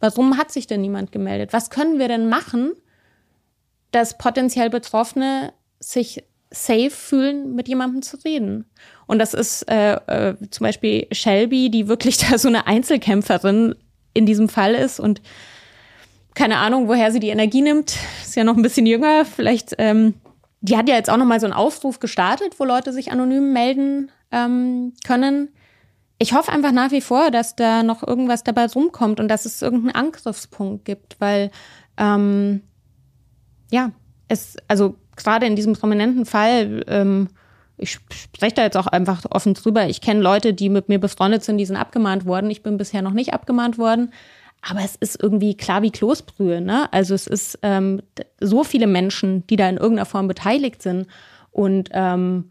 Warum 0.00 0.36
hat 0.36 0.50
sich 0.50 0.66
denn 0.66 0.82
niemand 0.82 1.12
gemeldet? 1.12 1.52
Was 1.52 1.70
können 1.70 1.98
wir 1.98 2.08
denn 2.08 2.28
machen, 2.28 2.72
dass 3.92 4.18
potenziell 4.18 4.68
Betroffene 4.68 5.52
sich 5.78 6.24
safe 6.56 6.90
fühlen, 6.90 7.54
mit 7.54 7.68
jemandem 7.68 8.02
zu 8.02 8.16
reden. 8.24 8.66
Und 9.06 9.18
das 9.18 9.34
ist 9.34 9.62
äh, 9.70 9.94
äh, 9.94 10.34
zum 10.50 10.64
Beispiel 10.64 11.06
Shelby, 11.12 11.70
die 11.70 11.88
wirklich 11.88 12.18
da 12.30 12.38
so 12.38 12.48
eine 12.48 12.66
Einzelkämpferin 12.66 13.74
in 14.14 14.26
diesem 14.26 14.48
Fall 14.48 14.74
ist 14.74 14.98
und 14.98 15.20
keine 16.34 16.58
Ahnung, 16.58 16.88
woher 16.88 17.12
sie 17.12 17.20
die 17.20 17.30
Energie 17.30 17.62
nimmt. 17.62 17.96
Ist 18.22 18.36
ja 18.36 18.44
noch 18.44 18.56
ein 18.56 18.62
bisschen 18.62 18.84
jünger. 18.84 19.24
Vielleicht, 19.24 19.74
ähm, 19.78 20.14
die 20.60 20.76
hat 20.76 20.88
ja 20.88 20.94
jetzt 20.94 21.08
auch 21.08 21.16
noch 21.16 21.24
mal 21.24 21.40
so 21.40 21.46
einen 21.46 21.54
Aufruf 21.54 21.98
gestartet, 21.98 22.58
wo 22.58 22.64
Leute 22.64 22.92
sich 22.92 23.10
anonym 23.10 23.54
melden 23.54 24.10
ähm, 24.32 24.92
können. 25.06 25.48
Ich 26.18 26.34
hoffe 26.34 26.52
einfach 26.52 26.72
nach 26.72 26.90
wie 26.90 27.00
vor, 27.00 27.30
dass 27.30 27.56
da 27.56 27.82
noch 27.82 28.06
irgendwas 28.06 28.44
dabei 28.44 28.66
rumkommt 28.66 29.18
und 29.18 29.28
dass 29.28 29.46
es 29.46 29.62
irgendeinen 29.62 29.94
Angriffspunkt 29.94 30.84
gibt, 30.84 31.16
weil 31.20 31.50
ähm, 31.96 32.62
ja, 33.70 33.92
es, 34.28 34.56
also 34.68 34.96
gerade 35.16 35.46
in 35.46 35.56
diesem 35.56 35.74
prominenten 35.74 36.26
Fall, 36.26 36.84
ähm, 36.88 37.28
ich 37.78 37.90
spreche 37.90 38.54
da 38.54 38.62
jetzt 38.62 38.76
auch 38.76 38.86
einfach 38.86 39.24
offen 39.30 39.54
drüber. 39.54 39.88
Ich 39.88 40.00
kenne 40.00 40.20
Leute, 40.20 40.54
die 40.54 40.68
mit 40.68 40.88
mir 40.88 40.98
befreundet 40.98 41.44
sind, 41.44 41.58
die 41.58 41.66
sind 41.66 41.76
abgemahnt 41.76 42.24
worden. 42.24 42.50
Ich 42.50 42.62
bin 42.62 42.78
bisher 42.78 43.02
noch 43.02 43.12
nicht 43.12 43.34
abgemahnt 43.34 43.78
worden. 43.78 44.12
Aber 44.62 44.80
es 44.80 44.96
ist 44.96 45.22
irgendwie 45.22 45.56
klar 45.56 45.82
wie 45.82 45.90
Kloßbrühe. 45.90 46.60
Ne? 46.60 46.92
Also 46.92 47.14
es 47.14 47.26
ist 47.26 47.58
ähm, 47.62 48.02
so 48.40 48.64
viele 48.64 48.86
Menschen, 48.86 49.46
die 49.46 49.56
da 49.56 49.68
in 49.68 49.76
irgendeiner 49.76 50.06
Form 50.06 50.26
beteiligt 50.26 50.82
sind. 50.82 51.06
Und 51.52 51.90
ähm, 51.92 52.50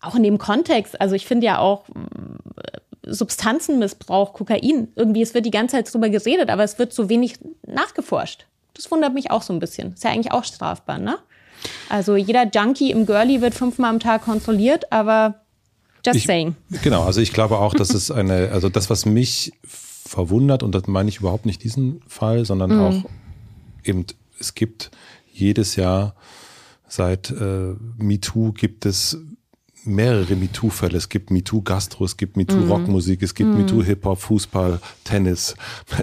auch 0.00 0.14
in 0.14 0.22
dem 0.22 0.38
Kontext, 0.38 1.00
also 1.00 1.14
ich 1.14 1.26
finde 1.26 1.46
ja 1.46 1.58
auch 1.58 1.88
äh, 1.88 2.78
Substanzenmissbrauch, 3.06 4.32
Kokain, 4.32 4.88
irgendwie, 4.94 5.22
es 5.22 5.34
wird 5.34 5.46
die 5.46 5.50
ganze 5.50 5.76
Zeit 5.76 5.92
drüber 5.92 6.08
geredet, 6.08 6.48
aber 6.48 6.62
es 6.62 6.78
wird 6.78 6.92
so 6.92 7.08
wenig 7.08 7.38
nachgeforscht. 7.66 8.46
Das 8.74 8.90
wundert 8.90 9.14
mich 9.14 9.30
auch 9.30 9.42
so 9.42 9.52
ein 9.52 9.58
bisschen. 9.58 9.94
Ist 9.94 10.04
ja 10.04 10.10
eigentlich 10.10 10.32
auch 10.32 10.44
strafbar, 10.44 10.98
ne? 10.98 11.18
Also 11.88 12.16
jeder 12.16 12.48
Junkie 12.52 12.90
im 12.90 13.06
Girlie 13.06 13.40
wird 13.40 13.54
fünfmal 13.54 13.90
am 13.90 14.00
Tag 14.00 14.24
kontrolliert, 14.24 14.92
aber 14.92 15.40
just 16.04 16.18
ich, 16.18 16.24
saying. 16.24 16.56
Genau, 16.82 17.04
also 17.04 17.20
ich 17.20 17.32
glaube 17.32 17.58
auch, 17.58 17.74
dass 17.74 17.94
es 17.94 18.10
eine, 18.10 18.50
also 18.52 18.68
das, 18.68 18.90
was 18.90 19.06
mich 19.06 19.52
verwundert, 19.64 20.62
und 20.62 20.74
das 20.74 20.86
meine 20.86 21.08
ich 21.08 21.18
überhaupt 21.18 21.46
nicht 21.46 21.62
diesen 21.62 22.02
Fall, 22.06 22.44
sondern 22.44 22.76
mm. 22.76 22.80
auch 22.80 23.04
eben, 23.84 24.06
es 24.38 24.54
gibt 24.54 24.90
jedes 25.32 25.76
Jahr 25.76 26.14
seit 26.88 27.30
äh, 27.30 27.74
MeToo 27.98 28.52
gibt 28.52 28.84
es 28.84 29.18
mehrere 29.84 30.36
MeToo-Fälle. 30.36 30.96
Es 30.96 31.08
gibt 31.08 31.30
MeToo-Gastro, 31.30 32.04
es 32.04 32.16
gibt 32.16 32.36
MeToo-Rockmusik, 32.36 33.22
es 33.22 33.34
gibt 33.34 33.50
mm. 33.50 33.58
MeToo-Hip-Hop, 33.58 34.18
Fußball, 34.18 34.80
Tennis. 35.04 35.54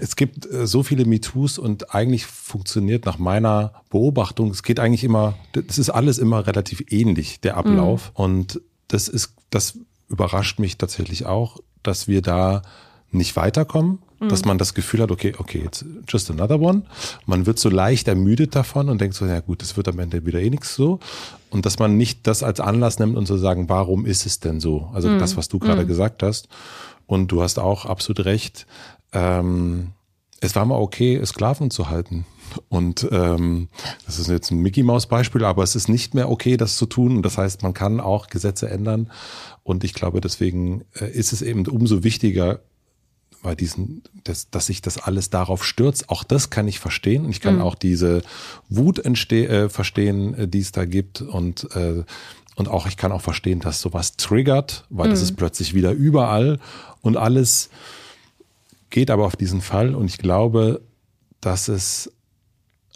Es 0.01 0.15
gibt 0.15 0.45
äh, 0.51 0.67
so 0.67 0.83
viele 0.83 1.05
MeToos 1.05 1.57
und 1.57 1.93
eigentlich 1.93 2.25
funktioniert 2.25 3.05
nach 3.05 3.17
meiner 3.17 3.73
Beobachtung, 3.89 4.51
es 4.51 4.63
geht 4.63 4.79
eigentlich 4.79 5.03
immer, 5.03 5.35
das 5.53 5.77
ist 5.77 5.89
alles 5.89 6.17
immer 6.17 6.47
relativ 6.47 6.83
ähnlich, 6.89 7.39
der 7.41 7.57
Ablauf. 7.57 8.11
Mm. 8.13 8.21
Und 8.21 8.61
das 8.87 9.07
ist, 9.07 9.33
das 9.49 9.77
überrascht 10.09 10.59
mich 10.59 10.77
tatsächlich 10.77 11.25
auch, 11.25 11.59
dass 11.83 12.07
wir 12.07 12.21
da 12.21 12.61
nicht 13.11 13.35
weiterkommen, 13.35 13.99
mhm. 14.19 14.29
dass 14.29 14.45
man 14.45 14.57
das 14.57 14.73
Gefühl 14.73 15.01
hat, 15.01 15.11
okay, 15.11 15.33
okay, 15.37 15.61
jetzt 15.63 15.85
just 16.07 16.29
another 16.29 16.59
one. 16.59 16.83
Man 17.25 17.45
wird 17.45 17.59
so 17.59 17.69
leicht 17.69 18.07
ermüdet 18.07 18.55
davon 18.55 18.89
und 18.89 19.01
denkt 19.01 19.15
so, 19.15 19.25
ja 19.25 19.39
gut, 19.39 19.61
das 19.61 19.77
wird 19.77 19.87
am 19.87 19.99
Ende 19.99 20.25
wieder 20.25 20.41
eh 20.41 20.49
nichts 20.49 20.75
so. 20.75 20.99
Und 21.49 21.65
dass 21.65 21.79
man 21.79 21.97
nicht 21.97 22.27
das 22.27 22.43
als 22.43 22.59
Anlass 22.59 22.99
nimmt 22.99 23.15
und 23.15 23.25
so 23.25 23.37
sagen, 23.37 23.69
warum 23.69 24.05
ist 24.05 24.25
es 24.25 24.39
denn 24.39 24.59
so? 24.59 24.89
Also 24.93 25.09
mhm. 25.09 25.19
das, 25.19 25.37
was 25.37 25.47
du 25.47 25.59
gerade 25.59 25.83
mhm. 25.83 25.87
gesagt 25.87 26.23
hast. 26.23 26.49
Und 27.05 27.31
du 27.31 27.41
hast 27.41 27.57
auch 27.57 27.85
absolut 27.85 28.25
recht. 28.25 28.67
Ähm, 29.13 29.93
es 30.39 30.55
war 30.55 30.65
mal 30.65 30.75
okay, 30.75 31.23
Sklaven 31.25 31.71
zu 31.71 31.89
halten. 31.89 32.25
Und 32.69 33.07
ähm, 33.11 33.69
das 34.05 34.19
ist 34.19 34.27
jetzt 34.27 34.51
ein 34.51 34.59
Mickey 34.59 34.83
Maus 34.83 35.07
Beispiel, 35.07 35.43
aber 35.43 35.63
es 35.63 35.75
ist 35.75 35.89
nicht 35.89 36.13
mehr 36.13 36.29
okay, 36.29 36.57
das 36.57 36.77
zu 36.77 36.85
tun. 36.85 37.21
Das 37.21 37.37
heißt, 37.37 37.63
man 37.63 37.73
kann 37.73 37.99
auch 37.99 38.27
Gesetze 38.27 38.69
ändern. 38.69 39.11
Und 39.63 39.83
ich 39.83 39.93
glaube, 39.93 40.21
deswegen 40.21 40.83
äh, 40.93 41.09
ist 41.09 41.33
es 41.33 41.41
eben 41.41 41.65
umso 41.67 42.03
wichtiger, 42.03 42.59
bei 43.41 43.55
diesen, 43.55 44.03
dass, 44.23 44.49
dass 44.49 44.67
sich 44.67 44.81
das 44.81 44.97
alles 44.97 45.29
darauf 45.29 45.63
stürzt, 45.63 46.09
auch 46.09 46.23
das 46.23 46.49
kann 46.49 46.67
ich 46.67 46.79
verstehen. 46.79 47.25
Und 47.25 47.31
ich 47.31 47.41
kann 47.41 47.55
mhm. 47.55 47.61
auch 47.61 47.75
diese 47.75 48.21
Wut 48.69 48.99
äh, 48.99 49.69
verstehen, 49.69 50.33
äh, 50.33 50.47
die 50.47 50.59
es 50.59 50.71
da 50.71 50.85
gibt. 50.85 51.21
Und, 51.21 51.75
äh, 51.75 52.03
und 52.55 52.67
auch 52.67 52.87
ich 52.87 52.97
kann 52.97 53.11
auch 53.11 53.21
verstehen, 53.21 53.59
dass 53.59 53.81
sowas 53.81 54.17
triggert, 54.17 54.85
weil 54.89 55.07
mhm. 55.07 55.11
das 55.11 55.21
ist 55.21 55.35
plötzlich 55.35 55.73
wieder 55.73 55.91
überall 55.91 56.59
und 57.01 57.17
alles 57.17 57.69
geht 58.89 59.11
aber 59.11 59.25
auf 59.25 59.35
diesen 59.35 59.61
Fall. 59.61 59.95
Und 59.95 60.05
ich 60.05 60.17
glaube, 60.17 60.81
dass 61.41 61.67
es 61.67 62.11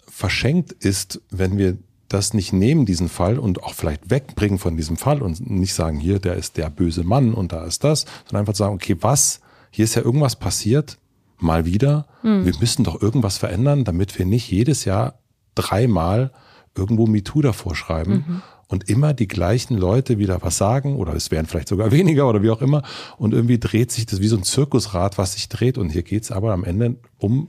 verschenkt 0.08 0.72
ist, 0.72 1.20
wenn 1.30 1.58
wir 1.58 1.78
das 2.08 2.34
nicht 2.34 2.52
nehmen, 2.52 2.84
diesen 2.84 3.08
Fall, 3.08 3.38
und 3.38 3.62
auch 3.62 3.74
vielleicht 3.74 4.10
wegbringen 4.10 4.58
von 4.58 4.76
diesem 4.76 4.96
Fall 4.96 5.22
und 5.22 5.48
nicht 5.48 5.74
sagen, 5.74 5.98
hier, 5.98 6.18
der 6.18 6.34
ist 6.34 6.56
der 6.58 6.68
böse 6.68 7.04
Mann 7.04 7.32
und 7.32 7.52
da 7.52 7.64
ist 7.64 7.84
das, 7.84 8.04
sondern 8.26 8.42
einfach 8.42 8.54
sagen, 8.54 8.74
okay, 8.74 8.96
was 9.00 9.40
hier 9.72 9.84
ist 9.84 9.96
ja 9.96 10.02
irgendwas 10.02 10.36
passiert, 10.36 10.98
mal 11.38 11.64
wieder. 11.64 12.06
Mhm. 12.22 12.44
Wir 12.44 12.52
müssen 12.60 12.84
doch 12.84 13.00
irgendwas 13.00 13.38
verändern, 13.38 13.84
damit 13.84 14.16
wir 14.18 14.26
nicht 14.26 14.50
jedes 14.50 14.84
Jahr 14.84 15.18
dreimal 15.54 16.30
irgendwo 16.76 17.06
MeToo 17.06 17.40
davor 17.40 17.74
schreiben 17.74 18.12
mhm. 18.12 18.42
und 18.68 18.88
immer 18.88 19.14
die 19.14 19.28
gleichen 19.28 19.76
Leute 19.76 20.18
wieder 20.18 20.40
was 20.42 20.58
sagen 20.58 20.96
oder 20.96 21.14
es 21.14 21.30
wären 21.30 21.46
vielleicht 21.46 21.68
sogar 21.68 21.90
weniger 21.92 22.28
oder 22.28 22.42
wie 22.42 22.50
auch 22.50 22.62
immer 22.62 22.82
und 23.16 23.34
irgendwie 23.34 23.58
dreht 23.58 23.90
sich 23.90 24.06
das 24.06 24.20
wie 24.20 24.28
so 24.28 24.36
ein 24.36 24.42
Zirkusrad, 24.42 25.18
was 25.18 25.34
sich 25.34 25.48
dreht 25.48 25.78
und 25.78 25.90
hier 25.90 26.02
geht 26.02 26.24
es 26.24 26.30
aber 26.30 26.52
am 26.52 26.64
Ende 26.64 26.96
um 27.18 27.48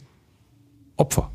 Opfer. 0.95 1.31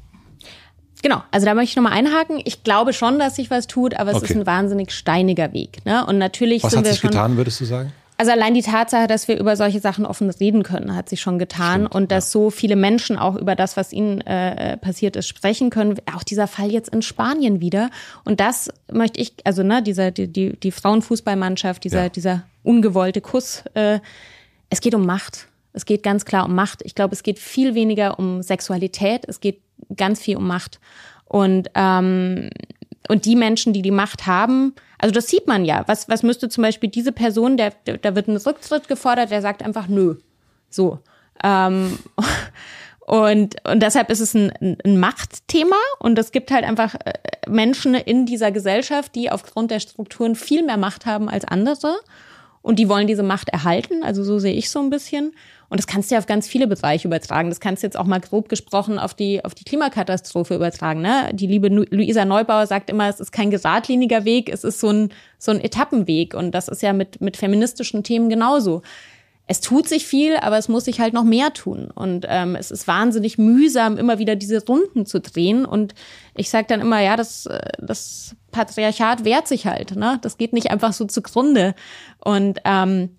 Genau, 1.02 1.22
also 1.30 1.46
da 1.46 1.54
möchte 1.54 1.70
ich 1.70 1.76
nochmal 1.76 1.92
einhaken. 1.92 2.40
Ich 2.44 2.64
glaube 2.64 2.92
schon, 2.92 3.18
dass 3.18 3.36
sich 3.36 3.50
was 3.50 3.66
tut, 3.66 3.94
aber 3.94 4.10
es 4.10 4.16
okay. 4.16 4.32
ist 4.32 4.36
ein 4.36 4.46
wahnsinnig 4.46 4.90
steiniger 4.90 5.52
Weg. 5.52 5.84
Ne? 5.84 6.04
Und 6.06 6.18
natürlich 6.18 6.64
was 6.64 6.72
sind 6.72 6.80
hat 6.80 6.86
wir 6.86 6.92
sich 6.92 7.02
getan, 7.02 7.36
würdest 7.36 7.60
du 7.60 7.64
sagen? 7.64 7.92
Also 8.20 8.32
allein 8.32 8.52
die 8.52 8.62
Tatsache, 8.62 9.06
dass 9.06 9.28
wir 9.28 9.38
über 9.38 9.54
solche 9.54 9.78
Sachen 9.78 10.04
offen 10.04 10.28
reden 10.28 10.64
können, 10.64 10.96
hat 10.96 11.08
sich 11.08 11.20
schon 11.20 11.38
getan. 11.38 11.82
Stimmt, 11.82 11.94
und 11.94 12.10
dass 12.10 12.26
ja. 12.26 12.40
so 12.40 12.50
viele 12.50 12.74
Menschen 12.74 13.16
auch 13.16 13.36
über 13.36 13.54
das, 13.54 13.76
was 13.76 13.92
ihnen 13.92 14.20
äh, 14.22 14.76
passiert 14.76 15.14
ist, 15.14 15.28
sprechen 15.28 15.70
können. 15.70 15.96
Auch 16.12 16.24
dieser 16.24 16.48
Fall 16.48 16.72
jetzt 16.72 16.88
in 16.88 17.00
Spanien 17.00 17.60
wieder. 17.60 17.90
Und 18.24 18.40
das 18.40 18.70
möchte 18.90 19.20
ich, 19.20 19.34
also 19.44 19.62
ne, 19.62 19.84
dieser, 19.84 20.10
die, 20.10 20.26
die, 20.26 20.58
die 20.58 20.72
Frauenfußballmannschaft, 20.72 21.84
dieser, 21.84 22.02
ja. 22.04 22.08
dieser 22.08 22.42
ungewollte 22.64 23.20
Kuss, 23.20 23.62
äh, 23.74 24.00
es 24.68 24.80
geht 24.80 24.96
um 24.96 25.06
Macht. 25.06 25.46
Es 25.72 25.86
geht 25.86 26.02
ganz 26.02 26.24
klar 26.24 26.46
um 26.46 26.56
Macht. 26.56 26.82
Ich 26.82 26.96
glaube, 26.96 27.14
es 27.14 27.22
geht 27.22 27.38
viel 27.38 27.76
weniger 27.76 28.18
um 28.18 28.42
Sexualität. 28.42 29.26
Es 29.28 29.38
geht 29.38 29.60
ganz 29.96 30.20
viel 30.20 30.36
um 30.36 30.46
Macht. 30.48 30.80
Und 31.24 31.70
ähm, 31.76 32.50
und 33.08 33.24
die 33.24 33.36
Menschen, 33.36 33.72
die 33.72 33.82
die 33.82 33.90
Macht 33.90 34.26
haben, 34.26 34.74
also 34.98 35.12
das 35.14 35.28
sieht 35.28 35.46
man 35.46 35.64
ja. 35.64 35.84
Was, 35.86 36.08
was 36.08 36.22
müsste 36.22 36.48
zum 36.48 36.62
Beispiel 36.62 36.90
diese 36.90 37.12
Person, 37.12 37.56
der, 37.56 37.72
der 37.86 37.98
da 37.98 38.14
wird 38.14 38.28
ein 38.28 38.36
Rücktritt 38.36 38.88
gefordert, 38.88 39.30
der 39.30 39.42
sagt 39.42 39.62
einfach 39.62 39.88
nö. 39.88 40.16
So. 40.70 40.98
Ähm, 41.42 41.98
und, 43.00 43.56
und 43.66 43.82
deshalb 43.82 44.10
ist 44.10 44.20
es 44.20 44.34
ein, 44.34 44.52
ein 44.84 44.98
Machtthema 44.98 45.76
und 46.00 46.18
es 46.18 46.32
gibt 46.32 46.50
halt 46.50 46.64
einfach 46.64 46.94
äh, 46.94 47.14
Menschen 47.48 47.94
in 47.94 48.26
dieser 48.26 48.52
Gesellschaft, 48.52 49.14
die 49.14 49.30
aufgrund 49.30 49.70
der 49.70 49.80
Strukturen 49.80 50.34
viel 50.34 50.64
mehr 50.64 50.76
Macht 50.76 51.06
haben 51.06 51.28
als 51.28 51.44
andere 51.44 51.96
und 52.68 52.78
die 52.78 52.90
wollen 52.90 53.06
diese 53.06 53.22
Macht 53.22 53.48
erhalten. 53.48 54.02
Also 54.02 54.22
so 54.22 54.38
sehe 54.38 54.52
ich 54.52 54.68
so 54.68 54.78
ein 54.78 54.90
bisschen. 54.90 55.32
Und 55.70 55.80
das 55.80 55.86
kannst 55.86 56.10
du 56.10 56.16
ja 56.16 56.18
auf 56.18 56.26
ganz 56.26 56.46
viele 56.46 56.66
Bereiche 56.66 57.08
übertragen. 57.08 57.48
Das 57.48 57.60
kannst 57.60 57.82
du 57.82 57.86
jetzt 57.86 57.96
auch 57.96 58.04
mal 58.04 58.20
grob 58.20 58.50
gesprochen 58.50 58.98
auf 58.98 59.14
die, 59.14 59.42
auf 59.42 59.54
die 59.54 59.64
Klimakatastrophe 59.64 60.54
übertragen. 60.54 61.00
Ne? 61.00 61.30
Die 61.32 61.46
liebe 61.46 61.68
Luisa 61.68 62.26
Neubauer 62.26 62.66
sagt 62.66 62.90
immer, 62.90 63.08
es 63.08 63.20
ist 63.20 63.32
kein 63.32 63.50
geradliniger 63.50 64.26
Weg, 64.26 64.50
es 64.50 64.64
ist 64.64 64.80
so 64.80 64.90
ein, 64.90 65.08
so 65.38 65.50
ein 65.50 65.62
Etappenweg. 65.62 66.34
Und 66.34 66.50
das 66.50 66.68
ist 66.68 66.82
ja 66.82 66.92
mit, 66.92 67.22
mit 67.22 67.38
feministischen 67.38 68.02
Themen 68.02 68.28
genauso. 68.28 68.82
Es 69.50 69.62
tut 69.62 69.88
sich 69.88 70.06
viel, 70.06 70.36
aber 70.36 70.58
es 70.58 70.68
muss 70.68 70.84
sich 70.84 71.00
halt 71.00 71.14
noch 71.14 71.24
mehr 71.24 71.54
tun. 71.54 71.90
Und 71.92 72.26
ähm, 72.28 72.54
es 72.54 72.70
ist 72.70 72.86
wahnsinnig 72.86 73.38
mühsam, 73.38 73.96
immer 73.96 74.18
wieder 74.18 74.36
diese 74.36 74.64
Runden 74.64 75.06
zu 75.06 75.20
drehen. 75.20 75.64
Und 75.64 75.94
ich 76.34 76.50
sage 76.50 76.66
dann 76.68 76.82
immer, 76.82 77.00
ja, 77.00 77.16
das, 77.16 77.46
äh, 77.46 77.58
das 77.78 78.36
Patriarchat 78.52 79.24
wehrt 79.24 79.48
sich 79.48 79.66
halt. 79.66 79.96
Ne? 79.96 80.18
Das 80.20 80.36
geht 80.36 80.52
nicht 80.52 80.70
einfach 80.70 80.92
so 80.92 81.06
zugrunde. 81.06 81.74
Und, 82.22 82.58
ähm, 82.66 83.16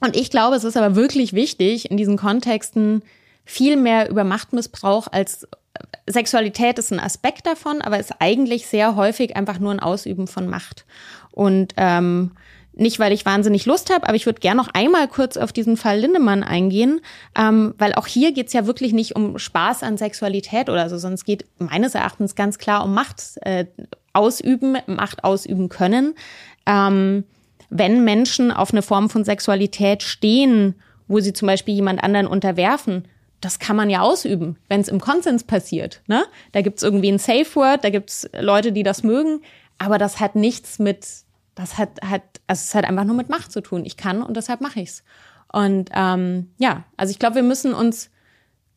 und 0.00 0.16
ich 0.16 0.30
glaube, 0.30 0.54
es 0.54 0.64
ist 0.64 0.76
aber 0.76 0.96
wirklich 0.96 1.32
wichtig, 1.32 1.90
in 1.90 1.96
diesen 1.96 2.18
Kontexten 2.18 3.02
viel 3.46 3.76
mehr 3.76 4.10
über 4.10 4.22
Machtmissbrauch 4.22 5.08
als 5.10 5.44
äh, 5.44 5.48
Sexualität 6.06 6.78
ist 6.78 6.92
ein 6.92 7.00
Aspekt 7.00 7.46
davon, 7.46 7.80
aber 7.80 7.98
ist 7.98 8.16
eigentlich 8.18 8.66
sehr 8.66 8.96
häufig 8.96 9.34
einfach 9.34 9.58
nur 9.58 9.70
ein 9.70 9.80
Ausüben 9.80 10.26
von 10.26 10.46
Macht. 10.46 10.84
Und 11.32 11.72
ähm, 11.78 12.32
nicht, 12.80 12.98
weil 12.98 13.12
ich 13.12 13.26
wahnsinnig 13.26 13.66
Lust 13.66 13.92
habe, 13.92 14.06
aber 14.06 14.16
ich 14.16 14.26
würde 14.26 14.40
gerne 14.40 14.60
noch 14.60 14.68
einmal 14.72 15.06
kurz 15.08 15.36
auf 15.36 15.52
diesen 15.52 15.76
Fall 15.76 15.98
Lindemann 15.98 16.42
eingehen, 16.42 17.00
ähm, 17.36 17.74
weil 17.78 17.94
auch 17.94 18.06
hier 18.06 18.32
geht's 18.32 18.52
ja 18.52 18.66
wirklich 18.66 18.92
nicht 18.92 19.14
um 19.16 19.38
Spaß 19.38 19.82
an 19.82 19.98
Sexualität 19.98 20.68
oder 20.68 20.88
so, 20.88 20.98
sondern 20.98 21.14
es 21.14 21.24
geht 21.24 21.44
meines 21.58 21.94
Erachtens 21.94 22.34
ganz 22.34 22.58
klar 22.58 22.84
um 22.84 22.94
Macht 22.94 23.22
äh, 23.42 23.66
ausüben, 24.12 24.78
Macht 24.86 25.24
ausüben 25.24 25.68
können. 25.68 26.14
Ähm, 26.66 27.24
wenn 27.68 28.04
Menschen 28.04 28.50
auf 28.50 28.72
eine 28.72 28.82
Form 28.82 29.10
von 29.10 29.24
Sexualität 29.24 30.02
stehen, 30.02 30.74
wo 31.06 31.20
sie 31.20 31.32
zum 31.32 31.46
Beispiel 31.46 31.74
jemand 31.74 32.02
anderen 32.02 32.26
unterwerfen, 32.26 33.04
das 33.40 33.58
kann 33.58 33.76
man 33.76 33.88
ja 33.90 34.00
ausüben, 34.00 34.56
wenn 34.68 34.80
es 34.80 34.88
im 34.88 35.00
Konsens 35.00 35.44
passiert. 35.44 36.02
Ne? 36.06 36.24
Da 36.52 36.62
gibt's 36.62 36.82
irgendwie 36.82 37.10
ein 37.10 37.18
Safe 37.18 37.46
Word, 37.54 37.84
da 37.84 37.90
gibt's 37.90 38.28
Leute, 38.38 38.72
die 38.72 38.82
das 38.82 39.02
mögen, 39.02 39.40
aber 39.78 39.98
das 39.98 40.20
hat 40.20 40.34
nichts 40.34 40.78
mit 40.78 41.06
das 41.60 41.78
hat, 41.78 42.00
hat, 42.02 42.22
also 42.46 42.62
es 42.62 42.74
hat 42.74 42.84
einfach 42.84 43.04
nur 43.04 43.16
mit 43.16 43.28
Macht 43.28 43.52
zu 43.52 43.60
tun. 43.60 43.84
Ich 43.84 43.96
kann 43.96 44.22
und 44.22 44.36
deshalb 44.36 44.60
mache 44.60 44.80
ich's. 44.80 45.04
Und 45.52 45.90
ähm, 45.94 46.50
ja, 46.58 46.84
also 46.96 47.10
ich 47.10 47.18
glaube, 47.18 47.36
wir 47.36 47.42
müssen 47.42 47.74
uns 47.74 48.10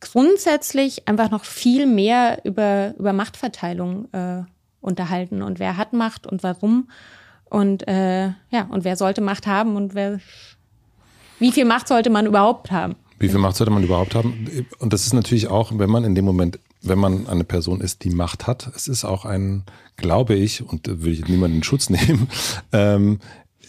grundsätzlich 0.00 1.08
einfach 1.08 1.30
noch 1.30 1.44
viel 1.44 1.86
mehr 1.86 2.40
über, 2.44 2.94
über 2.98 3.12
Machtverteilung 3.12 4.12
äh, 4.12 4.42
unterhalten 4.80 5.42
und 5.42 5.58
wer 5.58 5.76
hat 5.76 5.92
Macht 5.92 6.26
und 6.26 6.42
warum 6.42 6.88
und 7.44 7.88
äh, 7.88 8.26
ja, 8.50 8.66
und 8.68 8.84
wer 8.84 8.96
sollte 8.96 9.20
Macht 9.22 9.46
haben 9.46 9.76
und 9.76 9.94
wer 9.94 10.20
wie 11.38 11.52
viel 11.52 11.64
Macht 11.64 11.88
sollte 11.88 12.10
man 12.10 12.26
überhaupt 12.26 12.70
haben? 12.70 12.96
Wie 13.18 13.28
viel 13.28 13.38
Macht 13.38 13.56
sollte 13.56 13.72
man 13.72 13.82
überhaupt 13.82 14.14
haben? 14.14 14.66
Und 14.78 14.92
das 14.92 15.06
ist 15.06 15.14
natürlich 15.14 15.48
auch, 15.48 15.72
wenn 15.74 15.90
man 15.90 16.04
in 16.04 16.14
dem 16.14 16.24
Moment 16.24 16.58
wenn 16.84 16.98
man 16.98 17.26
eine 17.26 17.44
Person 17.44 17.80
ist, 17.80 18.04
die 18.04 18.10
Macht 18.10 18.46
hat. 18.46 18.70
Es 18.74 18.88
ist 18.88 19.04
auch 19.04 19.24
ein, 19.24 19.64
glaube 19.96 20.34
ich, 20.34 20.62
und 20.62 20.86
da 20.86 21.02
will 21.02 21.12
ich 21.12 21.26
niemanden 21.26 21.58
in 21.58 21.62
Schutz 21.62 21.90
nehmen, 21.90 22.28
ähm, 22.72 23.18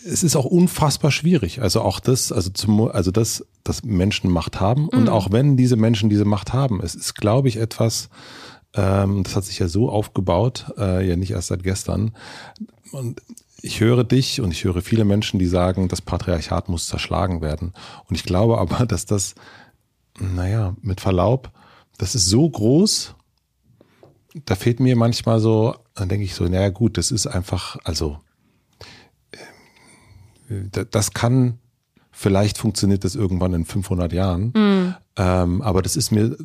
es 0.07 0.23
ist 0.23 0.35
auch 0.35 0.45
unfassbar 0.45 1.11
schwierig. 1.11 1.61
Also 1.61 1.81
auch 1.81 1.99
das, 1.99 2.31
also 2.31 2.51
zum, 2.51 2.89
also 2.89 3.09
das, 3.09 3.43
dass 3.63 3.83
Menschen 3.83 4.29
Macht 4.29 4.59
haben 4.59 4.83
mhm. 4.83 4.89
und 4.99 5.09
auch 5.09 5.31
wenn 5.31 5.57
diese 5.57 5.75
Menschen 5.75 6.09
diese 6.09 6.25
Macht 6.25 6.53
haben, 6.53 6.79
es 6.81 6.93
ist, 6.95 7.15
glaube 7.15 7.47
ich, 7.47 7.57
etwas, 7.57 8.09
ähm, 8.75 9.23
das 9.23 9.35
hat 9.35 9.45
sich 9.45 9.59
ja 9.59 9.67
so 9.67 9.89
aufgebaut, 9.89 10.65
äh, 10.77 11.07
ja 11.07 11.15
nicht 11.15 11.31
erst 11.31 11.47
seit 11.47 11.63
gestern. 11.63 12.11
Und 12.91 13.21
ich 13.61 13.79
höre 13.79 14.03
dich 14.03 14.41
und 14.41 14.51
ich 14.51 14.63
höre 14.63 14.81
viele 14.81 15.05
Menschen, 15.05 15.39
die 15.39 15.47
sagen, 15.47 15.87
das 15.87 16.01
Patriarchat 16.01 16.69
muss 16.69 16.87
zerschlagen 16.87 17.41
werden. 17.41 17.73
Und 18.07 18.15
ich 18.15 18.23
glaube 18.23 18.59
aber, 18.59 18.85
dass 18.85 19.05
das, 19.05 19.33
naja, 20.19 20.75
mit 20.81 21.01
Verlaub, 21.01 21.51
das 21.97 22.15
ist 22.15 22.27
so 22.27 22.49
groß, 22.49 23.15
da 24.45 24.55
fehlt 24.55 24.79
mir 24.79 24.95
manchmal 24.95 25.39
so, 25.39 25.75
dann 25.93 26.09
denke 26.09 26.25
ich 26.25 26.35
so, 26.35 26.45
naja 26.45 26.69
gut, 26.69 26.97
das 26.97 27.11
ist 27.11 27.27
einfach, 27.27 27.77
also 27.83 28.19
äh, 30.49 30.85
das 30.91 31.13
kann, 31.13 31.59
vielleicht 32.11 32.57
funktioniert 32.57 33.03
das 33.03 33.15
irgendwann 33.15 33.53
in 33.53 33.65
500 33.65 34.11
Jahren, 34.11 34.51
mhm. 34.55 34.95
ähm, 35.15 35.61
aber 35.61 35.81
das 35.81 35.95
ist 35.95 36.11
mir 36.11 36.35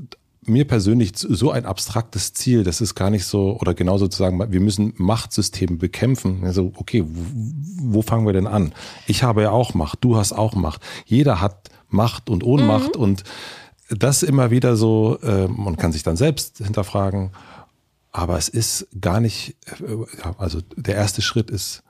mir 0.42 0.66
persönlich 0.66 1.12
so 1.14 1.50
ein 1.50 1.66
abstraktes 1.66 2.32
Ziel, 2.32 2.64
das 2.64 2.80
ist 2.80 2.94
gar 2.94 3.10
nicht 3.10 3.24
so, 3.24 3.58
oder 3.60 3.74
genauso 3.74 4.08
zu 4.08 4.18
sagen, 4.18 4.40
wir 4.50 4.60
müssen 4.60 4.94
Machtsysteme 4.96 5.76
bekämpfen. 5.76 6.44
Also, 6.44 6.72
okay, 6.76 7.04
wo, 7.06 7.98
wo 7.98 8.02
fangen 8.02 8.26
wir 8.26 8.32
denn 8.32 8.46
an? 8.46 8.72
Ich 9.06 9.22
habe 9.22 9.42
ja 9.42 9.50
auch 9.50 9.74
Macht, 9.74 9.98
du 10.02 10.16
hast 10.16 10.32
auch 10.32 10.54
Macht. 10.54 10.82
Jeder 11.04 11.40
hat 11.40 11.70
Macht 11.88 12.30
und 12.30 12.42
Ohnmacht 12.42 12.96
mhm. 12.96 13.02
und 13.02 13.24
das 13.90 14.22
immer 14.22 14.50
wieder 14.50 14.76
so, 14.76 15.18
äh, 15.22 15.48
man 15.48 15.76
kann 15.76 15.92
sich 15.92 16.02
dann 16.02 16.16
selbst 16.16 16.58
hinterfragen, 16.58 17.30
aber 18.12 18.38
es 18.38 18.48
ist 18.48 18.88
gar 19.00 19.20
nicht, 19.20 19.56
äh, 19.66 20.32
also 20.38 20.60
der 20.76 20.94
erste 20.94 21.22
Schritt 21.22 21.50
ist 21.50 21.82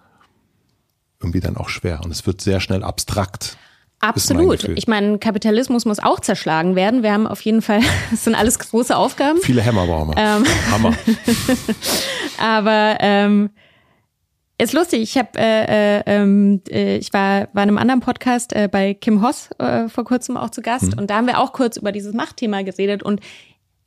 irgendwie 1.20 1.40
dann 1.40 1.56
auch 1.56 1.68
schwer 1.68 2.00
und 2.02 2.10
es 2.10 2.26
wird 2.26 2.40
sehr 2.40 2.60
schnell 2.60 2.82
abstrakt. 2.82 3.58
Absolut. 4.00 4.64
Ich 4.64 4.88
meine, 4.88 5.18
Kapitalismus 5.18 5.84
muss 5.84 5.98
auch 5.98 6.20
zerschlagen 6.20 6.74
werden. 6.74 7.02
Wir 7.02 7.12
haben 7.12 7.26
auf 7.26 7.42
jeden 7.42 7.60
Fall, 7.60 7.80
das 8.10 8.24
sind 8.24 8.34
alles 8.34 8.58
große 8.58 8.96
Aufgaben. 8.96 9.38
Viele 9.42 9.60
Hämmer 9.60 9.86
brauchen 9.86 10.14
wir. 10.14 10.16
Ähm, 10.16 10.44
Hammer. 10.70 10.94
aber 12.38 12.96
ähm, 13.00 13.50
ist 14.60 14.72
lustig, 14.72 15.02
ich 15.02 15.16
habe, 15.16 15.30
äh, 15.36 15.98
äh, 15.98 16.02
ähm, 16.06 16.62
äh, 16.68 16.96
ich 16.96 17.12
war, 17.12 17.48
war 17.52 17.62
in 17.62 17.70
einem 17.70 17.78
anderen 17.78 18.00
Podcast 18.00 18.52
äh, 18.54 18.68
bei 18.70 18.94
Kim 18.94 19.22
Hoss 19.22 19.50
äh, 19.58 19.88
vor 19.88 20.04
kurzem 20.04 20.36
auch 20.36 20.50
zu 20.50 20.62
Gast 20.62 20.92
mhm. 20.92 20.98
und 20.98 21.10
da 21.10 21.16
haben 21.16 21.26
wir 21.26 21.38
auch 21.38 21.52
kurz 21.52 21.76
über 21.76 21.92
dieses 21.92 22.14
Machtthema 22.14 22.62
geredet 22.62 23.02
und 23.02 23.20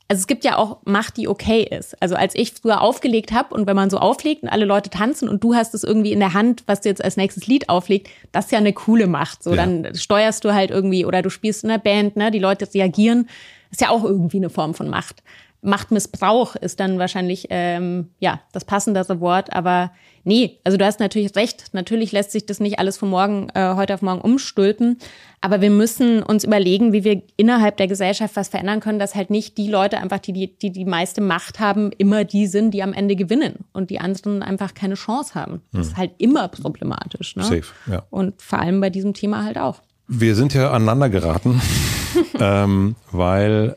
also 0.09 0.19
es 0.19 0.27
gibt 0.27 0.43
ja 0.43 0.57
auch 0.57 0.79
Macht, 0.85 1.17
die 1.17 1.27
okay 1.27 1.63
ist. 1.63 1.99
Also 2.01 2.15
als 2.15 2.35
ich 2.35 2.53
früher 2.53 2.81
aufgelegt 2.81 3.31
habe 3.31 3.55
und 3.55 3.67
wenn 3.67 3.75
man 3.75 3.89
so 3.89 3.97
auflegt 3.97 4.43
und 4.43 4.49
alle 4.49 4.65
Leute 4.65 4.89
tanzen 4.89 5.29
und 5.29 5.43
du 5.43 5.55
hast 5.55 5.73
es 5.73 5.83
irgendwie 5.83 6.11
in 6.11 6.19
der 6.19 6.33
Hand, 6.33 6.63
was 6.67 6.81
du 6.81 6.89
jetzt 6.89 7.03
als 7.03 7.17
nächstes 7.17 7.47
Lied 7.47 7.69
auflegt, 7.69 8.09
das 8.31 8.45
ist 8.45 8.51
ja 8.51 8.59
eine 8.59 8.73
coole 8.73 9.07
Macht. 9.07 9.43
So, 9.43 9.51
ja. 9.51 9.55
dann 9.55 9.95
steuerst 9.95 10.43
du 10.43 10.53
halt 10.53 10.71
irgendwie 10.71 11.05
oder 11.05 11.21
du 11.21 11.29
spielst 11.29 11.63
in 11.63 11.71
einer 11.71 11.79
Band, 11.79 12.15
ne, 12.15 12.31
die 12.31 12.39
Leute 12.39 12.67
reagieren. 12.71 13.27
ist 13.71 13.81
ja 13.81 13.89
auch 13.89 14.03
irgendwie 14.03 14.37
eine 14.37 14.49
Form 14.49 14.73
von 14.73 14.89
Macht. 14.89 15.23
Machtmissbrauch 15.61 16.57
ist 16.57 16.79
dann 16.79 16.99
wahrscheinlich 16.99 17.47
ähm, 17.49 18.09
ja 18.19 18.41
das 18.51 18.65
passendere 18.65 19.21
Wort, 19.21 19.53
aber 19.53 19.91
nee, 20.23 20.59
also 20.63 20.77
du 20.77 20.85
hast 20.85 20.99
natürlich 20.99 21.35
recht. 21.35 21.65
Natürlich 21.73 22.11
lässt 22.11 22.31
sich 22.31 22.45
das 22.45 22.59
nicht 22.59 22.79
alles 22.79 22.97
von 22.97 23.09
morgen 23.09 23.49
äh, 23.53 23.75
heute 23.75 23.93
auf 23.93 24.01
morgen 24.01 24.21
umstülpen, 24.21 24.97
aber 25.41 25.61
wir 25.61 25.69
müssen 25.69 26.23
uns 26.23 26.43
überlegen, 26.43 26.93
wie 26.93 27.03
wir 27.03 27.21
innerhalb 27.35 27.77
der 27.77 27.87
Gesellschaft 27.87 28.35
was 28.35 28.47
verändern 28.47 28.79
können, 28.79 28.99
dass 28.99 29.15
halt 29.15 29.29
nicht 29.29 29.57
die 29.57 29.69
Leute 29.69 29.97
einfach, 29.97 30.19
die 30.19 30.33
die 30.33 30.55
die, 30.57 30.71
die 30.71 30.85
meiste 30.85 31.21
Macht 31.21 31.59
haben, 31.59 31.91
immer 31.97 32.23
die 32.23 32.47
sind, 32.47 32.71
die 32.71 32.83
am 32.83 32.93
Ende 32.93 33.15
gewinnen 33.15 33.65
und 33.73 33.89
die 33.89 33.99
anderen 33.99 34.41
einfach 34.41 34.73
keine 34.73 34.95
Chance 34.95 35.35
haben. 35.35 35.61
Das 35.71 35.87
ist 35.87 35.91
hm. 35.93 35.97
halt 35.97 36.11
immer 36.17 36.47
problematisch. 36.47 37.35
Ne? 37.35 37.43
Safe, 37.43 37.65
ja. 37.87 38.03
Und 38.09 38.41
vor 38.41 38.59
allem 38.59 38.79
bei 38.81 38.89
diesem 38.89 39.13
Thema 39.13 39.43
halt 39.43 39.57
auch. 39.57 39.81
Wir 40.07 40.35
sind 40.35 40.53
ja 40.53 40.71
aneinander 40.71 41.09
geraten, 41.09 41.61
ähm, 42.39 42.95
weil 43.11 43.75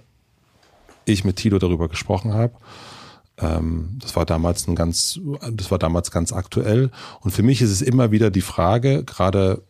ich 1.05 1.25
mit 1.25 1.37
Tilo 1.37 1.59
darüber 1.59 1.89
gesprochen 1.89 2.35
habe. 2.35 2.53
Ähm, 3.39 3.99
das 4.01 4.17
war 4.17 4.25
damals 4.25 4.67
ein 4.67 4.75
ganz, 4.75 5.21
das 5.53 5.71
war 5.71 5.79
damals 5.79 6.11
ganz 6.11 6.33
aktuell. 6.33 6.91
Und 7.21 7.31
für 7.31 7.43
mich 7.43 7.63
ist 7.63 7.71
es 7.71 7.83
immer 7.83 8.11
wieder 8.11 8.31
die 8.31 8.41
Frage, 8.41 9.05
gerade 9.05 9.63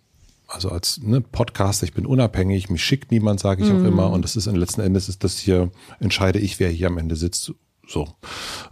also 0.49 0.71
als 0.71 1.01
ne, 1.03 1.21
Podcaster, 1.21 1.85
ich 1.85 1.93
bin 1.93 2.07
unabhängig, 2.07 2.71
mich 2.71 2.85
schickt 2.85 3.11
niemand, 3.11 3.41
sage 3.41 3.65
ich 3.65 3.69
mm. 3.69 3.73
auch 3.73 3.81
mhm. 3.81 3.87
immer. 3.87 4.11
Und 4.11 4.23
das 4.23 4.37
ist 4.37 4.47
letzten 4.47 4.81
Endes 4.81 5.09
ist 5.09 5.25
das 5.25 5.39
hier, 5.39 5.71
entscheide 5.99 6.39
ich, 6.39 6.61
wer 6.61 6.71
hier 6.71 6.87
am 6.87 6.99
Ende 6.99 7.17
sitzt. 7.17 7.53
So. 7.89 8.09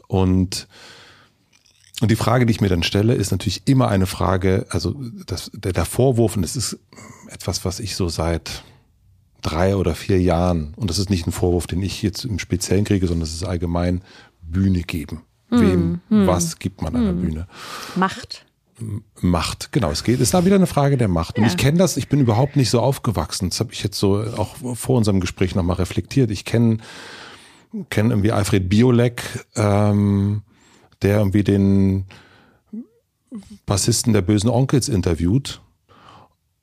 Und 0.06 0.68
und 2.00 2.10
die 2.10 2.16
Frage, 2.16 2.44
die 2.44 2.50
ich 2.50 2.60
mir 2.60 2.68
dann 2.68 2.82
stelle, 2.82 3.14
ist 3.14 3.30
natürlich 3.30 3.62
immer 3.66 3.88
eine 3.88 4.06
Frage, 4.06 4.66
also 4.68 5.00
das, 5.26 5.50
der, 5.54 5.72
der 5.72 5.84
Vorwurf, 5.84 6.34
und 6.34 6.42
das 6.42 6.56
ist 6.56 6.78
etwas, 7.28 7.64
was 7.64 7.78
ich 7.78 7.94
so 7.94 8.08
seit 8.08 8.64
drei 9.42 9.76
oder 9.76 9.94
vier 9.94 10.20
Jahren, 10.20 10.74
und 10.74 10.90
das 10.90 10.98
ist 10.98 11.08
nicht 11.08 11.26
ein 11.26 11.32
Vorwurf, 11.32 11.68
den 11.68 11.82
ich 11.82 12.02
jetzt 12.02 12.24
im 12.24 12.40
Speziellen 12.40 12.84
kriege, 12.84 13.06
sondern 13.06 13.22
es 13.22 13.32
ist 13.32 13.44
allgemein 13.44 14.02
Bühne 14.54 14.80
geben. 14.80 15.22
Hm, 15.50 15.60
Wem, 15.60 16.00
hm, 16.08 16.26
was 16.26 16.58
gibt 16.58 16.80
man 16.80 16.96
an 16.96 17.02
der 17.02 17.12
hm. 17.12 17.20
Bühne? 17.20 17.46
Macht. 17.94 18.46
Macht, 19.20 19.70
genau. 19.70 19.90
Es 19.90 20.02
geht, 20.02 20.20
ist 20.20 20.34
da 20.34 20.44
wieder 20.44 20.56
eine 20.56 20.66
Frage 20.66 20.96
der 20.96 21.08
Macht. 21.08 21.36
Ja. 21.36 21.44
Und 21.44 21.50
ich 21.50 21.58
kenne 21.58 21.78
das, 21.78 21.96
ich 21.96 22.08
bin 22.08 22.20
überhaupt 22.20 22.56
nicht 22.56 22.70
so 22.70 22.80
aufgewachsen. 22.80 23.50
Das 23.50 23.60
habe 23.60 23.72
ich 23.72 23.82
jetzt 23.84 23.98
so 23.98 24.24
auch 24.36 24.56
vor 24.74 24.96
unserem 24.96 25.20
Gespräch 25.20 25.54
nochmal 25.54 25.76
reflektiert. 25.76 26.30
Ich 26.30 26.44
kenne 26.44 26.78
kenn 27.90 28.10
irgendwie 28.10 28.32
Alfred 28.32 28.68
Biolek, 28.68 29.46
ähm, 29.56 30.42
der 31.02 31.18
irgendwie 31.18 31.44
den 31.44 32.04
Bassisten 33.66 34.12
der 34.12 34.22
bösen 34.22 34.50
Onkels 34.50 34.88
interviewt. 34.88 35.60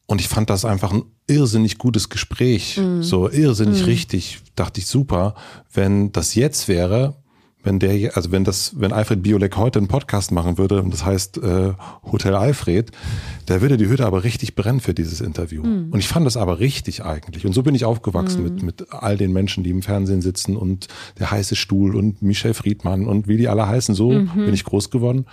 Und 0.06 0.20
ich 0.20 0.28
fand 0.28 0.50
das 0.50 0.66
einfach 0.66 0.92
ein 0.92 1.04
irrsinnig 1.28 1.78
gutes 1.78 2.10
Gespräch, 2.10 2.78
mhm. 2.78 3.02
so 3.02 3.30
irrsinnig 3.30 3.80
mhm. 3.80 3.86
richtig, 3.86 4.40
dachte 4.56 4.80
ich 4.82 4.88
super. 4.88 5.36
Wenn 5.72 6.12
das 6.12 6.36
jetzt 6.36 6.68
wäre, 6.68 7.16
wenn 7.64 7.80
der, 7.80 8.16
also 8.16 8.32
wenn 8.32 8.44
das, 8.44 8.80
wenn 8.80 8.92
Alfred 8.92 9.22
Biolek 9.22 9.58
heute 9.58 9.80
einen 9.80 9.88
Podcast 9.88 10.32
machen 10.32 10.58
würde, 10.58 10.82
und 10.82 10.94
das 10.94 11.06
heißt 11.06 11.38
äh, 11.38 11.74
Hotel 12.12 12.36
Alfred, 12.36 12.92
da 13.46 13.62
würde 13.62 13.78
die 13.78 13.88
Hütte 13.88 14.06
aber 14.06 14.24
richtig 14.24 14.56
brennen 14.56 14.80
für 14.80 14.94
dieses 14.94 15.22
Interview. 15.22 15.64
Mhm. 15.64 15.92
Und 15.92 16.00
ich 16.00 16.08
fand 16.08 16.26
das 16.26 16.38
aber 16.38 16.60
richtig 16.60 17.04
eigentlich. 17.04 17.46
Und 17.46 17.54
so 17.54 17.64
bin 17.64 17.76
ich 17.76 17.86
aufgewachsen 17.86 18.44
mit, 18.44 18.64
mit 18.64 18.94
all 18.94 19.18
den 19.18 19.32
Menschen, 19.32 19.64
die 19.64 19.70
im 19.70 19.82
Fernsehen 19.82 20.22
sitzen 20.22 20.56
und 20.56 20.88
der 21.20 21.32
heiße 21.32 21.56
Stuhl 21.56 21.96
und 21.96 22.22
Michel 22.22 22.54
Friedmann 22.54 23.08
und 23.08 23.28
wie 23.28 23.38
die 23.38 23.48
alle 23.48 23.68
heißen. 23.68 23.94
So 23.96 24.12
mhm. 24.12 24.30
bin 24.34 24.54
ich 24.54 24.64
groß 24.64 24.90
geworden. 24.90 25.26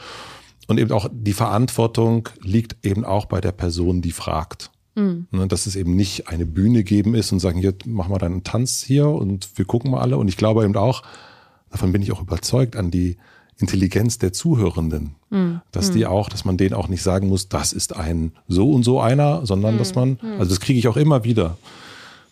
Und 0.66 0.78
eben 0.78 0.92
auch 0.92 1.08
die 1.10 1.32
Verantwortung 1.32 2.28
liegt 2.42 2.84
eben 2.84 3.04
auch 3.04 3.24
bei 3.24 3.40
der 3.40 3.52
Person, 3.52 4.02
die 4.02 4.12
fragt. 4.12 4.70
Mhm. 4.96 5.28
Ne, 5.30 5.46
dass 5.46 5.66
es 5.66 5.76
eben 5.76 5.94
nicht 5.94 6.28
eine 6.28 6.44
Bühne 6.44 6.84
geben 6.84 7.14
ist 7.14 7.32
und 7.32 7.38
sagen, 7.38 7.58
hier, 7.58 7.74
mach 7.86 8.08
mal 8.08 8.18
deinen 8.18 8.44
Tanz 8.44 8.82
hier 8.82 9.08
und 9.08 9.48
wir 9.56 9.64
gucken 9.64 9.92
mal 9.92 10.00
alle. 10.00 10.18
Und 10.18 10.28
ich 10.28 10.36
glaube 10.36 10.64
eben 10.64 10.76
auch, 10.76 11.02
davon 11.70 11.92
bin 11.92 12.02
ich 12.02 12.12
auch 12.12 12.20
überzeugt, 12.20 12.76
an 12.76 12.90
die 12.90 13.16
Intelligenz 13.58 14.18
der 14.18 14.32
Zuhörenden. 14.32 15.16
Mhm. 15.30 15.60
Dass 15.72 15.90
die 15.90 16.04
hm. 16.04 16.12
auch, 16.12 16.28
dass 16.28 16.44
man 16.44 16.56
denen 16.56 16.74
auch 16.74 16.88
nicht 16.88 17.02
sagen 17.02 17.28
muss, 17.28 17.48
das 17.48 17.72
ist 17.72 17.94
ein 17.94 18.32
so 18.46 18.70
und 18.70 18.84
so 18.84 19.00
einer, 19.00 19.44
sondern 19.44 19.74
mhm. 19.74 19.78
dass 19.78 19.94
man, 19.94 20.18
hm. 20.20 20.32
also 20.38 20.50
das 20.50 20.60
kriege 20.60 20.78
ich 20.78 20.88
auch 20.88 20.96
immer 20.96 21.24
wieder. 21.24 21.58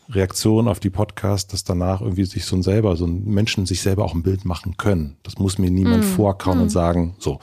Reaktionen 0.09 0.69
auf 0.69 0.79
die 0.79 0.91
Podcasts, 0.91 1.51
dass 1.51 1.65
danach 1.65 2.01
irgendwie 2.01 2.25
sich 2.25 2.45
so 2.45 2.55
ein 2.55 2.63
selber, 2.63 2.97
so 2.97 3.07
ein 3.07 3.25
Menschen 3.25 3.67
sich 3.67 3.81
selber 3.81 4.05
auch 4.05 4.15
ein 4.15 4.23
Bild 4.23 4.45
machen 4.45 4.77
können. 4.77 5.17
Das 5.25 5.39
muss 5.39 5.59
mir 5.59 5.69
niemand 5.69 6.05
mm. 6.05 6.07
vorkauen 6.15 6.59
mm. 6.59 6.63
und 6.63 6.69
sagen, 6.69 7.17
so. 7.19 7.41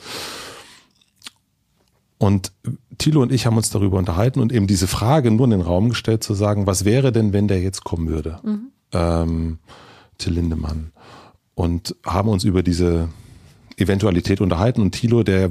Und 2.17 2.53
Thilo 2.97 3.21
und 3.21 3.33
ich 3.33 3.45
haben 3.45 3.57
uns 3.57 3.69
darüber 3.69 3.97
unterhalten 3.97 4.39
und 4.39 4.53
eben 4.53 4.65
diese 4.65 4.87
Frage 4.87 5.29
nur 5.29 5.43
in 5.43 5.51
den 5.51 5.61
Raum 5.61 5.89
gestellt, 5.89 6.23
zu 6.23 6.33
sagen, 6.33 6.65
was 6.65 6.85
wäre 6.85 7.11
denn, 7.11 7.33
wenn 7.33 7.49
der 7.49 7.61
jetzt 7.61 7.83
kommen 7.83 8.07
würde? 8.07 8.39
Mhm. 8.43 8.71
Ähm, 8.93 9.59
Till 10.17 10.33
Lindemann. 10.33 10.92
Und 11.55 11.95
haben 12.05 12.29
uns 12.29 12.43
über 12.43 12.63
diese 12.63 13.09
Eventualität 13.77 14.41
unterhalten 14.41 14.81
und 14.81 14.91
Thilo, 14.91 15.23
der 15.23 15.49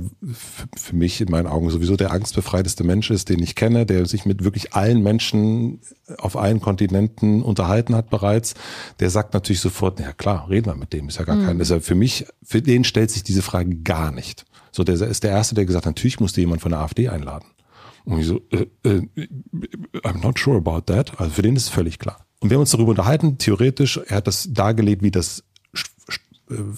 für 0.76 0.94
mich 0.94 1.20
in 1.20 1.30
meinen 1.30 1.46
Augen 1.46 1.70
sowieso 1.70 1.96
der 1.96 2.12
angstbefreiteste 2.12 2.84
Mensch 2.84 3.10
ist, 3.10 3.28
den 3.28 3.42
ich 3.42 3.54
kenne, 3.54 3.84
der 3.86 4.06
sich 4.06 4.26
mit 4.26 4.44
wirklich 4.44 4.74
allen 4.74 5.02
Menschen 5.02 5.80
auf 6.18 6.36
allen 6.36 6.60
Kontinenten 6.60 7.42
unterhalten 7.42 7.94
hat 7.94 8.10
bereits, 8.10 8.54
der 9.00 9.10
sagt 9.10 9.34
natürlich 9.34 9.60
sofort, 9.60 9.98
ja 10.00 10.12
klar, 10.12 10.48
reden 10.48 10.66
wir 10.66 10.76
mit 10.76 10.92
dem, 10.92 11.08
ist 11.08 11.18
ja 11.18 11.24
gar 11.24 11.36
mhm. 11.36 11.46
kein, 11.46 11.60
ist 11.60 11.70
ja 11.70 11.80
für 11.80 11.94
mich, 11.94 12.26
für 12.42 12.62
den 12.62 12.84
stellt 12.84 13.10
sich 13.10 13.24
diese 13.24 13.42
Frage 13.42 13.74
gar 13.76 14.12
nicht. 14.12 14.44
So, 14.70 14.84
der 14.84 14.94
ist 14.94 15.24
der 15.24 15.30
Erste, 15.30 15.54
der 15.54 15.66
gesagt 15.66 15.86
hat, 15.86 15.96
natürlich 15.96 16.20
musste 16.20 16.40
jemand 16.40 16.62
von 16.62 16.70
der 16.70 16.80
AfD 16.80 17.08
einladen. 17.08 17.46
Und 18.04 18.18
ich 18.18 18.26
so, 18.26 18.40
äh, 18.50 18.66
äh, 18.84 19.02
I'm 20.02 20.22
not 20.22 20.38
sure 20.38 20.56
about 20.56 20.92
that. 20.92 21.20
Also 21.20 21.32
für 21.32 21.42
den 21.42 21.56
ist 21.56 21.64
es 21.64 21.68
völlig 21.68 21.98
klar. 21.98 22.24
Und 22.40 22.50
wir 22.50 22.56
haben 22.56 22.62
uns 22.62 22.70
darüber 22.70 22.90
unterhalten, 22.90 23.38
theoretisch, 23.38 24.00
er 24.08 24.16
hat 24.16 24.26
das 24.26 24.48
dargelegt, 24.52 25.02
wie 25.02 25.12
das 25.12 25.44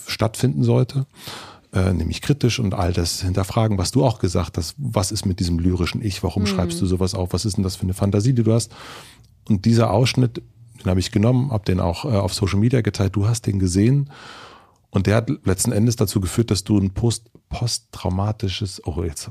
stattfinden 0.06 0.64
sollte, 0.64 1.06
äh, 1.72 1.92
nämlich 1.92 2.22
kritisch 2.22 2.58
und 2.58 2.74
all 2.74 2.92
das 2.92 3.22
hinterfragen, 3.22 3.78
was 3.78 3.90
du 3.90 4.04
auch 4.04 4.18
gesagt 4.18 4.58
hast. 4.58 4.74
Was 4.78 5.12
ist 5.12 5.26
mit 5.26 5.40
diesem 5.40 5.58
lyrischen 5.58 6.04
Ich? 6.04 6.22
Warum 6.22 6.42
mhm. 6.42 6.46
schreibst 6.46 6.80
du 6.80 6.86
sowas 6.86 7.14
auf? 7.14 7.32
Was 7.32 7.44
ist 7.44 7.56
denn 7.56 7.64
das 7.64 7.76
für 7.76 7.82
eine 7.82 7.94
Fantasie, 7.94 8.32
die 8.32 8.42
du 8.42 8.52
hast? 8.52 8.72
Und 9.48 9.64
dieser 9.64 9.90
Ausschnitt, 9.90 10.42
den 10.80 10.90
habe 10.90 11.00
ich 11.00 11.10
genommen, 11.10 11.50
habe 11.50 11.64
den 11.64 11.80
auch 11.80 12.04
äh, 12.04 12.08
auf 12.08 12.34
Social 12.34 12.58
Media 12.58 12.80
geteilt. 12.80 13.16
Du 13.16 13.26
hast 13.26 13.46
den 13.46 13.58
gesehen 13.58 14.10
und 14.90 15.06
der 15.06 15.16
hat 15.16 15.30
letzten 15.44 15.72
Endes 15.72 15.96
dazu 15.96 16.20
geführt, 16.20 16.50
dass 16.50 16.64
du 16.64 16.78
ein 16.78 16.90
Post, 16.90 17.30
posttraumatisches, 17.48 18.82
oh 18.86 19.02
jetzt, 19.02 19.30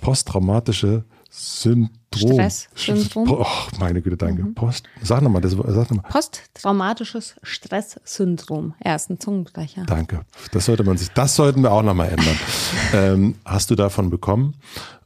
posttraumatische 0.00 1.04
Syndrom. 1.38 1.90
Stresssyndrom. 2.14 3.30
Oh, 3.30 3.46
meine 3.78 4.00
Güte, 4.00 4.16
danke. 4.16 4.42
Mhm. 4.42 4.54
Post, 4.54 4.88
sag 5.02 5.20
nochmal, 5.20 5.42
das, 5.42 5.52
sag 5.52 5.90
nochmal. 5.90 6.10
Posttraumatisches 6.10 7.36
Stresssyndrom. 7.42 8.74
Ersten 8.80 9.20
Zungenbrecher. 9.20 9.84
Danke. 9.84 10.22
Das 10.52 10.64
sollte 10.64 10.82
man 10.82 10.96
sich, 10.96 11.10
das 11.10 11.36
sollten 11.36 11.62
wir 11.62 11.72
auch 11.72 11.82
nochmal 11.82 12.08
ändern. 12.08 12.38
ähm, 12.94 13.34
hast 13.44 13.70
du 13.70 13.74
davon 13.74 14.08
bekommen? 14.08 14.54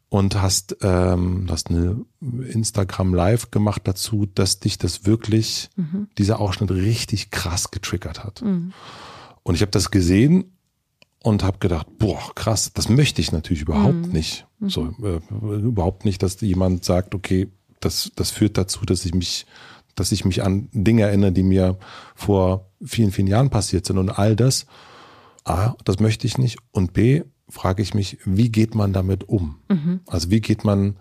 Und 0.09 0.41
hast, 0.41 0.77
ähm, 0.83 1.47
hast 1.49 1.71
eine 1.71 2.05
Instagram 2.21 3.15
Live 3.15 3.51
gemacht 3.53 3.83
dazu, 3.85 4.27
dass 4.27 4.59
dich 4.59 4.77
das 4.79 5.07
wirklich, 5.07 5.69
mhm. 5.77 6.09
dieser 6.19 6.41
Ausschnitt 6.41 6.71
richtig 6.71 7.31
krass 7.31 7.71
getriggert 7.71 8.25
hat. 8.25 8.43
Mhm. 8.43 8.73
Und 9.43 9.55
ich 9.55 9.63
habe 9.63 9.71
das 9.71 9.91
gesehen 9.91 10.53
und 11.23 11.43
habe 11.43 11.59
gedacht, 11.59 11.87
boah, 11.99 12.21
krass, 12.35 12.73
das 12.73 12.89
möchte 12.89 13.21
ich 13.21 13.33
natürlich 13.33 13.63
überhaupt 13.63 14.07
mhm. 14.07 14.13
nicht. 14.13 14.47
So 14.61 14.95
äh, 15.03 15.21
überhaupt 15.57 16.05
nicht, 16.05 16.23
dass 16.23 16.41
jemand 16.41 16.85
sagt, 16.85 17.15
okay, 17.15 17.49
das 17.81 18.13
das 18.15 18.31
führt 18.31 18.59
dazu, 18.59 18.85
dass 18.85 19.05
ich 19.05 19.15
mich 19.15 19.47
dass 19.95 20.13
ich 20.13 20.25
mich 20.25 20.43
an 20.43 20.69
Dinge 20.73 21.03
erinnere, 21.03 21.33
die 21.33 21.43
mir 21.43 21.79
vor 22.15 22.71
vielen 22.83 23.11
vielen 23.11 23.27
Jahren 23.27 23.51
passiert 23.51 23.85
sind 23.85 23.99
und 23.99 24.11
all 24.11 24.37
das. 24.37 24.67
A, 25.45 25.75
das 25.85 26.01
möchte 26.01 26.27
ich 26.27 26.39
nicht 26.39 26.59
und 26.71 26.93
B, 26.93 27.23
frage 27.49 27.83
ich 27.83 27.95
mich, 27.95 28.19
wie 28.25 28.51
geht 28.51 28.75
man 28.75 28.93
damit 28.93 29.29
um? 29.29 29.57
Mhm. 29.69 30.01
Also 30.07 30.31
wie 30.31 30.41
geht 30.41 30.65
man 30.65 30.97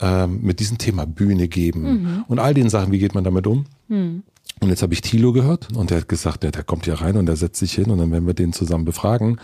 ähm, 0.00 0.40
mit 0.42 0.60
diesem 0.60 0.78
Thema 0.78 1.06
Bühne 1.06 1.48
geben 1.48 1.82
mhm. 1.82 2.24
und 2.28 2.38
all 2.38 2.54
den 2.54 2.68
Sachen, 2.68 2.92
wie 2.92 2.98
geht 2.98 3.14
man 3.14 3.24
damit 3.24 3.46
um? 3.46 3.66
Und 4.60 4.70
jetzt 4.70 4.82
habe 4.82 4.94
ich 4.94 5.00
Thilo 5.00 5.32
gehört 5.32 5.68
und 5.74 5.90
der 5.90 5.98
hat 5.98 6.08
gesagt, 6.08 6.42
der, 6.42 6.50
der 6.50 6.64
kommt 6.64 6.84
hier 6.84 6.94
rein 6.94 7.16
und 7.16 7.26
der 7.26 7.36
setzt 7.36 7.58
sich 7.60 7.74
hin 7.74 7.90
und 7.90 7.98
dann 7.98 8.10
werden 8.10 8.26
wir 8.26 8.34
den 8.34 8.52
zusammen 8.52 8.84
befragen. 8.84 9.40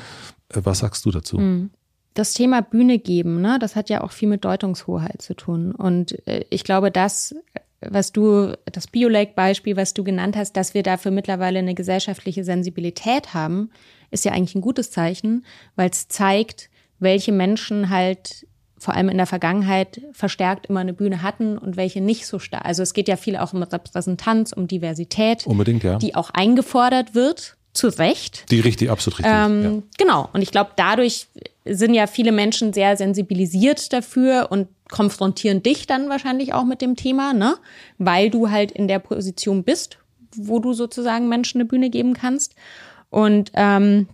Äh, 0.49 0.61
was 0.65 0.81
sagst 0.81 1.05
du 1.05 1.11
dazu? 1.11 1.39
Hm. 1.39 1.71
Das 2.15 2.33
Thema 2.33 2.63
Bühne 2.63 2.99
geben, 2.99 3.41
ne, 3.41 3.59
das 3.61 3.75
hat 3.75 3.91
ja 3.91 4.03
auch 4.03 4.13
viel 4.13 4.29
mit 4.29 4.45
Deutungshoheit 4.45 5.21
zu 5.21 5.35
tun. 5.35 5.73
Und 5.73 6.27
äh, 6.29 6.45
ich 6.51 6.63
glaube, 6.63 6.91
das, 6.91 7.35
was 7.81 8.13
du, 8.13 8.57
das 8.67 8.87
Biolake-Beispiel, 8.87 9.77
was 9.77 9.95
du 9.95 10.05
genannt 10.05 10.37
hast, 10.37 10.57
dass 10.57 10.75
wir 10.75 10.83
dafür 10.83 11.11
mittlerweile 11.11 11.59
eine 11.59 11.75
gesellschaftliche 11.75 12.45
Sensibilität 12.45 13.35
haben, 13.35 13.71
ist 14.11 14.25
ja 14.25 14.33
eigentlich 14.33 14.55
ein 14.55 14.61
gutes 14.61 14.91
Zeichen, 14.91 15.45
weil 15.75 15.91
es 15.91 16.09
zeigt, 16.09 16.71
welche 17.01 17.33
Menschen 17.33 17.91
halt 17.91 18.47
vor 18.85 18.95
allem 18.95 19.09
in 19.09 19.17
der 19.17 19.27
Vergangenheit 19.27 20.03
verstärkt 20.13 20.67
immer 20.67 20.81
eine 20.81 20.93
Bühne 20.93 21.23
hatten 21.23 21.57
und 21.57 21.79
welche 21.79 22.03
nicht 22.03 22.27
so 22.27 22.39
stark. 22.39 22.67
Also 22.67 22.83
es 22.83 22.93
geht 22.93 23.09
ja 23.09 23.17
viel 23.17 23.37
auch 23.37 23.55
um 23.55 23.63
Repräsentanz, 23.63 24.53
um 24.53 24.69
Diversität. 24.69 25.47
Unbedingt, 25.47 25.83
ja. 25.83 25.97
Die 25.97 26.15
auch 26.15 26.29
eingefordert 26.31 27.15
wird, 27.15 27.57
zu 27.73 27.89
Recht. 27.89 28.45
Die 28.51 28.61
richtig, 28.61 28.91
absolut 28.91 29.21
richtig. 29.21 29.35
Ähm, 29.35 29.65
ja. 29.65 29.83
Genau. 29.97 30.29
Und 30.35 30.43
ich 30.43 30.51
glaube, 30.51 30.73
dadurch 30.77 31.29
sind 31.65 31.95
ja 31.95 32.07
viele 32.07 32.31
Menschen 32.31 32.75
sehr 32.75 32.97
sensibilisiert 32.99 33.93
dafür 33.95 34.49
und 34.51 34.69
konfrontieren 34.91 35.63
dich 35.63 35.87
dann 35.87 36.11
wahrscheinlich 36.11 36.53
auch 36.53 36.65
mit 36.65 36.83
dem 36.83 36.95
Thema, 36.95 37.33
ne? 37.33 37.57
Weil 37.97 38.29
du 38.29 38.51
halt 38.51 38.71
in 38.71 38.87
der 38.87 38.99
Position 38.99 39.65
bist, 39.65 39.99
wo 40.37 40.59
du 40.59 40.75
sozusagen 40.75 41.29
Menschen 41.31 41.59
eine 41.61 41.69
Bühne 41.69 41.89
geben 41.89 42.13
kannst. 42.13 42.55
Und 43.09 43.51
ähm, 43.55 44.09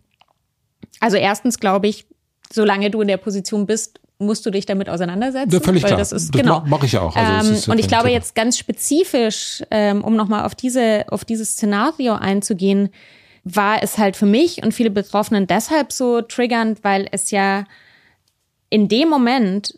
also 1.01 1.16
erstens 1.16 1.59
glaube 1.59 1.88
ich, 1.88 2.06
solange 2.52 2.90
du 2.90 3.01
in 3.01 3.09
der 3.09 3.16
Position 3.16 3.66
bist, 3.66 4.01
musst 4.20 4.44
du 4.47 4.51
dich 4.51 4.66
damit 4.66 4.88
auseinandersetzen. 4.88 5.52
Ja, 5.52 5.60
völlig 5.60 5.84
klar. 5.84 5.98
Das 5.98 6.12
ist, 6.12 6.34
das 6.34 6.40
genau. 6.40 6.62
mache 6.66 6.86
ich 6.86 6.92
ja 6.92 7.01
auch. 7.01 7.16
Also 7.16 7.52
ähm, 7.52 7.72
und 7.72 7.78
ich 7.78 7.88
glaube 7.88 8.05
Thema. 8.05 8.14
jetzt 8.14 8.34
ganz 8.34 8.59
spezifisch, 8.59 9.62
ähm, 9.70 10.05
um 10.05 10.14
nochmal 10.14 10.44
auf 10.44 10.55
diese, 10.55 11.06
auf 11.09 11.24
dieses 11.24 11.52
Szenario 11.52 12.14
einzugehen, 12.14 12.90
war 13.44 13.82
es 13.82 13.98
halt 13.98 14.16
für 14.16 14.26
mich 14.26 14.62
und 14.62 14.72
viele 14.72 14.90
Betroffenen 14.90 15.47
deshalb 15.47 15.92
so 15.92 16.20
triggernd, 16.20 16.84
weil 16.84 17.09
es 17.10 17.30
ja 17.30 17.64
in 18.68 18.88
dem 18.88 19.09
Moment 19.09 19.74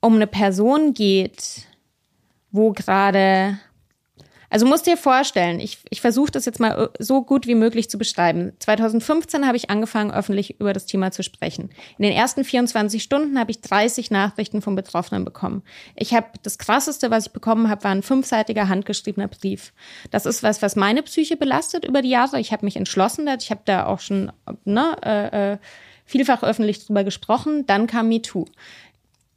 um 0.00 0.16
eine 0.16 0.26
Person 0.26 0.94
geht, 0.94 1.66
wo 2.50 2.72
gerade 2.72 3.58
also 4.50 4.66
musst 4.66 4.86
dir 4.86 4.96
vorstellen, 4.96 5.60
ich, 5.60 5.78
ich 5.90 6.00
versuche 6.00 6.30
das 6.30 6.46
jetzt 6.46 6.60
mal 6.60 6.90
äh, 6.98 7.02
so 7.02 7.22
gut 7.22 7.46
wie 7.46 7.54
möglich 7.54 7.90
zu 7.90 7.98
beschreiben. 7.98 8.52
2015 8.58 9.46
habe 9.46 9.56
ich 9.56 9.70
angefangen, 9.70 10.10
öffentlich 10.10 10.58
über 10.60 10.72
das 10.72 10.86
Thema 10.86 11.10
zu 11.10 11.22
sprechen. 11.22 11.70
In 11.98 12.04
den 12.04 12.12
ersten 12.12 12.44
24 12.44 13.02
Stunden 13.02 13.38
habe 13.38 13.50
ich 13.50 13.60
30 13.60 14.10
Nachrichten 14.10 14.62
von 14.62 14.74
Betroffenen 14.74 15.24
bekommen. 15.24 15.62
Ich 15.96 16.14
habe 16.14 16.28
das 16.42 16.58
Krasseste, 16.58 17.10
was 17.10 17.26
ich 17.26 17.32
bekommen 17.32 17.68
habe, 17.68 17.84
war 17.84 17.90
ein 17.90 18.02
fünfseitiger 18.02 18.68
handgeschriebener 18.68 19.28
Brief. 19.28 19.72
Das 20.10 20.24
ist 20.24 20.42
was, 20.42 20.62
was 20.62 20.76
meine 20.76 21.02
Psyche 21.02 21.36
belastet 21.36 21.84
über 21.84 22.02
die 22.02 22.10
Jahre. 22.10 22.40
Ich 22.40 22.52
habe 22.52 22.64
mich 22.64 22.76
entschlossen, 22.76 23.28
ich 23.38 23.50
habe 23.50 23.62
da 23.64 23.86
auch 23.86 24.00
schon 24.00 24.32
ne, 24.64 24.96
äh, 25.04 25.52
äh, 25.52 25.58
vielfach 26.06 26.42
öffentlich 26.42 26.86
drüber 26.86 27.04
gesprochen. 27.04 27.66
Dann 27.66 27.86
kam 27.86 28.08
MeToo. 28.08 28.46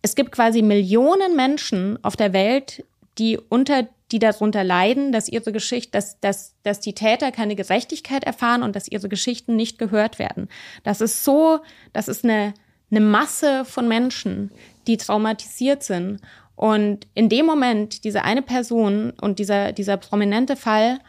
Es 0.01 0.15
gibt 0.15 0.31
quasi 0.31 0.61
Millionen 0.61 1.35
Menschen 1.35 2.03
auf 2.03 2.15
der 2.15 2.33
Welt, 2.33 2.83
die 3.21 3.37
unter 3.37 3.87
die 4.11 4.19
darunter 4.19 4.63
leiden, 4.63 5.11
dass 5.11 5.29
ihre 5.29 5.51
Geschichte, 5.51 5.91
dass, 5.91 6.19
dass, 6.19 6.55
dass 6.63 6.79
die 6.79 6.93
Täter 6.93 7.31
keine 7.31 7.55
Gerechtigkeit 7.55 8.23
erfahren 8.23 8.63
und 8.63 8.75
dass 8.75 8.89
ihre 8.89 9.07
Geschichten 9.07 9.55
nicht 9.55 9.77
gehört 9.77 10.19
werden. 10.19 10.49
Das 10.83 10.99
ist 10.99 11.23
so, 11.23 11.59
das 11.93 12.07
ist 12.07 12.25
eine, 12.25 12.53
eine 12.89 12.99
Masse 12.99 13.63
von 13.63 13.87
Menschen, 13.87 14.51
die 14.87 14.97
traumatisiert 14.97 15.83
sind. 15.83 16.19
Und 16.55 17.07
in 17.13 17.29
dem 17.29 17.45
Moment, 17.45 18.03
diese 18.03 18.23
eine 18.23 18.41
Person 18.41 19.11
und 19.11 19.39
dieser, 19.39 19.71
dieser 19.71 19.97
prominente 19.97 20.55
Fall, 20.55 20.99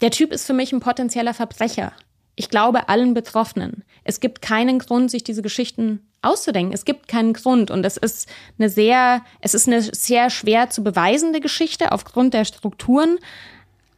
der 0.00 0.10
Typ 0.10 0.32
ist 0.32 0.46
für 0.46 0.52
mich 0.52 0.72
ein 0.72 0.80
potenzieller 0.80 1.34
Verbrecher. 1.34 1.92
Ich 2.34 2.48
glaube 2.48 2.88
allen 2.88 3.14
Betroffenen. 3.14 3.84
Es 4.02 4.18
gibt 4.18 4.42
keinen 4.42 4.80
Grund, 4.80 5.10
sich 5.10 5.22
diese 5.22 5.42
Geschichten 5.42 6.09
auszudenken. 6.22 6.74
Es 6.74 6.84
gibt 6.84 7.08
keinen 7.08 7.32
Grund 7.32 7.70
und 7.70 7.84
es 7.84 7.96
ist 7.96 8.28
eine 8.58 8.68
sehr, 8.68 9.24
es 9.40 9.54
ist 9.54 9.66
eine 9.66 9.82
sehr 9.82 10.30
schwer 10.30 10.70
zu 10.70 10.82
beweisende 10.82 11.40
Geschichte 11.40 11.92
aufgrund 11.92 12.34
der 12.34 12.44
Strukturen, 12.44 13.18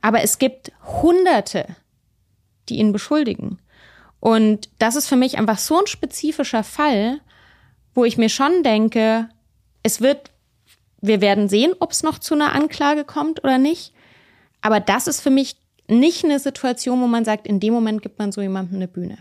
aber 0.00 0.22
es 0.22 0.38
gibt 0.38 0.72
Hunderte, 0.84 1.66
die 2.68 2.76
ihn 2.76 2.92
beschuldigen. 2.92 3.58
Und 4.20 4.68
das 4.78 4.94
ist 4.96 5.08
für 5.08 5.16
mich 5.16 5.38
einfach 5.38 5.58
so 5.58 5.80
ein 5.80 5.86
spezifischer 5.86 6.62
Fall, 6.62 7.20
wo 7.94 8.04
ich 8.04 8.18
mir 8.18 8.28
schon 8.28 8.62
denke, 8.62 9.28
es 9.82 10.00
wird, 10.00 10.30
wir 11.00 11.20
werden 11.20 11.48
sehen, 11.48 11.72
ob 11.80 11.90
es 11.90 12.04
noch 12.04 12.18
zu 12.18 12.34
einer 12.34 12.52
Anklage 12.52 13.04
kommt 13.04 13.42
oder 13.42 13.58
nicht. 13.58 13.92
Aber 14.60 14.78
das 14.78 15.08
ist 15.08 15.20
für 15.20 15.30
mich 15.30 15.56
nicht 15.88 16.24
eine 16.24 16.38
Situation, 16.38 17.00
wo 17.00 17.08
man 17.08 17.24
sagt, 17.24 17.48
in 17.48 17.58
dem 17.58 17.74
Moment 17.74 18.00
gibt 18.00 18.20
man 18.20 18.30
so 18.30 18.40
jemandem 18.40 18.76
eine 18.76 18.88
Bühne 18.88 19.18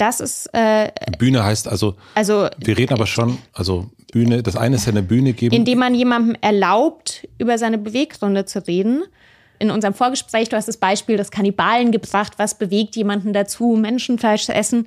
Das 0.00 0.20
ist. 0.20 0.48
Äh, 0.54 0.90
Bühne 1.18 1.44
heißt 1.44 1.68
also, 1.68 1.94
also. 2.14 2.48
Wir 2.56 2.78
reden 2.78 2.94
aber 2.94 3.06
schon, 3.06 3.36
also 3.52 3.90
Bühne, 4.12 4.42
das 4.42 4.56
eine 4.56 4.76
ist 4.76 4.86
ja 4.86 4.92
eine 4.92 5.02
Bühne 5.02 5.34
geben. 5.34 5.54
Indem 5.54 5.78
man 5.78 5.94
jemandem 5.94 6.36
erlaubt, 6.40 7.28
über 7.36 7.58
seine 7.58 7.76
Beweggründe 7.76 8.46
zu 8.46 8.66
reden. 8.66 9.02
In 9.58 9.70
unserem 9.70 9.92
Vorgespräch, 9.92 10.48
du 10.48 10.56
hast 10.56 10.68
das 10.68 10.78
Beispiel 10.78 11.18
des 11.18 11.30
Kannibalen 11.30 11.92
gebracht, 11.92 12.32
was 12.38 12.56
bewegt 12.56 12.96
jemanden 12.96 13.34
dazu, 13.34 13.76
Menschenfleisch 13.78 14.46
zu 14.46 14.54
essen. 14.54 14.86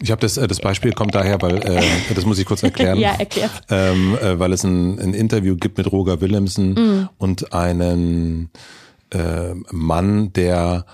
Ich 0.00 0.12
habe 0.12 0.20
das, 0.20 0.36
äh, 0.36 0.46
das 0.46 0.60
Beispiel 0.60 0.92
kommt 0.92 1.16
daher, 1.16 1.42
weil 1.42 1.56
äh, 1.66 1.82
das 2.14 2.24
muss 2.24 2.38
ich 2.38 2.46
kurz 2.46 2.62
erklären. 2.62 2.98
ja, 3.00 3.16
erklär. 3.18 3.50
Ähm, 3.68 4.16
äh, 4.22 4.38
weil 4.38 4.52
es 4.52 4.62
ein, 4.62 5.00
ein 5.00 5.12
Interview 5.12 5.56
gibt 5.56 5.76
mit 5.76 5.90
Roger 5.90 6.20
Willemsen 6.20 6.74
mm. 6.74 7.08
und 7.18 7.52
einen 7.52 8.50
äh, 9.10 9.54
Mann, 9.72 10.32
der 10.34 10.86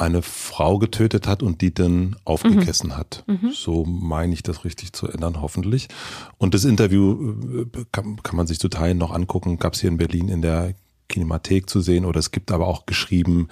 eine 0.00 0.22
Frau 0.22 0.78
getötet 0.78 1.26
hat 1.26 1.42
und 1.42 1.60
die 1.60 1.74
dann 1.74 2.16
aufgegessen 2.24 2.90
mhm. 2.90 2.96
hat. 2.96 3.24
Mhm. 3.26 3.52
So 3.52 3.84
meine 3.84 4.32
ich 4.32 4.42
das 4.42 4.64
richtig 4.64 4.92
zu 4.92 5.08
ändern, 5.08 5.40
hoffentlich. 5.40 5.88
Und 6.38 6.54
das 6.54 6.64
Interview 6.64 7.66
äh, 7.74 7.84
kann, 7.92 8.22
kann 8.22 8.36
man 8.36 8.46
sich 8.46 8.58
zu 8.58 8.68
Teilen 8.68 8.98
noch 8.98 9.12
angucken, 9.12 9.58
gab 9.58 9.74
es 9.74 9.80
hier 9.80 9.90
in 9.90 9.98
Berlin 9.98 10.28
in 10.28 10.42
der 10.42 10.74
Kinemathek 11.08 11.68
zu 11.68 11.80
sehen 11.80 12.04
oder 12.04 12.20
es 12.20 12.30
gibt 12.30 12.52
aber 12.52 12.68
auch 12.68 12.86
geschrieben, 12.86 13.48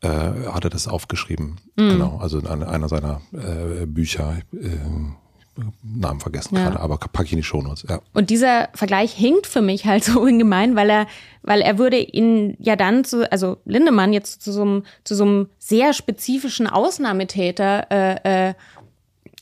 äh, 0.00 0.08
hat 0.08 0.64
er 0.64 0.70
das 0.70 0.88
aufgeschrieben. 0.88 1.60
Mhm. 1.76 1.90
Genau, 1.90 2.18
also 2.18 2.38
in 2.38 2.46
einer 2.46 2.88
seiner 2.88 3.20
äh, 3.32 3.86
Bücher. 3.86 4.38
Äh, 4.52 4.68
Namen 5.82 6.20
vergessen 6.20 6.56
ja. 6.56 6.64
gerade, 6.64 6.80
aber 6.80 6.96
packe 6.96 7.24
ich 7.24 7.32
in 7.32 7.38
die 7.38 7.42
Shownotes. 7.42 7.84
Ja. 7.88 8.00
Und 8.14 8.30
dieser 8.30 8.68
Vergleich 8.74 9.12
hinkt 9.12 9.46
für 9.46 9.60
mich 9.60 9.86
halt 9.86 10.04
so 10.04 10.20
ungemein, 10.20 10.76
weil 10.76 10.88
er, 10.88 11.06
weil 11.42 11.60
er 11.60 11.78
würde 11.78 11.98
ihn 11.98 12.56
ja 12.58 12.76
dann 12.76 13.04
zu, 13.04 13.30
also 13.30 13.58
Lindemann 13.64 14.12
jetzt 14.12 14.42
zu 14.42 14.52
so 14.52 14.62
einem, 14.62 14.84
zu 15.04 15.14
so 15.14 15.24
einem 15.24 15.48
sehr 15.58 15.92
spezifischen 15.92 16.66
Ausnahmetäter 16.66 17.86
äh, 17.90 18.48
äh, 18.48 18.54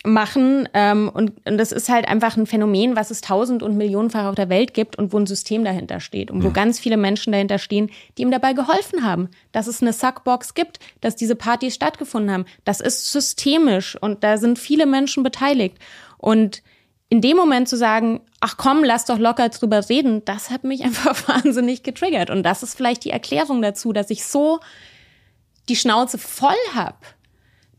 machen. 0.04 0.68
Ähm, 0.72 1.10
und, 1.12 1.46
und 1.46 1.58
das 1.58 1.72
ist 1.72 1.88
halt 1.88 2.08
einfach 2.08 2.36
ein 2.36 2.46
Phänomen, 2.46 2.96
was 2.96 3.10
es 3.10 3.20
tausend 3.20 3.62
und 3.62 3.76
millionenfach 3.76 4.26
auf 4.26 4.34
der 4.34 4.48
Welt 4.48 4.72
gibt 4.72 4.96
und 4.96 5.12
wo 5.12 5.18
ein 5.18 5.26
System 5.26 5.64
dahinter 5.64 6.00
steht 6.00 6.30
und 6.30 6.42
wo 6.42 6.50
ganz 6.50 6.78
viele 6.78 6.96
Menschen 6.96 7.32
dahinter 7.32 7.58
stehen, 7.58 7.90
die 8.16 8.22
ihm 8.22 8.30
dabei 8.30 8.54
geholfen 8.54 9.04
haben, 9.04 9.28
dass 9.52 9.66
es 9.66 9.82
eine 9.82 9.92
Suckbox 9.92 10.54
gibt, 10.54 10.78
dass 11.00 11.16
diese 11.16 11.36
Partys 11.36 11.74
stattgefunden 11.74 12.32
haben. 12.32 12.46
Das 12.64 12.80
ist 12.80 13.12
systemisch 13.12 13.96
und 14.00 14.24
da 14.24 14.38
sind 14.38 14.58
viele 14.58 14.86
Menschen 14.86 15.22
beteiligt. 15.22 15.76
Und 16.16 16.62
in 17.10 17.20
dem 17.20 17.36
Moment 17.36 17.68
zu 17.68 17.76
sagen, 17.76 18.20
ach 18.40 18.56
komm, 18.56 18.84
lass 18.84 19.04
doch 19.04 19.18
locker 19.18 19.48
drüber 19.50 19.86
reden, 19.88 20.24
das 20.24 20.48
hat 20.48 20.64
mich 20.64 20.82
einfach 20.84 21.28
wahnsinnig 21.28 21.82
getriggert. 21.82 22.30
Und 22.30 22.42
das 22.42 22.62
ist 22.62 22.74
vielleicht 22.74 23.04
die 23.04 23.10
Erklärung 23.10 23.60
dazu, 23.60 23.92
dass 23.92 24.08
ich 24.08 24.24
so 24.24 24.60
die 25.68 25.76
Schnauze 25.76 26.16
voll 26.16 26.54
hab 26.74 27.04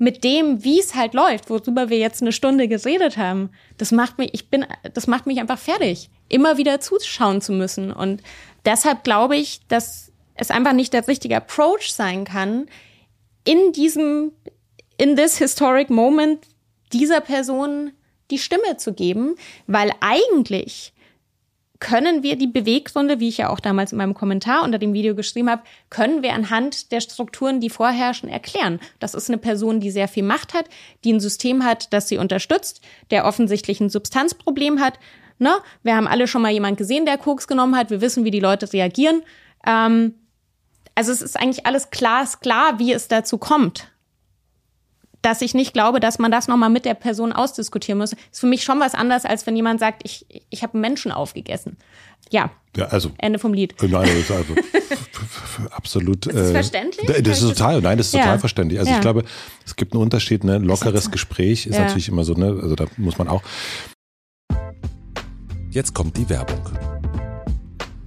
mit 0.02 0.24
dem, 0.24 0.64
wie 0.64 0.80
es 0.80 0.96
halt 0.96 1.14
läuft, 1.14 1.52
worüber 1.52 1.90
wir 1.90 2.00
jetzt 2.00 2.24
eine 2.24 2.32
Stunde 2.32 2.68
geredet 2.68 3.18
haben, 3.18 3.52
das 3.78 3.92
macht 3.92 4.18
mich, 4.18 4.34
ich 4.34 4.50
bin, 4.50 4.66
das 4.96 5.06
macht 5.06 5.28
mich 5.28 5.40
einfach 5.40 5.60
fertig, 5.60 6.10
immer 6.28 6.58
wieder 6.58 6.80
zuschauen 6.80 7.40
zu 7.40 7.52
müssen. 7.52 7.94
Und 7.94 8.24
deshalb 8.66 9.04
glaube 9.04 9.38
ich, 9.38 9.62
dass 9.68 10.12
es 10.34 10.50
einfach 10.50 10.74
nicht 10.74 10.94
der 10.94 11.08
richtige 11.08 11.38
Approach 11.38 11.94
sein 11.94 12.26
kann, 12.26 12.66
in 13.44 13.74
diesem, 13.74 14.32
in 14.98 15.16
this 15.16 15.38
historic 15.38 15.92
moment 15.92 16.48
dieser 16.92 17.22
Person 17.22 17.92
die 18.32 18.40
Stimme 18.40 18.78
zu 18.78 18.94
geben, 18.94 19.36
weil 19.68 19.92
eigentlich 20.00 20.94
können 21.82 22.24
wir 22.24 22.38
die 22.38 22.48
Beweggründe, 22.48 23.20
wie 23.20 23.28
ich 23.28 23.40
ja 23.40 23.50
auch 23.50 23.60
damals 23.60 23.92
in 23.92 23.98
meinem 23.98 24.14
Kommentar 24.14 24.64
unter 24.64 24.78
dem 24.78 24.94
Video 24.94 25.16
geschrieben 25.16 25.50
habe, 25.50 25.64
können 25.90 26.22
wir 26.22 26.32
anhand 26.32 26.94
der 26.94 27.02
Strukturen, 27.02 27.60
die 27.60 27.70
vorherrschen, 27.70 28.30
erklären. 28.30 28.80
Das 29.00 29.14
ist 29.14 29.30
eine 29.30 29.40
Person, 29.40 29.82
die 29.82 29.92
sehr 29.92 30.08
viel 30.08 30.24
Macht 30.24 30.54
hat, 30.54 30.66
die 31.04 31.12
ein 31.12 31.20
System 31.20 31.66
hat, 31.66 31.92
das 31.92 32.08
sie 32.08 32.18
unterstützt, 32.18 32.82
der 33.10 33.26
offensichtlich 33.26 33.82
ein 33.82 33.90
Substanzproblem 33.90 34.80
hat. 34.80 35.00
Ne? 35.40 35.56
Wir 35.84 35.96
haben 35.96 36.08
alle 36.08 36.28
schon 36.28 36.44
mal 36.44 36.52
jemand 36.52 36.78
gesehen, 36.78 37.06
der 37.06 37.18
Koks 37.18 37.48
genommen 37.48 37.76
hat. 37.76 37.90
Wir 37.90 38.00
wissen, 38.00 38.24
wie 38.24 38.32
die 38.32 38.40
Leute 38.40 38.72
reagieren. 38.72 39.24
Ähm, 39.66 40.14
also 40.94 41.12
es 41.12 41.22
ist 41.22 41.38
eigentlich 41.38 41.66
alles 41.66 41.90
klar, 41.90 42.28
klar, 42.42 42.78
wie 42.78 42.94
es 42.94 43.08
dazu 43.08 43.40
kommt 43.40 43.91
dass 45.22 45.42
ich 45.42 45.54
nicht 45.54 45.74
glaube, 45.74 46.00
dass 46.00 46.20
man 46.20 46.32
das 46.32 46.48
nochmal 46.48 46.70
mit 46.70 46.86
der 46.86 46.94
Person 46.94 47.32
ausdiskutieren 47.32 48.00
muss. 48.00 48.14
Ist 48.14 48.40
für 48.40 48.48
mich 48.48 48.64
schon 48.64 48.80
was 48.80 48.96
anderes, 48.96 49.26
als 49.26 49.46
wenn 49.46 49.56
jemand 49.56 49.80
sagt, 49.80 50.02
ich, 50.04 50.26
ich 50.50 50.64
habe 50.64 50.78
Menschen 50.78 51.12
aufgegessen. 51.12 51.78
Ja. 52.30 52.52
Ja, 52.76 52.86
also. 52.86 53.12
Ende 53.18 53.38
vom 53.38 53.54
Lied. 53.54 53.76
Nein, 53.82 53.92
das 53.92 54.16
ist 54.16 54.32
also 54.32 54.56
absolut. 55.72 56.26
Ist 56.26 56.38
das 56.38 56.50
äh, 56.50 56.54
verständlich? 56.54 57.24
Das 57.24 57.42
ist 57.42 57.50
total, 57.50 57.82
nein, 57.82 57.98
das 57.98 58.08
ist 58.08 58.14
total 58.14 58.28
ja. 58.28 58.38
verständlich. 58.38 58.80
Also 58.80 58.92
ja. 58.92 58.98
ich 58.98 59.02
glaube, 59.02 59.24
es 59.66 59.76
gibt 59.76 59.94
einen 59.94 60.02
Unterschied, 60.02 60.44
ne? 60.44 60.58
Lockeres 60.58 61.12
Gespräch 61.12 61.68
ist 61.68 61.78
natürlich 61.78 62.08
immer 62.08 62.24
so, 62.24 62.34
ne? 62.34 62.58
Also 62.62 62.76
da 62.76 62.86
muss 62.98 63.18
man 63.18 63.28
auch. 63.28 63.44
Jetzt 65.70 65.94
kommt 65.94 66.18
die 66.18 66.30
Werbung. 66.30 66.62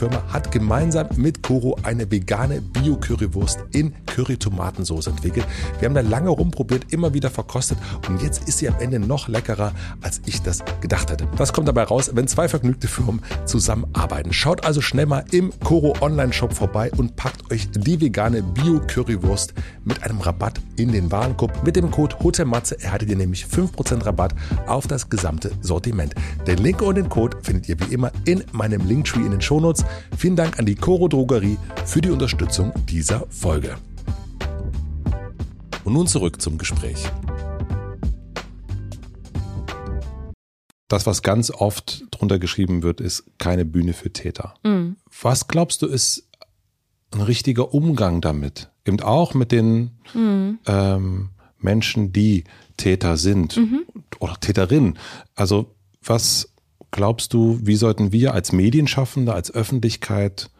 Firma 0.00 0.22
hat 0.32 0.50
gemeinsam 0.50 1.08
mit 1.16 1.42
Koro 1.42 1.76
eine 1.82 2.10
vegane 2.10 2.62
Bio-Currywurst 2.62 3.58
in 3.72 3.92
Curry-Tomatensauce 4.06 5.08
entwickelt. 5.08 5.44
Wir 5.78 5.86
haben 5.86 5.94
da 5.94 6.00
lange 6.00 6.30
rumprobiert, 6.30 6.90
immer 6.90 7.12
wieder 7.12 7.28
verkostet 7.28 7.76
und 8.08 8.22
jetzt 8.22 8.48
ist 8.48 8.56
sie 8.56 8.68
am 8.70 8.76
Ende 8.80 8.98
noch 8.98 9.28
leckerer, 9.28 9.72
als 10.00 10.22
ich 10.24 10.40
das 10.40 10.64
gedacht 10.80 11.10
hätte. 11.10 11.28
Was 11.36 11.52
kommt 11.52 11.68
dabei 11.68 11.82
raus, 11.82 12.12
wenn 12.14 12.26
zwei 12.28 12.48
vergnügte 12.48 12.88
Firmen 12.88 13.20
zusammenarbeiten? 13.44 14.32
Schaut 14.32 14.64
also 14.64 14.80
schnell 14.80 15.04
mal 15.04 15.22
im 15.32 15.52
Koro 15.62 15.94
Online-Shop 16.00 16.54
vorbei 16.54 16.90
und 16.96 17.16
packt 17.16 17.52
euch 17.52 17.70
die 17.70 18.00
vegane 18.00 18.42
Bio-Currywurst 18.42 19.52
mit 19.84 20.02
einem 20.02 20.20
Rabatt 20.20 20.62
in 20.76 20.92
den 20.92 21.12
Warenkorb. 21.12 21.62
Mit 21.62 21.76
dem 21.76 21.90
Code 21.90 22.16
HOTELMATZE 22.22 22.80
erhaltet 22.80 23.10
ihr 23.10 23.16
nämlich 23.16 23.44
5% 23.44 24.06
Rabatt 24.06 24.34
auf 24.66 24.86
das 24.86 25.10
gesamte 25.10 25.50
Sortiment. 25.60 26.14
Den 26.46 26.56
Link 26.56 26.80
und 26.80 26.94
den 26.94 27.10
Code 27.10 27.36
findet 27.42 27.68
ihr 27.68 27.78
wie 27.80 27.92
immer 27.92 28.10
in 28.24 28.42
meinem 28.52 28.86
Linktree 28.86 29.20
in 29.20 29.32
den 29.32 29.42
Shownotes. 29.42 29.84
Vielen 30.16 30.36
Dank 30.36 30.58
an 30.58 30.66
die 30.66 30.74
Coro 30.74 31.08
Drogerie 31.08 31.58
für 31.86 32.00
die 32.00 32.10
Unterstützung 32.10 32.72
dieser 32.88 33.26
Folge. 33.30 33.76
Und 35.84 35.94
nun 35.94 36.06
zurück 36.06 36.40
zum 36.40 36.58
Gespräch. 36.58 37.10
Das, 40.88 41.06
was 41.06 41.22
ganz 41.22 41.50
oft 41.50 42.04
drunter 42.10 42.38
geschrieben 42.38 42.82
wird, 42.82 43.00
ist 43.00 43.24
keine 43.38 43.64
Bühne 43.64 43.92
für 43.92 44.12
Täter. 44.12 44.54
Mhm. 44.64 44.96
Was 45.22 45.46
glaubst 45.46 45.82
du, 45.82 45.86
ist 45.86 46.28
ein 47.12 47.20
richtiger 47.20 47.72
Umgang 47.72 48.20
damit? 48.20 48.70
Eben 48.84 49.00
auch 49.00 49.34
mit 49.34 49.52
den 49.52 49.92
mhm. 50.12 50.58
ähm, 50.66 51.30
Menschen, 51.58 52.12
die 52.12 52.44
Täter 52.76 53.16
sind 53.16 53.56
mhm. 53.56 53.84
oder 54.18 54.34
Täterinnen. 54.40 54.98
Also 55.34 55.74
was 56.02 56.49
glaubst 56.90 57.32
du, 57.32 57.58
wie 57.62 57.76
sollten 57.76 58.12
wir 58.12 58.34
als 58.34 58.52
Medienschaffende, 58.52 59.32
als 59.32 59.50
Öffentlichkeit 59.50 60.50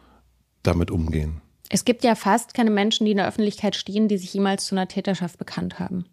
damit 0.62 0.90
umgehen? 0.90 1.40
Es 1.68 1.84
gibt 1.84 2.02
ja 2.02 2.14
fast 2.14 2.54
keine 2.54 2.70
Menschen, 2.70 3.04
die 3.04 3.12
in 3.12 3.18
der 3.18 3.28
Öffentlichkeit 3.28 3.76
stehen, 3.76 4.08
die 4.08 4.18
sich 4.18 4.34
jemals 4.34 4.66
zu 4.66 4.74
einer 4.74 4.88
Täterschaft 4.88 5.38
bekannt 5.38 5.78
haben. 5.78 6.04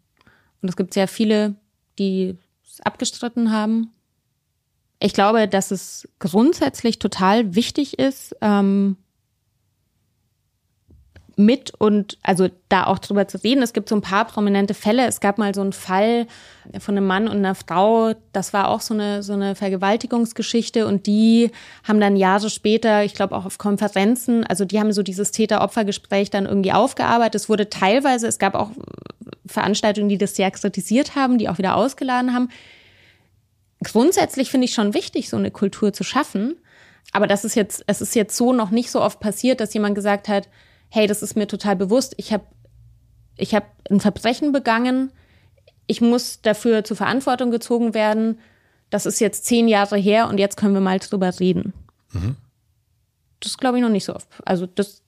Und 0.61 0.69
es 0.69 0.75
gibt 0.75 0.93
sehr 0.93 1.07
viele, 1.07 1.55
die 1.97 2.37
es 2.63 2.81
abgestritten 2.81 3.51
haben. 3.51 3.91
Ich 4.99 5.13
glaube, 5.13 5.47
dass 5.47 5.71
es 5.71 6.07
grundsätzlich 6.19 6.99
total 6.99 7.55
wichtig 7.55 7.99
ist, 7.99 8.35
ähm, 8.41 8.97
mit 11.39 11.71
und 11.77 12.17
also 12.23 12.49
da 12.67 12.87
auch 12.87 12.97
drüber 12.97 13.27
zu 13.27 13.37
reden. 13.43 13.61
Es 13.61 13.73
gibt 13.73 13.89
so 13.89 13.95
ein 13.95 14.01
paar 14.01 14.25
prominente 14.25 14.73
Fälle. 14.73 15.05
Es 15.05 15.19
gab 15.19 15.37
mal 15.37 15.53
so 15.53 15.61
einen 15.61 15.71
Fall 15.71 16.25
von 16.79 16.97
einem 16.97 17.05
Mann 17.05 17.27
und 17.27 17.37
einer 17.37 17.53
Frau. 17.53 18.13
Das 18.33 18.53
war 18.53 18.69
auch 18.69 18.81
so 18.81 18.95
eine 18.95 19.21
so 19.21 19.33
eine 19.33 19.53
Vergewaltigungsgeschichte 19.53 20.87
und 20.87 21.05
die 21.05 21.51
haben 21.83 21.99
dann 21.99 22.15
Jahre 22.15 22.49
später, 22.49 23.03
ich 23.03 23.13
glaube 23.13 23.35
auch 23.35 23.45
auf 23.45 23.59
Konferenzen, 23.59 24.45
also 24.45 24.65
die 24.65 24.79
haben 24.79 24.91
so 24.91 25.03
dieses 25.03 25.31
Täter-Opfer-Gespräch 25.31 26.31
dann 26.31 26.47
irgendwie 26.47 26.73
aufgearbeitet. 26.73 27.35
Es 27.35 27.49
wurde 27.49 27.69
teilweise, 27.69 28.27
es 28.27 28.39
gab 28.39 28.55
auch 28.55 28.71
Veranstaltungen, 29.45 30.09
die 30.09 30.17
das 30.17 30.35
sehr 30.35 30.49
kritisiert 30.49 31.15
haben, 31.15 31.37
die 31.37 31.49
auch 31.49 31.59
wieder 31.59 31.75
ausgeladen 31.75 32.33
haben. 32.33 32.49
Grundsätzlich 33.83 34.49
finde 34.49 34.65
ich 34.65 34.73
schon 34.73 34.95
wichtig, 34.95 35.29
so 35.29 35.37
eine 35.37 35.51
Kultur 35.51 35.93
zu 35.93 36.03
schaffen. 36.03 36.55
Aber 37.13 37.27
das 37.27 37.45
ist 37.45 37.55
jetzt, 37.55 37.83
es 37.87 38.01
ist 38.01 38.15
jetzt 38.15 38.35
so 38.35 38.53
noch 38.53 38.71
nicht 38.71 38.89
so 38.89 39.01
oft 39.01 39.19
passiert, 39.19 39.59
dass 39.59 39.73
jemand 39.73 39.95
gesagt 39.95 40.27
hat, 40.27 40.49
hey, 40.89 41.07
das 41.07 41.21
ist 41.21 41.35
mir 41.35 41.47
total 41.47 41.75
bewusst, 41.75 42.13
ich 42.17 42.33
habe 42.33 42.45
ich 43.37 43.53
hab 43.53 43.65
ein 43.89 43.99
Verbrechen 43.99 44.51
begangen, 44.51 45.11
ich 45.87 46.01
muss 46.01 46.41
dafür 46.41 46.83
zur 46.83 46.97
Verantwortung 46.97 47.49
gezogen 47.49 47.93
werden. 47.93 48.39
Das 48.89 49.05
ist 49.05 49.19
jetzt 49.19 49.45
zehn 49.45 49.67
Jahre 49.67 49.97
her 49.97 50.27
und 50.27 50.37
jetzt 50.37 50.57
können 50.57 50.73
wir 50.73 50.81
mal 50.81 50.99
drüber 50.99 51.39
reden. 51.39 51.73
Mhm. 52.11 52.35
Das 53.39 53.57
glaube 53.57 53.77
ich 53.77 53.83
noch 53.83 53.89
nicht 53.89 54.05
so 54.05 54.15
oft. 54.15 54.27
Also 54.45 54.65
das, 54.65 55.01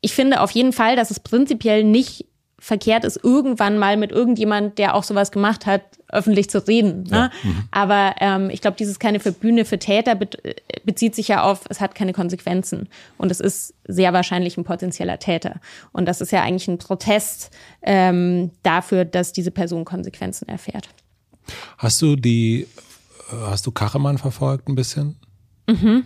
ich 0.00 0.14
finde 0.14 0.40
auf 0.40 0.50
jeden 0.50 0.72
Fall, 0.72 0.96
dass 0.96 1.10
es 1.10 1.20
prinzipiell 1.20 1.84
nicht 1.84 2.26
verkehrt 2.58 3.04
ist, 3.04 3.22
irgendwann 3.22 3.78
mal 3.78 3.96
mit 3.96 4.10
irgendjemand, 4.10 4.78
der 4.78 4.94
auch 4.94 5.04
sowas 5.04 5.30
gemacht 5.30 5.66
hat, 5.66 5.82
öffentlich 6.14 6.48
zu 6.48 6.66
reden. 6.66 7.04
Ne? 7.04 7.10
Ja. 7.10 7.30
Mhm. 7.42 7.64
Aber 7.70 8.14
ähm, 8.20 8.50
ich 8.50 8.60
glaube, 8.60 8.76
dieses 8.76 8.98
keine 8.98 9.20
für 9.20 9.32
Bühne 9.32 9.64
für 9.64 9.78
Täter 9.78 10.14
be 10.14 10.28
bezieht 10.84 11.14
sich 11.14 11.28
ja 11.28 11.42
auf, 11.42 11.62
es 11.68 11.80
hat 11.80 11.94
keine 11.94 12.12
Konsequenzen. 12.12 12.88
Und 13.16 13.30
es 13.30 13.40
ist 13.40 13.74
sehr 13.86 14.12
wahrscheinlich 14.12 14.56
ein 14.56 14.64
potenzieller 14.64 15.18
Täter. 15.18 15.60
Und 15.92 16.06
das 16.06 16.20
ist 16.20 16.30
ja 16.30 16.42
eigentlich 16.42 16.68
ein 16.68 16.78
Protest 16.78 17.50
ähm, 17.82 18.50
dafür, 18.62 19.04
dass 19.04 19.32
diese 19.32 19.50
Person 19.50 19.84
Konsequenzen 19.84 20.48
erfährt. 20.48 20.88
Hast 21.78 22.00
du 22.02 22.16
die, 22.16 22.66
hast 23.30 23.66
du 23.66 23.72
Kachemann 23.72 24.18
verfolgt 24.18 24.68
ein 24.68 24.74
bisschen? 24.74 25.16
Mhm. 25.68 26.04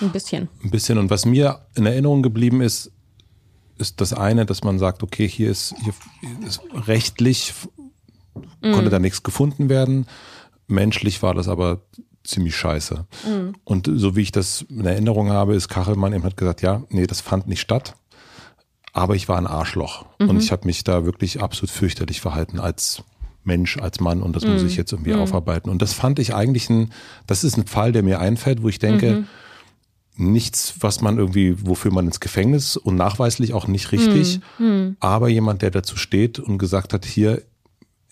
Ein 0.00 0.10
bisschen. 0.10 0.48
Ein 0.62 0.70
bisschen. 0.70 0.98
Und 0.98 1.10
was 1.10 1.24
mir 1.24 1.60
in 1.74 1.86
Erinnerung 1.86 2.22
geblieben 2.22 2.60
ist, 2.60 2.90
ist 3.76 4.00
das 4.00 4.12
eine, 4.12 4.46
dass 4.46 4.62
man 4.62 4.78
sagt, 4.78 5.02
okay, 5.02 5.28
hier 5.28 5.50
ist, 5.50 5.74
hier 5.82 5.92
ist 6.46 6.60
rechtlich 6.86 7.52
mm. 8.62 8.72
konnte 8.72 8.90
da 8.90 8.98
nichts 8.98 9.22
gefunden 9.22 9.68
werden. 9.68 10.06
Menschlich 10.66 11.22
war 11.22 11.34
das 11.34 11.48
aber 11.48 11.82
ziemlich 12.24 12.56
scheiße. 12.56 13.06
Mm. 13.26 13.54
Und 13.64 13.90
so 13.94 14.16
wie 14.16 14.22
ich 14.22 14.32
das 14.32 14.62
in 14.62 14.86
Erinnerung 14.86 15.30
habe, 15.30 15.54
ist 15.54 15.68
Kachelmann 15.68 16.12
eben 16.12 16.24
hat 16.24 16.36
gesagt, 16.36 16.62
ja, 16.62 16.82
nee, 16.90 17.06
das 17.06 17.20
fand 17.20 17.46
nicht 17.46 17.60
statt. 17.60 17.94
Aber 18.92 19.16
ich 19.16 19.28
war 19.28 19.38
ein 19.38 19.48
Arschloch. 19.48 20.06
Mhm. 20.20 20.30
Und 20.30 20.38
ich 20.38 20.52
habe 20.52 20.66
mich 20.66 20.84
da 20.84 21.04
wirklich 21.04 21.42
absolut 21.42 21.70
fürchterlich 21.70 22.20
verhalten 22.20 22.60
als 22.60 23.02
Mensch, 23.42 23.76
als 23.76 23.98
Mann. 23.98 24.22
Und 24.22 24.36
das 24.36 24.44
mm. 24.44 24.52
muss 24.52 24.62
ich 24.62 24.76
jetzt 24.76 24.92
irgendwie 24.92 25.14
mm. 25.14 25.18
aufarbeiten. 25.18 25.68
Und 25.68 25.82
das 25.82 25.92
fand 25.92 26.20
ich 26.20 26.34
eigentlich 26.34 26.70
ein, 26.70 26.92
das 27.26 27.42
ist 27.42 27.56
ein 27.56 27.66
Fall, 27.66 27.90
der 27.90 28.04
mir 28.04 28.20
einfällt, 28.20 28.62
wo 28.62 28.68
ich 28.68 28.78
denke, 28.78 29.12
mhm 29.12 29.26
nichts, 30.16 30.74
was 30.80 31.00
man 31.00 31.18
irgendwie, 31.18 31.66
wofür 31.66 31.92
man 31.92 32.06
ins 32.06 32.20
Gefängnis 32.20 32.76
und 32.76 32.96
nachweislich 32.96 33.52
auch 33.52 33.66
nicht 33.66 33.92
richtig, 33.92 34.40
hm, 34.58 34.66
hm. 34.66 34.96
aber 35.00 35.28
jemand, 35.28 35.62
der 35.62 35.70
dazu 35.70 35.96
steht 35.96 36.38
und 36.38 36.58
gesagt 36.58 36.92
hat, 36.92 37.04
hier, 37.04 37.42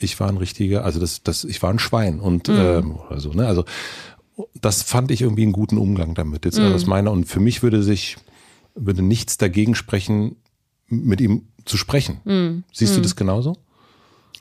ich 0.03 0.19
war 0.21 0.29
ein 0.29 0.37
richtiger, 0.37 0.85
also 0.85 1.01
das, 1.01 1.23
das, 1.23 1.45
ich 1.45 1.63
war 1.63 1.71
ein 1.71 1.79
Schwein 1.79 2.21
und 2.21 2.49
hm. 2.49 2.57
ähm, 2.59 2.99
also, 3.09 3.33
ne, 3.33 3.47
also 3.47 3.65
das 4.61 4.83
fand 4.83 5.11
ich 5.11 5.21
irgendwie 5.21 5.43
einen 5.43 5.53
guten 5.53 5.79
Umgang 5.79 6.15
damit. 6.15 6.45
Jetzt 6.45 6.59
hm. 6.59 6.73
aus 6.73 6.87
meiner 6.87 7.13
und 7.13 7.25
für 7.25 7.41
mich 7.41 7.63
würde 7.63 7.83
sich 7.83 8.17
würde 8.75 9.03
nichts 9.03 9.37
dagegen 9.37 9.75
sprechen, 9.75 10.37
mit 10.89 11.21
ihm 11.21 11.49
zu 11.65 11.77
sprechen. 11.77 12.21
Hm. 12.25 12.65
Siehst 12.73 12.93
du 12.93 12.97
hm. 12.97 13.03
das 13.03 13.17
genauso? 13.17 13.57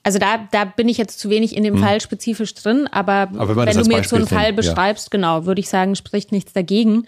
Also 0.03 0.17
da, 0.17 0.47
da 0.51 0.65
bin 0.65 0.89
ich 0.89 0.97
jetzt 0.97 1.19
zu 1.19 1.29
wenig 1.29 1.55
in 1.55 1.63
dem 1.63 1.75
hm. 1.75 1.83
Fall 1.83 2.01
spezifisch 2.01 2.53
drin, 2.55 2.87
aber, 2.91 3.29
aber 3.37 3.55
wenn, 3.55 3.67
wenn 3.67 3.77
du 3.77 3.87
mir 3.87 3.97
jetzt 3.97 4.09
so 4.09 4.15
einen 4.15 4.27
Fall 4.27 4.53
beschreibst, 4.53 5.07
ja. 5.07 5.17
genau, 5.17 5.45
würde 5.45 5.61
ich 5.61 5.69
sagen, 5.69 5.95
spricht 5.95 6.31
nichts 6.31 6.53
dagegen. 6.53 7.05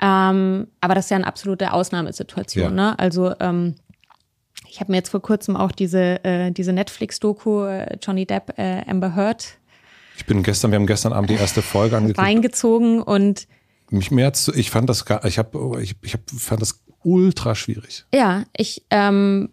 Ähm, 0.00 0.68
aber 0.80 0.94
das 0.94 1.06
ist 1.06 1.10
ja 1.10 1.16
eine 1.16 1.26
absolute 1.26 1.72
Ausnahmesituation. 1.72 2.64
Ja. 2.64 2.90
Ne? 2.90 2.98
Also 2.98 3.32
ähm, 3.40 3.76
ich 4.68 4.80
habe 4.80 4.92
mir 4.92 4.98
jetzt 4.98 5.10
vor 5.10 5.22
kurzem 5.22 5.56
auch 5.56 5.72
diese, 5.72 6.24
äh, 6.24 6.50
diese 6.50 6.72
Netflix-Doku 6.72 7.64
äh, 7.64 7.96
Johnny 8.02 8.26
Depp, 8.26 8.58
äh, 8.58 8.82
Amber 8.86 9.14
Heard. 9.14 9.58
Ich 10.16 10.26
bin 10.26 10.42
gestern, 10.42 10.70
wir 10.70 10.76
haben 10.76 10.86
gestern 10.86 11.12
Abend 11.12 11.30
die 11.30 11.34
erste 11.34 11.62
Folge 11.62 11.96
angeguckt. 11.96 12.18
Reingezogen 12.18 13.02
und 13.02 13.46
mich 13.90 14.10
mehr 14.10 14.32
zu, 14.32 14.52
ich 14.54 14.70
fand 14.70 14.88
das 14.88 15.04
gar, 15.04 15.24
ich 15.24 15.38
habe, 15.38 15.80
ich, 15.82 15.94
ich 16.02 16.14
hab, 16.14 16.20
fand 16.30 16.60
das 16.60 16.82
ultra 17.02 17.54
schwierig. 17.54 18.04
Ja, 18.12 18.44
ich, 18.56 18.84
ähm, 18.90 19.50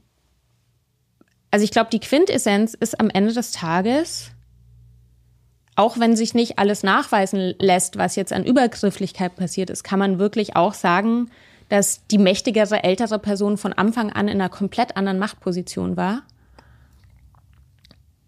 also 1.52 1.64
ich 1.64 1.72
glaube, 1.72 1.90
die 1.92 2.00
Quintessenz 2.00 2.74
ist 2.74 3.00
am 3.00 3.10
Ende 3.10 3.34
des 3.34 3.52
Tages, 3.52 4.32
auch 5.76 6.00
wenn 6.00 6.16
sich 6.16 6.34
nicht 6.34 6.60
alles 6.60 6.84
nachweisen 6.84 7.54
lässt, 7.60 7.98
was 7.98 8.16
jetzt 8.16 8.34
an 8.34 8.44
Übergrifflichkeit 8.44 9.36
passiert 9.36 9.70
ist, 9.70 9.84
kann 9.84 10.00
man 10.00 10.20
wirklich 10.20 10.56
auch 10.56 10.74
sagen, 10.74 11.30
dass 11.74 12.06
die 12.06 12.20
mächtigere 12.20 12.84
ältere 12.84 13.18
Person 13.18 13.58
von 13.58 13.74
Anfang 13.74 14.12
an 14.12 14.28
in 14.28 14.40
einer 14.40 14.50
komplett 14.50 14.96
anderen 14.96 15.18
Machtposition 15.18 15.98
war 15.98 16.22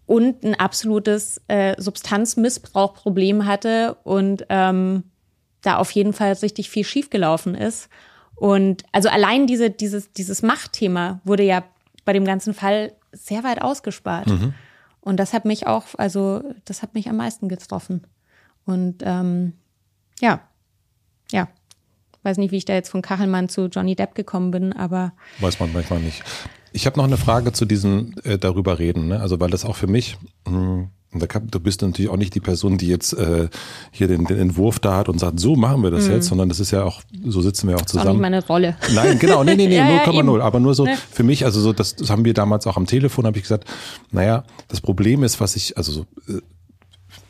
und 0.04 0.42
ein 0.42 0.56
absolutes 0.56 1.40
äh, 1.46 1.80
Substanzmissbrauchproblem 1.80 3.46
hatte 3.46 3.98
und 4.02 4.44
ähm, 4.48 5.04
da 5.62 5.76
auf 5.76 5.92
jeden 5.92 6.12
Fall 6.12 6.32
richtig 6.32 6.70
viel 6.70 6.82
schiefgelaufen 6.82 7.54
ist. 7.54 7.88
Und 8.34 8.82
also 8.90 9.08
allein 9.10 9.46
diese, 9.46 9.70
dieses, 9.70 10.10
dieses 10.10 10.42
Machtthema 10.42 11.20
wurde 11.22 11.44
ja 11.44 11.62
bei 12.04 12.12
dem 12.12 12.24
ganzen 12.24 12.52
Fall 12.52 12.94
sehr 13.12 13.44
weit 13.44 13.62
ausgespart. 13.62 14.26
Mhm. 14.26 14.54
Und 15.00 15.18
das 15.18 15.32
hat 15.32 15.44
mich 15.44 15.68
auch, 15.68 15.84
also 15.98 16.42
das 16.64 16.82
hat 16.82 16.94
mich 16.94 17.08
am 17.08 17.16
meisten 17.18 17.48
getroffen. 17.48 18.08
Und 18.64 19.04
ähm, 19.04 19.52
ja, 20.20 20.40
ja. 21.30 21.46
Weiß 22.26 22.38
nicht, 22.38 22.50
wie 22.50 22.56
ich 22.56 22.64
da 22.64 22.74
jetzt 22.74 22.88
von 22.88 23.02
Kachelmann 23.02 23.48
zu 23.48 23.66
Johnny 23.66 23.94
Depp 23.94 24.16
gekommen 24.16 24.50
bin, 24.50 24.72
aber. 24.72 25.12
Weiß 25.38 25.60
man 25.60 25.72
manchmal 25.72 26.00
nicht. 26.00 26.24
Ich 26.72 26.84
habe 26.84 26.96
noch 26.96 27.04
eine 27.04 27.18
Frage 27.18 27.52
zu 27.52 27.66
diesem 27.66 28.14
äh, 28.24 28.36
darüber 28.36 28.80
reden, 28.80 29.06
ne? 29.06 29.20
Also 29.20 29.38
weil 29.38 29.48
das 29.48 29.64
auch 29.64 29.76
für 29.76 29.86
mich, 29.86 30.18
mh, 30.44 30.88
hm, 31.12 31.20
du 31.48 31.60
bist 31.60 31.82
natürlich 31.82 32.10
auch 32.10 32.16
nicht 32.16 32.34
die 32.34 32.40
Person, 32.40 32.78
die 32.78 32.88
jetzt 32.88 33.12
äh, 33.12 33.48
hier 33.92 34.08
den, 34.08 34.24
den 34.24 34.38
Entwurf 34.38 34.80
da 34.80 34.96
hat 34.96 35.08
und 35.08 35.20
sagt, 35.20 35.38
so 35.38 35.54
machen 35.54 35.84
wir 35.84 35.92
das 35.92 36.08
mhm. 36.08 36.14
jetzt, 36.14 36.26
sondern 36.26 36.48
das 36.48 36.58
ist 36.58 36.72
ja 36.72 36.82
auch, 36.82 37.00
so 37.24 37.42
sitzen 37.42 37.68
wir 37.68 37.76
auch 37.76 37.82
zusammen. 37.82 37.92
Das 37.92 38.04
ist 38.04 38.08
auch 38.08 38.12
nicht 38.14 38.20
meine 38.20 38.44
Rolle. 38.44 38.76
Nein, 38.92 39.20
genau, 39.20 39.44
nee, 39.44 39.54
nee, 39.54 39.68
nee, 39.68 39.76
ja, 39.76 40.04
0,0. 40.04 40.38
Ja, 40.38 40.44
aber 40.44 40.58
nur 40.58 40.74
so 40.74 40.84
ne? 40.84 40.98
für 41.12 41.22
mich, 41.22 41.44
also 41.44 41.60
so, 41.60 41.72
das, 41.72 41.94
das 41.94 42.10
haben 42.10 42.24
wir 42.24 42.34
damals 42.34 42.66
auch 42.66 42.76
am 42.76 42.86
Telefon, 42.86 43.24
habe 43.24 43.36
ich 43.36 43.44
gesagt, 43.44 43.66
naja, 44.10 44.42
das 44.66 44.80
Problem 44.80 45.22
ist, 45.22 45.40
was 45.40 45.54
ich, 45.54 45.76
also 45.76 45.92
so, 45.92 46.06
äh, 46.28 46.40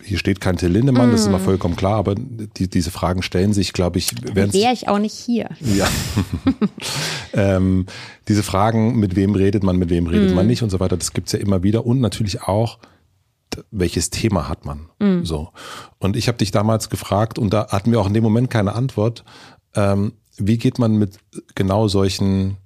hier 0.07 0.19
steht 0.19 0.41
kein 0.41 0.57
Till 0.57 0.70
Lindemann, 0.70 1.09
mm. 1.09 1.12
das 1.12 1.23
ist 1.23 1.27
immer 1.27 1.39
mhm. 1.39 1.45
vollkommen 1.45 1.77
klar, 1.77 1.97
aber 1.97 2.15
die, 2.15 2.69
diese 2.69 2.91
Fragen 2.91 3.23
stellen 3.23 3.53
sich, 3.53 3.73
glaube 3.73 3.99
ich, 3.99 4.12
wäre 4.35 4.73
ich 4.73 4.89
auch 4.89 4.99
nicht 4.99 5.15
hier. 5.15 5.49
Ja. 5.61 5.89
ähm, 7.33 7.87
diese 8.28 8.43
Fragen, 8.43 8.99
mit 8.99 9.16
wem 9.16 9.35
redet 9.35 9.62
man, 9.62 9.77
mit 9.77 9.91
wem 9.91 10.07
redet 10.07 10.31
mm. 10.31 10.35
man 10.35 10.47
nicht 10.47 10.62
und 10.62 10.70
so 10.70 10.81
weiter, 10.81 10.97
das 10.97 11.12
gibt's 11.12 11.33
ja 11.33 11.39
immer 11.41 11.62
wieder 11.62 11.85
und 11.85 12.01
natürlich 12.01 12.43
auch 12.43 12.78
welches 13.70 14.11
Thema 14.11 14.49
hat 14.49 14.65
man? 14.65 14.91
Mhm. 14.99 15.24
So. 15.24 15.51
Und 15.99 16.16
ich 16.16 16.28
habe 16.28 16.39
dich 16.39 16.51
damals 16.51 16.91
gefragt 16.91 17.39
und 17.39 17.53
da 17.53 17.69
hatten 17.69 17.91
wir 17.91 18.01
auch 18.01 18.07
in 18.07 18.15
dem 18.15 18.23
Moment 18.23 18.51
keine 18.51 18.74
Antwort. 18.74 19.24
Ähm, 19.74 20.12
wie 20.37 20.59
geht 20.59 20.78
man 20.78 20.97
mit 20.97 21.19
genau 21.55 21.89
solchen 21.89 22.59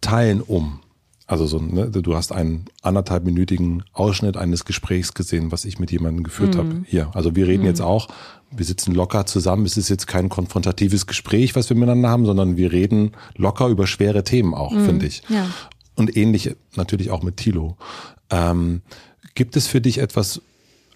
Teilen 0.00 0.40
um? 0.40 0.80
Also 1.28 1.46
so, 1.46 1.58
ne, 1.58 1.90
du 1.90 2.14
hast 2.14 2.30
einen 2.30 2.66
anderthalbminütigen 2.82 3.82
Ausschnitt 3.92 4.36
eines 4.36 4.64
Gesprächs 4.64 5.12
gesehen, 5.12 5.50
was 5.50 5.64
ich 5.64 5.80
mit 5.80 5.90
jemandem 5.90 6.22
geführt 6.22 6.54
mhm. 6.54 6.58
habe. 6.58 6.82
Hier, 6.86 7.10
also 7.14 7.34
wir 7.34 7.48
reden 7.48 7.62
mhm. 7.62 7.68
jetzt 7.68 7.80
auch, 7.82 8.08
wir 8.52 8.64
sitzen 8.64 8.94
locker 8.94 9.26
zusammen. 9.26 9.66
Es 9.66 9.76
ist 9.76 9.88
jetzt 9.88 10.06
kein 10.06 10.28
konfrontatives 10.28 11.06
Gespräch, 11.06 11.56
was 11.56 11.68
wir 11.68 11.76
miteinander 11.76 12.10
haben, 12.10 12.26
sondern 12.26 12.56
wir 12.56 12.70
reden 12.70 13.12
locker 13.34 13.66
über 13.66 13.88
schwere 13.88 14.22
Themen 14.22 14.54
auch, 14.54 14.70
mhm. 14.70 14.84
finde 14.84 15.06
ich. 15.06 15.22
Ja. 15.28 15.50
Und 15.96 16.16
ähnlich 16.16 16.54
natürlich 16.76 17.10
auch 17.10 17.22
mit 17.22 17.38
Tilo. 17.38 17.76
Ähm, 18.30 18.82
gibt 19.34 19.56
es 19.56 19.66
für 19.66 19.80
dich 19.80 19.98
etwas, 19.98 20.42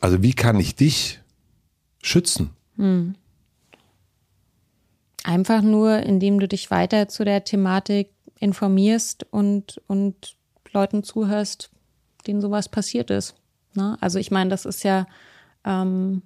also 0.01 0.23
wie 0.23 0.35
kann 0.35 0.61
ich 0.61 0.77
dich 0.77 1.21
schützen? 2.03 2.51
Hm. 2.77 3.15
Einfach 5.23 5.63
nur, 5.63 5.99
indem 5.99 6.41
du 6.41 6.49
dich 6.49 6.71
weiter 6.71 7.09
zu 7.09 7.25
der 7.25 7.45
Thematik 7.45 8.09
informierst 8.41 9.27
und, 9.31 9.81
und 9.87 10.37
Leuten 10.73 11.03
zuhörst, 11.03 11.71
denen 12.27 12.41
sowas 12.41 12.69
passiert 12.69 13.11
ist. 13.11 13.37
Ne? 13.75 13.97
Also 14.01 14.19
ich 14.19 14.31
meine, 14.31 14.51
das 14.51 14.65
ist 14.65 14.83
ja, 14.83 15.07
ähm, 15.65 16.23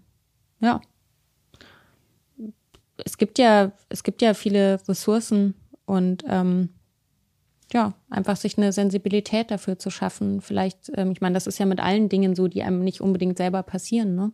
ja, 0.61 0.81
es 3.05 3.19
gibt 3.19 3.39
ja, 3.39 3.73
es 3.89 4.03
gibt 4.03 4.23
ja 4.23 4.35
viele 4.35 4.81
Ressourcen 4.89 5.55
und 5.85 6.25
ähm, 6.27 6.71
ja, 7.73 7.95
einfach 8.09 8.37
sich 8.37 8.57
eine 8.57 8.73
Sensibilität 8.73 9.51
dafür 9.51 9.79
zu 9.79 9.91
schaffen. 9.91 10.41
Vielleicht, 10.41 10.93
ähm, 10.97 11.11
ich 11.11 11.21
meine, 11.21 11.35
das 11.35 11.47
ist 11.47 11.59
ja 11.59 11.67
mit 11.67 11.81
allen 11.81 12.09
Dingen 12.09 12.37
so, 12.37 12.47
die 12.47 12.63
einem 12.63 12.85
nicht 12.85 13.01
unbedingt 13.01 13.37
selber 13.37 13.63
passieren, 13.63 14.15
ne? 14.15 14.33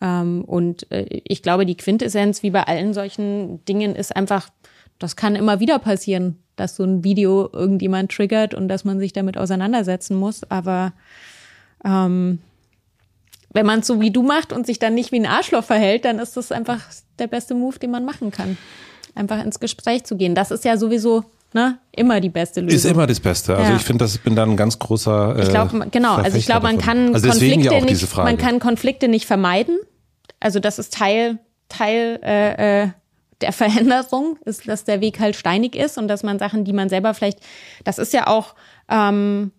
Ähm, 0.00 0.44
und 0.44 0.90
äh, 0.92 1.06
ich 1.24 1.42
glaube, 1.42 1.66
die 1.66 1.76
Quintessenz, 1.76 2.42
wie 2.42 2.50
bei 2.50 2.62
allen 2.62 2.92
solchen 2.92 3.64
Dingen, 3.64 3.96
ist 3.96 4.14
einfach, 4.14 4.50
das 4.98 5.16
kann 5.16 5.34
immer 5.34 5.58
wieder 5.58 5.78
passieren, 5.78 6.42
dass 6.56 6.76
so 6.76 6.84
ein 6.84 7.04
Video 7.04 7.48
irgendjemand 7.52 8.10
triggert 8.10 8.54
und 8.54 8.68
dass 8.68 8.84
man 8.84 8.98
sich 8.98 9.12
damit 9.12 9.36
auseinandersetzen 9.38 10.16
muss. 10.16 10.42
Aber 10.50 10.92
ähm, 11.84 12.40
wenn 13.52 13.66
man 13.66 13.80
es 13.80 13.86
so 13.86 14.00
wie 14.00 14.10
du 14.10 14.22
macht 14.22 14.52
und 14.52 14.66
sich 14.66 14.78
dann 14.78 14.94
nicht 14.94 15.12
wie 15.12 15.20
ein 15.20 15.26
Arschloch 15.26 15.64
verhält, 15.64 16.04
dann 16.04 16.18
ist 16.18 16.36
das 16.36 16.52
einfach 16.52 16.80
der 17.18 17.26
beste 17.26 17.54
Move, 17.54 17.78
den 17.78 17.90
man 17.90 18.04
machen 18.04 18.30
kann. 18.30 18.58
Einfach 19.14 19.42
ins 19.42 19.60
Gespräch 19.60 20.04
zu 20.04 20.16
gehen. 20.16 20.34
Das 20.34 20.50
ist 20.50 20.64
ja 20.64 20.76
sowieso 20.76 21.24
ne, 21.54 21.78
immer 21.92 22.20
die 22.20 22.28
beste 22.28 22.60
Lösung. 22.60 22.76
Ist 22.76 22.84
immer 22.84 23.06
das 23.06 23.20
Beste. 23.20 23.56
Also 23.56 23.70
ja. 23.70 23.76
ich 23.76 23.82
finde, 23.82 24.04
das 24.04 24.18
bin 24.18 24.36
dann 24.36 24.50
ein 24.50 24.56
ganz 24.56 24.78
großer. 24.78 25.36
Äh, 25.36 25.42
ich 25.42 25.48
glaube, 25.48 25.86
genau. 25.90 26.16
Also 26.16 26.36
ich 26.36 26.46
glaube, 26.46 26.64
man 26.64 26.78
kann 26.78 27.14
also 27.14 27.28
Konflikte 27.28 27.74
ja 27.74 27.80
nicht, 27.80 28.16
man 28.16 28.36
kann 28.36 28.60
Konflikte 28.60 29.08
nicht 29.08 29.26
vermeiden. 29.26 29.78
Also 30.40 30.60
das 30.60 30.78
ist 30.78 30.92
Teil 30.92 31.38
Teil 31.68 32.20
äh, 32.22 32.82
äh, 32.84 32.88
der 33.40 33.52
Veränderung, 33.52 34.38
ist, 34.44 34.66
dass 34.66 34.84
der 34.84 35.00
Weg 35.00 35.20
halt 35.20 35.36
steinig 35.36 35.74
ist 35.76 35.98
und 35.98 36.08
dass 36.08 36.22
man 36.22 36.38
Sachen, 36.38 36.64
die 36.64 36.72
man 36.72 36.88
selber 36.88 37.12
vielleicht, 37.14 37.40
das 37.84 37.98
ist 37.98 38.12
ja 38.12 38.26
auch 38.26 38.54
ähm, 38.88 39.52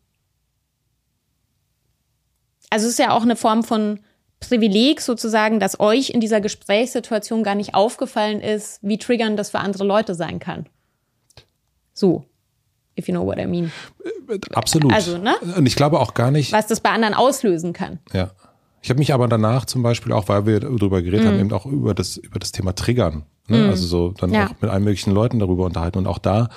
also 2.70 2.86
es 2.86 2.94
ist 2.94 3.00
ja 3.00 3.12
auch 3.12 3.22
eine 3.24 3.36
Form 3.36 3.64
von 3.64 4.00
Privileg 4.40 5.02
sozusagen, 5.02 5.60
dass 5.60 5.80
euch 5.80 6.10
in 6.10 6.20
dieser 6.20 6.42
Gesprächssituation 6.42 7.44
gar 7.44 7.56
nicht 7.56 7.74
aufgefallen 7.74 8.42
ist, 8.42 8.80
wie 8.82 8.98
triggernd 8.98 9.40
das 9.40 9.50
für 9.52 9.60
andere 9.60 9.84
Leute 9.86 10.16
sein 10.16 10.40
kann. 10.40 10.68
So. 11.94 12.26
If 13.00 13.08
you 13.08 13.14
know 13.14 13.26
what 13.26 13.38
I 13.38 13.46
mean. 13.46 13.72
Absolut. 14.54 14.92
Also, 14.92 15.18
ne? 15.18 15.36
Und 15.56 15.66
ich 15.66 15.76
glaube 15.76 16.00
auch 16.00 16.14
gar 16.14 16.32
nicht. 16.32 16.52
Was 16.52 16.68
das 16.68 16.82
bei 16.82 16.90
anderen 16.90 17.14
auslösen 17.14 17.72
kann. 17.74 18.00
Ja. 18.12 18.32
Ich 18.82 18.90
habe 18.90 19.00
mich 19.00 19.14
aber 19.14 19.28
danach 19.28 19.66
zum 19.66 19.82
Beispiel 19.84 20.12
auch, 20.12 20.28
weil 20.30 20.46
wir 20.46 20.60
darüber 20.60 21.02
geredet 21.02 21.26
Mhm. 21.26 21.28
haben, 21.30 21.40
eben 21.40 21.54
auch 21.54 21.66
über 21.66 21.94
das, 21.94 22.18
über 22.18 22.40
das 22.40 22.52
Thema 22.52 22.74
Triggern. 22.76 23.26
Ne? 23.48 23.70
Also 23.70 23.88
so 23.88 24.14
dann 24.18 24.32
Ja. 24.32 24.48
auch 24.48 24.62
mit 24.62 24.70
allen 24.70 24.84
möglichen 24.84 25.12
Leuten 25.12 25.40
darüber 25.40 25.66
unterhalten. 25.66 25.98
Und 26.00 26.08
auch 26.08 26.20
da 26.20 26.50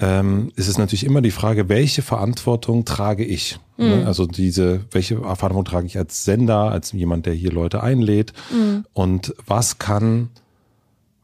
ähm, 0.00 0.50
ist 0.56 0.66
es 0.68 0.76
natürlich 0.76 1.04
immer 1.04 1.22
die 1.22 1.30
Frage, 1.30 1.68
welche 1.68 2.02
Verantwortung 2.02 2.84
trage 2.84 3.24
ich? 3.24 3.58
Mhm. 3.76 3.84
Ne? 3.86 4.06
Also 4.06 4.26
diese, 4.26 4.80
welche 4.90 5.18
Verantwortung 5.18 5.64
trage 5.64 5.86
ich 5.86 5.96
als 5.96 6.24
Sender, 6.24 6.70
als 6.72 6.92
jemand, 6.92 7.26
der 7.26 7.34
hier 7.34 7.52
Leute 7.52 7.82
einlädt? 7.82 8.32
Mhm. 8.52 8.84
Und 8.92 9.34
was 9.46 9.78
kann, 9.78 10.30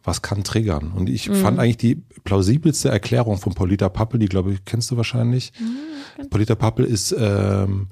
was 0.05 0.23
kann 0.23 0.45
triggern? 0.45 0.93
Und 0.95 1.09
ich 1.11 1.29
Mhm. 1.29 1.35
fand 1.35 1.59
eigentlich 1.59 1.79
die 1.79 2.03
plausibelste 2.25 2.89
Erklärung 2.91 3.39
von 3.39 3.55
Polita 3.55 3.89
Pappel, 3.89 4.21
die 4.21 4.27
glaube 4.27 4.53
ich, 4.53 4.65
kennst 4.65 4.91
du 4.91 4.97
wahrscheinlich. 4.97 5.53
Mhm, 5.59 6.29
Polita 6.31 6.55
Pappel 6.55 6.85
ist, 6.85 7.15
ähm, 7.19 7.89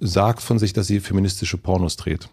sagt 0.00 0.42
von 0.42 0.58
sich, 0.58 0.72
dass 0.74 0.86
sie 0.88 1.00
feministische 1.00 1.56
Pornos 1.56 1.96
dreht. 1.96 2.28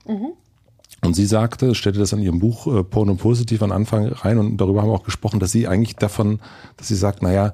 Und 1.06 1.14
sie 1.14 1.26
sagte, 1.26 1.76
stellte 1.76 2.00
das 2.00 2.14
an 2.14 2.20
ihrem 2.20 2.40
Buch 2.40 2.68
äh, 2.68 2.84
Porno 2.84 3.16
Positiv 3.16 3.62
am 3.62 3.72
Anfang 3.72 4.08
rein 4.08 4.38
und 4.38 4.58
darüber 4.58 4.82
haben 4.82 4.90
wir 4.90 4.94
auch 4.96 5.04
gesprochen, 5.04 5.40
dass 5.40 5.52
sie 5.52 5.68
eigentlich 5.68 5.96
davon, 5.96 6.40
dass 6.78 6.88
sie 6.88 6.96
sagt, 6.96 7.22
naja, 7.22 7.54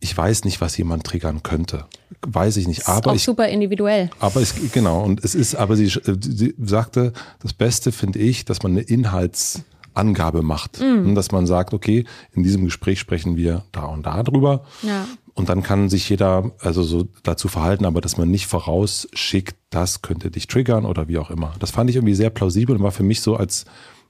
ich 0.00 0.16
weiß 0.16 0.44
nicht, 0.44 0.60
was 0.60 0.76
jemand 0.78 1.04
triggern 1.04 1.42
könnte. 1.42 1.84
Weiß 2.26 2.56
ich 2.56 2.66
nicht. 2.66 2.80
ist 2.80 2.88
Aber 2.88 3.10
auch 3.10 3.14
ich, 3.14 3.22
super 3.22 3.48
individuell. 3.48 4.10
aber 4.18 4.40
es, 4.40 4.54
genau, 4.72 5.02
und 5.02 5.22
es 5.24 5.34
ist, 5.34 5.54
aber 5.54 5.76
sie, 5.76 5.84
äh, 5.86 6.16
sie 6.20 6.54
sagte, 6.58 7.12
das 7.42 7.52
Beste 7.52 7.92
finde 7.92 8.18
ich, 8.18 8.44
dass 8.46 8.62
man 8.62 8.72
eine 8.72 8.80
Inhaltsangabe 8.80 10.42
macht. 10.42 10.80
Und 10.80 11.14
dass 11.14 11.32
man 11.32 11.46
sagt, 11.46 11.74
okay, 11.74 12.04
in 12.32 12.42
diesem 12.42 12.64
Gespräch 12.64 12.98
sprechen 12.98 13.36
wir 13.36 13.64
da 13.72 13.84
und 13.84 14.06
da 14.06 14.22
drüber. 14.22 14.64
Ja. 14.82 15.06
Und 15.40 15.48
dann 15.48 15.62
kann 15.62 15.88
sich 15.88 16.06
jeder 16.10 16.52
also 16.60 16.82
so 16.82 17.08
dazu 17.22 17.48
verhalten, 17.48 17.86
aber 17.86 18.02
dass 18.02 18.18
man 18.18 18.30
nicht 18.30 18.46
vorausschickt, 18.46 19.56
das 19.70 20.02
könnte 20.02 20.30
dich 20.30 20.48
triggern 20.48 20.84
oder 20.84 21.08
wie 21.08 21.16
auch 21.16 21.30
immer. 21.30 21.54
Das 21.60 21.70
fand 21.70 21.88
ich 21.88 21.96
irgendwie 21.96 22.14
sehr 22.14 22.28
plausibel 22.28 22.76
und 22.76 22.82
war 22.82 22.92
für 22.92 23.04
mich 23.04 23.22
so 23.22 23.36
als 23.36 23.64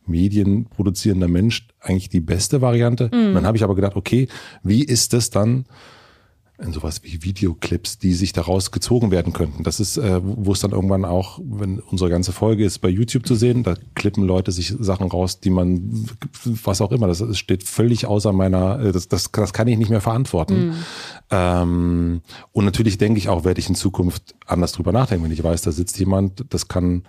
medienproduzierender 0.07 1.29
Mensch 1.29 1.69
eigentlich 1.79 2.09
die 2.09 2.19
beste 2.19 2.61
Variante. 2.61 3.11
Und 3.29 3.35
dann 3.35 3.47
habe 3.47 3.57
ich 3.57 3.63
aber 3.63 3.77
gedacht, 3.77 3.95
okay, 3.95 4.27
wie 4.65 4.83
ist 4.83 5.13
das 5.13 5.31
dann 5.31 5.67
in 6.63 6.73
sowas 6.73 7.03
wie 7.03 7.23
Videoclips, 7.23 7.99
die 7.99 8.13
sich 8.13 8.33
daraus 8.33 8.71
gezogen 8.71 9.11
werden 9.11 9.33
könnten? 9.33 9.63
Das 9.63 9.81
ist, 9.81 9.97
äh, 9.97 10.21
wo 10.23 10.53
es 10.53 10.61
dann 10.61 10.73
irgendwann 10.73 11.05
auch, 11.05 11.41
wenn 11.43 11.81
unsere 11.81 12.11
ganze 12.11 12.33
Folge 12.33 12.65
ist 12.65 12.79
bei 12.79 12.89
YouTube 12.89 13.27
zu 13.27 13.35
sehen, 13.35 13.63
da 13.63 13.75
klippen 13.95 14.25
Leute 14.25 14.53
sich 14.53 14.75
Sachen 14.79 15.09
raus, 15.09 15.41
die 15.41 15.51
man, 15.51 16.07
was 16.45 16.81
auch 16.81 16.93
immer, 16.93 17.07
das 17.07 17.23
steht 17.39 17.65
völlig 17.65 18.07
außer 18.07 18.33
meiner, 18.33 18.81
äh, 18.81 18.93
das, 18.93 19.09
das, 19.09 19.31
das 19.33 19.53
kann 19.53 19.69
ich 19.69 19.79
nicht 19.79 19.91
mehr 19.91 20.01
verantworten. 20.01 20.75
Ähm, 21.31 22.23
und 22.53 22.65
natürlich 22.65 22.99
denke 22.99 23.19
ich 23.19 23.29
auch, 23.29 23.45
werde 23.45 23.61
ich 23.61 23.69
in 23.69 23.75
Zukunft 23.75 24.35
anders 24.47 24.73
drüber 24.73 24.93
nachdenken, 24.93 25.25
wenn 25.25 25.33
ich 25.33 25.43
weiß, 25.43 25.63
da 25.63 25.73
sitzt 25.73 25.99
jemand, 25.99 26.45
das 26.51 26.69
kann, 26.69 27.05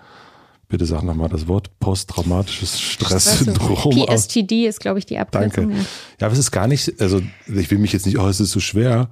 bitte 0.67 0.85
sag 0.85 1.03
nochmal 1.03 1.29
das 1.29 1.47
Wort, 1.47 1.79
posttraumatisches 1.79 2.79
Stresssyndrom. 2.79 4.05
PSTD 4.07 4.67
ist, 4.67 4.79
glaube 4.79 4.99
ich, 4.99 5.05
die 5.05 5.17
Abkürzung. 5.17 5.69
Danke. 5.69 5.73
Ja. 5.73 5.85
Ja, 6.21 6.27
aber 6.27 6.33
es 6.33 6.39
ist 6.39 6.51
gar 6.51 6.67
nicht, 6.67 7.01
also 7.01 7.21
ich 7.47 7.69
will 7.69 7.77
mich 7.77 7.93
jetzt 7.93 8.05
nicht, 8.05 8.17
oh, 8.17 8.27
es 8.27 8.39
ist 8.39 8.51
so 8.51 8.59
schwer. 8.59 9.09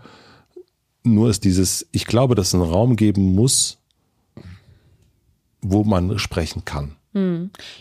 Nur 1.04 1.30
ist 1.30 1.44
dieses, 1.44 1.88
ich 1.92 2.06
glaube, 2.06 2.36
dass 2.36 2.50
es 2.50 2.56
einen 2.56 2.64
Raum 2.64 2.96
geben 2.96 3.34
muss, 3.36 3.78
wo 5.62 5.84
man 5.84 6.20
sprechen 6.20 6.66
kann. 6.66 6.96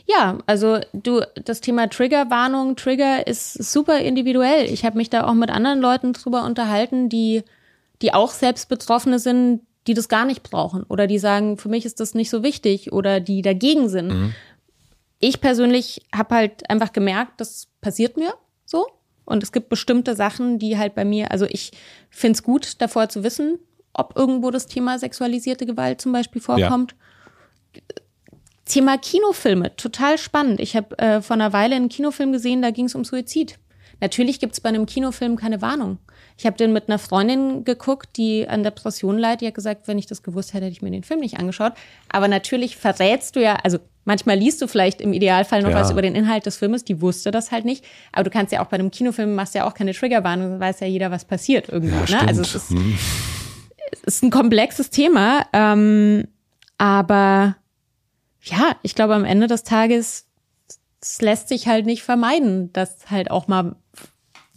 Ja, 0.07 0.39
also 0.47 0.79
du, 0.93 1.21
das 1.45 1.61
Thema 1.61 1.89
Triggerwarnung, 1.89 2.77
Trigger 2.77 3.27
ist 3.27 3.53
super 3.55 3.99
individuell. 3.99 4.67
Ich 4.73 4.85
habe 4.85 4.97
mich 4.97 5.11
da 5.11 5.27
auch 5.27 5.35
mit 5.35 5.51
anderen 5.51 5.81
Leuten 5.81 6.13
drüber 6.13 6.45
unterhalten, 6.45 7.09
die, 7.09 7.43
die 8.01 8.15
auch 8.15 8.31
selbst 8.31 8.69
Betroffene 8.69 9.19
sind, 9.19 9.61
die 9.87 9.95
das 9.95 10.09
gar 10.09 10.25
nicht 10.25 10.43
brauchen 10.43 10.83
oder 10.85 11.07
die 11.07 11.19
sagen, 11.19 11.57
für 11.59 11.69
mich 11.69 11.85
ist 11.85 12.01
das 12.01 12.15
nicht 12.15 12.31
so 12.31 12.43
wichtig 12.43 12.93
oder 12.93 13.21
die 13.21 13.43
dagegen 13.43 13.89
sind. 13.89 14.11
Ich 15.19 15.41
persönlich 15.41 16.03
habe 16.15 16.35
halt 16.35 16.71
einfach 16.71 16.93
gemerkt, 16.93 17.41
das 17.41 17.69
passiert 17.81 18.17
mir 18.17 18.35
so. 18.65 18.87
Und 19.29 19.43
es 19.43 19.53
gibt 19.53 19.69
bestimmte 19.69 20.17
Sachen, 20.17 20.59
die 20.59 20.79
halt 20.79 20.95
bei 20.95 21.05
mir, 21.05 21.31
also 21.31 21.45
ich 21.47 21.73
finde 22.09 22.33
es 22.33 22.43
gut, 22.43 22.81
davor 22.81 23.11
zu 23.11 23.23
wissen, 23.23 23.59
ob 23.93 24.17
irgendwo 24.17 24.51
das 24.51 24.67
Thema 24.67 24.99
sexualisierte 24.99 25.67
Gewalt 25.67 26.01
zum 26.01 26.13
Beispiel 26.13 26.41
vorkommt. 26.41 26.95
Thema 28.65 28.97
Kinofilme, 28.97 29.77
total 29.77 30.17
spannend. 30.17 30.61
Ich 30.61 30.77
habe 30.77 30.99
äh, 30.99 31.21
vor 31.21 31.35
einer 31.35 31.53
Weile 31.53 31.77
einen 31.77 31.91
Kinofilm 31.91 32.33
gesehen, 32.33 32.63
da 32.63 32.71
ging 32.71 32.87
es 32.87 32.95
um 32.95 33.05
Suizid. 33.05 33.59
Natürlich 34.01 34.41
gibt 34.41 34.55
es 34.55 34.61
bei 34.61 34.71
einem 34.71 34.87
Kinofilm 34.87 35.37
keine 35.37 35.61
Warnung. 35.61 35.99
Ich 36.41 36.47
habe 36.47 36.57
den 36.57 36.73
mit 36.73 36.89
einer 36.89 37.01
Freundin 37.01 37.65
geguckt, 37.65 38.11
die 38.17 38.49
an 38.49 38.63
Depression 38.63 39.19
leidet. 39.19 39.41
Die 39.41 39.47
hat 39.49 39.55
gesagt, 39.57 39.89
wenn 39.89 39.99
ich 39.99 40.07
das 40.07 40.23
gewusst 40.23 40.55
hätte, 40.55 40.67
hätte 40.67 40.73
ich 40.73 40.83
mir 40.83 40.91
den 40.93 41.03
Film 41.03 41.19
nicht 41.19 41.37
angeschaut. 41.39 41.73
Aber 42.09 42.29
natürlich 42.29 42.77
verrätst 42.77 43.35
du 43.35 43.43
ja, 43.43 43.57
also 43.65 43.79
manchmal 44.05 44.39
liest 44.39 44.63
du 44.63 44.69
vielleicht 44.69 45.01
im 45.01 45.13
Idealfall 45.13 45.63
noch 45.63 45.71
Ja. 45.71 45.81
was 45.81 45.91
über 45.91 46.01
den 46.01 46.15
Inhalt 46.15 46.47
des 46.47 46.57
Filmes, 46.57 46.85
die 46.85 47.01
wusste 47.03 47.33
das 47.33 47.51
halt 47.51 47.65
nicht. 47.65 47.85
Aber 48.13 48.23
du 48.23 48.31
kannst 48.31 48.53
ja 48.53 48.63
auch 48.63 48.69
bei 48.69 48.77
einem 48.79 48.93
Kinofilm, 48.93 49.35
machst 49.35 49.57
ja 49.57 49.67
auch 49.67 49.75
keine 49.75 49.93
Triggerwarnung, 49.93 50.51
dann 50.53 50.61
weiß 50.61 50.79
ja 50.79 50.87
jeder, 50.87 51.11
was 51.11 51.25
passiert 51.25 51.69
irgendwie. 51.69 51.93
Ja, 51.95 52.01
ne? 52.03 52.07
stimmt. 52.07 52.29
Also 52.29 52.43
es 52.43 52.55
ist, 52.55 52.71
Hm. 52.71 52.99
es 53.91 54.01
ist 54.05 54.23
ein 54.23 54.31
komplexes 54.31 54.91
Thema, 54.91 55.45
ähm, 55.53 56.29
aber 56.79 57.57
ja, 58.43 58.77
ich 58.83 58.95
glaube, 58.95 59.15
am 59.17 59.25
Ende 59.25 59.49
des 59.49 59.65
Tages, 59.65 60.27
es 61.03 61.21
lässt 61.21 61.49
sich 61.49 61.67
halt 61.67 61.85
nicht 61.85 62.05
vermeiden, 62.05 62.73
dass 62.73 63.11
halt 63.11 63.31
auch 63.33 63.49
mal 63.49 63.75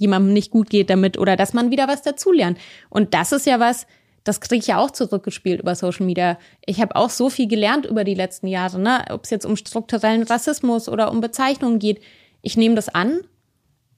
jemandem 0.01 0.33
nicht 0.33 0.51
gut 0.51 0.69
geht 0.69 0.89
damit 0.89 1.17
oder 1.17 1.37
dass 1.37 1.53
man 1.53 1.71
wieder 1.71 1.87
was 1.87 2.01
dazulernt. 2.01 2.57
Und 2.89 3.13
das 3.13 3.31
ist 3.31 3.45
ja 3.45 3.59
was, 3.59 3.87
das 4.23 4.41
kriege 4.41 4.59
ich 4.59 4.67
ja 4.67 4.77
auch 4.77 4.91
zurückgespielt 4.91 5.61
über 5.61 5.75
Social 5.75 6.05
Media. 6.05 6.37
Ich 6.65 6.81
habe 6.81 6.95
auch 6.95 7.09
so 7.09 7.29
viel 7.29 7.47
gelernt 7.47 7.85
über 7.85 8.03
die 8.03 8.13
letzten 8.13 8.47
Jahre, 8.47 8.79
ne? 8.79 9.05
ob 9.09 9.23
es 9.23 9.29
jetzt 9.29 9.45
um 9.45 9.55
strukturellen 9.55 10.23
Rassismus 10.23 10.89
oder 10.89 11.11
um 11.11 11.21
Bezeichnungen 11.21 11.79
geht. 11.79 12.01
Ich 12.41 12.57
nehme 12.57 12.75
das 12.75 12.89
an 12.89 13.21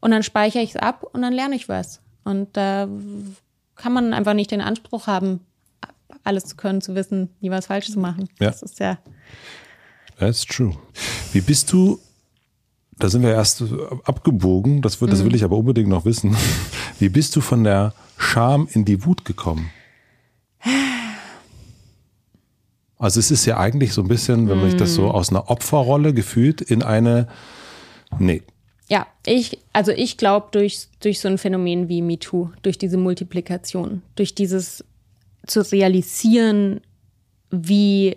und 0.02 0.12
dann 0.12 0.24
speichere 0.24 0.62
ich 0.62 0.72
es 0.72 0.76
ab 0.76 1.04
und 1.12 1.22
dann 1.22 1.34
lerne 1.34 1.56
ich 1.56 1.68
was. 1.68 2.02
Und 2.24 2.56
da 2.56 2.88
kann 3.76 3.94
man 3.94 4.14
einfach 4.14 4.34
nicht 4.34 4.52
den 4.52 4.62
Anspruch 4.62 5.08
haben, 5.08 5.42
alles 6.24 6.46
zu 6.46 6.56
können, 6.56 6.82
zu 6.82 6.96
wissen, 6.96 7.30
nie 7.42 7.50
was 7.50 7.68
falsch 7.68 7.92
zu 7.92 8.00
machen. 8.00 8.30
Ja. 8.40 8.48
Das 8.48 8.62
ist 8.62 8.80
ja. 8.80 9.00
That's 10.20 10.46
true. 10.46 10.78
Wie 11.32 11.42
bist 11.42 11.72
du, 11.72 12.00
da 13.00 13.10
sind 13.10 13.24
wir 13.24 13.32
erst 13.32 13.64
abgebogen, 14.06 14.82
das, 14.82 15.02
wird, 15.02 15.12
das 15.12 15.24
will 15.24 15.36
ich 15.36 15.44
aber 15.44 15.58
unbedingt 15.58 15.90
noch 15.90 16.06
wissen. 16.06 16.36
Wie 17.00 17.10
bist 17.10 17.36
du 17.36 17.42
von 17.42 17.64
der 17.64 17.94
Scham 18.18 18.68
in 18.72 18.86
die 18.86 19.06
Wut 19.06 19.26
gekommen? 19.26 19.72
Also 22.98 23.20
es 23.20 23.32
ist 23.32 23.46
ja 23.46 23.58
eigentlich 23.58 23.92
so 23.94 24.02
ein 24.02 24.08
bisschen, 24.08 24.48
wenn 24.48 24.60
man 24.60 24.70
sich 24.70 24.80
das 24.80 24.94
so 24.94 25.12
aus 25.12 25.30
einer 25.30 25.50
Opferrolle 25.50 26.14
gefühlt 26.14 26.62
in 26.62 26.84
eine, 26.84 27.28
nee, 28.18 28.42
Ja, 28.88 29.08
ich, 29.26 29.60
also 29.74 29.92
ich 29.92 30.18
glaube 30.18 30.48
durch, 30.52 30.88
durch 31.02 31.20
so 31.20 31.28
ein 31.28 31.38
Phänomen 31.38 31.90
wie 31.90 32.02
MeToo, 32.02 32.52
durch 32.62 32.78
diese 32.78 32.98
Multiplikation, 32.98 34.04
durch 34.16 34.36
dieses 34.36 34.86
zu 35.46 35.70
realisieren, 35.70 36.80
wie 37.52 38.16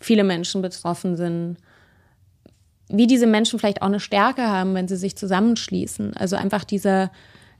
viele 0.00 0.24
Menschen 0.24 0.60
betroffen 0.60 1.16
sind, 1.16 1.56
wie 2.96 3.06
diese 3.06 3.26
Menschen 3.26 3.58
vielleicht 3.58 3.82
auch 3.82 3.86
eine 3.86 4.00
Stärke 4.00 4.42
haben, 4.48 4.74
wenn 4.74 4.88
sie 4.88 4.96
sich 4.96 5.16
zusammenschließen. 5.16 6.16
Also 6.16 6.36
einfach 6.36 6.64
dieser, 6.64 7.10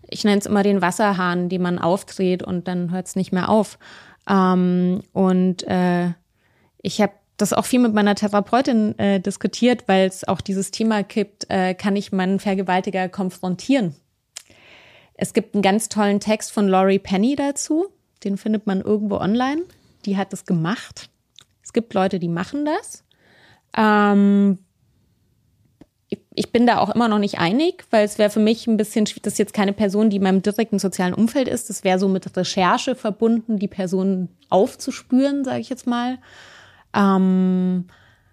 ich 0.08 0.24
nenne 0.24 0.38
es 0.38 0.46
immer 0.46 0.62
den 0.62 0.82
Wasserhahn, 0.82 1.48
den 1.48 1.62
man 1.62 1.78
aufdreht 1.78 2.42
und 2.42 2.68
dann 2.68 2.90
hört 2.90 3.06
es 3.06 3.16
nicht 3.16 3.32
mehr 3.32 3.48
auf. 3.48 3.78
Ähm, 4.28 5.02
und 5.12 5.66
äh, 5.66 6.10
ich 6.82 7.00
habe 7.00 7.12
das 7.36 7.52
auch 7.52 7.64
viel 7.64 7.80
mit 7.80 7.94
meiner 7.94 8.14
Therapeutin 8.14 8.98
äh, 8.98 9.20
diskutiert, 9.20 9.84
weil 9.86 10.06
es 10.06 10.26
auch 10.26 10.40
dieses 10.40 10.70
Thema 10.70 11.02
gibt, 11.02 11.50
äh, 11.50 11.74
kann 11.74 11.96
ich 11.96 12.12
meinen 12.12 12.38
Vergewaltiger 12.38 13.08
konfrontieren? 13.08 13.94
Es 15.14 15.32
gibt 15.32 15.54
einen 15.54 15.62
ganz 15.62 15.88
tollen 15.88 16.20
Text 16.20 16.52
von 16.52 16.68
Laurie 16.68 16.98
Penny 16.98 17.36
dazu, 17.36 17.86
den 18.24 18.36
findet 18.36 18.66
man 18.66 18.80
irgendwo 18.80 19.16
online. 19.16 19.62
Die 20.06 20.16
hat 20.16 20.32
das 20.32 20.44
gemacht. 20.44 21.08
Es 21.62 21.72
gibt 21.72 21.94
Leute, 21.94 22.18
die 22.18 22.28
machen 22.28 22.64
das. 22.64 23.04
Ähm, 23.76 24.58
ich, 26.34 26.52
bin 26.52 26.66
da 26.66 26.78
auch 26.78 26.94
immer 26.94 27.08
noch 27.08 27.18
nicht 27.18 27.38
einig, 27.38 27.84
weil 27.90 28.04
es 28.04 28.18
wäre 28.18 28.30
für 28.30 28.40
mich 28.40 28.66
ein 28.66 28.76
bisschen, 28.76 29.06
schwierig- 29.06 29.22
das 29.22 29.34
ist 29.34 29.38
jetzt 29.38 29.54
keine 29.54 29.72
Person, 29.72 30.10
die 30.10 30.16
in 30.16 30.22
meinem 30.22 30.42
direkten 30.42 30.78
sozialen 30.78 31.14
Umfeld 31.14 31.48
ist. 31.48 31.70
Das 31.70 31.84
wäre 31.84 31.98
so 31.98 32.08
mit 32.08 32.36
Recherche 32.36 32.94
verbunden, 32.94 33.58
die 33.58 33.68
Person 33.68 34.28
aufzuspüren, 34.50 35.44
sage 35.44 35.60
ich 35.60 35.68
jetzt 35.68 35.86
mal. 35.86 36.18
Ähm, 36.94 37.86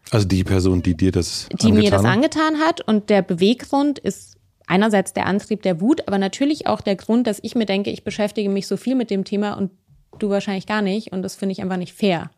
also 0.09 0.27
die 0.27 0.43
Person, 0.43 0.81
die 0.81 0.95
dir 0.95 1.11
das 1.11 1.47
die 1.61 1.71
mir 1.71 1.89
das 1.91 2.03
angetan 2.03 2.59
hat. 2.59 2.81
Und 2.81 3.09
der 3.09 3.21
Beweggrund 3.21 3.99
ist 3.99 4.35
einerseits 4.67 5.13
der 5.13 5.25
Antrieb 5.25 5.61
der 5.61 5.79
Wut, 5.79 6.07
aber 6.07 6.17
natürlich 6.17 6.67
auch 6.67 6.81
der 6.81 6.95
Grund, 6.95 7.27
dass 7.27 7.39
ich 7.41 7.55
mir 7.55 7.65
denke, 7.65 7.91
ich 7.91 8.03
beschäftige 8.03 8.49
mich 8.49 8.67
so 8.67 8.77
viel 8.77 8.95
mit 8.95 9.09
dem 9.09 9.23
Thema 9.25 9.53
und 9.53 9.71
du 10.17 10.29
wahrscheinlich 10.29 10.65
gar 10.65 10.81
nicht. 10.81 11.11
Und 11.11 11.21
das 11.21 11.35
finde 11.35 11.53
ich 11.53 11.61
einfach 11.61 11.77
nicht 11.77 11.93
fair. 11.93 12.31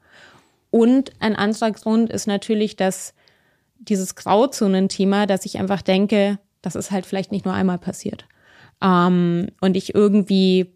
Und 0.71 1.11
ein 1.19 1.35
anderer 1.35 1.71
Grund 1.71 2.09
ist 2.09 2.27
natürlich, 2.27 2.75
dass 2.75 3.13
dieses 3.87 4.15
Grauzonen-Thema, 4.15 5.25
dass 5.27 5.45
ich 5.45 5.59
einfach 5.59 5.81
denke, 5.81 6.39
das 6.61 6.75
ist 6.75 6.91
halt 6.91 7.05
vielleicht 7.05 7.31
nicht 7.31 7.45
nur 7.45 7.53
einmal 7.53 7.77
passiert. 7.77 8.25
Ähm, 8.81 9.47
und 9.61 9.77
ich 9.77 9.93
irgendwie, 9.93 10.73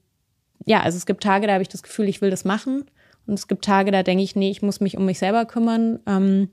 ja, 0.65 0.81
also 0.81 0.97
es 0.97 1.05
gibt 1.05 1.23
Tage, 1.23 1.47
da 1.47 1.53
habe 1.53 1.61
ich 1.61 1.69
das 1.69 1.83
Gefühl, 1.83 2.07
ich 2.07 2.21
will 2.21 2.29
das 2.29 2.45
machen. 2.45 2.85
Und 3.25 3.33
es 3.33 3.47
gibt 3.47 3.65
Tage, 3.65 3.91
da 3.91 4.03
denke 4.03 4.23
ich, 4.23 4.35
nee, 4.35 4.49
ich 4.49 4.61
muss 4.61 4.79
mich 4.79 4.97
um 4.97 5.05
mich 5.05 5.19
selber 5.19 5.45
kümmern. 5.45 5.99
Ähm, 6.05 6.49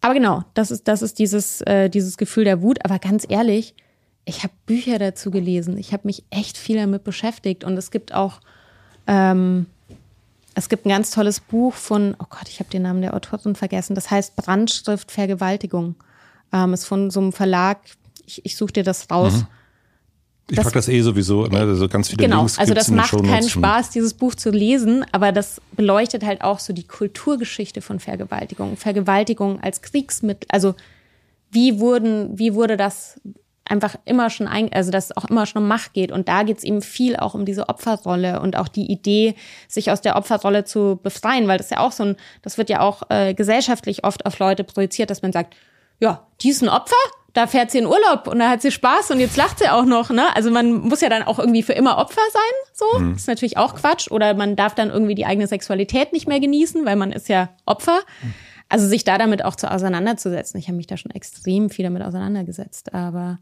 aber 0.00 0.14
genau, 0.14 0.44
das 0.54 0.70
ist, 0.70 0.86
das 0.86 1.02
ist 1.02 1.18
dieses, 1.18 1.60
äh, 1.62 1.90
dieses 1.90 2.16
Gefühl 2.16 2.44
der 2.44 2.62
Wut. 2.62 2.84
Aber 2.84 2.98
ganz 2.98 3.26
ehrlich, 3.28 3.74
ich 4.24 4.42
habe 4.44 4.52
Bücher 4.66 4.98
dazu 4.98 5.30
gelesen. 5.30 5.76
Ich 5.78 5.92
habe 5.92 6.06
mich 6.06 6.24
echt 6.30 6.56
viel 6.56 6.76
damit 6.76 7.02
beschäftigt. 7.02 7.64
Und 7.64 7.76
es 7.76 7.90
gibt 7.90 8.14
auch, 8.14 8.40
ähm, 9.06 9.66
es 10.58 10.68
gibt 10.68 10.86
ein 10.86 10.90
ganz 10.90 11.10
tolles 11.12 11.40
Buch 11.40 11.74
von, 11.74 12.16
oh 12.18 12.26
Gott, 12.28 12.48
ich 12.48 12.58
habe 12.58 12.68
den 12.68 12.82
Namen 12.82 13.00
der 13.00 13.14
Autorin 13.14 13.54
vergessen. 13.54 13.94
Das 13.94 14.10
heißt 14.10 14.36
Brandschrift 14.36 15.12
Vergewaltigung. 15.12 15.94
Ähm, 16.52 16.74
ist 16.74 16.84
von 16.84 17.10
so 17.10 17.20
einem 17.20 17.32
Verlag. 17.32 17.78
Ich, 18.26 18.44
ich 18.44 18.56
suche 18.56 18.72
dir 18.72 18.82
das 18.82 19.10
raus. 19.10 19.34
Mhm. 19.34 19.46
Ich 20.50 20.56
das, 20.56 20.64
pack 20.64 20.74
das 20.74 20.88
eh 20.88 21.02
sowieso, 21.02 21.46
ne? 21.46 21.60
also 21.60 21.88
ganz 21.88 22.08
viele 22.08 22.24
genau, 22.24 22.38
Links 22.38 22.58
also 22.58 22.72
das 22.72 22.90
macht 22.90 23.10
keinen 23.10 23.48
Spaß, 23.48 23.90
dieses 23.90 24.14
Buch 24.14 24.34
zu 24.34 24.50
lesen, 24.50 25.04
aber 25.12 25.30
das 25.30 25.60
beleuchtet 25.72 26.24
halt 26.24 26.40
auch 26.40 26.58
so 26.58 26.72
die 26.72 26.86
Kulturgeschichte 26.86 27.82
von 27.82 28.00
Vergewaltigung. 28.00 28.78
Vergewaltigung 28.78 29.60
als 29.60 29.82
Kriegsmittel, 29.82 30.48
also 30.50 30.74
wie 31.50 31.80
wurden, 31.80 32.38
wie 32.38 32.54
wurde 32.54 32.78
das 32.78 33.20
einfach 33.68 33.96
immer 34.04 34.30
schon 34.30 34.48
ein, 34.48 34.72
also 34.72 34.90
dass 34.90 35.06
es 35.06 35.16
auch 35.16 35.26
immer 35.26 35.46
schon 35.46 35.62
um 35.62 35.68
Macht 35.68 35.92
geht. 35.92 36.12
Und 36.12 36.28
da 36.28 36.42
geht 36.42 36.58
es 36.58 36.64
eben 36.64 36.82
viel 36.82 37.16
auch 37.16 37.34
um 37.34 37.44
diese 37.44 37.68
Opferrolle 37.68 38.40
und 38.40 38.56
auch 38.56 38.68
die 38.68 38.90
Idee, 38.90 39.34
sich 39.68 39.90
aus 39.90 40.00
der 40.00 40.16
Opferrolle 40.16 40.64
zu 40.64 40.98
befreien, 41.02 41.48
weil 41.48 41.58
das 41.58 41.70
ja 41.70 41.80
auch 41.80 41.92
so 41.92 42.04
ein, 42.04 42.16
das 42.42 42.58
wird 42.58 42.70
ja 42.70 42.80
auch 42.80 43.02
äh, 43.10 43.34
gesellschaftlich 43.34 44.04
oft 44.04 44.26
auf 44.26 44.38
Leute 44.38 44.64
projiziert, 44.64 45.10
dass 45.10 45.22
man 45.22 45.32
sagt, 45.32 45.56
ja, 46.00 46.26
die 46.40 46.50
ist 46.50 46.62
ein 46.62 46.68
Opfer, 46.68 46.94
da 47.34 47.46
fährt 47.46 47.70
sie 47.70 47.78
in 47.78 47.86
Urlaub 47.86 48.26
und 48.26 48.38
da 48.38 48.48
hat 48.48 48.62
sie 48.62 48.70
Spaß 48.70 49.10
und 49.10 49.20
jetzt 49.20 49.36
lacht 49.36 49.58
sie 49.58 49.68
auch 49.68 49.84
noch, 49.84 50.10
ne? 50.10 50.24
Also 50.34 50.50
man 50.50 50.72
muss 50.72 51.00
ja 51.00 51.08
dann 51.08 51.22
auch 51.22 51.38
irgendwie 51.38 51.62
für 51.62 51.72
immer 51.72 51.98
Opfer 51.98 52.22
sein, 52.32 52.72
so. 52.72 52.98
Mhm. 52.98 53.12
Das 53.12 53.22
ist 53.22 53.28
natürlich 53.28 53.56
auch 53.58 53.74
Quatsch. 53.74 54.10
Oder 54.10 54.34
man 54.34 54.56
darf 54.56 54.74
dann 54.74 54.90
irgendwie 54.90 55.14
die 55.14 55.26
eigene 55.26 55.46
Sexualität 55.46 56.12
nicht 56.12 56.26
mehr 56.26 56.40
genießen, 56.40 56.84
weil 56.84 56.96
man 56.96 57.12
ist 57.12 57.28
ja 57.28 57.50
Opfer. 57.66 58.00
Also 58.68 58.86
sich 58.86 59.04
da 59.04 59.18
damit 59.18 59.44
auch 59.44 59.56
zu 59.56 59.70
auseinanderzusetzen. 59.70 60.58
Ich 60.58 60.68
habe 60.68 60.76
mich 60.76 60.86
da 60.86 60.96
schon 60.96 61.10
extrem 61.10 61.70
viel 61.70 61.84
damit 61.84 62.02
auseinandergesetzt. 62.02 62.92
Aber 62.92 63.38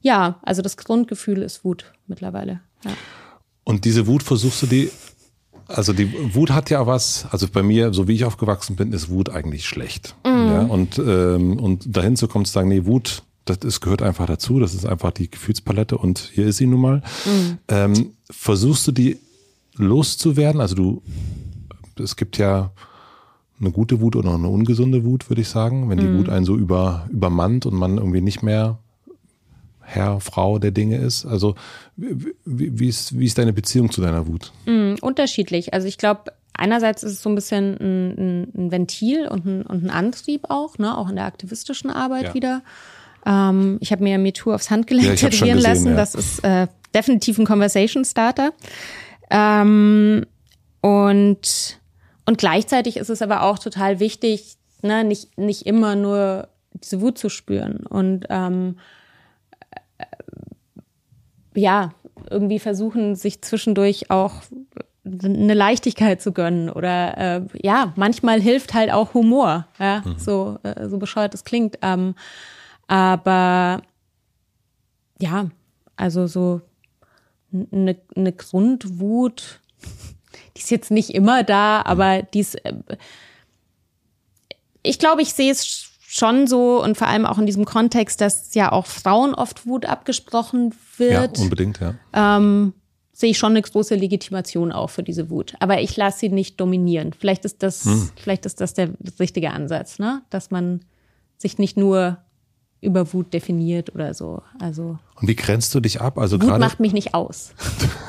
ja, 0.00 0.40
also 0.42 0.62
das 0.62 0.76
Grundgefühl 0.76 1.42
ist 1.42 1.64
Wut 1.64 1.92
mittlerweile. 2.06 2.60
Ja. 2.84 2.92
Und 3.64 3.84
diese 3.84 4.06
Wut 4.06 4.22
versuchst 4.22 4.62
du 4.62 4.66
die 4.66 4.90
also 5.76 5.92
die 5.92 6.34
Wut 6.34 6.50
hat 6.50 6.70
ja 6.70 6.86
was, 6.86 7.26
also 7.30 7.46
bei 7.48 7.62
mir, 7.62 7.92
so 7.92 8.08
wie 8.08 8.14
ich 8.14 8.24
aufgewachsen 8.24 8.76
bin, 8.76 8.92
ist 8.92 9.08
Wut 9.08 9.30
eigentlich 9.30 9.66
schlecht. 9.66 10.16
Mhm. 10.24 10.48
Ja, 10.48 10.60
und, 10.62 10.98
ähm, 10.98 11.58
und 11.58 11.96
dahin 11.96 12.16
zu 12.16 12.28
kommen 12.28 12.44
zu 12.44 12.52
sagen, 12.52 12.68
nee, 12.68 12.86
Wut, 12.86 13.22
das 13.44 13.58
ist, 13.58 13.80
gehört 13.80 14.02
einfach 14.02 14.26
dazu, 14.26 14.58
das 14.58 14.74
ist 14.74 14.84
einfach 14.84 15.12
die 15.12 15.30
Gefühlspalette 15.30 15.96
und 15.96 16.30
hier 16.32 16.46
ist 16.46 16.56
sie 16.56 16.66
nun 16.66 16.80
mal. 16.80 17.02
Mhm. 17.24 17.58
Ähm, 17.68 18.12
versuchst 18.30 18.86
du 18.88 18.92
die 18.92 19.18
loszuwerden? 19.76 20.60
Also 20.60 20.74
du, 20.74 21.02
es 22.02 22.16
gibt 22.16 22.38
ja 22.38 22.72
eine 23.60 23.70
gute 23.70 24.00
Wut 24.00 24.16
oder 24.16 24.34
eine 24.34 24.48
ungesunde 24.48 25.04
Wut, 25.04 25.28
würde 25.30 25.42
ich 25.42 25.48
sagen, 25.48 25.88
wenn 25.88 25.98
die 25.98 26.06
mhm. 26.06 26.18
Wut 26.18 26.28
einen 26.28 26.44
so 26.44 26.56
über, 26.56 27.06
übermannt 27.10 27.66
und 27.66 27.74
man 27.74 27.98
irgendwie 27.98 28.22
nicht 28.22 28.42
mehr 28.42 28.78
Herr, 29.90 30.20
Frau 30.20 30.58
der 30.60 30.70
Dinge 30.70 30.98
ist? 30.98 31.26
Also 31.26 31.56
wie, 31.96 32.30
wie, 32.44 32.88
ist, 32.88 33.18
wie 33.18 33.26
ist 33.26 33.38
deine 33.38 33.52
Beziehung 33.52 33.90
zu 33.90 34.00
deiner 34.00 34.26
Wut? 34.28 34.52
Mm, 34.66 34.94
unterschiedlich. 35.00 35.74
Also 35.74 35.88
ich 35.88 35.98
glaube, 35.98 36.32
einerseits 36.54 37.02
ist 37.02 37.12
es 37.12 37.22
so 37.22 37.28
ein 37.28 37.34
bisschen 37.34 37.76
ein, 37.80 38.52
ein 38.54 38.70
Ventil 38.70 39.26
und 39.26 39.46
ein, 39.46 39.62
und 39.62 39.84
ein, 39.84 39.90
Antrieb 39.90 40.48
auch, 40.48 40.78
ne? 40.78 40.96
auch 40.96 41.08
in 41.08 41.16
der 41.16 41.24
aktivistischen 41.24 41.90
Arbeit 41.90 42.26
ja. 42.26 42.34
wieder. 42.34 42.62
Ähm, 43.26 43.78
ich 43.80 43.90
habe 43.90 44.04
mir 44.04 44.18
MeToo 44.18 44.52
aufs 44.52 44.70
Handgelenk 44.70 45.08
ja, 45.08 45.28
tätowieren 45.28 45.58
lassen. 45.58 45.88
Ja. 45.88 45.96
Das 45.96 46.14
ist 46.14 46.44
äh, 46.44 46.68
definitiv 46.94 47.38
ein 47.38 47.46
Conversation 47.46 48.04
Starter. 48.04 48.52
Ähm, 49.28 50.24
und, 50.82 51.80
und 52.26 52.38
gleichzeitig 52.38 52.96
ist 52.96 53.10
es 53.10 53.22
aber 53.22 53.42
auch 53.42 53.58
total 53.58 53.98
wichtig, 53.98 54.56
ne? 54.82 55.02
nicht, 55.02 55.36
nicht 55.36 55.66
immer 55.66 55.96
nur 55.96 56.48
diese 56.74 57.00
Wut 57.00 57.18
zu 57.18 57.28
spüren 57.28 57.86
und 57.86 58.26
ähm, 58.30 58.76
ja, 61.54 61.92
irgendwie 62.30 62.58
versuchen, 62.58 63.14
sich 63.16 63.42
zwischendurch 63.42 64.10
auch 64.10 64.34
eine 65.04 65.54
Leichtigkeit 65.54 66.20
zu 66.20 66.32
gönnen 66.32 66.68
oder 66.68 67.16
äh, 67.16 67.42
ja, 67.62 67.92
manchmal 67.96 68.40
hilft 68.40 68.74
halt 68.74 68.92
auch 68.92 69.14
Humor, 69.14 69.66
ja, 69.78 70.02
mhm. 70.04 70.18
so, 70.18 70.58
äh, 70.62 70.88
so 70.88 70.98
bescheuert 70.98 71.34
es 71.34 71.44
klingt. 71.44 71.78
Ähm, 71.82 72.14
aber 72.86 73.82
ja, 75.18 75.50
also 75.96 76.26
so 76.26 76.60
eine, 77.52 77.96
eine 78.14 78.32
Grundwut, 78.32 79.60
die 80.56 80.60
ist 80.60 80.70
jetzt 80.70 80.90
nicht 80.90 81.10
immer 81.10 81.44
da, 81.44 81.82
aber 81.82 82.22
die 82.22 82.40
ist, 82.40 82.64
äh, 82.64 82.74
ich 84.82 84.98
glaube, 84.98 85.22
ich 85.22 85.32
sehe 85.32 85.52
es 85.52 85.89
schon 86.12 86.48
so 86.48 86.82
und 86.82 86.96
vor 86.96 87.06
allem 87.06 87.24
auch 87.24 87.38
in 87.38 87.46
diesem 87.46 87.64
Kontext, 87.64 88.20
dass 88.20 88.52
ja 88.54 88.72
auch 88.72 88.86
Frauen 88.86 89.32
oft 89.32 89.64
Wut 89.64 89.86
abgesprochen 89.86 90.74
wird. 90.96 91.38
Ja, 91.38 91.44
unbedingt, 91.44 91.78
ja. 91.78 91.94
Ähm, 92.12 92.72
sehe 93.12 93.30
ich 93.30 93.38
schon 93.38 93.52
eine 93.52 93.62
große 93.62 93.94
Legitimation 93.94 94.72
auch 94.72 94.90
für 94.90 95.04
diese 95.04 95.30
Wut. 95.30 95.54
Aber 95.60 95.80
ich 95.80 95.96
lasse 95.96 96.18
sie 96.18 96.28
nicht 96.28 96.60
dominieren. 96.60 97.12
Vielleicht 97.12 97.44
ist 97.44 97.62
das, 97.62 97.84
hm. 97.84 98.10
vielleicht 98.16 98.44
ist 98.44 98.60
das 98.60 98.74
der 98.74 98.90
richtige 99.20 99.52
Ansatz, 99.52 100.00
ne? 100.00 100.22
Dass 100.30 100.50
man 100.50 100.80
sich 101.38 101.58
nicht 101.58 101.76
nur 101.76 102.18
über 102.80 103.12
Wut 103.12 103.32
definiert 103.32 103.94
oder 103.94 104.12
so. 104.12 104.42
Also. 104.58 104.98
Und 105.14 105.28
wie 105.28 105.36
grenzt 105.36 105.72
du 105.76 105.80
dich 105.80 106.00
ab? 106.00 106.18
Also 106.18 106.40
Wut 106.40 106.48
gerade 106.48 106.58
macht 106.58 106.80
mich 106.80 106.92
nicht 106.92 107.14
aus. 107.14 107.52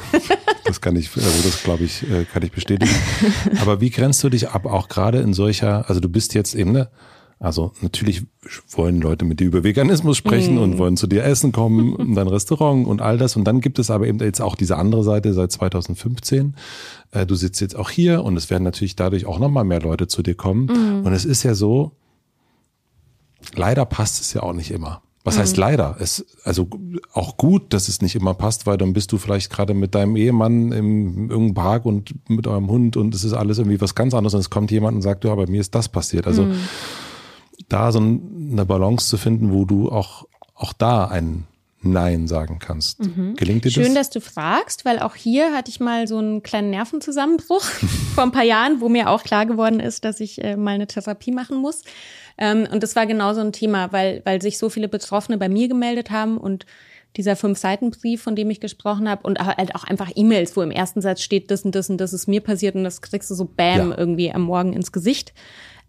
das 0.66 0.82
kann 0.82 0.96
ich, 0.96 1.16
also 1.16 1.44
das 1.44 1.62
glaube 1.62 1.84
ich, 1.84 2.10
äh, 2.10 2.26
kann 2.26 2.42
ich 2.42 2.52
bestätigen. 2.52 2.96
Aber 3.62 3.80
wie 3.80 3.92
grenzt 3.92 4.24
du 4.24 4.30
dich 4.30 4.50
ab? 4.50 4.66
Auch 4.66 4.88
gerade 4.88 5.20
in 5.20 5.34
solcher, 5.34 5.88
also 5.88 6.02
du 6.02 6.10
bist 6.10 6.34
jetzt 6.34 6.56
eben, 6.56 6.72
ne? 6.72 6.90
Also 7.42 7.72
natürlich 7.82 8.24
wollen 8.70 9.02
Leute 9.02 9.26
mit 9.26 9.40
dir 9.40 9.48
über 9.48 9.64
Veganismus 9.64 10.16
sprechen 10.16 10.56
mm. 10.56 10.60
und 10.60 10.78
wollen 10.78 10.96
zu 10.96 11.08
dir 11.08 11.24
essen 11.24 11.52
kommen 11.52 11.96
in 12.00 12.14
dein 12.14 12.28
Restaurant 12.28 12.86
und 12.86 13.02
all 13.02 13.18
das. 13.18 13.36
Und 13.36 13.46
dann 13.46 13.62
gibt 13.62 13.80
es 13.80 13.90
aber 13.90 14.06
eben 14.06 14.20
jetzt 14.20 14.42
auch 14.42 14.56
diese 14.56 14.78
andere 14.78 15.04
Seite 15.04 15.34
seit 15.34 15.52
2015. 15.52 16.56
Äh, 17.10 17.26
du 17.26 17.34
sitzt 17.34 17.60
jetzt 17.60 17.76
auch 17.76 17.90
hier 17.90 18.24
und 18.24 18.38
es 18.38 18.52
werden 18.52 18.64
natürlich 18.64 18.96
dadurch 18.96 19.26
auch 19.26 19.40
nochmal 19.40 19.64
mehr 19.64 19.82
Leute 19.82 20.06
zu 20.06 20.22
dir 20.22 20.36
kommen. 20.36 20.66
Mm. 20.66 21.06
Und 21.08 21.14
es 21.14 21.26
ist 21.26 21.42
ja 21.42 21.56
so, 21.56 21.94
leider 23.56 23.86
passt 23.86 24.22
es 24.22 24.34
ja 24.34 24.44
auch 24.44 24.54
nicht 24.54 24.70
immer. 24.70 25.02
Was 25.24 25.38
heißt 25.38 25.58
mhm. 25.58 25.62
leider? 25.62 25.98
Es, 26.00 26.26
also 26.44 26.68
auch 27.14 27.38
gut, 27.38 27.74
dass 27.74 27.90
es 27.90 28.02
nicht 28.02 28.16
immer 28.16 28.34
passt, 28.34 28.66
weil 28.66 28.78
dann 28.78 28.94
bist 28.94 29.12
du 29.12 29.20
vielleicht 29.20 29.52
gerade 29.52 29.76
mit 29.76 29.94
deinem 29.94 30.16
Ehemann 30.16 30.72
im 30.72 31.30
irgendeinem 31.30 31.54
Park 31.54 31.86
und 31.86 32.16
mit 32.28 32.48
eurem 32.48 32.70
Hund 32.70 32.98
und 32.98 33.14
es 33.14 33.24
ist 33.24 33.34
alles 33.34 33.60
irgendwie 33.60 33.80
was 33.82 33.94
ganz 33.94 34.16
anderes 34.16 34.34
und 34.34 34.40
es 34.40 34.50
kommt 34.50 34.72
jemand 34.72 34.96
und 34.96 35.04
sagt, 35.04 35.24
ja, 35.24 35.36
bei 35.36 35.46
mir 35.46 35.62
ist 35.62 35.76
das 35.76 35.90
passiert. 35.90 36.26
Also 36.26 36.46
mhm 36.46 36.56
da 37.72 37.92
so 37.92 38.00
eine 38.00 38.66
Balance 38.66 39.08
zu 39.08 39.18
finden, 39.18 39.52
wo 39.52 39.66
du 39.66 39.90
auch, 39.90 40.28
auch 40.56 40.74
da 40.74 41.06
ein 41.06 41.48
Nein 41.84 42.28
sagen 42.28 42.60
kannst. 42.60 43.00
Mhm. 43.00 43.36
Gelingt 43.36 43.66
dir 43.66 43.72
das? 43.72 43.84
Schön, 43.84 43.96
dass 43.96 44.12
du 44.12 44.22
fragst, 44.22 44.86
weil 44.86 45.00
auch 45.00 45.16
hier 45.16 45.54
hatte 45.54 45.72
ich 45.72 45.80
mal 45.80 46.08
so 46.08 46.18
einen 46.18 46.44
kleinen 46.44 46.70
Nervenzusammenbruch 46.70 47.64
vor 48.16 48.24
ein 48.24 48.32
paar 48.32 48.44
Jahren, 48.44 48.82
wo 48.82 48.90
mir 48.90 49.10
auch 49.10 49.24
klar 49.24 49.46
geworden 49.46 49.80
ist, 49.80 50.06
dass 50.06 50.20
ich 50.20 50.44
äh, 50.44 50.58
mal 50.58 50.76
eine 50.76 50.88
Therapie 50.88 51.32
machen 51.32 51.58
muss. 51.58 51.84
Ähm, 52.38 52.68
und 52.72 52.84
das 52.84 52.96
war 52.96 53.08
genau 53.08 53.34
so 53.34 53.42
ein 53.42 53.52
Thema, 53.52 53.92
weil, 53.92 54.22
weil 54.26 54.42
sich 54.42 54.58
so 54.58 54.70
viele 54.70 54.88
Betroffene 54.88 55.38
bei 55.38 55.50
mir 55.50 55.68
gemeldet 55.68 56.12
haben 56.12 56.38
und 56.38 56.66
dieser 57.18 57.36
Fünf-Seiten-Brief, 57.36 58.22
von 58.22 58.36
dem 58.36 58.50
ich 58.50 58.62
gesprochen 58.62 59.10
habe, 59.10 59.24
und 59.24 59.40
halt 59.40 59.76
auch 59.76 59.84
einfach 59.84 60.12
E-Mails, 60.16 60.56
wo 60.56 60.62
im 60.62 60.72
ersten 60.72 61.02
Satz 61.02 61.22
steht, 61.22 61.52
das 61.52 61.66
und 61.66 61.76
das 61.76 61.90
und 61.90 61.98
das 61.98 62.14
ist 62.14 62.28
mir 62.28 62.42
passiert 62.42 62.76
und 62.76 62.84
das 62.84 63.02
kriegst 63.02 63.30
du 63.30 63.36
so 63.36 63.46
Bam 63.46 63.90
ja. 63.92 63.98
irgendwie 63.98 64.32
am 64.32 64.44
Morgen 64.44 64.72
ins 64.72 64.92
Gesicht. 64.92 65.34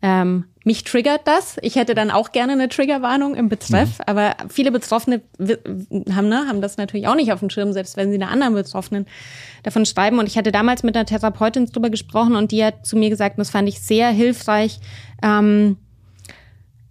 Ähm, 0.03 0.45
mich 0.65 0.85
triggert 0.85 1.23
das. 1.27 1.57
Ich 1.63 1.77
hätte 1.77 1.95
dann 1.95 2.11
auch 2.11 2.33
gerne 2.33 2.53
eine 2.53 2.69
Triggerwarnung 2.69 3.35
im 3.35 3.49
Betreff, 3.49 3.99
mhm. 3.99 4.05
aber 4.07 4.37
viele 4.49 4.71
Betroffene 4.71 5.23
haben, 5.39 6.29
ne, 6.29 6.47
haben 6.49 6.61
das 6.61 6.77
natürlich 6.77 7.09
auch 7.09 7.15
nicht 7.15 7.33
auf 7.33 7.41
dem 7.41 7.51
Schirm, 7.51 7.73
selbst 7.73 7.97
wenn 7.97 8.11
sie 8.11 8.17
einer 8.17 8.31
anderen 8.31 8.55
Betroffenen 8.55 9.07
davon 9.63 9.87
schreiben. 9.87 10.19
Und 10.19 10.27
ich 10.27 10.37
hatte 10.37 10.53
damals 10.53 10.83
mit 10.83 10.97
einer 10.97 11.07
Therapeutin 11.07 11.67
drüber 11.67 11.91
gesprochen 11.91 12.37
und 12.37 12.53
die 12.53 12.65
hat 12.65 12.85
zu 12.85 12.97
mir 12.97 13.11
gesagt, 13.11 13.37
und 13.37 13.41
das 13.41 13.51
fand 13.51 13.69
ich 13.69 13.81
sehr 13.81 14.11
hilfreich, 14.11 14.81
ähm, 15.23 15.79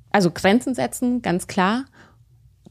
also 0.09 0.31
Grenzen 0.31 0.75
setzen, 0.75 1.21
ganz 1.21 1.47
klar. 1.47 1.85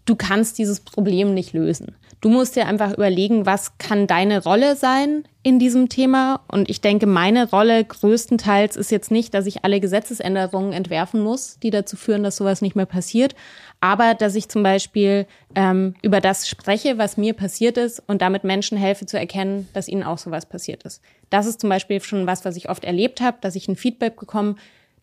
Du 0.05 0.17
kannst 0.17 0.59
dieses 0.59 0.81
Problem 0.81 1.33
nicht 1.33 1.53
lösen. 1.53 1.95
Du 2.21 2.29
musst 2.29 2.55
dir 2.55 2.67
einfach 2.67 2.93
überlegen, 2.93 3.47
was 3.47 3.79
kann 3.79 4.07
deine 4.07 4.43
Rolle 4.43 4.77
sein 4.77 5.25
in 5.43 5.59
diesem 5.59 5.89
Thema. 5.89 6.41
Und 6.49 6.69
ich 6.69 6.83
denke, 6.83 7.07
meine 7.07 7.49
Rolle 7.49 7.83
größtenteils 7.83 8.77
ist 8.77 8.91
jetzt 8.91 9.11
nicht, 9.11 9.33
dass 9.33 9.47
ich 9.47 9.65
alle 9.65 9.81
Gesetzesänderungen 9.81 10.75
entwerfen 10.75 11.23
muss, 11.23 11.59
die 11.61 11.71
dazu 11.71 11.97
führen, 11.97 12.23
dass 12.23 12.37
sowas 12.37 12.61
nicht 12.61 12.77
mehr 12.77 12.85
passiert, 12.85 13.35
aber 13.81 14.13
dass 14.13 14.35
ich 14.35 14.51
zum 14.51 14.63
Beispiel 14.63 15.27
ähm, 15.55 15.95
über 16.03 16.21
das 16.21 16.47
spreche, 16.47 16.99
was 16.99 17.17
mir 17.17 17.33
passiert 17.33 17.79
ist 17.79 18.03
und 18.07 18.21
damit 18.21 18.45
Menschen 18.45 18.77
helfe 18.77 19.07
zu 19.07 19.19
erkennen, 19.19 19.69
dass 19.73 19.89
ihnen 19.89 20.03
auch 20.03 20.19
sowas 20.19 20.45
passiert 20.45 20.83
ist. 20.83 21.01
Das 21.31 21.47
ist 21.47 21.63
zum 21.63 21.71
Beispiel 21.71 22.03
schon 22.03 22.27
was, 22.27 22.45
was 22.45 22.57
ich 22.57 22.69
oft 22.69 22.85
erlebt 22.85 23.23
habe, 23.23 23.39
dass 23.41 23.57
ich 23.57 23.67
ein 23.67 23.77
Feedback 23.77 24.21
bekomme, 24.21 24.57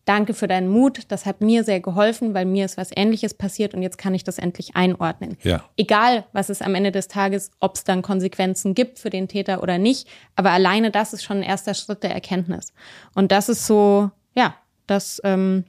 danke 0.08 0.32
für 0.32 0.48
deinen 0.48 0.68
Mut, 0.68 1.02
das 1.08 1.26
hat 1.26 1.40
mir 1.40 1.64
sehr 1.64 1.80
geholfen, 1.80 2.32
weil 2.32 2.46
mir 2.46 2.64
ist 2.64 2.78
was 2.78 2.90
Ähnliches 2.94 3.34
passiert 3.34 3.74
und 3.74 3.82
jetzt 3.82 3.98
kann 3.98 4.14
ich 4.14 4.24
das 4.24 4.38
endlich 4.38 4.74
einordnen. 4.74 5.36
Ja. 5.42 5.64
Egal, 5.76 6.24
was 6.32 6.48
es 6.48 6.62
am 6.62 6.74
Ende 6.74 6.92
des 6.92 7.08
Tages, 7.08 7.50
ob 7.60 7.76
es 7.76 7.84
dann 7.84 8.00
Konsequenzen 8.00 8.74
gibt 8.74 8.98
für 8.98 9.10
den 9.10 9.28
Täter 9.28 9.62
oder 9.62 9.76
nicht, 9.76 10.08
aber 10.34 10.50
alleine 10.50 10.90
das 10.90 11.12
ist 11.12 11.22
schon 11.22 11.38
ein 11.38 11.42
erster 11.42 11.74
Schritt 11.74 12.02
der 12.02 12.12
Erkenntnis. 12.12 12.72
Und 13.14 13.32
das 13.32 13.48
ist 13.48 13.66
so, 13.66 14.10
ja, 14.34 14.54
das 14.86 15.20
ähm, 15.24 15.64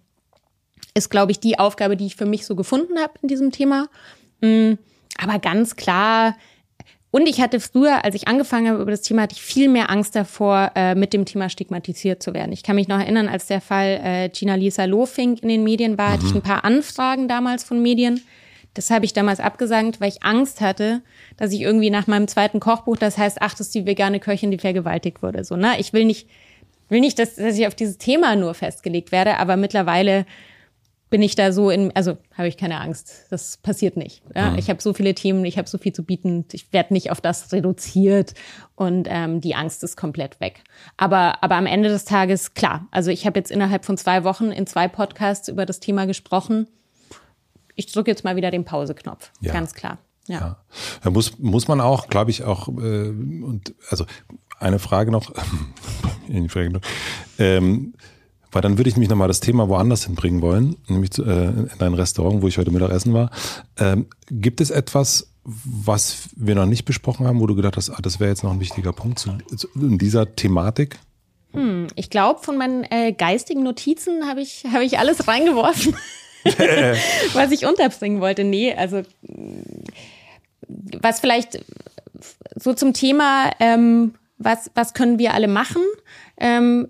ist, 0.93 1.09
glaube 1.09 1.31
ich, 1.31 1.39
die 1.39 1.59
Aufgabe, 1.59 1.97
die 1.97 2.05
ich 2.05 2.15
für 2.15 2.25
mich 2.25 2.45
so 2.45 2.55
gefunden 2.55 2.97
habe 2.99 3.13
in 3.21 3.27
diesem 3.27 3.51
Thema. 3.51 3.87
Mm, 4.41 4.73
aber 5.17 5.39
ganz 5.39 5.75
klar, 5.75 6.35
und 7.11 7.27
ich 7.27 7.41
hatte 7.41 7.59
früher, 7.59 8.05
als 8.05 8.13
ich 8.13 8.27
angefangen 8.27 8.69
habe 8.69 8.81
über 8.81 8.91
das 8.91 9.01
Thema, 9.01 9.23
hatte 9.23 9.35
ich 9.35 9.41
viel 9.41 9.67
mehr 9.67 9.89
Angst 9.89 10.15
davor, 10.15 10.71
äh, 10.75 10.93
mit 10.93 11.11
dem 11.11 11.25
Thema 11.25 11.49
stigmatisiert 11.49 12.21
zu 12.21 12.35
werden. 12.35 12.51
Ich 12.51 12.61
kann 12.61 12.75
mich 12.75 12.87
noch 12.87 12.99
erinnern, 12.99 13.27
als 13.27 13.47
der 13.47 13.61
Fall 13.61 13.99
äh, 14.03 14.29
Gina 14.29 14.55
Lisa 14.55 14.85
Lofink 14.85 15.41
in 15.41 15.49
den 15.49 15.63
Medien 15.63 15.97
war, 15.97 16.09
mhm. 16.09 16.13
hatte 16.13 16.25
ich 16.25 16.31
mhm. 16.31 16.37
ein 16.37 16.43
paar 16.43 16.63
Anfragen 16.63 17.27
damals 17.27 17.63
von 17.63 17.81
Medien. 17.81 18.21
Das 18.75 18.91
habe 18.91 19.05
ich 19.05 19.13
damals 19.13 19.39
abgesagt, 19.39 19.99
weil 19.99 20.09
ich 20.09 20.21
Angst 20.21 20.61
hatte, 20.61 21.01
dass 21.37 21.51
ich 21.51 21.61
irgendwie 21.61 21.89
nach 21.89 22.05
meinem 22.05 22.27
zweiten 22.27 22.59
Kochbuch, 22.59 22.97
das 22.97 23.17
heißt, 23.17 23.37
ach, 23.41 23.51
das 23.51 23.61
ist 23.61 23.75
die 23.75 23.87
vegane 23.87 24.19
Köchin, 24.19 24.51
die 24.51 24.59
vergewaltigt 24.59 25.23
wurde. 25.23 25.43
So, 25.43 25.55
ne? 25.55 25.79
Ich 25.79 25.93
will 25.93 26.05
nicht, 26.05 26.29
will 26.89 26.99
nicht, 26.99 27.17
dass, 27.17 27.35
dass 27.35 27.57
ich 27.57 27.65
auf 27.65 27.73
dieses 27.73 27.97
Thema 27.97 28.35
nur 28.35 28.53
festgelegt 28.53 29.11
werde, 29.11 29.37
aber 29.37 29.57
mittlerweile 29.57 30.27
bin 31.09 31.21
ich 31.23 31.35
da 31.35 31.51
so 31.51 31.69
in, 31.69 31.95
also 31.95 32.17
habe 32.37 32.47
ich 32.47 32.57
keine 32.57 32.79
Angst. 32.79 33.25
Das 33.29 33.57
passiert 33.57 33.97
nicht. 33.97 34.21
Ja? 34.35 34.51
Mhm. 34.51 34.59
Ich 34.59 34.69
habe 34.69 34.81
so 34.81 34.93
viele 34.93 35.15
Themen, 35.15 35.43
ich 35.45 35.57
habe 35.57 35.67
so 35.67 35.77
viel 35.77 35.93
zu 35.93 36.03
bieten. 36.03 36.45
Ich 36.51 36.71
werde 36.71 36.93
nicht 36.93 37.11
auf 37.11 37.19
das 37.21 37.51
reduziert 37.51 38.33
und 38.75 39.07
ähm, 39.09 39.41
die 39.41 39.55
Angst 39.55 39.83
ist 39.83 39.97
komplett 39.97 40.39
weg. 40.39 40.63
Aber, 40.97 41.43
aber 41.43 41.55
am 41.55 41.65
Ende 41.65 41.89
des 41.89 42.05
Tages, 42.05 42.53
klar, 42.53 42.87
also 42.91 43.09
ich 43.09 43.25
habe 43.25 43.39
jetzt 43.39 43.51
innerhalb 43.51 43.85
von 43.85 43.97
zwei 43.97 44.23
Wochen 44.23 44.51
in 44.51 44.67
zwei 44.67 44.87
Podcasts 44.87 45.47
über 45.47 45.65
das 45.65 45.79
Thema 45.79 46.05
gesprochen. 46.05 46.67
Ich 47.75 47.91
drücke 47.91 48.11
jetzt 48.11 48.23
mal 48.23 48.35
wieder 48.35 48.51
den 48.51 48.65
Pauseknopf, 48.65 49.31
ja. 49.41 49.53
ganz 49.53 49.73
klar. 49.73 49.97
Ja. 50.27 50.39
ja. 50.39 50.57
Da 51.01 51.09
muss, 51.09 51.39
muss 51.39 51.67
man 51.67 51.81
auch, 51.81 52.07
glaube 52.07 52.29
ich, 52.29 52.43
auch, 52.43 52.67
äh, 52.67 53.09
und 53.09 53.73
also 53.89 54.05
eine 54.59 54.77
Frage 54.77 55.11
noch, 55.11 55.33
eine 56.29 56.49
Frage 56.49 56.69
noch 56.69 56.81
ähm, 57.39 57.93
weil 58.51 58.61
dann 58.61 58.77
würde 58.77 58.89
ich 58.89 58.95
nämlich 58.95 59.09
nochmal 59.09 59.27
das 59.27 59.39
Thema 59.39 59.69
woanders 59.69 60.05
hinbringen 60.05 60.41
wollen, 60.41 60.75
nämlich 60.87 61.11
zu, 61.11 61.23
äh, 61.23 61.47
in 61.47 61.69
dein 61.77 61.93
Restaurant, 61.93 62.41
wo 62.41 62.47
ich 62.47 62.57
heute 62.57 62.71
Mittagessen 62.71 63.13
war. 63.13 63.29
Ähm, 63.77 64.07
gibt 64.29 64.61
es 64.61 64.71
etwas, 64.71 65.29
was 65.43 66.29
wir 66.35 66.55
noch 66.55 66.65
nicht 66.65 66.85
besprochen 66.85 67.27
haben, 67.27 67.39
wo 67.39 67.47
du 67.47 67.55
gedacht 67.55 67.77
hast, 67.77 67.89
ah, 67.89 67.99
das 68.01 68.19
wäre 68.19 68.29
jetzt 68.29 68.43
noch 68.43 68.51
ein 68.51 68.59
wichtiger 68.59 68.93
Punkt 68.93 69.19
zu, 69.19 69.31
zu, 69.55 69.67
in 69.75 69.97
dieser 69.97 70.35
Thematik? 70.35 70.99
Hm, 71.53 71.87
ich 71.95 72.09
glaube, 72.09 72.41
von 72.43 72.57
meinen 72.57 72.83
äh, 72.83 73.13
geistigen 73.13 73.63
Notizen 73.63 74.27
habe 74.27 74.41
ich, 74.41 74.65
hab 74.71 74.81
ich 74.81 74.99
alles 74.99 75.27
reingeworfen, 75.27 75.95
was 77.33 77.51
ich 77.51 77.65
unterbringen 77.65 78.21
wollte. 78.21 78.43
Nee, 78.43 78.73
also 78.73 79.01
was 81.01 81.19
vielleicht 81.19 81.63
so 82.55 82.73
zum 82.73 82.93
Thema, 82.93 83.51
ähm, 83.59 84.13
was, 84.37 84.69
was 84.75 84.93
können 84.93 85.19
wir 85.19 85.33
alle 85.33 85.47
machen? 85.47 85.81
Ähm, 86.37 86.87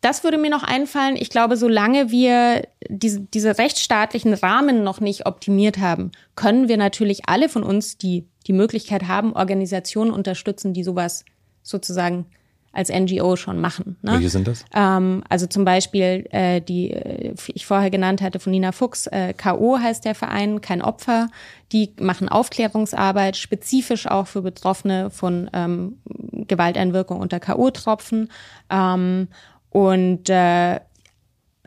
das 0.00 0.22
würde 0.24 0.38
mir 0.38 0.50
noch 0.50 0.62
einfallen. 0.62 1.16
Ich 1.16 1.30
glaube, 1.30 1.56
solange 1.56 2.10
wir 2.10 2.62
diese, 2.88 3.20
diese 3.20 3.58
rechtsstaatlichen 3.58 4.34
Rahmen 4.34 4.84
noch 4.84 5.00
nicht 5.00 5.26
optimiert 5.26 5.78
haben, 5.78 6.12
können 6.36 6.68
wir 6.68 6.76
natürlich 6.76 7.28
alle 7.28 7.48
von 7.48 7.62
uns, 7.62 7.98
die 7.98 8.26
die 8.46 8.52
Möglichkeit 8.52 9.08
haben, 9.08 9.32
Organisationen 9.34 10.10
unterstützen, 10.10 10.72
die 10.72 10.84
sowas 10.84 11.24
sozusagen 11.62 12.26
als 12.72 12.90
NGO 12.90 13.36
schon 13.36 13.60
machen. 13.60 13.96
Ne? 14.02 14.12
Welche 14.12 14.30
sind 14.30 14.46
das? 14.46 14.64
Ähm, 14.74 15.24
also 15.28 15.46
zum 15.46 15.64
Beispiel 15.64 16.26
äh, 16.30 16.60
die 16.60 16.92
äh, 16.92 17.34
ich 17.48 17.66
vorher 17.66 17.90
genannt 17.90 18.22
hatte 18.22 18.38
von 18.38 18.52
Nina 18.52 18.72
Fuchs, 18.72 19.06
äh, 19.08 19.32
KO 19.34 19.78
heißt 19.78 20.04
der 20.04 20.14
Verein, 20.14 20.60
kein 20.60 20.82
Opfer. 20.82 21.28
Die 21.72 21.92
machen 21.98 22.28
Aufklärungsarbeit, 22.28 23.36
spezifisch 23.36 24.06
auch 24.06 24.26
für 24.26 24.42
Betroffene 24.42 25.10
von 25.10 25.50
ähm, 25.52 25.98
Gewalteinwirkung 26.46 27.20
unter 27.20 27.40
KO-Tropfen. 27.40 28.30
Ähm, 28.70 29.28
und 29.70 30.28
äh, 30.30 30.80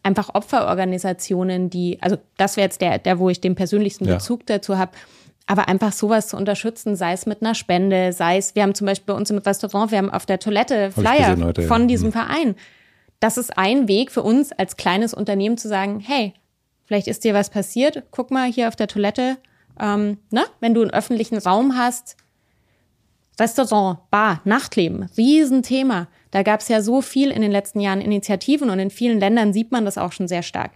einfach 0.04 0.34
Opferorganisationen, 0.34 1.70
die, 1.70 2.02
also 2.02 2.18
das 2.38 2.58
wäre 2.58 2.66
jetzt 2.66 2.82
der, 2.82 2.98
der, 3.00 3.20
wo 3.20 3.30
ich 3.30 3.42
den 3.42 3.56
persönlichsten 3.56 4.06
ja. 4.06 4.16
Bezug 4.16 4.46
dazu 4.48 4.78
habe, 4.78 4.92
aber 5.48 5.68
einfach 5.68 5.92
sowas 5.92 6.30
zu 6.30 6.38
unterstützen, 6.38 6.96
sei 6.96 7.14
es 7.14 7.26
mit 7.26 7.42
einer 7.42 7.56
Spende, 7.56 8.14
sei 8.14 8.38
es, 8.38 8.56
wir 8.56 8.64
haben 8.64 8.76
zum 8.76 8.88
Beispiel 8.88 9.14
bei 9.14 9.20
uns 9.20 9.30
im 9.30 9.38
Restaurant, 9.38 9.92
wir 9.92 9.98
haben 9.98 10.12
auf 10.12 10.26
der 10.26 10.40
Toilette 10.40 10.92
Flyer 10.92 11.38
heute, 11.44 11.64
von 11.64 11.82
ja. 11.82 11.88
diesem 11.88 12.08
mhm. 12.08 12.14
Verein. 12.14 12.56
Das 13.20 13.38
ist 13.38 13.58
ein 13.58 13.88
Weg 13.88 14.12
für 14.12 14.24
uns 14.24 14.52
als 14.52 14.78
kleines 14.78 15.14
Unternehmen 15.14 15.58
zu 15.58 15.68
sagen, 15.68 16.00
hey, 16.00 16.34
vielleicht 16.86 17.08
ist 17.08 17.24
dir 17.24 17.34
was 17.34 17.50
passiert, 17.50 18.04
guck 18.12 18.32
mal 18.32 18.52
hier 18.52 18.68
auf 18.68 18.76
der 18.76 18.88
Toilette, 18.88 19.38
ähm, 19.80 20.18
ne? 20.32 20.44
wenn 20.60 20.74
du 20.74 20.82
einen 20.82 20.92
öffentlichen 20.92 21.38
Raum 21.38 21.78
hast, 21.78 22.18
Restaurant, 23.40 24.00
Bar, 24.10 24.42
Nachtleben, 24.44 25.10
Riesenthema. 25.18 26.08
Da 26.32 26.44
gab 26.44 26.62
es 26.62 26.70
ja 26.70 26.82
so 26.82 27.02
viel 27.02 27.30
in 27.30 27.42
den 27.42 27.52
letzten 27.52 27.80
Jahren 27.80 28.02
Initiativen 28.02 28.70
und 28.70 28.80
in 28.80 28.90
vielen 28.90 29.20
Ländern 29.20 29.54
sieht 29.54 29.72
man 29.72 29.86
das 29.86 29.98
auch 29.98 30.14
schon 30.14 30.28
sehr 30.28 30.44
stark. 30.44 30.72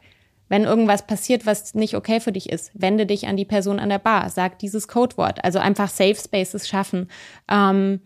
Wenn 0.47 0.63
irgendwas 0.63 1.07
passiert, 1.07 1.45
was 1.45 1.73
nicht 1.73 1.95
okay 1.95 2.19
für 2.19 2.31
dich 2.31 2.49
ist, 2.49 2.71
wende 2.73 3.05
dich 3.05 3.27
an 3.27 3.37
die 3.37 3.45
Person 3.45 3.79
an 3.79 3.89
der 3.89 3.99
Bar, 3.99 4.29
sag 4.29 4.59
dieses 4.59 4.87
Codewort. 4.87 5.43
Also 5.43 5.57
einfach 5.59 5.89
Safe 5.89 6.15
Spaces 6.15 6.67
schaffen. 6.67 7.09
Ähm, 7.49 8.01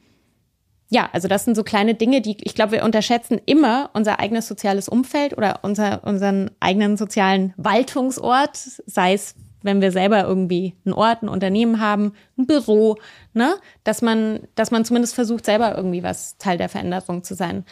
ja, 0.89 1.09
also 1.11 1.27
das 1.27 1.45
sind 1.45 1.55
so 1.55 1.63
kleine 1.63 1.95
Dinge, 1.95 2.21
die 2.21 2.37
ich 2.41 2.55
glaube, 2.55 2.73
wir 2.73 2.83
unterschätzen 2.83 3.39
immer 3.45 3.89
unser 3.93 4.19
eigenes 4.19 4.47
soziales 4.47 4.87
Umfeld 4.87 5.37
oder 5.37 5.59
unser, 5.63 6.03
unseren 6.03 6.49
eigenen 6.59 6.97
sozialen 6.97 7.53
Waltungsort, 7.57 8.55
sei 8.55 9.13
es 9.13 9.35
wenn 9.61 9.81
wir 9.81 9.91
selber 9.91 10.23
irgendwie 10.23 10.75
einen 10.85 10.93
Ort, 10.93 11.23
ein 11.23 11.29
Unternehmen 11.29 11.79
haben, 11.79 12.13
ein 12.37 12.47
Büro, 12.47 12.97
ne, 13.33 13.55
dass 13.83 14.01
man, 14.01 14.41
dass 14.55 14.71
man 14.71 14.85
zumindest 14.85 15.15
versucht, 15.15 15.45
selber 15.45 15.75
irgendwie 15.75 16.03
was 16.03 16.37
Teil 16.37 16.57
der 16.57 16.69
Veränderung 16.69 17.23
zu 17.23 17.35
sein. 17.35 17.65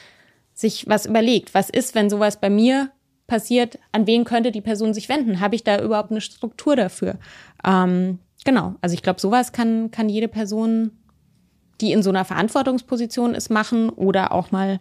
Sich 0.53 0.87
was 0.87 1.05
überlegt. 1.05 1.53
Was 1.53 1.69
ist, 1.69 1.95
wenn 1.95 2.09
sowas 2.09 2.39
bei 2.39 2.49
mir 2.49 2.91
passiert? 3.27 3.77
An 3.91 4.07
wen 4.07 4.25
könnte 4.25 4.51
die 4.51 4.61
Person 4.61 4.93
sich 4.93 5.07
wenden? 5.07 5.39
Habe 5.39 5.55
ich 5.55 5.63
da 5.63 5.81
überhaupt 5.81 6.11
eine 6.11 6.21
Struktur 6.21 6.75
dafür? 6.75 7.19
Ähm, 7.65 8.19
genau. 8.43 8.75
Also 8.81 8.93
ich 8.93 9.03
glaube, 9.03 9.21
sowas 9.21 9.51
kann, 9.51 9.91
kann 9.91 10.09
jede 10.09 10.27
Person, 10.27 10.91
die 11.79 11.91
in 11.91 12.01
so 12.01 12.09
einer 12.09 12.25
Verantwortungsposition 12.25 13.35
ist, 13.35 13.49
machen 13.49 13.89
oder 13.89 14.31
auch 14.31 14.51
mal 14.51 14.79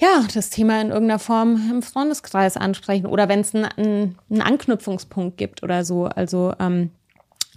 ja, 0.00 0.26
das 0.34 0.50
Thema 0.50 0.80
in 0.80 0.88
irgendeiner 0.88 1.18
Form 1.18 1.70
im 1.70 1.82
Freundeskreis 1.82 2.56
ansprechen 2.56 3.06
oder 3.06 3.28
wenn 3.28 3.40
es 3.40 3.54
einen, 3.54 4.16
einen 4.30 4.40
Anknüpfungspunkt 4.40 5.36
gibt 5.36 5.62
oder 5.62 5.84
so. 5.84 6.06
Also 6.06 6.54
ähm, 6.58 6.90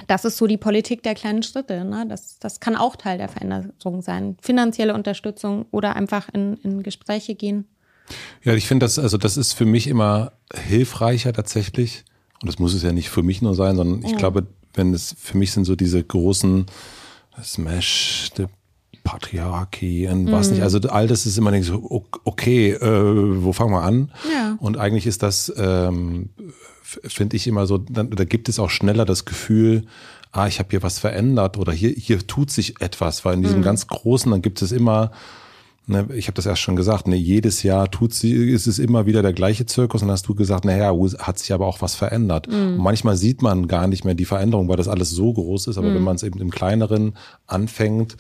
das 0.08 0.26
ist 0.26 0.38
so 0.38 0.46
die 0.46 0.58
Politik 0.58 1.04
der 1.04 1.16
kleinen 1.16 1.44
Schritte. 1.44 1.86
Ne? 1.86 2.06
Das, 2.08 2.40
das 2.40 2.60
kann 2.60 2.76
auch 2.76 2.98
Teil 2.98 3.18
der 3.18 3.30
Veränderung 3.30 4.02
sein. 4.02 4.38
Finanzielle 4.42 4.94
Unterstützung 4.94 5.66
oder 5.72 5.96
einfach 5.96 6.28
in, 6.34 6.56
in 6.64 6.84
Gespräche 6.84 7.36
gehen. 7.36 7.66
Ja, 8.44 8.54
ich 8.54 8.68
finde 8.68 8.86
das, 8.86 9.00
also 9.00 9.18
das 9.18 9.38
ist 9.38 9.54
für 9.54 9.66
mich 9.66 9.88
immer 9.88 10.34
hilfreicher 10.54 11.32
tatsächlich. 11.32 12.04
Und 12.42 12.50
das 12.50 12.60
muss 12.60 12.74
es 12.74 12.84
ja 12.84 12.92
nicht 12.92 13.10
für 13.10 13.24
mich 13.24 13.42
nur 13.42 13.56
sein, 13.56 13.78
sondern 13.78 14.04
ich 14.04 14.12
ja. 14.12 14.18
glaube, 14.18 14.48
wenn 14.74 14.94
es 14.94 15.16
für 15.18 15.38
mich 15.38 15.54
sind 15.54 15.64
so 15.64 15.78
diese 15.78 16.04
großen 16.04 16.66
Smash, 17.42 18.32
Patriarchie 19.04 20.08
und 20.08 20.32
was 20.32 20.48
mhm. 20.48 20.54
nicht. 20.54 20.64
Also 20.64 20.80
all 20.90 21.08
das 21.08 21.26
ist 21.26 21.38
immer 21.38 21.62
so, 21.64 22.06
okay, 22.24 22.72
äh, 22.72 23.44
wo 23.44 23.52
fangen 23.54 23.72
wir 23.72 23.84
an? 23.84 24.12
Ja. 24.32 24.58
Und 24.60 24.78
eigentlich 24.78 25.08
ist 25.08 25.24
das, 25.24 25.52
ähm, 25.58 26.30
finde 26.84 27.36
ich 27.36 27.48
immer 27.48 27.66
so, 27.66 27.78
dann, 27.78 28.12
da 28.12 28.24
gibt 28.24 28.50
es 28.50 28.60
auch 28.60 28.70
schneller 28.70 29.06
das 29.06 29.26
Gefühl, 29.26 29.86
ah, 30.32 30.48
ich 30.48 30.60
habe 30.60 30.70
hier 30.72 30.84
was 30.84 31.00
verändert 31.00 31.58
oder 31.58 31.74
hier, 31.74 31.92
hier 31.92 32.26
tut 32.26 32.50
sich 32.50 32.82
etwas, 32.82 33.26
weil 33.26 33.36
in 33.36 33.44
diesem 33.44 33.60
mhm. 33.60 33.64
ganz 33.64 33.88
Großen, 33.88 34.32
dann 34.32 34.42
gibt 34.42 34.62
es 34.62 34.72
immer, 34.72 35.12
ne, 35.86 36.08
ich 36.16 36.28
habe 36.28 36.36
das 36.36 36.46
erst 36.46 36.62
schon 36.62 36.76
gesagt, 36.76 37.08
ne, 37.08 37.16
jedes 37.16 37.64
Jahr 37.64 37.92
tut 37.92 38.14
sie, 38.14 38.34
ist 38.34 38.68
es 38.68 38.80
immer 38.80 39.06
wieder 39.06 39.22
der 39.22 39.34
gleiche 39.34 39.66
Zirkus 39.66 40.02
und 40.02 40.08
dann 40.08 40.14
hast 40.14 40.28
du 40.28 40.36
gesagt, 40.36 40.66
naja, 40.66 40.94
hat 41.20 41.40
sich 41.40 41.54
aber 41.54 41.68
auch 41.68 41.82
was 41.82 41.96
verändert. 41.96 42.48
Mhm. 42.48 42.54
Und 42.54 42.78
manchmal 42.78 43.16
sieht 43.16 43.42
man 43.42 43.68
gar 43.68 43.88
nicht 43.88 44.06
mehr 44.06 44.16
die 44.16 44.26
Veränderung, 44.26 44.70
weil 44.70 44.78
das 44.78 44.88
alles 44.88 45.12
so 45.12 45.34
groß 45.34 45.68
ist, 45.68 45.78
aber 45.78 45.90
mhm. 45.90 45.96
wenn 45.96 46.04
man 46.04 46.16
es 46.16 46.24
eben 46.24 46.40
im 46.40 46.52
Kleineren 46.52 47.16
anfängt, 47.46 48.18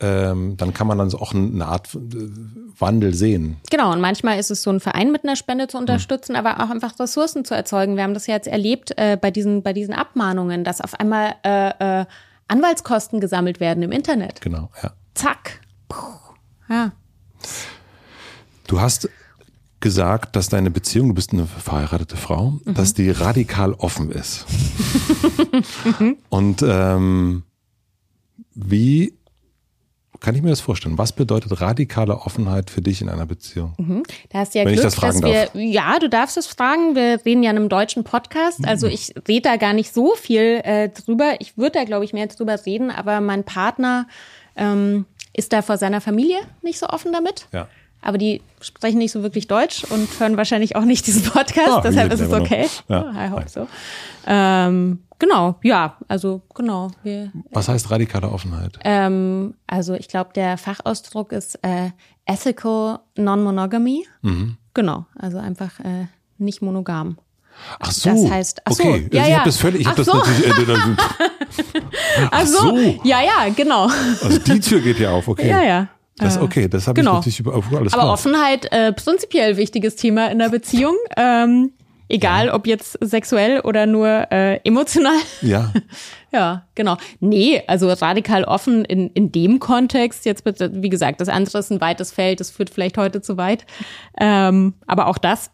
ähm, 0.00 0.56
dann 0.56 0.72
kann 0.72 0.86
man 0.86 0.98
dann 0.98 1.12
auch 1.14 1.34
eine 1.34 1.66
Art 1.66 1.94
äh, 1.94 1.98
Wandel 2.78 3.14
sehen. 3.14 3.58
Genau, 3.70 3.92
und 3.92 4.00
manchmal 4.00 4.38
ist 4.38 4.50
es 4.50 4.62
so 4.62 4.70
ein 4.70 4.80
Verein 4.80 5.12
mit 5.12 5.24
einer 5.24 5.36
Spende 5.36 5.68
zu 5.68 5.78
unterstützen, 5.78 6.32
mhm. 6.32 6.38
aber 6.38 6.64
auch 6.64 6.70
einfach 6.70 6.98
Ressourcen 6.98 7.44
zu 7.44 7.54
erzeugen. 7.54 7.96
Wir 7.96 8.04
haben 8.04 8.14
das 8.14 8.26
ja 8.26 8.34
jetzt 8.34 8.48
erlebt 8.48 8.92
äh, 8.96 9.18
bei, 9.20 9.30
diesen, 9.30 9.62
bei 9.62 9.72
diesen 9.72 9.94
Abmahnungen, 9.94 10.64
dass 10.64 10.80
auf 10.80 10.98
einmal 10.98 11.34
äh, 11.44 12.00
äh, 12.00 12.06
Anwaltskosten 12.48 13.20
gesammelt 13.20 13.60
werden 13.60 13.82
im 13.82 13.92
Internet. 13.92 14.40
Genau, 14.40 14.70
ja. 14.82 14.92
Zack. 15.14 15.60
Puh. 15.88 15.96
Ja. 16.68 16.92
Du 18.66 18.80
hast 18.80 19.08
gesagt, 19.80 20.36
dass 20.36 20.48
deine 20.48 20.70
Beziehung, 20.70 21.08
du 21.08 21.14
bist 21.14 21.32
eine 21.32 21.46
verheiratete 21.46 22.16
Frau, 22.16 22.60
mhm. 22.64 22.74
dass 22.74 22.94
die 22.94 23.10
radikal 23.10 23.72
offen 23.74 24.10
ist. 24.10 24.46
Und 26.28 26.62
ähm, 26.66 27.42
wie 28.54 29.19
kann 30.20 30.34
ich 30.34 30.42
mir 30.42 30.50
das 30.50 30.60
vorstellen? 30.60 30.98
Was 30.98 31.12
bedeutet 31.12 31.60
radikale 31.60 32.16
Offenheit 32.18 32.70
für 32.70 32.80
dich 32.82 33.00
in 33.00 33.08
einer 33.08 33.26
Beziehung? 33.26 33.74
Mhm. 33.78 34.02
Da 34.28 34.40
hast 34.40 34.54
du 34.54 34.58
ja 34.58 34.64
Wenn 34.64 34.74
Glück, 34.74 34.84
ich 34.84 34.90
das 34.90 34.94
fragen 34.94 35.20
dass 35.20 35.30
wir, 35.30 35.44
darf. 35.46 35.54
ja, 35.54 35.98
du 35.98 36.08
darfst 36.08 36.36
es 36.36 36.46
fragen. 36.46 36.94
Wir 36.94 37.24
reden 37.24 37.42
ja 37.42 37.50
in 37.50 37.56
einem 37.56 37.68
deutschen 37.68 38.04
Podcast. 38.04 38.66
Also 38.66 38.86
Mhm. 38.86 38.92
ich 38.92 39.14
rede 39.26 39.48
da 39.48 39.56
gar 39.56 39.72
nicht 39.72 39.92
so 39.94 40.14
viel 40.14 40.60
äh, 40.64 40.88
drüber. 40.90 41.34
Ich 41.40 41.56
würde 41.56 41.72
da, 41.78 41.84
glaube 41.84 42.04
ich, 42.04 42.12
mehr 42.12 42.26
drüber 42.26 42.58
reden, 42.66 42.90
aber 42.90 43.20
mein 43.20 43.44
Partner 43.44 44.06
ähm, 44.56 45.06
ist 45.32 45.52
da 45.52 45.62
vor 45.62 45.78
seiner 45.78 46.00
Familie 46.00 46.38
nicht 46.62 46.78
so 46.78 46.86
offen 46.88 47.12
damit. 47.12 47.46
Ja. 47.52 47.68
Aber 48.02 48.18
die 48.18 48.42
sprechen 48.60 48.98
nicht 48.98 49.12
so 49.12 49.22
wirklich 49.22 49.46
Deutsch 49.46 49.84
und 49.84 50.08
hören 50.18 50.36
wahrscheinlich 50.36 50.76
auch 50.76 50.84
nicht 50.84 51.06
diesen 51.06 51.22
Podcast. 51.24 51.68
Ah, 51.68 51.80
deshalb 51.82 52.12
ist 52.12 52.20
es 52.20 52.32
okay. 52.32 52.66
Ja. 52.88 53.10
I 53.12 53.30
hope 53.30 53.48
so. 53.48 53.66
Ähm, 54.26 55.00
genau, 55.18 55.56
ja, 55.62 55.96
also 56.08 56.42
genau. 56.54 56.90
Wir, 57.02 57.30
Was 57.50 57.68
heißt 57.68 57.90
radikale 57.90 58.30
Offenheit? 58.30 58.78
ähm, 58.84 59.54
also 59.66 59.94
ich 59.94 60.08
glaube, 60.08 60.30
der 60.34 60.56
Fachausdruck 60.58 61.32
ist 61.32 61.58
äh, 61.62 61.90
Ethical 62.26 63.00
Non-Monogamy. 63.16 64.06
Mhm. 64.22 64.56
Genau, 64.74 65.06
also 65.18 65.38
einfach 65.38 65.80
äh, 65.80 66.06
nicht 66.38 66.62
monogam. 66.62 67.18
Ach 67.78 67.90
so. 67.92 68.08
das 68.10 68.20
heißt- 68.30 68.58
ach 68.64 68.72
so, 68.72 68.84
okay. 68.84 69.08
ja, 69.12 69.22
ich 69.22 69.28
ja. 69.28 69.34
habe 69.38 69.44
das 69.46 69.56
völlig, 69.58 69.80
ich 69.82 69.86
habe 69.86 70.00
Ach 70.00 70.04
das 70.04 70.06
so. 70.06 70.16
natürlich. 70.16 70.78
Äh, 70.78 72.22
äh, 72.22 72.28
Ach 72.30 72.46
so. 72.46 72.76
ja, 73.04 73.20
ja, 73.22 73.48
genau. 73.54 73.84
also 74.22 74.38
die 74.38 74.60
Tür 74.60 74.80
geht 74.80 74.98
ja 74.98 75.10
auf, 75.10 75.28
okay. 75.28 75.48
Ja, 75.48 75.62
ja. 75.62 75.88
Das, 76.20 76.36
Äh, 76.36 76.40
okay, 76.40 76.68
das 76.68 76.86
habe 76.86 77.00
genau. 77.00 77.12
ich 77.12 77.16
natürlich 77.16 77.40
über 77.40 77.54
alles 77.54 77.92
Aber 77.92 78.02
klar. 78.02 78.12
Offenheit, 78.12 78.70
äh, 78.72 78.92
prinzipiell 78.92 79.56
wichtiges 79.56 79.96
Thema 79.96 80.30
in 80.30 80.38
der 80.38 80.48
Beziehung. 80.50 80.96
Ähm, 81.16 81.72
egal, 82.08 82.50
ob 82.50 82.66
jetzt 82.66 82.98
sexuell 83.00 83.60
oder 83.60 83.86
nur 83.86 84.26
äh, 84.30 84.56
emotional. 84.64 85.16
Ja. 85.42 85.72
Ja, 86.32 86.64
genau. 86.76 86.96
Nee, 87.18 87.60
also 87.66 87.88
radikal 87.92 88.44
offen 88.44 88.84
in, 88.84 89.10
in 89.14 89.32
dem 89.32 89.58
Kontext, 89.58 90.24
jetzt 90.24 90.44
wie 90.44 90.88
gesagt, 90.88 91.20
das 91.20 91.28
andere 91.28 91.58
ist 91.58 91.72
ein 91.72 91.80
weites 91.80 92.12
Feld, 92.12 92.38
das 92.38 92.52
führt 92.52 92.70
vielleicht 92.70 92.98
heute 92.98 93.20
zu 93.20 93.36
weit. 93.36 93.66
Ähm, 94.16 94.74
aber 94.86 95.08
auch 95.08 95.18
das 95.18 95.50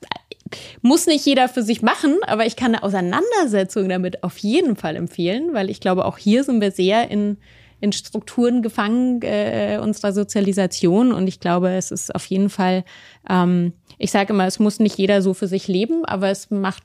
muss 0.82 1.06
nicht 1.06 1.24
jeder 1.24 1.48
für 1.48 1.62
sich 1.62 1.80
machen, 1.80 2.16
aber 2.26 2.44
ich 2.44 2.56
kann 2.56 2.74
eine 2.74 2.82
Auseinandersetzung 2.82 3.88
damit 3.88 4.22
auf 4.22 4.36
jeden 4.36 4.76
Fall 4.76 4.96
empfehlen, 4.96 5.54
weil 5.54 5.70
ich 5.70 5.80
glaube, 5.80 6.04
auch 6.04 6.18
hier 6.18 6.44
sind 6.44 6.60
wir 6.60 6.72
sehr 6.72 7.10
in, 7.10 7.38
in 7.80 7.92
Strukturen 7.92 8.62
gefangen 8.62 9.20
äh, 9.22 9.78
unserer 9.82 10.12
Sozialisation 10.12 11.12
und 11.12 11.26
ich 11.26 11.40
glaube, 11.40 11.70
es 11.70 11.90
ist 11.90 12.14
auf 12.14 12.24
jeden 12.26 12.48
Fall, 12.48 12.84
ähm, 13.28 13.72
ich 13.98 14.10
sage 14.10 14.32
immer, 14.32 14.46
es 14.46 14.58
muss 14.58 14.78
nicht 14.80 14.96
jeder 14.96 15.22
so 15.22 15.34
für 15.34 15.46
sich 15.46 15.68
leben, 15.68 16.04
aber 16.04 16.30
es 16.30 16.50
macht 16.50 16.82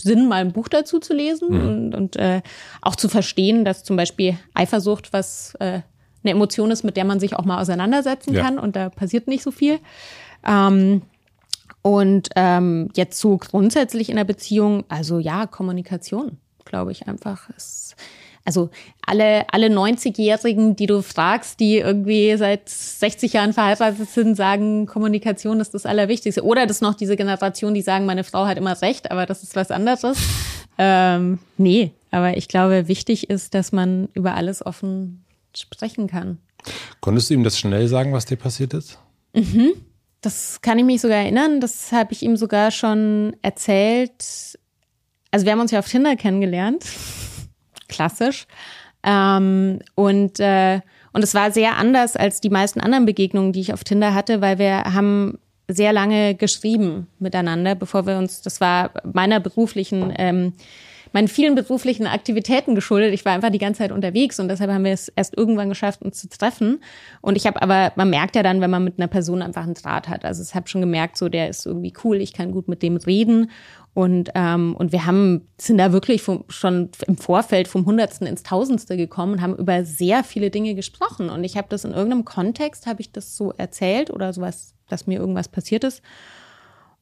Sinn, 0.00 0.26
mal 0.26 0.40
ein 0.40 0.52
Buch 0.52 0.68
dazu 0.68 0.98
zu 0.98 1.14
lesen 1.14 1.48
und, 1.48 1.94
und 1.94 2.16
äh, 2.16 2.42
auch 2.82 2.96
zu 2.96 3.08
verstehen, 3.08 3.64
dass 3.64 3.84
zum 3.84 3.96
Beispiel 3.96 4.36
Eifersucht 4.52 5.12
was 5.12 5.54
äh, 5.60 5.82
eine 6.24 6.32
Emotion 6.32 6.72
ist, 6.72 6.82
mit 6.82 6.96
der 6.96 7.04
man 7.04 7.20
sich 7.20 7.36
auch 7.36 7.44
mal 7.44 7.60
auseinandersetzen 7.60 8.34
Ja. 8.34 8.42
kann 8.42 8.58
und 8.58 8.74
da 8.74 8.88
passiert 8.90 9.28
nicht 9.28 9.42
so 9.44 9.52
viel. 9.52 9.78
Ähm, 10.44 11.02
und 11.82 12.30
ähm, 12.34 12.88
jetzt 12.96 13.20
so 13.20 13.36
grundsätzlich 13.36 14.08
in 14.08 14.16
der 14.16 14.24
Beziehung, 14.24 14.84
also 14.88 15.18
ja, 15.18 15.46
Kommunikation, 15.46 16.38
glaube 16.64 16.92
ich 16.92 17.06
einfach. 17.06 17.50
Ist, 17.50 17.94
also 18.44 18.70
alle, 19.06 19.46
alle 19.50 19.68
90-Jährigen, 19.68 20.76
die 20.76 20.86
du 20.86 21.02
fragst, 21.02 21.60
die 21.60 21.78
irgendwie 21.78 22.36
seit 22.36 22.68
60 22.68 23.32
Jahren 23.32 23.54
verheiratet 23.54 24.08
sind, 24.10 24.34
sagen, 24.34 24.86
Kommunikation 24.86 25.60
ist 25.60 25.72
das 25.72 25.86
Allerwichtigste. 25.86 26.44
Oder 26.44 26.66
das 26.66 26.78
ist 26.78 26.82
noch 26.82 26.94
diese 26.94 27.16
Generation, 27.16 27.72
die 27.72 27.80
sagen, 27.80 28.04
meine 28.04 28.24
Frau 28.24 28.44
hat 28.44 28.58
immer 28.58 28.80
recht, 28.82 29.10
aber 29.10 29.24
das 29.24 29.42
ist 29.42 29.56
was 29.56 29.70
anderes. 29.70 30.18
ähm, 30.78 31.38
nee, 31.56 31.92
aber 32.10 32.36
ich 32.36 32.48
glaube, 32.48 32.86
wichtig 32.86 33.30
ist, 33.30 33.54
dass 33.54 33.72
man 33.72 34.08
über 34.12 34.34
alles 34.34 34.64
offen 34.64 35.24
sprechen 35.56 36.06
kann. 36.06 36.38
Konntest 37.00 37.30
du 37.30 37.34
ihm 37.34 37.44
das 37.44 37.58
schnell 37.58 37.88
sagen, 37.88 38.12
was 38.12 38.26
dir 38.26 38.36
passiert 38.36 38.74
ist? 38.74 38.98
Das 40.20 40.60
kann 40.62 40.78
ich 40.78 40.84
mich 40.84 41.00
sogar 41.00 41.18
erinnern. 41.18 41.60
Das 41.60 41.92
habe 41.92 42.12
ich 42.12 42.22
ihm 42.22 42.36
sogar 42.36 42.70
schon 42.70 43.36
erzählt. 43.42 44.58
Also 45.30 45.44
wir 45.44 45.52
haben 45.52 45.60
uns 45.60 45.70
ja 45.70 45.78
auf 45.78 45.88
Tinder 45.88 46.16
kennengelernt. 46.16 46.84
Klassisch. 47.88 48.46
Ähm, 49.02 49.80
und, 49.94 50.40
äh, 50.40 50.80
und 51.12 51.22
es 51.22 51.34
war 51.34 51.50
sehr 51.50 51.76
anders 51.76 52.16
als 52.16 52.40
die 52.40 52.50
meisten 52.50 52.80
anderen 52.80 53.06
Begegnungen, 53.06 53.52
die 53.52 53.60
ich 53.60 53.72
auf 53.72 53.84
Tinder 53.84 54.14
hatte, 54.14 54.40
weil 54.40 54.58
wir 54.58 54.84
haben 54.84 55.38
sehr 55.68 55.92
lange 55.92 56.34
geschrieben 56.34 57.06
miteinander, 57.18 57.74
bevor 57.74 58.06
wir 58.06 58.18
uns, 58.18 58.42
das 58.42 58.60
war 58.60 58.90
meiner 59.12 59.40
beruflichen, 59.40 60.12
ähm, 60.16 60.52
meinen 61.14 61.28
vielen 61.28 61.54
beruflichen 61.54 62.08
Aktivitäten 62.08 62.74
geschuldet. 62.74 63.14
Ich 63.14 63.24
war 63.24 63.32
einfach 63.32 63.50
die 63.50 63.58
ganze 63.58 63.78
Zeit 63.78 63.92
unterwegs 63.92 64.40
und 64.40 64.48
deshalb 64.48 64.70
haben 64.70 64.84
wir 64.84 64.92
es 64.92 65.08
erst 65.08 65.36
irgendwann 65.36 65.68
geschafft, 65.68 66.02
uns 66.02 66.20
zu 66.20 66.28
treffen. 66.28 66.80
Und 67.22 67.36
ich 67.36 67.46
habe 67.46 67.62
aber, 67.62 67.92
man 67.94 68.10
merkt 68.10 68.34
ja 68.34 68.42
dann, 68.42 68.60
wenn 68.60 68.70
man 68.70 68.82
mit 68.82 68.98
einer 68.98 69.06
Person 69.06 69.40
einfach 69.40 69.62
einen 69.62 69.74
Draht 69.74 70.08
hat. 70.08 70.24
Also 70.24 70.42
ich 70.42 70.56
habe 70.56 70.68
schon 70.68 70.80
gemerkt, 70.80 71.16
so 71.16 71.28
der 71.28 71.48
ist 71.48 71.66
irgendwie 71.66 71.92
cool, 72.02 72.20
ich 72.20 72.32
kann 72.32 72.50
gut 72.50 72.66
mit 72.66 72.82
dem 72.82 72.96
reden. 72.96 73.50
Und, 73.94 74.30
ähm, 74.34 74.74
und 74.76 74.90
wir 74.90 75.06
haben, 75.06 75.46
sind 75.56 75.78
da 75.78 75.92
wirklich 75.92 76.20
vom, 76.20 76.44
schon 76.48 76.90
im 77.06 77.16
Vorfeld 77.16 77.68
vom 77.68 77.86
Hundertsten 77.86 78.26
ins 78.26 78.42
Tausendste 78.42 78.96
gekommen 78.96 79.34
und 79.34 79.40
haben 79.40 79.54
über 79.54 79.84
sehr 79.84 80.24
viele 80.24 80.50
Dinge 80.50 80.74
gesprochen. 80.74 81.30
Und 81.30 81.44
ich 81.44 81.56
habe 81.56 81.68
das 81.70 81.84
in 81.84 81.92
irgendeinem 81.92 82.24
Kontext, 82.24 82.86
habe 82.86 83.00
ich 83.00 83.12
das 83.12 83.36
so 83.36 83.52
erzählt 83.56 84.10
oder 84.10 84.32
sowas, 84.32 84.74
dass 84.88 85.06
mir 85.06 85.20
irgendwas 85.20 85.48
passiert 85.48 85.84
ist. 85.84 86.02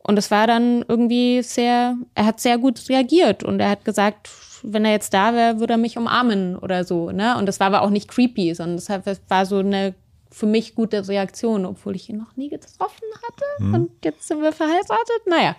Und 0.05 0.19
es 0.19 0.31
war 0.31 0.47
dann 0.47 0.85
irgendwie 0.89 1.43
sehr, 1.43 1.97
er 2.15 2.27
hat 2.27 2.41
sehr 2.41 2.59
gut 2.59 2.81
reagiert 2.89 3.45
und 3.45 3.61
er 3.61 3.71
hat 3.71 3.85
gesagt, 3.85 4.31
wenn 4.65 4.85
er 4.85 4.93
jetzt 4.93 5.15
da 5.15 5.35
wäre, 5.35 5.61
würde 5.61 5.75
er 5.75 5.79
mich 5.79 5.97
umarmen 5.97 6.57
oder 6.57 6.85
so. 6.85 7.11
Ne? 7.11 7.37
Und 7.39 7.47
das 7.47 7.61
war 7.61 7.69
aber 7.69 7.83
auch 7.83 7.91
nicht 7.91 8.09
creepy, 8.09 8.55
sondern 8.55 8.77
das 9.05 9.21
war 9.29 9.47
so 9.47 9.59
eine 9.59 9.95
für 10.31 10.47
mich 10.47 10.75
gute 10.75 11.07
Reaktion, 11.09 11.67
obwohl 11.67 11.95
ich 11.95 12.09
ihn 12.09 12.17
noch 12.17 12.37
nie 12.39 12.49
getroffen 12.49 13.05
hatte. 13.23 13.77
Und 13.77 13.91
jetzt 14.03 14.27
sind 14.27 14.41
wir 14.41 14.53
verheiratet. 14.53 15.27
Naja. 15.29 15.55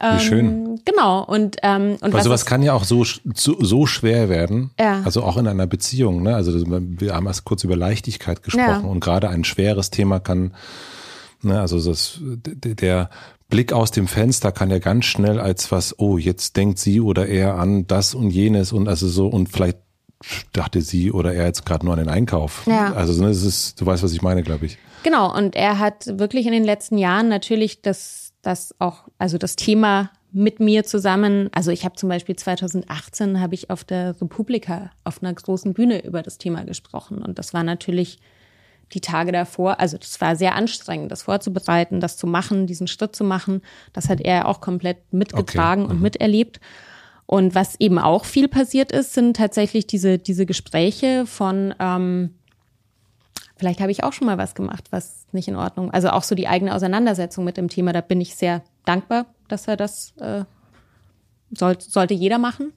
Ähm, 0.00 0.18
schön. 0.18 0.80
Genau. 0.86 1.22
Und, 1.24 1.58
ähm, 1.62 1.98
und 2.00 2.12
Weil 2.14 2.22
sowas 2.22 2.40
ist- 2.40 2.46
kann 2.46 2.62
ja 2.62 2.72
auch 2.72 2.84
so, 2.84 3.04
so, 3.04 3.56
so 3.60 3.84
schwer 3.84 4.30
werden. 4.30 4.70
Ja. 4.80 5.02
Also 5.04 5.22
auch 5.22 5.36
in 5.36 5.46
einer 5.46 5.66
Beziehung. 5.66 6.22
Ne? 6.22 6.34
Also 6.34 6.52
wir 6.66 7.14
haben 7.14 7.26
erst 7.26 7.44
kurz 7.44 7.64
über 7.64 7.76
Leichtigkeit 7.76 8.42
gesprochen 8.42 8.66
Ja. 8.84 8.88
und 8.90 9.00
gerade 9.00 9.28
ein 9.28 9.44
schweres 9.44 9.90
Thema 9.90 10.20
kann, 10.20 10.54
ne, 11.42 11.60
also 11.60 11.78
das, 11.78 12.18
der 12.22 13.10
Blick 13.48 13.72
aus 13.72 13.90
dem 13.90 14.08
Fenster 14.08 14.52
kann 14.52 14.70
ja 14.70 14.78
ganz 14.78 15.04
schnell 15.04 15.38
als 15.38 15.70
was, 15.70 15.98
oh, 15.98 16.18
jetzt 16.18 16.56
denkt 16.56 16.78
sie 16.78 17.00
oder 17.00 17.26
er 17.28 17.56
an 17.56 17.86
das 17.86 18.14
und 18.14 18.30
jenes 18.30 18.72
und 18.72 18.88
also 18.88 19.08
so 19.08 19.28
und 19.28 19.48
vielleicht 19.48 19.78
dachte 20.52 20.80
sie 20.80 21.12
oder 21.12 21.34
er 21.34 21.46
jetzt 21.46 21.66
gerade 21.66 21.84
nur 21.84 21.94
an 21.94 22.00
den 22.00 22.08
Einkauf. 22.08 22.66
Ja. 22.66 22.92
Also 22.94 23.22
ne, 23.22 23.30
es 23.30 23.42
ist, 23.42 23.80
du 23.80 23.86
weißt, 23.86 24.02
was 24.02 24.12
ich 24.12 24.22
meine, 24.22 24.42
glaube 24.42 24.66
ich. 24.66 24.78
Genau, 25.02 25.34
und 25.36 25.54
er 25.54 25.78
hat 25.78 26.18
wirklich 26.18 26.46
in 26.46 26.52
den 26.52 26.64
letzten 26.64 26.96
Jahren 26.96 27.28
natürlich 27.28 27.82
das, 27.82 28.32
das 28.42 28.74
auch, 28.78 29.04
also 29.18 29.36
das 29.36 29.56
Thema 29.56 30.10
mit 30.32 30.58
mir 30.58 30.84
zusammen, 30.84 31.48
also 31.52 31.70
ich 31.70 31.84
habe 31.84 31.94
zum 31.94 32.08
Beispiel 32.08 32.34
2018 32.34 33.40
habe 33.40 33.54
ich 33.54 33.70
auf 33.70 33.84
der 33.84 34.20
Republika 34.20 34.90
auf 35.04 35.22
einer 35.22 35.32
großen 35.32 35.74
Bühne 35.74 36.04
über 36.04 36.22
das 36.22 36.38
Thema 36.38 36.64
gesprochen 36.64 37.18
und 37.18 37.38
das 37.38 37.54
war 37.54 37.62
natürlich 37.62 38.18
die 38.94 39.00
Tage 39.00 39.32
davor, 39.32 39.80
also 39.80 39.98
das 39.98 40.20
war 40.20 40.36
sehr 40.36 40.54
anstrengend, 40.54 41.10
das 41.10 41.22
vorzubereiten, 41.22 42.00
das 42.00 42.16
zu 42.16 42.26
machen, 42.26 42.66
diesen 42.66 42.86
Schritt 42.86 43.14
zu 43.14 43.24
machen, 43.24 43.60
das 43.92 44.08
hat 44.08 44.20
er 44.20 44.48
auch 44.48 44.60
komplett 44.60 45.12
mitgetragen 45.12 45.86
und 45.86 46.00
miterlebt. 46.00 46.60
Und 47.26 47.54
was 47.54 47.80
eben 47.80 47.98
auch 47.98 48.24
viel 48.24 48.48
passiert 48.48 48.92
ist, 48.92 49.14
sind 49.14 49.36
tatsächlich 49.36 49.86
diese, 49.86 50.18
diese 50.18 50.46
Gespräche 50.46 51.26
von, 51.26 51.74
ähm, 51.78 52.34
vielleicht 53.56 53.80
habe 53.80 53.90
ich 53.90 54.04
auch 54.04 54.12
schon 54.12 54.26
mal 54.26 54.38
was 54.38 54.54
gemacht, 54.54 54.84
was 54.90 55.26
nicht 55.32 55.48
in 55.48 55.56
Ordnung. 55.56 55.90
Also 55.90 56.10
auch 56.10 56.22
so 56.22 56.34
die 56.34 56.48
eigene 56.48 56.74
Auseinandersetzung 56.74 57.44
mit 57.44 57.56
dem 57.56 57.68
Thema, 57.68 57.92
da 57.92 58.02
bin 58.02 58.20
ich 58.20 58.36
sehr 58.36 58.62
dankbar, 58.84 59.26
dass 59.48 59.66
er 59.66 59.76
das 59.76 60.12
äh, 60.18 60.44
soll, 61.50 61.80
sollte 61.80 62.14
jeder 62.14 62.38
machen. 62.38 62.72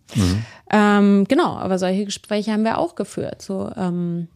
Ähm, 0.71 1.25
genau, 1.27 1.57
aber 1.57 1.77
solche 1.77 2.05
Gespräche 2.05 2.51
haben 2.51 2.63
wir 2.63 2.77
auch 2.77 2.95
geführt. 2.95 3.41
So, 3.41 3.71
ähm, 3.75 4.29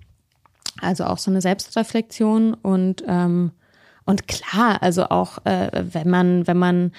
also 0.80 1.06
auch 1.06 1.18
so 1.18 1.32
eine 1.32 1.42
Selbstreflexion 1.42 2.54
und 2.54 3.04
ähm, 3.08 3.52
und 4.06 4.28
klar, 4.28 4.82
also 4.82 5.06
auch 5.06 5.46
äh, 5.46 5.84
wenn 5.92 6.10
man 6.10 6.48
wenn 6.48 6.58
man 6.58 6.92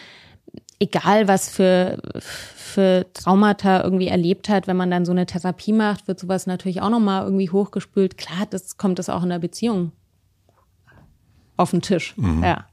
egal 0.78 1.28
was 1.28 1.49
für 1.49 2.01
für 2.15 3.07
Traumata 3.12 3.82
irgendwie 3.82 4.09
erlebt 4.09 4.49
hat, 4.49 4.66
wenn 4.66 4.77
man 4.77 4.90
dann 4.90 5.05
so 5.05 5.12
eine 5.12 5.27
Therapie 5.27 5.73
macht, 5.73 6.09
wird 6.09 6.19
sowas 6.19 6.47
natürlich 6.47 6.81
auch 6.81 6.90
noch 6.90 7.01
mal 7.01 7.24
irgendwie 7.24 7.51
hochgespült. 7.51 8.16
Klar, 8.16 8.47
das 8.49 8.77
kommt 8.77 8.99
das 8.99 9.09
auch 9.09 9.23
in 9.23 9.28
der 9.28 9.39
Beziehung 9.39 9.93
auf 11.57 11.70
den 11.70 11.82
Tisch. 11.82 12.15
Ja. 12.43 12.66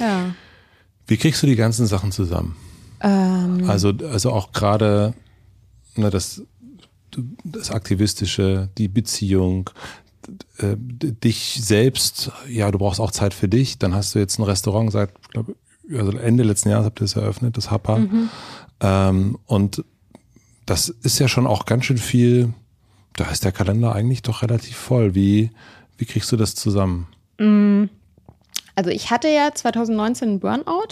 Ja. 0.00 0.34
Wie 1.06 1.16
kriegst 1.16 1.42
du 1.42 1.46
die 1.46 1.56
ganzen 1.56 1.86
Sachen 1.86 2.12
zusammen? 2.12 2.56
Ähm. 3.00 3.68
Also, 3.68 3.92
also 4.10 4.32
auch 4.32 4.52
gerade, 4.52 5.14
ne, 5.94 6.10
das, 6.10 6.42
das 7.44 7.70
Aktivistische, 7.70 8.68
die 8.78 8.88
Beziehung, 8.88 9.70
äh, 10.58 10.76
dich 10.76 11.60
selbst, 11.62 12.30
ja, 12.48 12.70
du 12.70 12.78
brauchst 12.78 13.00
auch 13.00 13.10
Zeit 13.10 13.34
für 13.34 13.48
dich. 13.48 13.78
Dann 13.78 13.94
hast 13.94 14.14
du 14.14 14.18
jetzt 14.18 14.38
ein 14.38 14.42
Restaurant 14.42 14.92
seit, 14.92 15.10
glaube 15.30 15.54
also 15.94 16.18
Ende 16.18 16.42
letzten 16.42 16.70
Jahres 16.70 16.86
habt 16.86 17.00
ihr 17.00 17.04
es 17.04 17.14
eröffnet, 17.14 17.56
das 17.56 17.70
Happa. 17.70 17.98
Mhm. 17.98 18.28
Ähm, 18.80 19.38
und 19.46 19.84
das 20.66 20.88
ist 20.88 21.18
ja 21.20 21.28
schon 21.28 21.46
auch 21.46 21.64
ganz 21.64 21.84
schön 21.84 21.98
viel, 21.98 22.52
da 23.14 23.30
ist 23.30 23.44
der 23.44 23.52
Kalender 23.52 23.94
eigentlich 23.94 24.22
doch 24.22 24.42
relativ 24.42 24.76
voll. 24.76 25.14
Wie, 25.14 25.50
wie 25.96 26.04
kriegst 26.04 26.30
du 26.32 26.36
das 26.36 26.54
zusammen? 26.54 27.06
Mm. 27.38 27.84
Also 28.74 28.90
ich 28.90 29.10
hatte 29.10 29.28
ja 29.28 29.54
2019 29.54 30.28
einen 30.28 30.40
Burnout. 30.40 30.88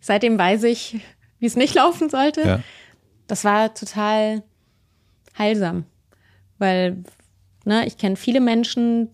Seitdem 0.00 0.38
weiß 0.38 0.64
ich, 0.64 1.00
wie 1.38 1.46
es 1.46 1.54
nicht 1.54 1.74
laufen 1.74 2.10
sollte. 2.10 2.40
Ja. 2.40 2.60
Das 3.28 3.44
war 3.44 3.74
total 3.74 4.42
heilsam, 5.38 5.84
weil 6.58 7.02
ne, 7.64 7.86
ich 7.86 7.98
kenne 7.98 8.16
viele 8.16 8.40
Menschen. 8.40 9.08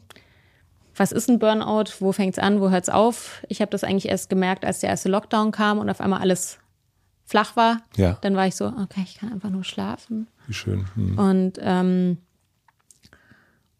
Was 0.97 1.13
ist 1.13 1.29
ein 1.29 1.39
Burnout? 1.39 1.91
Wo 1.99 2.13
fängt 2.13 2.35
es 2.35 2.39
an? 2.39 2.61
Wo 2.61 2.71
hört 2.71 2.85
es 2.85 2.89
auf? 2.89 3.43
Ich 3.49 3.61
habe 3.61 3.71
das 3.71 3.83
eigentlich 3.83 4.09
erst 4.09 4.31
gemerkt, 4.31 4.65
als 4.65 4.81
der 4.81 4.91
erste 4.91 5.09
Lockdown 5.09 5.51
kam 5.51 5.79
und 5.79 5.91
auf 5.91 6.01
einmal 6.01 6.21
alles 6.21 6.59
flach 7.25 7.57
war. 7.57 7.79
Ja. 7.97 8.19
Dann 8.21 8.37
war 8.37 8.47
ich 8.47 8.55
so, 8.55 8.67
okay, 8.67 9.03
ich 9.05 9.17
kann 9.17 9.33
einfach 9.33 9.51
nur 9.51 9.65
schlafen. 9.65 10.29
Wie 10.47 10.55
schön. 10.55 10.87
Hm. 10.95 11.19
Und 11.19 11.59
ähm, 11.61 12.19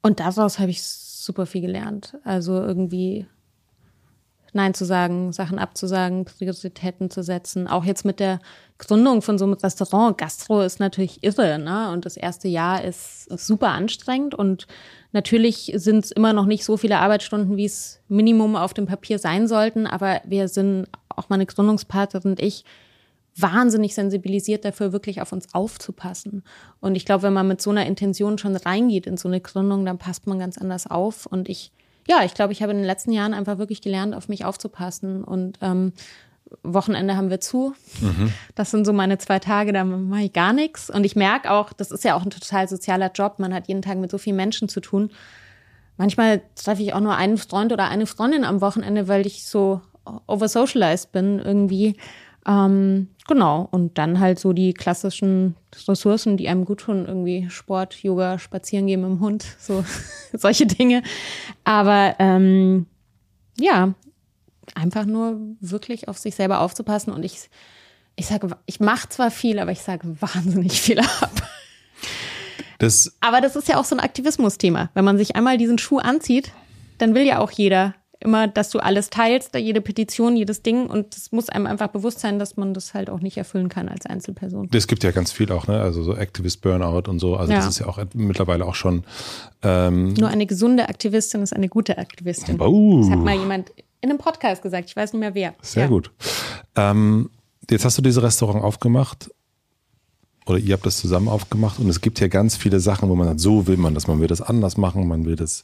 und 0.03 0.21
daraus 0.21 0.59
habe 0.59 0.71
ich 0.71 0.83
super 0.83 1.47
viel 1.47 1.63
gelernt. 1.63 2.19
Also 2.25 2.61
irgendwie 2.61 3.27
Nein 4.55 4.75
zu 4.75 4.85
sagen, 4.85 5.33
Sachen 5.33 5.59
abzusagen, 5.59 6.25
Prioritäten 6.25 7.11
zu 7.11 7.23
setzen. 7.23 7.67
Auch 7.67 7.85
jetzt 7.85 8.05
mit 8.05 8.21
der 8.21 8.39
Gründung 8.79 9.23
von 9.23 9.39
so 9.39 9.45
einem 9.45 9.55
Restaurant. 9.55 10.19
Gastro 10.19 10.63
ist 10.63 10.81
natürlich 10.81 11.23
irre, 11.23 11.59
ne? 11.59 11.91
Und 11.91 12.07
das 12.07 12.17
erste 12.17 12.49
Jahr 12.49 12.85
ist, 12.85 13.29
super 13.31 13.69
anstrengend 13.69 14.35
und 14.35 14.67
natürlich 15.13 15.73
sind 15.77 16.05
es 16.05 16.11
immer 16.11 16.33
noch 16.33 16.47
nicht 16.47 16.65
so 16.65 16.77
viele 16.77 16.99
Arbeitsstunden, 16.99 17.57
wie 17.57 17.65
es 17.65 18.01
Minimum 18.09 18.57
auf 18.57 18.75
dem 18.75 18.87
Papier 18.87 19.19
sein 19.19 19.49
sollten. 19.49 19.87
Aber 19.87 20.21
wir 20.25 20.49
sind, 20.49 20.87
auch 21.09 21.29
meine 21.29 21.47
Gründungspartnerin 21.47 22.33
und 22.33 22.41
ich, 22.41 22.65
wahnsinnig 23.37 23.95
sensibilisiert 23.95 24.65
dafür, 24.65 24.93
wirklich 24.93 25.21
auf 25.21 25.33
uns 25.33 25.53
aufzupassen. 25.55 26.45
Und 26.81 26.95
ich 26.95 27.05
glaube, 27.05 27.25
wenn 27.25 27.33
man 27.33 27.49
mit 27.49 27.61
so 27.61 27.71
einer 27.71 27.87
Intention 27.87 28.39
schon 28.39 28.57
reingeht 28.57 29.07
in 29.07 29.17
so 29.17 29.29
eine 29.29 29.41
Gründung, 29.41 29.85
dann 29.85 29.99
passt 29.99 30.27
man 30.27 30.39
ganz 30.39 30.59
anders 30.59 30.87
auf. 30.87 31.27
Und 31.27 31.49
ich 31.49 31.73
ja, 32.07 32.23
ich 32.25 32.35
glaube, 32.35 32.53
ich 32.53 32.63
habe 32.63 32.73
in 32.73 32.79
den 32.79 32.87
letzten 32.87 33.13
Jahren 33.13 33.35
einfach 33.35 33.59
wirklich 33.59 33.81
gelernt, 33.81 34.15
auf 34.15 34.29
mich 34.29 34.45
aufzupassen. 34.45 35.25
Und 35.25 35.59
ähm, 35.63 35.93
Wochenende 36.63 37.17
haben 37.17 37.31
wir 37.31 37.41
zu. 37.41 37.75
Mhm. 38.01 38.33
Das 38.55 38.71
sind 38.71 38.85
so 38.85 38.93
meine 38.93 39.19
zwei 39.19 39.39
Tage, 39.39 39.73
da 39.73 39.85
mache 39.85 40.23
ich 40.23 40.33
gar 40.33 40.53
nichts. 40.53 40.91
Und 40.91 41.05
ich 41.05 41.17
merke 41.17 41.51
auch, 41.51 41.73
das 41.73 41.91
ist 41.91 42.05
ja 42.05 42.15
auch 42.15 42.23
ein 42.23 42.31
total 42.31 42.69
sozialer 42.69 43.11
Job. 43.13 43.39
Man 43.39 43.55
hat 43.55 43.69
jeden 43.69 43.83
Tag 43.83 43.99
mit 43.99 44.11
so 44.11 44.19
vielen 44.19 44.37
Menschen 44.37 44.69
zu 44.69 44.81
tun. 44.81 45.11
Manchmal 45.97 46.43
treffe 46.57 46.83
ich 46.83 46.93
auch 46.93 47.01
nur 47.01 47.17
einen 47.17 47.39
Freund 47.39 47.73
oder 47.73 47.89
eine 47.89 48.07
Freundin 48.07 48.45
am 48.45 48.61
Wochenende, 48.61 49.09
weil 49.09 49.27
ich 49.27 49.47
so 49.47 49.81
oversocialized 50.27 51.13
bin 51.13 51.39
irgendwie. 51.39 51.97
Ähm, 52.47 53.09
genau. 53.27 53.69
Und 53.71 53.99
dann 53.99 54.21
halt 54.21 54.39
so 54.39 54.53
die 54.53 54.75
klassischen 54.75 55.55
Ressourcen, 55.89 56.37
die 56.37 56.49
einem 56.49 56.65
gut 56.65 56.81
tun, 56.81 57.07
irgendwie 57.07 57.49
Sport, 57.51 58.03
Yoga, 58.03 58.39
spazieren 58.39 58.87
gehen 58.87 59.01
mit 59.01 59.11
dem 59.11 59.21
Hund, 59.21 59.45
so 59.59 59.85
solche 60.33 60.67
Dinge. 60.67 61.03
Aber 61.65 62.17
ähm, 62.19 62.87
ja, 63.59 63.95
einfach 64.75 65.05
nur 65.05 65.39
wirklich 65.61 66.09
auf 66.09 66.19
sich 66.19 66.35
selber 66.35 66.61
aufzupassen. 66.61 67.13
Und 67.13 67.25
ich, 67.25 67.49
ich 68.17 68.27
sage, 68.27 68.49
ich 68.67 68.81
mache 68.81 69.09
zwar 69.09 69.31
viel, 69.31 69.59
aber 69.59 69.73
ich 69.73 69.83
sage 69.83 70.21
wahnsinnig 70.21 70.81
viel 70.81 70.99
ab. 71.01 71.43
Das 72.79 73.17
aber 73.21 73.41
das 73.41 73.57
ist 73.57 73.69
ja 73.69 73.79
auch 73.79 73.85
so 73.85 73.97
ein 73.97 74.01
Aktivismus-Thema. 74.01 74.91
Wenn 74.95 75.05
man 75.05 75.17
sich 75.17 75.37
einmal 75.37 75.59
diesen 75.59 75.79
Schuh 75.79 75.99
anzieht, 75.99 76.53
dann 76.99 77.15
will 77.15 77.23
ja 77.23 77.39
auch 77.39 77.51
jeder 77.51 77.95
immer, 78.21 78.49
dass 78.49 78.71
du 78.71 78.79
alles 78.79 79.11
teilst, 79.11 79.55
jede 79.55 79.81
Petition, 79.81 80.37
jedes 80.37 80.63
Ding. 80.63 80.87
Und 80.87 81.17
es 81.17 81.33
muss 81.33 81.49
einem 81.49 81.67
einfach 81.67 81.89
bewusst 81.89 82.21
sein, 82.21 82.39
dass 82.39 82.57
man 82.57 82.75
das 82.75 82.95
halt 82.95 83.11
auch 83.11 83.21
nicht 83.21 83.37
erfüllen 83.37 83.69
kann 83.69 83.89
als 83.89 84.07
Einzelperson. 84.07 84.69
Es 84.73 84.87
gibt 84.87 85.05
ja 85.05 85.11
ganz 85.11 85.33
viel 85.33 85.51
auch, 85.53 85.67
ne? 85.67 85.81
Also 85.81 86.03
so 86.03 86.15
Activist 86.17 86.63
Burnout 86.63 87.11
und 87.11 87.19
so. 87.19 87.37
Also 87.37 87.53
ja. 87.53 87.59
das 87.59 87.69
ist 87.69 87.79
ja 87.79 87.87
auch 87.87 87.99
mittlerweile 88.15 88.65
auch 88.65 88.75
schon. 88.75 89.05
Ähm 89.63 90.15
Nur 90.15 90.29
eine 90.29 90.47
gesunde 90.47 90.89
Aktivistin 90.89 91.43
ist 91.43 91.55
eine 91.55 91.69
gute 91.69 91.99
Aktivistin. 91.99 92.61
Oh. 92.61 93.01
Das 93.01 93.11
hat 93.11 93.19
mal 93.19 93.37
jemand 93.37 93.73
in 94.01 94.11
einem 94.11 94.19
Podcast 94.19 94.63
gesagt. 94.63 94.89
Ich 94.89 94.97
weiß 94.97 95.13
nicht 95.13 95.21
mehr 95.21 95.35
wer. 95.35 95.55
Sehr 95.63 95.85
ja. 95.85 95.89
gut. 95.89 96.11
Ähm, 96.77 97.31
jetzt 97.71 97.85
hast 97.85 97.99
du 97.99 98.03
dieses 98.03 98.23
Restaurant 98.23 98.63
aufgemacht 98.63 99.31
oder 100.47 100.59
ihr 100.59 100.75
habt 100.75 100.85
das 100.85 100.99
zusammen 100.99 101.29
aufgemacht 101.29 101.79
und 101.79 101.89
es 101.89 102.01
gibt 102.01 102.21
ja 102.21 102.29
ganz 102.29 102.57
viele 102.57 102.79
Sachen, 102.81 103.09
wo 103.09 103.15
man 103.15 103.27
sagt, 103.29 103.41
so 103.41 103.67
will 103.67 103.79
man 103.79 103.95
das, 103.95 104.07
man 104.07 104.21
will 104.21 104.27
das 104.27 104.43
anders 104.43 104.77
machen, 104.77 105.09
man 105.09 105.25
will 105.25 105.37
das, 105.37 105.63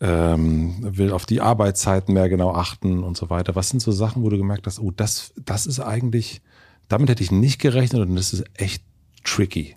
ähm, 0.00 0.74
will 0.80 1.12
auf 1.12 1.26
die 1.26 1.40
Arbeitszeiten 1.40 2.12
mehr 2.12 2.28
genau 2.28 2.52
achten 2.52 3.04
und 3.04 3.16
so 3.16 3.30
weiter. 3.30 3.54
Was 3.54 3.68
sind 3.68 3.80
so 3.80 3.92
Sachen, 3.92 4.22
wo 4.22 4.28
du 4.28 4.36
gemerkt 4.36 4.66
hast, 4.66 4.80
oh, 4.80 4.90
das, 4.90 5.32
das 5.36 5.66
ist 5.66 5.78
eigentlich, 5.78 6.42
damit 6.88 7.08
hätte 7.08 7.22
ich 7.22 7.30
nicht 7.30 7.60
gerechnet 7.60 8.02
und 8.02 8.16
das 8.16 8.32
ist 8.32 8.44
echt 8.54 8.82
tricky. 9.22 9.76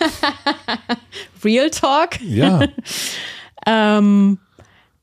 Real 1.44 1.70
Talk? 1.70 2.20
Ja. 2.22 2.66
ähm, 3.66 4.38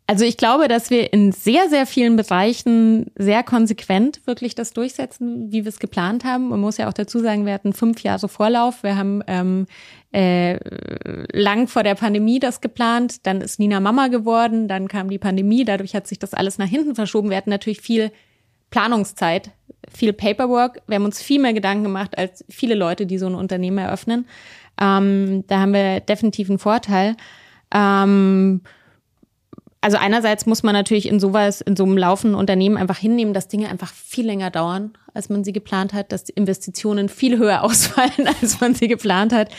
also 0.10 0.26
ich 0.26 0.38
glaube, 0.38 0.68
dass 0.68 0.90
wir 0.90 1.14
in 1.14 1.32
sehr, 1.32 1.70
sehr 1.70 1.86
vielen 1.86 2.16
Bereichen 2.16 3.12
sehr 3.16 3.44
konsequent 3.44 4.26
wirklich 4.26 4.56
das 4.56 4.74
durchsetzen, 4.74 5.52
wie 5.52 5.66
wir 5.66 5.70
es 5.70 5.78
geplant 5.78 6.24
haben. 6.24 6.50
Man 6.50 6.60
muss 6.60 6.78
ja 6.78 6.90
auch 6.90 6.94
dazu 6.94 7.20
sagen, 7.20 7.46
wir 7.46 7.54
hatten 7.54 7.74
fünf 7.74 8.02
Jahre 8.02 8.28
Vorlauf. 8.28 8.82
Wir 8.82 8.98
haben 8.98 9.22
ähm, 9.28 9.68
äh, 10.12 10.58
lang 11.32 11.68
vor 11.68 11.84
der 11.84 11.94
Pandemie 11.94 12.40
das 12.40 12.60
geplant. 12.60 13.28
Dann 13.28 13.42
ist 13.42 13.60
Nina 13.60 13.80
Mama 13.80 14.08
geworden. 14.08 14.68
Dann 14.68 14.88
kam 14.88 15.12
die 15.12 15.20
Pandemie. 15.20 15.64
Dadurch 15.64 15.94
hat 15.94 16.08
sich 16.08 16.18
das 16.18 16.34
alles 16.34 16.58
nach 16.58 16.66
hinten 16.66 16.96
verschoben. 16.96 17.30
Wir 17.30 17.38
hatten 17.38 17.52
natürlich 17.52 17.82
viel 17.82 18.12
Planungszeit, 18.72 19.52
viel 19.96 20.12
Paperwork. 20.12 20.82
Wir 20.88 20.96
haben 20.96 21.06
uns 21.06 21.22
viel 21.22 21.40
mehr 21.40 21.54
Gedanken 21.54 21.84
gemacht 21.84 22.18
als 22.18 22.44
viele 22.50 22.74
Leute, 22.74 23.06
die 23.06 23.20
so 23.20 23.28
ein 23.28 23.36
Unternehmen 23.36 23.78
eröffnen. 23.78 24.26
Ähm, 24.82 25.44
da 25.46 25.60
haben 25.60 25.74
wir 25.74 26.00
definitiv 26.00 26.50
einen 26.50 26.58
Vorteil. 26.58 27.16
Ähm, 27.72 28.62
also 29.82 29.98
einerseits 29.98 30.46
muss 30.46 30.62
man 30.62 30.74
natürlich 30.74 31.08
in 31.08 31.20
sowas, 31.20 31.62
in 31.62 31.76
so 31.76 31.86
einem 31.86 31.98
laufenden 31.98 32.38
Unternehmen 32.38 32.78
einfach 32.78 32.98
hinnehmen, 32.98 33.34
dass 33.34 33.48
Dinge 33.48 33.70
einfach 33.70 33.94
viel 33.94 34.26
länger 34.26 34.52
dauern, 34.52 34.92
als 35.14 35.30
man 35.30 35.44
sie 35.44 35.54
geplant 35.54 35.94
hat, 35.94 36.12
dass 36.12 36.26
die 36.26 36.34
Investitionen 36.34 37.08
viel 37.08 37.38
höher 37.38 37.64
ausfallen, 37.64 38.28
als 38.42 38.60
man 38.60 38.76
sie 38.76 38.88
geplant 38.88 39.32
hat. 39.32 39.50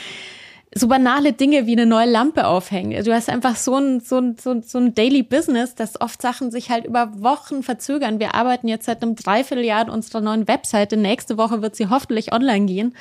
So 0.73 0.87
banale 0.87 1.33
Dinge 1.33 1.67
wie 1.67 1.73
eine 1.73 1.87
neue 1.87 2.09
Lampe 2.09 2.47
aufhängen. 2.47 3.03
Du 3.03 3.13
hast 3.13 3.29
einfach 3.29 3.57
so 3.57 3.75
ein, 3.75 3.99
so 3.99 4.19
ein, 4.19 4.37
so 4.37 4.51
ein, 4.51 4.63
so 4.63 4.79
ein 4.79 4.95
Daily 4.95 5.25
Business, 5.25 5.75
dass 5.75 6.01
oft 6.01 6.23
Sachen 6.23 6.53
sich 6.53 6.71
halt 6.71 6.85
über 6.85 7.21
Wochen 7.21 7.65
verzögern. 7.65 8.21
Wir 8.21 8.37
arbeiten 8.37 8.69
jetzt 8.69 8.87
seit 8.87 9.03
einem 9.03 9.17
Dreivierteljahr 9.17 9.81
an 9.81 9.91
unserer 9.91 10.21
neuen 10.21 10.47
Webseite. 10.47 10.97
Nächste 10.97 11.39
Woche 11.39 11.61
wird 11.61 11.75
sie 11.75 11.89
hoffentlich 11.89 12.33
online 12.33 12.67
gehen. 12.67 12.95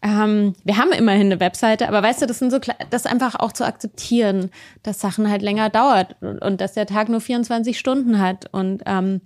Ähm, 0.00 0.54
wir 0.64 0.76
haben 0.76 0.92
immerhin 0.92 1.26
eine 1.26 1.40
Webseite, 1.40 1.88
aber 1.88 2.02
weißt 2.02 2.22
du, 2.22 2.26
das 2.26 2.38
sind 2.38 2.50
so, 2.50 2.58
das 2.90 3.06
einfach 3.06 3.34
auch 3.34 3.52
zu 3.52 3.66
akzeptieren, 3.66 4.50
dass 4.82 5.00
Sachen 5.00 5.28
halt 5.28 5.42
länger 5.42 5.70
dauert 5.70 6.14
und, 6.22 6.60
dass 6.60 6.74
der 6.74 6.86
Tag 6.86 7.08
nur 7.08 7.20
24 7.20 7.78
Stunden 7.78 8.20
hat 8.20 8.46
und 8.52 8.82
ähm, 8.86 9.20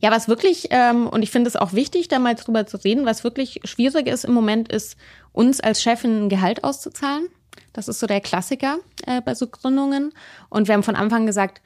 ja, 0.00 0.12
was 0.12 0.28
wirklich, 0.28 0.68
ähm, 0.70 1.08
und 1.08 1.22
ich 1.22 1.30
finde 1.32 1.48
es 1.48 1.56
auch 1.56 1.72
wichtig, 1.72 2.06
da 2.06 2.20
mal 2.20 2.36
drüber 2.36 2.66
zu 2.66 2.76
reden, 2.76 3.04
was 3.04 3.24
wirklich 3.24 3.60
schwierig 3.64 4.06
ist 4.06 4.24
im 4.24 4.32
Moment, 4.32 4.70
ist, 4.70 4.96
uns 5.32 5.60
als 5.60 5.82
Chefin 5.82 6.26
ein 6.26 6.28
Gehalt 6.28 6.62
auszuzahlen. 6.62 7.26
Das 7.72 7.88
ist 7.88 7.98
so 7.98 8.06
der 8.06 8.20
Klassiker 8.20 8.78
äh, 9.06 9.20
bei 9.20 9.34
so 9.34 9.48
Gründungen. 9.48 10.12
Und 10.50 10.68
wir 10.68 10.74
haben 10.74 10.84
von 10.84 10.94
Anfang 10.94 11.26
gesagt, 11.26 11.60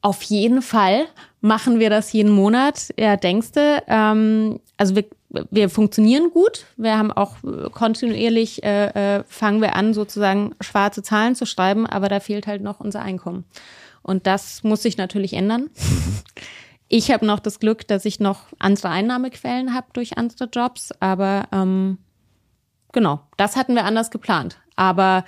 auf 0.00 0.22
jeden 0.22 0.62
Fall 0.62 1.06
machen 1.40 1.78
wir 1.78 1.90
das 1.90 2.12
jeden 2.12 2.32
Monat. 2.32 2.94
Ja, 2.98 3.16
denkste, 3.16 3.82
ähm, 3.88 4.60
also 4.78 4.96
wir 4.96 5.04
wir 5.28 5.68
funktionieren 5.68 6.30
gut. 6.30 6.66
Wir 6.76 6.98
haben 6.98 7.12
auch 7.12 7.36
kontinuierlich, 7.72 8.62
äh, 8.62 9.18
äh, 9.18 9.24
fangen 9.28 9.60
wir 9.60 9.74
an, 9.74 9.94
sozusagen 9.94 10.54
schwarze 10.60 11.02
Zahlen 11.02 11.34
zu 11.34 11.46
schreiben, 11.46 11.86
aber 11.86 12.08
da 12.08 12.20
fehlt 12.20 12.46
halt 12.46 12.62
noch 12.62 12.80
unser 12.80 13.02
Einkommen. 13.02 13.44
Und 14.02 14.26
das 14.26 14.62
muss 14.62 14.82
sich 14.82 14.96
natürlich 14.96 15.32
ändern. 15.32 15.70
Ich 16.88 17.10
habe 17.10 17.26
noch 17.26 17.40
das 17.40 17.58
Glück, 17.58 17.88
dass 17.88 18.04
ich 18.04 18.20
noch 18.20 18.42
andere 18.60 18.90
Einnahmequellen 18.90 19.74
habe 19.74 19.88
durch 19.92 20.18
andere 20.18 20.44
Jobs, 20.44 20.92
aber 21.00 21.48
ähm, 21.50 21.98
genau, 22.92 23.20
das 23.36 23.56
hatten 23.56 23.74
wir 23.74 23.84
anders 23.84 24.12
geplant. 24.12 24.58
Aber 24.76 25.24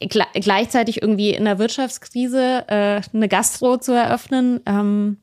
gleichzeitig 0.00 1.02
irgendwie 1.02 1.34
in 1.34 1.44
der 1.44 1.58
Wirtschaftskrise 1.58 2.64
äh, 2.68 3.02
eine 3.12 3.28
Gastro 3.28 3.76
zu 3.76 3.92
eröffnen, 3.92 4.60
ähm, 4.64 5.18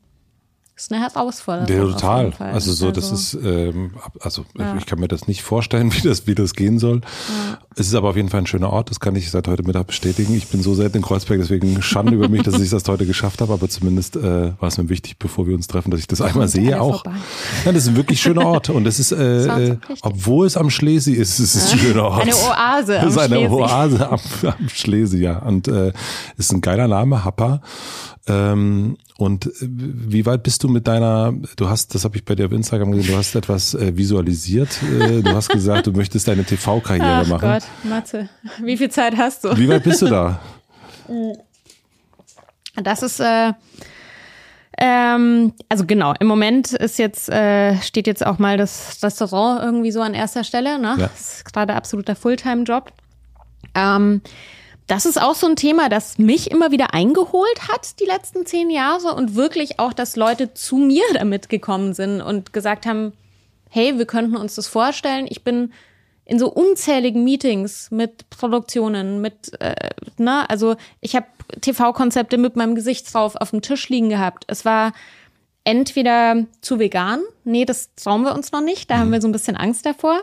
ist 0.76 0.92
eine 0.92 1.02
Herausforderung. 1.02 1.88
Ja, 1.88 1.92
total. 1.92 2.32
Also 2.38 2.70
so, 2.72 2.90
das 2.92 3.10
ist, 3.10 3.32
ähm, 3.42 3.92
also 4.20 4.44
ich 4.78 4.84
kann 4.84 5.00
mir 5.00 5.08
das 5.08 5.26
nicht 5.26 5.42
vorstellen, 5.42 5.90
wie 5.94 6.02
das, 6.02 6.26
wie 6.26 6.34
das 6.34 6.52
gehen 6.52 6.78
soll. 6.78 7.00
Es 7.76 7.86
ist 7.88 7.94
aber 7.94 8.10
auf 8.10 8.16
jeden 8.16 8.28
Fall 8.28 8.40
ein 8.40 8.46
schöner 8.46 8.70
Ort, 8.70 8.90
das 8.90 9.00
kann 9.00 9.16
ich 9.16 9.30
seit 9.30 9.48
heute 9.48 9.62
Mittag 9.62 9.86
bestätigen. 9.86 10.34
Ich 10.34 10.48
bin 10.48 10.62
so 10.62 10.74
selten 10.74 10.98
in 10.98 11.02
Kreuzberg, 11.02 11.40
deswegen 11.40 11.80
Schande 11.80 12.14
über 12.14 12.28
mich, 12.28 12.42
dass 12.42 12.60
ich 12.60 12.68
das 12.68 12.86
heute 12.88 13.06
geschafft 13.06 13.40
habe, 13.40 13.54
aber 13.54 13.70
zumindest 13.70 14.16
äh, 14.16 14.52
war 14.60 14.68
es 14.68 14.76
mir 14.76 14.90
wichtig, 14.90 15.18
bevor 15.18 15.46
wir 15.46 15.54
uns 15.54 15.66
treffen, 15.66 15.90
dass 15.90 16.00
ich 16.00 16.08
das 16.08 16.20
einmal 16.20 16.48
sehe 16.48 16.80
auch. 16.80 17.02
vorbei. 17.04 17.18
Ja, 17.64 17.72
das 17.72 17.84
ist 17.84 17.88
ein 17.88 17.96
wirklich 17.96 18.20
schöner 18.20 18.44
Ort 18.46 18.68
und 18.68 18.84
das 18.84 18.98
ist, 18.98 19.12
äh, 19.12 19.44
Sounds 19.44 19.70
äh, 19.70 19.76
obwohl 20.02 20.46
es 20.46 20.58
am 20.58 20.68
Schlesi 20.68 21.12
ist, 21.12 21.40
ist 21.40 21.54
es 21.54 21.72
ein 21.72 21.78
schöner 21.78 22.04
Ort. 22.04 22.22
Eine 22.22 22.34
Oase 22.34 22.92
Das 22.92 23.02
am 23.02 23.08
ist 23.08 23.18
eine 23.18 23.36
Schlesi. 23.36 23.54
Oase 23.54 24.10
am, 24.10 24.20
am 24.42 24.68
Schlesi, 24.68 25.18
ja. 25.18 25.38
Und 25.38 25.68
äh, 25.68 25.92
ist 26.36 26.52
ein 26.52 26.60
geiler 26.60 26.88
Name, 26.88 27.24
Happa. 27.24 27.62
Ähm, 28.28 28.96
und 29.18 29.46
äh, 29.46 29.50
wie 29.60 30.26
weit 30.26 30.42
bist 30.42 30.62
du 30.64 30.68
mit 30.68 30.86
deiner, 30.86 31.32
du 31.56 31.68
hast, 31.68 31.94
das 31.94 32.04
habe 32.04 32.16
ich 32.16 32.24
bei 32.24 32.34
dir 32.34 32.46
auf 32.46 32.52
Instagram 32.52 32.92
gesehen, 32.92 33.12
du 33.12 33.18
hast 33.18 33.34
etwas 33.34 33.74
äh, 33.74 33.96
visualisiert. 33.96 34.80
Äh, 34.82 35.22
du 35.22 35.34
hast 35.34 35.48
gesagt, 35.48 35.86
du 35.86 35.92
möchtest 35.92 36.26
deine 36.26 36.44
TV-Karriere 36.44 37.22
Ach 37.24 37.28
machen. 37.28 37.50
Gott, 37.52 37.62
Matze, 37.84 38.28
wie 38.62 38.76
viel 38.76 38.90
Zeit 38.90 39.16
hast 39.16 39.44
du? 39.44 39.56
Wie 39.56 39.68
weit 39.68 39.84
bist 39.84 40.02
du 40.02 40.06
da? 40.06 40.40
Das 42.74 43.02
ist, 43.02 43.20
äh, 43.20 43.52
ähm, 44.78 45.54
also 45.68 45.86
genau, 45.86 46.12
im 46.18 46.26
Moment 46.26 46.72
ist 46.72 46.98
jetzt, 46.98 47.30
äh, 47.30 47.80
steht 47.80 48.06
jetzt 48.06 48.26
auch 48.26 48.38
mal 48.38 48.58
das 48.58 48.98
Restaurant 49.02 49.62
irgendwie 49.62 49.90
so 49.90 50.02
an 50.02 50.14
erster 50.14 50.44
Stelle, 50.44 50.78
ne? 50.78 50.96
Ja. 50.98 51.06
Das 51.08 51.36
ist 51.36 51.44
gerade 51.52 51.74
absoluter 51.74 52.14
Fulltime-Job. 52.14 52.92
Ähm, 53.74 54.20
das 54.86 55.04
ist 55.04 55.20
auch 55.20 55.34
so 55.34 55.46
ein 55.46 55.56
Thema, 55.56 55.88
das 55.88 56.18
mich 56.18 56.50
immer 56.50 56.70
wieder 56.70 56.94
eingeholt 56.94 57.68
hat, 57.68 57.98
die 58.00 58.04
letzten 58.04 58.46
zehn 58.46 58.70
Jahre 58.70 59.14
und 59.14 59.34
wirklich 59.34 59.78
auch, 59.80 59.92
dass 59.92 60.16
Leute 60.16 60.54
zu 60.54 60.76
mir 60.76 61.04
damit 61.14 61.48
gekommen 61.48 61.94
sind 61.94 62.20
und 62.20 62.52
gesagt 62.52 62.86
haben, 62.86 63.12
hey, 63.68 63.98
wir 63.98 64.06
könnten 64.06 64.36
uns 64.36 64.54
das 64.54 64.68
vorstellen. 64.68 65.26
Ich 65.28 65.42
bin 65.42 65.72
in 66.24 66.38
so 66.38 66.50
unzähligen 66.50 67.24
Meetings 67.24 67.90
mit 67.90 68.28
Produktionen, 68.30 69.20
mit, 69.20 69.60
äh, 69.60 69.90
ne, 70.18 70.48
also 70.50 70.76
ich 71.00 71.14
habe 71.14 71.26
TV-Konzepte 71.60 72.36
mit 72.36 72.56
meinem 72.56 72.74
Gesicht 72.74 73.12
drauf 73.12 73.36
auf 73.36 73.50
dem 73.50 73.62
Tisch 73.62 73.88
liegen 73.88 74.08
gehabt. 74.08 74.44
Es 74.48 74.64
war 74.64 74.92
entweder 75.62 76.44
zu 76.60 76.78
vegan, 76.78 77.20
nee, 77.44 77.64
das 77.64 77.94
trauen 77.94 78.22
wir 78.22 78.34
uns 78.34 78.50
noch 78.50 78.60
nicht, 78.60 78.90
da 78.90 78.98
haben 78.98 79.12
wir 79.12 79.20
so 79.20 79.28
ein 79.28 79.32
bisschen 79.32 79.56
Angst 79.56 79.86
davor. 79.86 80.22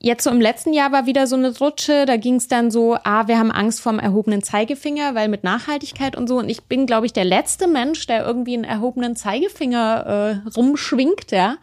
Jetzt 0.00 0.22
so 0.22 0.30
im 0.30 0.40
letzten 0.40 0.72
Jahr 0.72 0.92
war 0.92 1.06
wieder 1.06 1.26
so 1.26 1.34
eine 1.34 1.56
Rutsche, 1.58 2.06
da 2.06 2.16
ging 2.16 2.36
es 2.36 2.46
dann 2.46 2.70
so, 2.70 2.96
ah, 3.02 3.26
wir 3.26 3.36
haben 3.36 3.50
Angst 3.50 3.80
vorm 3.80 3.98
erhobenen 3.98 4.44
Zeigefinger, 4.44 5.16
weil 5.16 5.28
mit 5.28 5.42
Nachhaltigkeit 5.42 6.16
und 6.16 6.28
so. 6.28 6.38
Und 6.38 6.48
ich 6.48 6.62
bin, 6.62 6.86
glaube 6.86 7.06
ich, 7.06 7.12
der 7.12 7.24
letzte 7.24 7.66
Mensch, 7.66 8.06
der 8.06 8.24
irgendwie 8.24 8.54
einen 8.54 8.62
erhobenen 8.62 9.16
Zeigefinger 9.16 10.42
äh, 10.46 10.50
rumschwingt, 10.50 11.32
ja. 11.32 11.56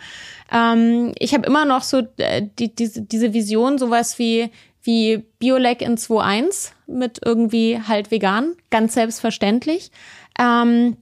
Ähm, 0.52 1.14
ich 1.18 1.34
habe 1.34 1.45
immer 1.45 1.64
noch 1.64 1.84
so 1.84 2.02
äh, 2.18 2.45
die, 2.60 2.76
diese, 2.76 3.02
diese 3.02 3.34
Vision, 3.34 3.78
sowas 3.78 4.20
wie, 4.20 4.52
wie 4.84 5.24
Biolek 5.40 5.82
in 5.82 5.95
2.1 5.95 6.72
mit 6.88 7.22
irgendwie 7.24 7.80
halt 7.88 8.12
vegan, 8.12 8.56
ganz 8.70 8.95
selbstverständlich. 8.95 9.91
Ähm, 10.38 10.98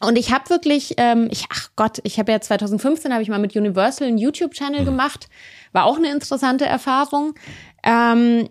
und 0.00 0.18
ich 0.18 0.30
habe 0.30 0.50
wirklich, 0.50 0.94
ähm, 0.98 1.28
ich, 1.30 1.46
ach 1.48 1.70
Gott, 1.74 2.00
ich 2.04 2.18
habe 2.18 2.32
ja 2.32 2.40
2015 2.40 3.14
habe 3.14 3.22
ich 3.22 3.30
mal 3.30 3.38
mit 3.38 3.56
Universal 3.56 4.08
einen 4.08 4.18
YouTube-Channel 4.18 4.84
gemacht. 4.84 5.28
War 5.72 5.84
auch 5.84 5.96
eine 5.96 6.10
interessante 6.10 6.66
Erfahrung. 6.66 7.34
Ähm, 7.82 8.48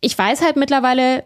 ich 0.00 0.16
weiß 0.16 0.42
halt 0.42 0.56
mittlerweile, 0.56 1.24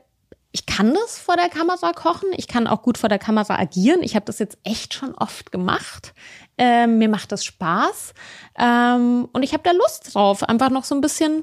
ich 0.54 0.66
kann 0.66 0.94
das 0.94 1.18
vor 1.18 1.36
der 1.36 1.48
Kamera 1.48 1.92
kochen. 1.92 2.28
Ich 2.36 2.46
kann 2.46 2.68
auch 2.68 2.82
gut 2.82 2.96
vor 2.96 3.08
der 3.08 3.18
Kamera 3.18 3.58
agieren. 3.58 4.04
Ich 4.04 4.14
habe 4.14 4.24
das 4.24 4.38
jetzt 4.38 4.56
echt 4.62 4.94
schon 4.94 5.12
oft 5.16 5.50
gemacht. 5.50 6.14
Ähm, 6.56 6.98
mir 6.98 7.08
macht 7.08 7.32
das 7.32 7.44
Spaß. 7.44 8.14
Ähm, 8.56 9.28
und 9.32 9.42
ich 9.42 9.52
habe 9.52 9.64
da 9.64 9.72
Lust 9.72 10.14
drauf. 10.14 10.44
Einfach 10.44 10.70
noch 10.70 10.84
so 10.84 10.94
ein 10.94 11.00
bisschen 11.00 11.42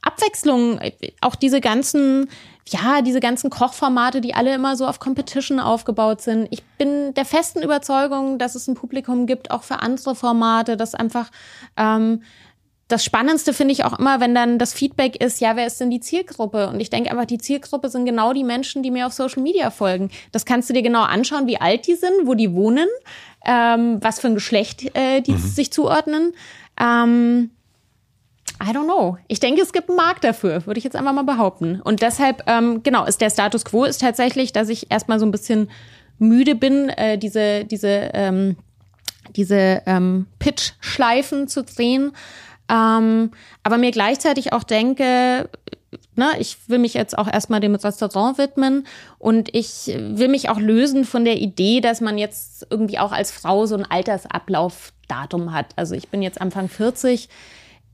Abwechslung. 0.00 0.78
Auch 1.20 1.34
diese 1.34 1.60
ganzen, 1.60 2.30
ja, 2.68 3.02
diese 3.02 3.18
ganzen 3.18 3.50
Kochformate, 3.50 4.20
die 4.20 4.34
alle 4.34 4.54
immer 4.54 4.76
so 4.76 4.86
auf 4.86 5.00
Competition 5.00 5.58
aufgebaut 5.58 6.20
sind. 6.20 6.46
Ich 6.52 6.62
bin 6.78 7.14
der 7.14 7.24
festen 7.24 7.62
Überzeugung, 7.62 8.38
dass 8.38 8.54
es 8.54 8.68
ein 8.68 8.76
Publikum 8.76 9.26
gibt, 9.26 9.50
auch 9.50 9.64
für 9.64 9.80
andere 9.80 10.14
Formate, 10.14 10.76
dass 10.76 10.94
einfach 10.94 11.30
ähm, 11.76 12.22
das 12.92 13.04
Spannendste 13.04 13.54
finde 13.54 13.72
ich 13.72 13.84
auch 13.84 13.98
immer, 13.98 14.20
wenn 14.20 14.34
dann 14.34 14.58
das 14.58 14.74
Feedback 14.74 15.16
ist, 15.16 15.40
ja, 15.40 15.56
wer 15.56 15.66
ist 15.66 15.80
denn 15.80 15.90
die 15.90 16.00
Zielgruppe? 16.00 16.68
Und 16.68 16.78
ich 16.78 16.90
denke 16.90 17.10
einfach, 17.10 17.24
die 17.24 17.38
Zielgruppe 17.38 17.88
sind 17.88 18.04
genau 18.04 18.34
die 18.34 18.44
Menschen, 18.44 18.82
die 18.82 18.90
mir 18.90 19.06
auf 19.06 19.14
Social 19.14 19.42
Media 19.42 19.70
folgen. 19.70 20.10
Das 20.30 20.44
kannst 20.44 20.68
du 20.68 20.74
dir 20.74 20.82
genau 20.82 21.02
anschauen, 21.02 21.46
wie 21.46 21.58
alt 21.58 21.86
die 21.86 21.94
sind, 21.94 22.12
wo 22.26 22.34
die 22.34 22.52
wohnen, 22.52 22.88
ähm, 23.46 23.98
was 24.02 24.20
für 24.20 24.28
ein 24.28 24.34
Geschlecht 24.34 24.94
äh, 24.94 25.22
die 25.22 25.36
sich 25.38 25.72
zuordnen. 25.72 26.34
Ähm, 26.78 27.50
I 28.62 28.72
don't 28.72 28.84
know. 28.84 29.16
Ich 29.26 29.40
denke, 29.40 29.62
es 29.62 29.72
gibt 29.72 29.88
einen 29.88 29.96
Markt 29.96 30.22
dafür, 30.22 30.66
würde 30.66 30.76
ich 30.76 30.84
jetzt 30.84 30.94
einfach 30.94 31.14
mal 31.14 31.24
behaupten. 31.24 31.80
Und 31.80 32.02
deshalb, 32.02 32.44
ähm, 32.46 32.82
genau, 32.82 33.06
ist 33.06 33.22
der 33.22 33.30
Status 33.30 33.64
quo 33.64 33.84
ist 33.84 34.02
tatsächlich, 34.02 34.52
dass 34.52 34.68
ich 34.68 34.90
erstmal 34.90 35.18
so 35.18 35.24
ein 35.24 35.32
bisschen 35.32 35.70
müde 36.18 36.54
bin, 36.54 36.90
äh, 36.90 37.16
diese, 37.16 37.64
diese, 37.64 38.10
ähm, 38.12 38.56
diese 39.34 39.82
ähm, 39.86 40.26
Pitch-Schleifen 40.38 41.48
zu 41.48 41.64
drehen. 41.64 42.12
Ähm, 42.72 43.30
aber 43.62 43.76
mir 43.76 43.90
gleichzeitig 43.90 44.52
auch 44.52 44.62
denke, 44.62 45.48
ne, 46.16 46.30
ich 46.38 46.56
will 46.68 46.78
mich 46.78 46.94
jetzt 46.94 47.16
auch 47.18 47.30
erstmal 47.30 47.60
dem 47.60 47.74
Restaurant 47.74 48.38
widmen 48.38 48.86
und 49.18 49.54
ich 49.54 49.92
will 49.94 50.28
mich 50.28 50.48
auch 50.48 50.58
lösen 50.58 51.04
von 51.04 51.24
der 51.24 51.36
Idee, 51.36 51.80
dass 51.80 52.00
man 52.00 52.16
jetzt 52.16 52.66
irgendwie 52.70 52.98
auch 52.98 53.12
als 53.12 53.30
Frau 53.30 53.66
so 53.66 53.76
ein 53.76 53.84
Altersablaufdatum 53.90 55.52
hat. 55.52 55.66
Also 55.76 55.94
ich 55.94 56.08
bin 56.08 56.22
jetzt 56.22 56.40
Anfang 56.40 56.68
40. 56.68 57.28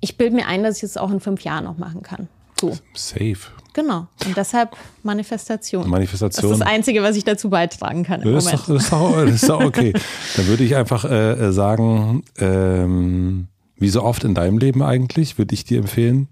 Ich 0.01 0.17
bilde 0.17 0.37
mir 0.37 0.47
ein, 0.47 0.63
dass 0.63 0.79
ich 0.79 0.85
es 0.85 0.97
auch 0.97 1.11
in 1.11 1.19
fünf 1.21 1.43
Jahren 1.43 1.65
noch 1.65 1.77
machen 1.79 2.03
kann. 2.03 2.29
So, 2.61 2.77
Safe. 2.95 3.37
genau. 3.73 4.07
Und 4.27 4.37
deshalb 4.37 4.77
Manifestation. 5.03 5.89
Manifestation. 5.89 6.51
Das 6.51 6.59
ist 6.59 6.65
das 6.65 6.73
Einzige, 6.73 7.03
was 7.03 7.17
ich 7.17 7.25
dazu 7.25 7.51
beitragen 7.51 8.05
kann 8.05 8.23
im 8.23 8.33
Das 8.33 8.47
ist, 8.47 8.53
Moment. 8.53 8.69
doch, 8.69 8.75
das, 8.75 8.85
ist 8.85 8.93
doch, 8.93 9.25
das 9.25 9.35
ist 9.35 9.49
doch 9.49 9.65
okay. 9.65 9.93
Dann 10.37 10.47
würde 10.47 10.65
ich 10.65 10.75
einfach 10.77 11.05
äh, 11.05 11.33
äh, 11.33 11.53
sagen, 11.53 12.25
ähm, 12.39 13.47
wie 13.79 13.89
so 13.89 14.03
oft 14.03 14.25
in 14.25 14.35
deinem 14.35 14.59
Leben 14.59 14.83
eigentlich, 14.83 15.39
würde 15.39 15.55
ich 15.55 15.65
dir 15.65 15.79
empfehlen, 15.79 16.29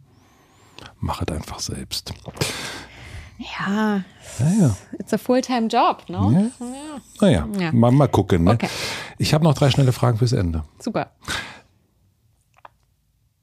mach 0.99 1.23
es 1.23 1.29
einfach 1.29 1.61
selbst. 1.61 2.13
Ja, 3.39 4.03
Naja, 4.39 4.77
it's 4.99 5.13
a 5.13 5.19
full-time 5.19 5.69
job, 5.69 6.05
ne? 6.09 6.51
naja, 7.21 7.47
Ja. 7.59 7.73
Mal, 7.73 7.93
mal 7.93 8.09
gucken. 8.09 8.45
Ne? 8.45 8.53
Okay. 8.53 8.69
Ich 9.19 9.35
habe 9.35 9.45
noch 9.45 9.55
drei 9.55 9.71
schnelle 9.71 9.93
Fragen 9.93 10.19
fürs 10.19 10.33
Ende. 10.33 10.65
Super. 10.79 11.13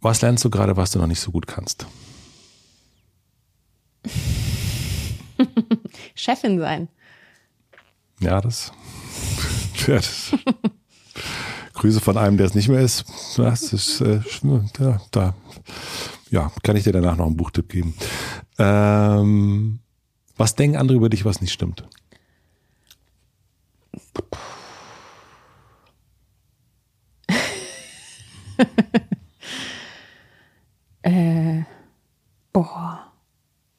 Was 0.02 0.22
lernst 0.22 0.44
du 0.44 0.50
gerade, 0.50 0.76
was 0.76 0.92
du 0.92 1.00
noch 1.00 1.08
nicht 1.08 1.20
so 1.22 1.32
gut 1.32 1.48
kannst? 1.48 1.86
Chefin 6.16 6.60
sein. 6.60 6.88
Ja, 8.20 8.42
das. 8.42 8.72
Ja, 9.88 9.96
das 9.96 10.32
Grüße 11.74 12.00
von 12.00 12.18
einem, 12.18 12.38
der 12.38 12.46
es 12.48 12.56
nicht 12.56 12.70
mehr 12.70 12.82
ist. 12.82 13.06
Das 13.38 13.74
ist 13.74 14.02
äh, 14.02 14.22
ja, 14.80 15.02
da. 15.12 15.34
Ja, 16.30 16.52
kann 16.64 16.76
ich 16.76 16.84
dir 16.84 16.92
danach 16.92 17.18
noch 17.18 17.26
einen 17.26 17.38
Buchtipp 17.38 17.70
geben. 17.70 17.96
Ähm, 18.58 19.80
was 20.38 20.56
denken 20.56 20.78
andere 20.78 20.98
über 20.98 21.10
dich, 21.10 21.26
was 21.26 21.42
nicht 21.42 21.54
stimmt? 21.54 21.88
Boah, 32.54 33.12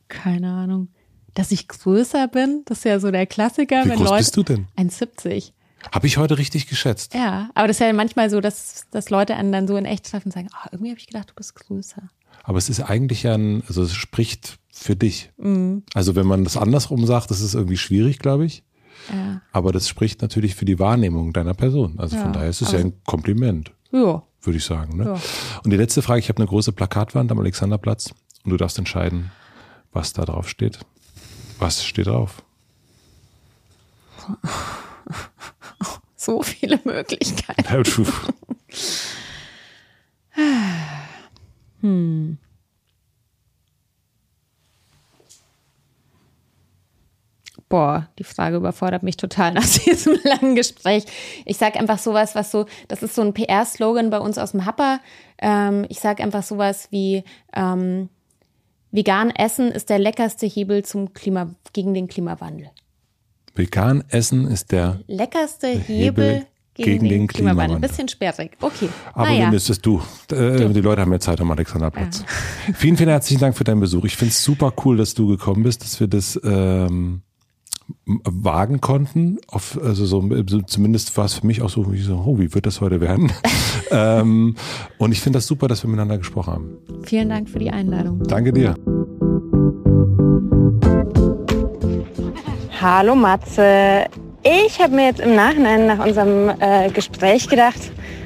keine 0.08 0.50
Ahnung. 0.50 0.88
Dass 1.32 1.52
ich 1.52 1.68
größer 1.68 2.28
bin, 2.28 2.62
das 2.66 2.78
ist 2.78 2.84
ja 2.84 3.00
so 3.00 3.10
der 3.10 3.26
Klassiker. 3.26 3.84
Wie 3.84 3.90
wenn 3.90 3.98
groß 3.98 4.08
Leute, 4.08 4.18
bist 4.18 4.36
du 4.36 4.42
denn? 4.42 4.66
1,70. 4.76 5.52
Habe 5.92 6.06
ich 6.06 6.16
heute 6.16 6.38
richtig 6.38 6.66
geschätzt. 6.66 7.14
Ja, 7.14 7.50
aber 7.54 7.68
das 7.68 7.76
ist 7.76 7.80
ja 7.86 7.92
manchmal 7.92 8.30
so, 8.30 8.40
dass, 8.40 8.86
dass 8.90 9.10
Leute 9.10 9.34
einen 9.36 9.52
dann 9.52 9.68
so 9.68 9.76
in 9.76 9.84
echt 9.84 10.10
treffen 10.10 10.28
und 10.28 10.32
sagen, 10.32 10.48
ah, 10.52 10.68
irgendwie 10.72 10.90
habe 10.90 10.98
ich 10.98 11.06
gedacht, 11.06 11.30
du 11.30 11.34
bist 11.34 11.54
größer. 11.54 12.02
Aber 12.42 12.58
es 12.58 12.68
ist 12.68 12.80
eigentlich 12.80 13.22
ja 13.22 13.34
ein, 13.34 13.62
also 13.68 13.82
es 13.82 13.94
spricht 13.94 14.58
für 14.72 14.96
dich. 14.96 15.30
Mhm. 15.36 15.82
Also 15.94 16.14
wenn 16.16 16.26
man 16.26 16.44
das 16.44 16.56
andersrum 16.56 17.06
sagt, 17.06 17.30
das 17.30 17.40
ist 17.40 17.54
irgendwie 17.54 17.76
schwierig, 17.76 18.18
glaube 18.18 18.44
ich. 18.46 18.62
Ja. 19.12 19.40
Aber 19.52 19.72
das 19.72 19.88
spricht 19.88 20.22
natürlich 20.22 20.54
für 20.54 20.64
die 20.64 20.78
Wahrnehmung 20.78 21.32
deiner 21.32 21.54
Person. 21.54 21.98
Also 21.98 22.16
Ja, 22.16 22.22
von 22.22 22.32
daher 22.32 22.48
ist 22.48 22.60
es 22.62 22.68
aber- 22.68 22.78
ja 22.78 22.84
ein 22.84 22.92
Kompliment, 23.04 23.72
Ja. 23.92 24.22
würde 24.42 24.56
ich 24.58 24.64
sagen. 24.64 24.96
Ne? 24.96 25.04
Ja. 25.04 25.20
Und 25.64 25.70
die 25.70 25.76
letzte 25.76 26.02
Frage, 26.02 26.20
ich 26.20 26.28
habe 26.28 26.38
eine 26.38 26.46
große 26.48 26.72
Plakatwand 26.72 27.30
am 27.30 27.38
Alexanderplatz 27.38 28.12
und 28.44 28.50
du 28.50 28.56
darfst 28.56 28.78
entscheiden, 28.78 29.30
was 29.92 30.12
da 30.12 30.24
drauf 30.24 30.48
steht. 30.48 30.80
Was 31.58 31.84
steht 31.84 32.06
drauf? 32.06 32.42
So 36.24 36.42
viele 36.42 36.80
Möglichkeiten. 36.84 37.82
Du- 37.82 38.04
Boah, 47.68 48.08
die 48.18 48.24
Frage 48.24 48.56
überfordert 48.56 49.02
mich 49.02 49.16
total 49.16 49.52
nach 49.52 49.64
diesem 49.86 50.18
langen 50.24 50.54
Gespräch. 50.54 51.04
Ich 51.44 51.56
sage 51.56 51.78
einfach 51.78 51.98
sowas, 51.98 52.34
was 52.34 52.50
so, 52.50 52.66
das 52.88 53.02
ist 53.02 53.14
so 53.14 53.22
ein 53.22 53.32
PR-Slogan 53.32 54.10
bei 54.10 54.18
uns 54.18 54.38
aus 54.38 54.50
dem 54.52 54.64
Happer. 54.66 55.00
Ähm, 55.38 55.86
ich 55.88 56.00
sage 56.00 56.22
einfach 56.22 56.42
sowas 56.42 56.88
wie, 56.90 57.22
ähm, 57.54 58.08
vegan 58.90 59.30
essen 59.30 59.70
ist 59.72 59.88
der 59.90 59.98
leckerste 59.98 60.46
Hebel 60.46 60.84
zum 60.84 61.12
Klima, 61.14 61.54
gegen 61.72 61.94
den 61.94 62.08
Klimawandel. 62.08 62.70
Vegan 63.54 64.04
essen 64.08 64.46
ist 64.46 64.72
der 64.72 65.00
leckerste 65.06 65.68
Hebel, 65.68 65.86
Hebel 65.86 66.46
gegen, 66.74 66.90
gegen, 66.90 67.04
den, 67.04 67.10
den 67.10 67.26
Klimawandel. 67.28 67.64
Klimawandel. 67.66 67.88
Bisschen 67.88 68.08
sperrig. 68.08 68.56
Okay. 68.60 68.88
Aber 69.12 69.28
naja. 69.28 69.50
müsstest 69.50 69.86
du. 69.86 70.00
Äh, 70.32 70.56
du. 70.56 70.68
Die 70.70 70.80
Leute 70.80 71.02
haben 71.02 71.10
mehr 71.10 71.20
Zeit 71.20 71.40
am 71.40 71.50
Alexanderplatz. 71.50 72.20
Ja. 72.20 72.74
vielen, 72.74 72.96
vielen 72.96 73.10
herzlichen 73.10 73.40
Dank 73.40 73.56
für 73.56 73.64
deinen 73.64 73.80
Besuch. 73.80 74.04
Ich 74.04 74.16
finde 74.16 74.32
es 74.32 74.42
super 74.42 74.72
cool, 74.84 74.96
dass 74.96 75.14
du 75.14 75.28
gekommen 75.28 75.62
bist, 75.62 75.84
dass 75.84 76.00
wir 76.00 76.08
das 76.08 76.40
ähm, 76.42 77.22
wagen 78.06 78.80
konnten. 78.80 79.38
Auf, 79.46 79.78
also 79.80 80.04
so, 80.04 80.28
so 80.48 80.62
zumindest 80.62 81.16
war 81.16 81.26
es 81.26 81.34
für 81.34 81.46
mich 81.46 81.62
auch 81.62 81.70
so, 81.70 81.92
wie, 81.92 82.00
so, 82.00 82.24
oh, 82.26 82.38
wie 82.38 82.52
wird 82.54 82.66
das 82.66 82.80
heute 82.80 83.00
werden? 83.00 83.30
ähm, 83.92 84.56
und 84.98 85.12
ich 85.12 85.20
finde 85.20 85.36
das 85.36 85.46
super, 85.46 85.68
dass 85.68 85.84
wir 85.84 85.90
miteinander 85.90 86.18
gesprochen 86.18 86.52
haben. 86.52 86.78
Vielen 87.04 87.28
Dank 87.28 87.48
für 87.48 87.60
die 87.60 87.70
Einladung. 87.70 88.22
Danke 88.24 88.52
dir. 88.52 88.74
Hallo 92.86 93.14
Matze. 93.14 94.04
Ich 94.42 94.78
habe 94.78 94.94
mir 94.94 95.06
jetzt 95.06 95.20
im 95.20 95.34
Nachhinein 95.34 95.86
nach 95.86 96.04
unserem 96.04 96.50
äh, 96.60 96.90
Gespräch 96.90 97.48
gedacht, 97.48 97.80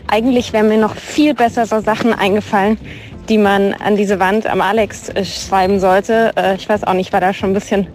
eigentlich 0.09 0.53
wären 0.53 0.67
mir 0.67 0.79
noch 0.79 0.97
viel 0.97 1.33
bessere 1.33 1.81
Sachen 1.81 2.13
eingefallen, 2.13 2.77
die 3.29 3.39
man 3.39 3.73
an 3.75 3.95
diese 3.95 4.19
Wand 4.19 4.49
am 4.49 4.61
Alex 4.61 5.11
äh, 5.11 5.25
schreiben 5.25 5.79
sollte. 5.79 6.33
Äh, 6.35 6.57
ich 6.57 6.69
weiß 6.69 6.83
auch 6.83 6.95
nicht, 6.95 7.13
war 7.13 7.21
da 7.21 7.33
schon 7.33 7.51
ein 7.51 7.55
bisschen 7.55 7.87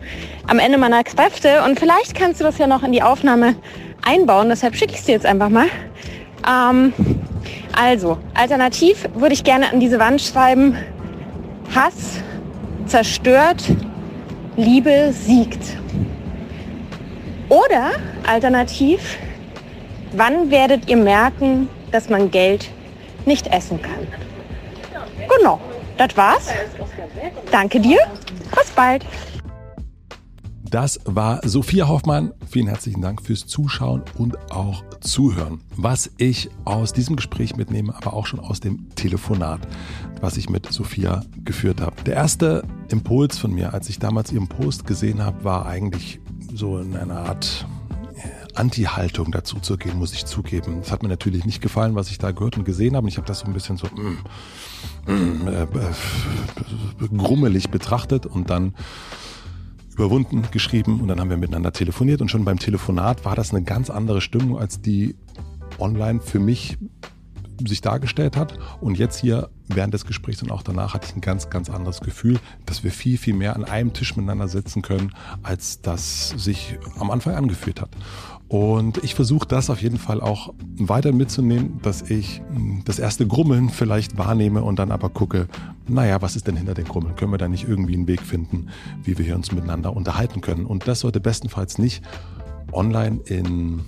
am 0.48 0.58
Ende 0.58 0.78
meiner 0.78 1.04
Kräfte. 1.04 1.64
Und 1.66 1.82
vielleicht 1.82 2.16
kannst 2.16 2.40
du 2.40 2.46
das 2.46 2.58
ja 2.60 2.66
noch 2.66 2.84
in 2.84 2.94
die 2.94 3.04
Aufnahme 3.04 3.56
einbauen. 4.02 4.48
Deshalb 4.48 4.78
schicke 4.78 4.94
ich 4.94 5.00
es 5.00 5.06
dir 5.06 5.16
jetzt 5.16 5.26
einfach 5.26 5.50
mal. 5.50 5.68
Ähm, 6.50 6.94
also, 7.78 8.20
alternativ 8.36 9.10
würde 9.16 9.34
ich 9.34 9.44
gerne 9.44 9.70
an 9.70 9.82
diese 9.82 10.00
Wand 10.00 10.22
schreiben, 10.22 10.78
Hass 11.76 12.22
zerstört, 12.86 13.62
Liebe 14.56 15.12
siegt. 15.12 15.60
Oder 17.54 17.92
alternativ, 18.26 19.16
wann 20.14 20.50
werdet 20.50 20.90
ihr 20.90 20.98
merken, 20.98 21.70
dass 21.92 22.10
man 22.10 22.32
Geld 22.32 22.72
nicht 23.28 23.46
essen 23.46 23.80
kann? 23.80 24.08
Genau, 25.38 25.62
das 25.96 26.18
war's. 26.18 26.48
Danke 27.52 27.80
dir. 27.80 28.00
Bis 28.56 28.72
bald. 28.72 29.06
Das 30.64 31.00
war 31.06 31.48
Sophia 31.48 31.88
Hoffmann. 31.88 32.34
Vielen 32.50 32.66
herzlichen 32.66 33.04
Dank 33.04 33.22
fürs 33.22 33.46
Zuschauen 33.46 34.02
und 34.18 34.52
auch 34.52 34.84
Zuhören. 35.02 35.62
Was 35.76 36.10
ich 36.18 36.50
aus 36.66 36.92
diesem 36.92 37.16
Gespräch 37.18 37.56
mitnehme, 37.56 37.94
aber 37.96 38.14
auch 38.14 38.26
schon 38.26 38.40
aus 38.40 38.62
dem 38.62 38.90
Telefonat, 38.96 39.60
was 40.22 40.38
ich 40.38 40.50
mit 40.50 40.74
Sophia 40.74 41.22
geführt 41.46 41.82
habe. 41.82 42.02
Der 42.04 42.16
erste 42.16 42.64
Impuls 42.90 43.38
von 43.38 43.54
mir, 43.54 43.76
als 43.76 43.90
ich 43.90 44.00
damals 44.00 44.32
ihren 44.32 44.48
Post 44.48 44.88
gesehen 44.88 45.24
habe, 45.24 45.44
war 45.44 45.68
eigentlich 45.68 46.20
so 46.54 46.80
in 46.80 46.96
einer 46.96 47.18
Art 47.18 47.66
Anti-Haltung 48.56 49.32
dazu 49.32 49.60
zu 49.60 49.78
gehen, 49.78 49.98
muss 49.98 50.14
ich 50.14 50.26
zugeben. 50.26 50.80
Es 50.82 50.92
hat 50.92 51.04
mir 51.04 51.10
natürlich 51.10 51.46
nicht 51.46 51.62
gefallen, 51.62 51.96
was 51.96 52.10
ich 52.10 52.18
da 52.18 52.32
gehört 52.32 52.58
und 52.58 52.66
gesehen 52.66 52.96
habe. 52.96 53.06
Und 53.06 53.10
ich 53.10 53.18
habe 53.18 53.28
das 53.28 53.40
so 53.40 53.46
ein 53.48 53.54
bisschen 53.54 53.78
so 53.78 53.88
mm, 53.88 55.12
mm, 55.12 55.48
äh, 55.48 55.64
äh, 55.64 55.68
grummelig 57.18 57.70
betrachtet 57.70 58.26
und 58.26 58.50
dann 58.50 58.76
überwunden 59.94 60.44
geschrieben 60.52 61.02
und 61.02 61.08
dann 61.08 61.20
haben 61.20 61.30
wir 61.30 61.38
miteinander 61.38 61.72
telefoniert 61.72 62.22
und 62.22 62.30
schon 62.30 62.46
beim 62.46 62.58
Telefonat 62.58 63.26
war 63.26 63.36
das 63.36 63.52
eine 63.52 63.64
ganz 63.64 63.92
andere 63.92 64.22
Stimmung, 64.22 64.58
als 64.58 64.82
die 64.82 65.16
online 65.78 66.20
für 66.20 66.40
mich 66.40 66.78
sich 67.66 67.82
dargestellt 67.82 68.38
hat. 68.38 68.58
Und 68.82 68.98
jetzt 68.98 69.20
hier 69.20 69.50
während 69.68 69.94
des 69.94 70.06
Gesprächs 70.06 70.42
und 70.44 70.52
auch 70.52 70.64
danach 70.64 70.94
hatte 70.94 71.08
ich 71.08 71.16
ein 71.16 71.22
ganz, 71.22 71.50
ganz 71.50 71.70
anderes 71.70 72.02
Gefühl, 72.02 72.40
dass 72.66 72.84
wir 72.84 72.92
viel, 72.92 73.18
viel 73.18 73.34
mehr 73.34 73.56
an 73.56 73.64
einem 73.64 73.94
Tisch 73.94 74.16
miteinander 74.16 74.48
sitzen 74.48 74.82
können, 74.82 75.14
als 75.42 75.82
das 75.82 76.30
sich 76.30 76.78
am 77.00 77.12
Anfang 77.12 77.36
angefühlt 77.36 77.82
hat. 77.82 77.90
Und 78.54 79.04
ich 79.04 79.16
versuche 79.16 79.48
das 79.48 79.72
auf 79.72 79.82
jeden 79.82 79.98
Fall 79.98 80.22
auch 80.22 80.54
weiter 80.78 81.12
mitzunehmen, 81.12 81.80
dass 81.82 82.04
ich 82.04 82.42
hm, 82.54 82.84
das 82.86 83.00
erste 83.00 83.26
Grummeln 83.26 83.70
vielleicht 83.70 84.18
wahrnehme 84.18 84.64
und 84.64 84.78
dann 84.78 84.92
aber 84.92 85.10
gucke, 85.10 85.48
naja, 85.88 86.22
was 86.22 86.36
ist 86.36 86.46
denn 86.46 86.56
hinter 86.56 86.76
den 86.76 86.86
Grummeln? 86.86 87.16
Können 87.16 87.32
wir 87.32 87.40
da 87.40 87.48
nicht 87.48 87.68
irgendwie 87.68 87.96
einen 87.96 88.08
Weg 88.08 88.22
finden, 88.22 88.68
wie 89.04 89.18
wir 89.18 89.26
hier 89.26 89.36
uns 89.36 89.52
miteinander 89.52 89.96
unterhalten 89.96 90.42
können? 90.42 90.66
Und 90.66 90.88
das 90.88 91.00
sollte 91.00 91.20
bestenfalls 91.20 91.80
nicht 91.80 92.04
online 92.72 93.22
in 93.26 93.82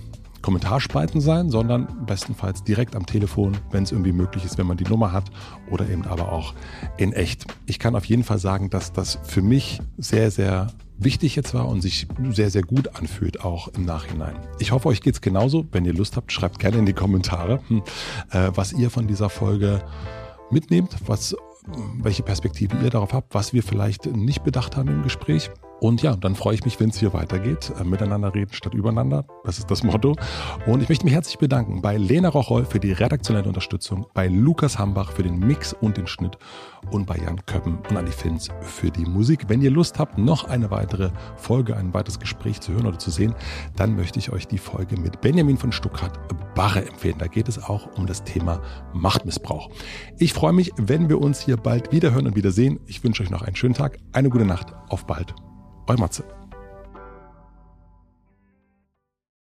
Kommentarspalten 0.46 1.20
sein, 1.20 1.50
sondern 1.50 2.06
bestenfalls 2.06 2.62
direkt 2.62 2.94
am 2.94 3.04
Telefon, 3.04 3.56
wenn 3.72 3.82
es 3.82 3.90
irgendwie 3.90 4.12
möglich 4.12 4.44
ist, 4.44 4.58
wenn 4.58 4.66
man 4.68 4.76
die 4.76 4.84
Nummer 4.84 5.10
hat 5.10 5.24
oder 5.72 5.88
eben 5.88 6.04
aber 6.04 6.30
auch 6.30 6.54
in 6.98 7.12
echt. 7.12 7.46
Ich 7.66 7.80
kann 7.80 7.96
auf 7.96 8.04
jeden 8.04 8.22
Fall 8.22 8.38
sagen, 8.38 8.70
dass 8.70 8.92
das 8.92 9.18
für 9.24 9.42
mich 9.42 9.80
sehr, 9.98 10.30
sehr 10.30 10.68
wichtig 10.98 11.34
jetzt 11.34 11.52
war 11.52 11.66
und 11.66 11.80
sich 11.80 12.06
sehr, 12.30 12.50
sehr 12.50 12.62
gut 12.62 12.96
anfühlt, 12.96 13.44
auch 13.44 13.66
im 13.74 13.84
Nachhinein. 13.86 14.36
Ich 14.60 14.70
hoffe, 14.70 14.86
euch 14.86 15.00
geht's 15.00 15.20
genauso. 15.20 15.66
Wenn 15.72 15.84
ihr 15.84 15.92
Lust 15.92 16.16
habt, 16.16 16.30
schreibt 16.30 16.60
gerne 16.60 16.78
in 16.78 16.86
die 16.86 16.92
Kommentare, 16.92 17.58
hm, 17.66 17.82
äh, 18.30 18.52
was 18.54 18.72
ihr 18.72 18.88
von 18.88 19.08
dieser 19.08 19.30
Folge 19.30 19.82
mitnehmt, 20.52 20.94
was, 21.06 21.34
welche 21.96 22.22
Perspektive 22.22 22.76
ihr 22.84 22.90
darauf 22.90 23.12
habt, 23.12 23.34
was 23.34 23.52
wir 23.52 23.64
vielleicht 23.64 24.06
nicht 24.06 24.44
bedacht 24.44 24.76
haben 24.76 24.90
im 24.90 25.02
Gespräch. 25.02 25.50
Und 25.80 26.02
ja, 26.02 26.16
dann 26.16 26.34
freue 26.34 26.54
ich 26.54 26.64
mich, 26.64 26.80
wenn 26.80 26.88
es 26.88 26.98
hier 26.98 27.12
weitergeht. 27.12 27.72
Äh, 27.78 27.84
miteinander 27.84 28.34
reden 28.34 28.52
statt 28.52 28.74
übereinander. 28.74 29.26
Das 29.44 29.58
ist 29.58 29.70
das 29.70 29.82
Motto. 29.82 30.16
Und 30.66 30.82
ich 30.82 30.88
möchte 30.88 31.04
mich 31.04 31.14
herzlich 31.14 31.38
bedanken 31.38 31.82
bei 31.82 31.96
Lena 31.96 32.28
Rocholl 32.28 32.64
für 32.64 32.80
die 32.80 32.92
redaktionelle 32.92 33.46
Unterstützung, 33.46 34.06
bei 34.14 34.28
Lukas 34.28 34.78
Hambach 34.78 35.12
für 35.12 35.22
den 35.22 35.38
Mix 35.38 35.72
und 35.74 35.96
den 35.96 36.06
Schnitt 36.06 36.38
und 36.90 37.06
bei 37.06 37.16
Jan 37.16 37.44
Köppen 37.46 37.78
und 37.88 37.96
Anni 37.96 38.10
Finz 38.10 38.48
für 38.60 38.90
die 38.90 39.04
Musik. 39.04 39.48
Wenn 39.48 39.60
ihr 39.60 39.70
Lust 39.70 39.98
habt, 39.98 40.18
noch 40.18 40.44
eine 40.44 40.70
weitere 40.70 41.10
Folge, 41.36 41.76
ein 41.76 41.92
weiteres 41.92 42.18
Gespräch 42.18 42.60
zu 42.60 42.72
hören 42.72 42.86
oder 42.86 42.98
zu 42.98 43.10
sehen, 43.10 43.34
dann 43.76 43.96
möchte 43.96 44.18
ich 44.18 44.32
euch 44.32 44.46
die 44.46 44.58
Folge 44.58 44.98
mit 44.98 45.20
Benjamin 45.20 45.56
von 45.58 45.72
Stuttgart-Barre 45.72 46.86
empfehlen. 46.86 47.16
Da 47.18 47.26
geht 47.26 47.48
es 47.48 47.62
auch 47.62 47.96
um 47.96 48.06
das 48.06 48.24
Thema 48.24 48.62
Machtmissbrauch. 48.94 49.68
Ich 50.18 50.32
freue 50.32 50.52
mich, 50.52 50.72
wenn 50.76 51.08
wir 51.08 51.20
uns 51.20 51.40
hier 51.40 51.56
bald 51.56 51.92
wieder 51.92 52.12
hören 52.12 52.26
und 52.26 52.36
wiedersehen. 52.36 52.80
Ich 52.86 53.02
wünsche 53.04 53.22
euch 53.22 53.30
noch 53.30 53.42
einen 53.42 53.56
schönen 53.56 53.74
Tag, 53.74 53.98
eine 54.12 54.30
gute 54.30 54.46
Nacht. 54.46 54.72
Auf 54.88 55.06
bald. 55.06 55.34
Euer 55.88 55.98
Matze. 55.98 56.24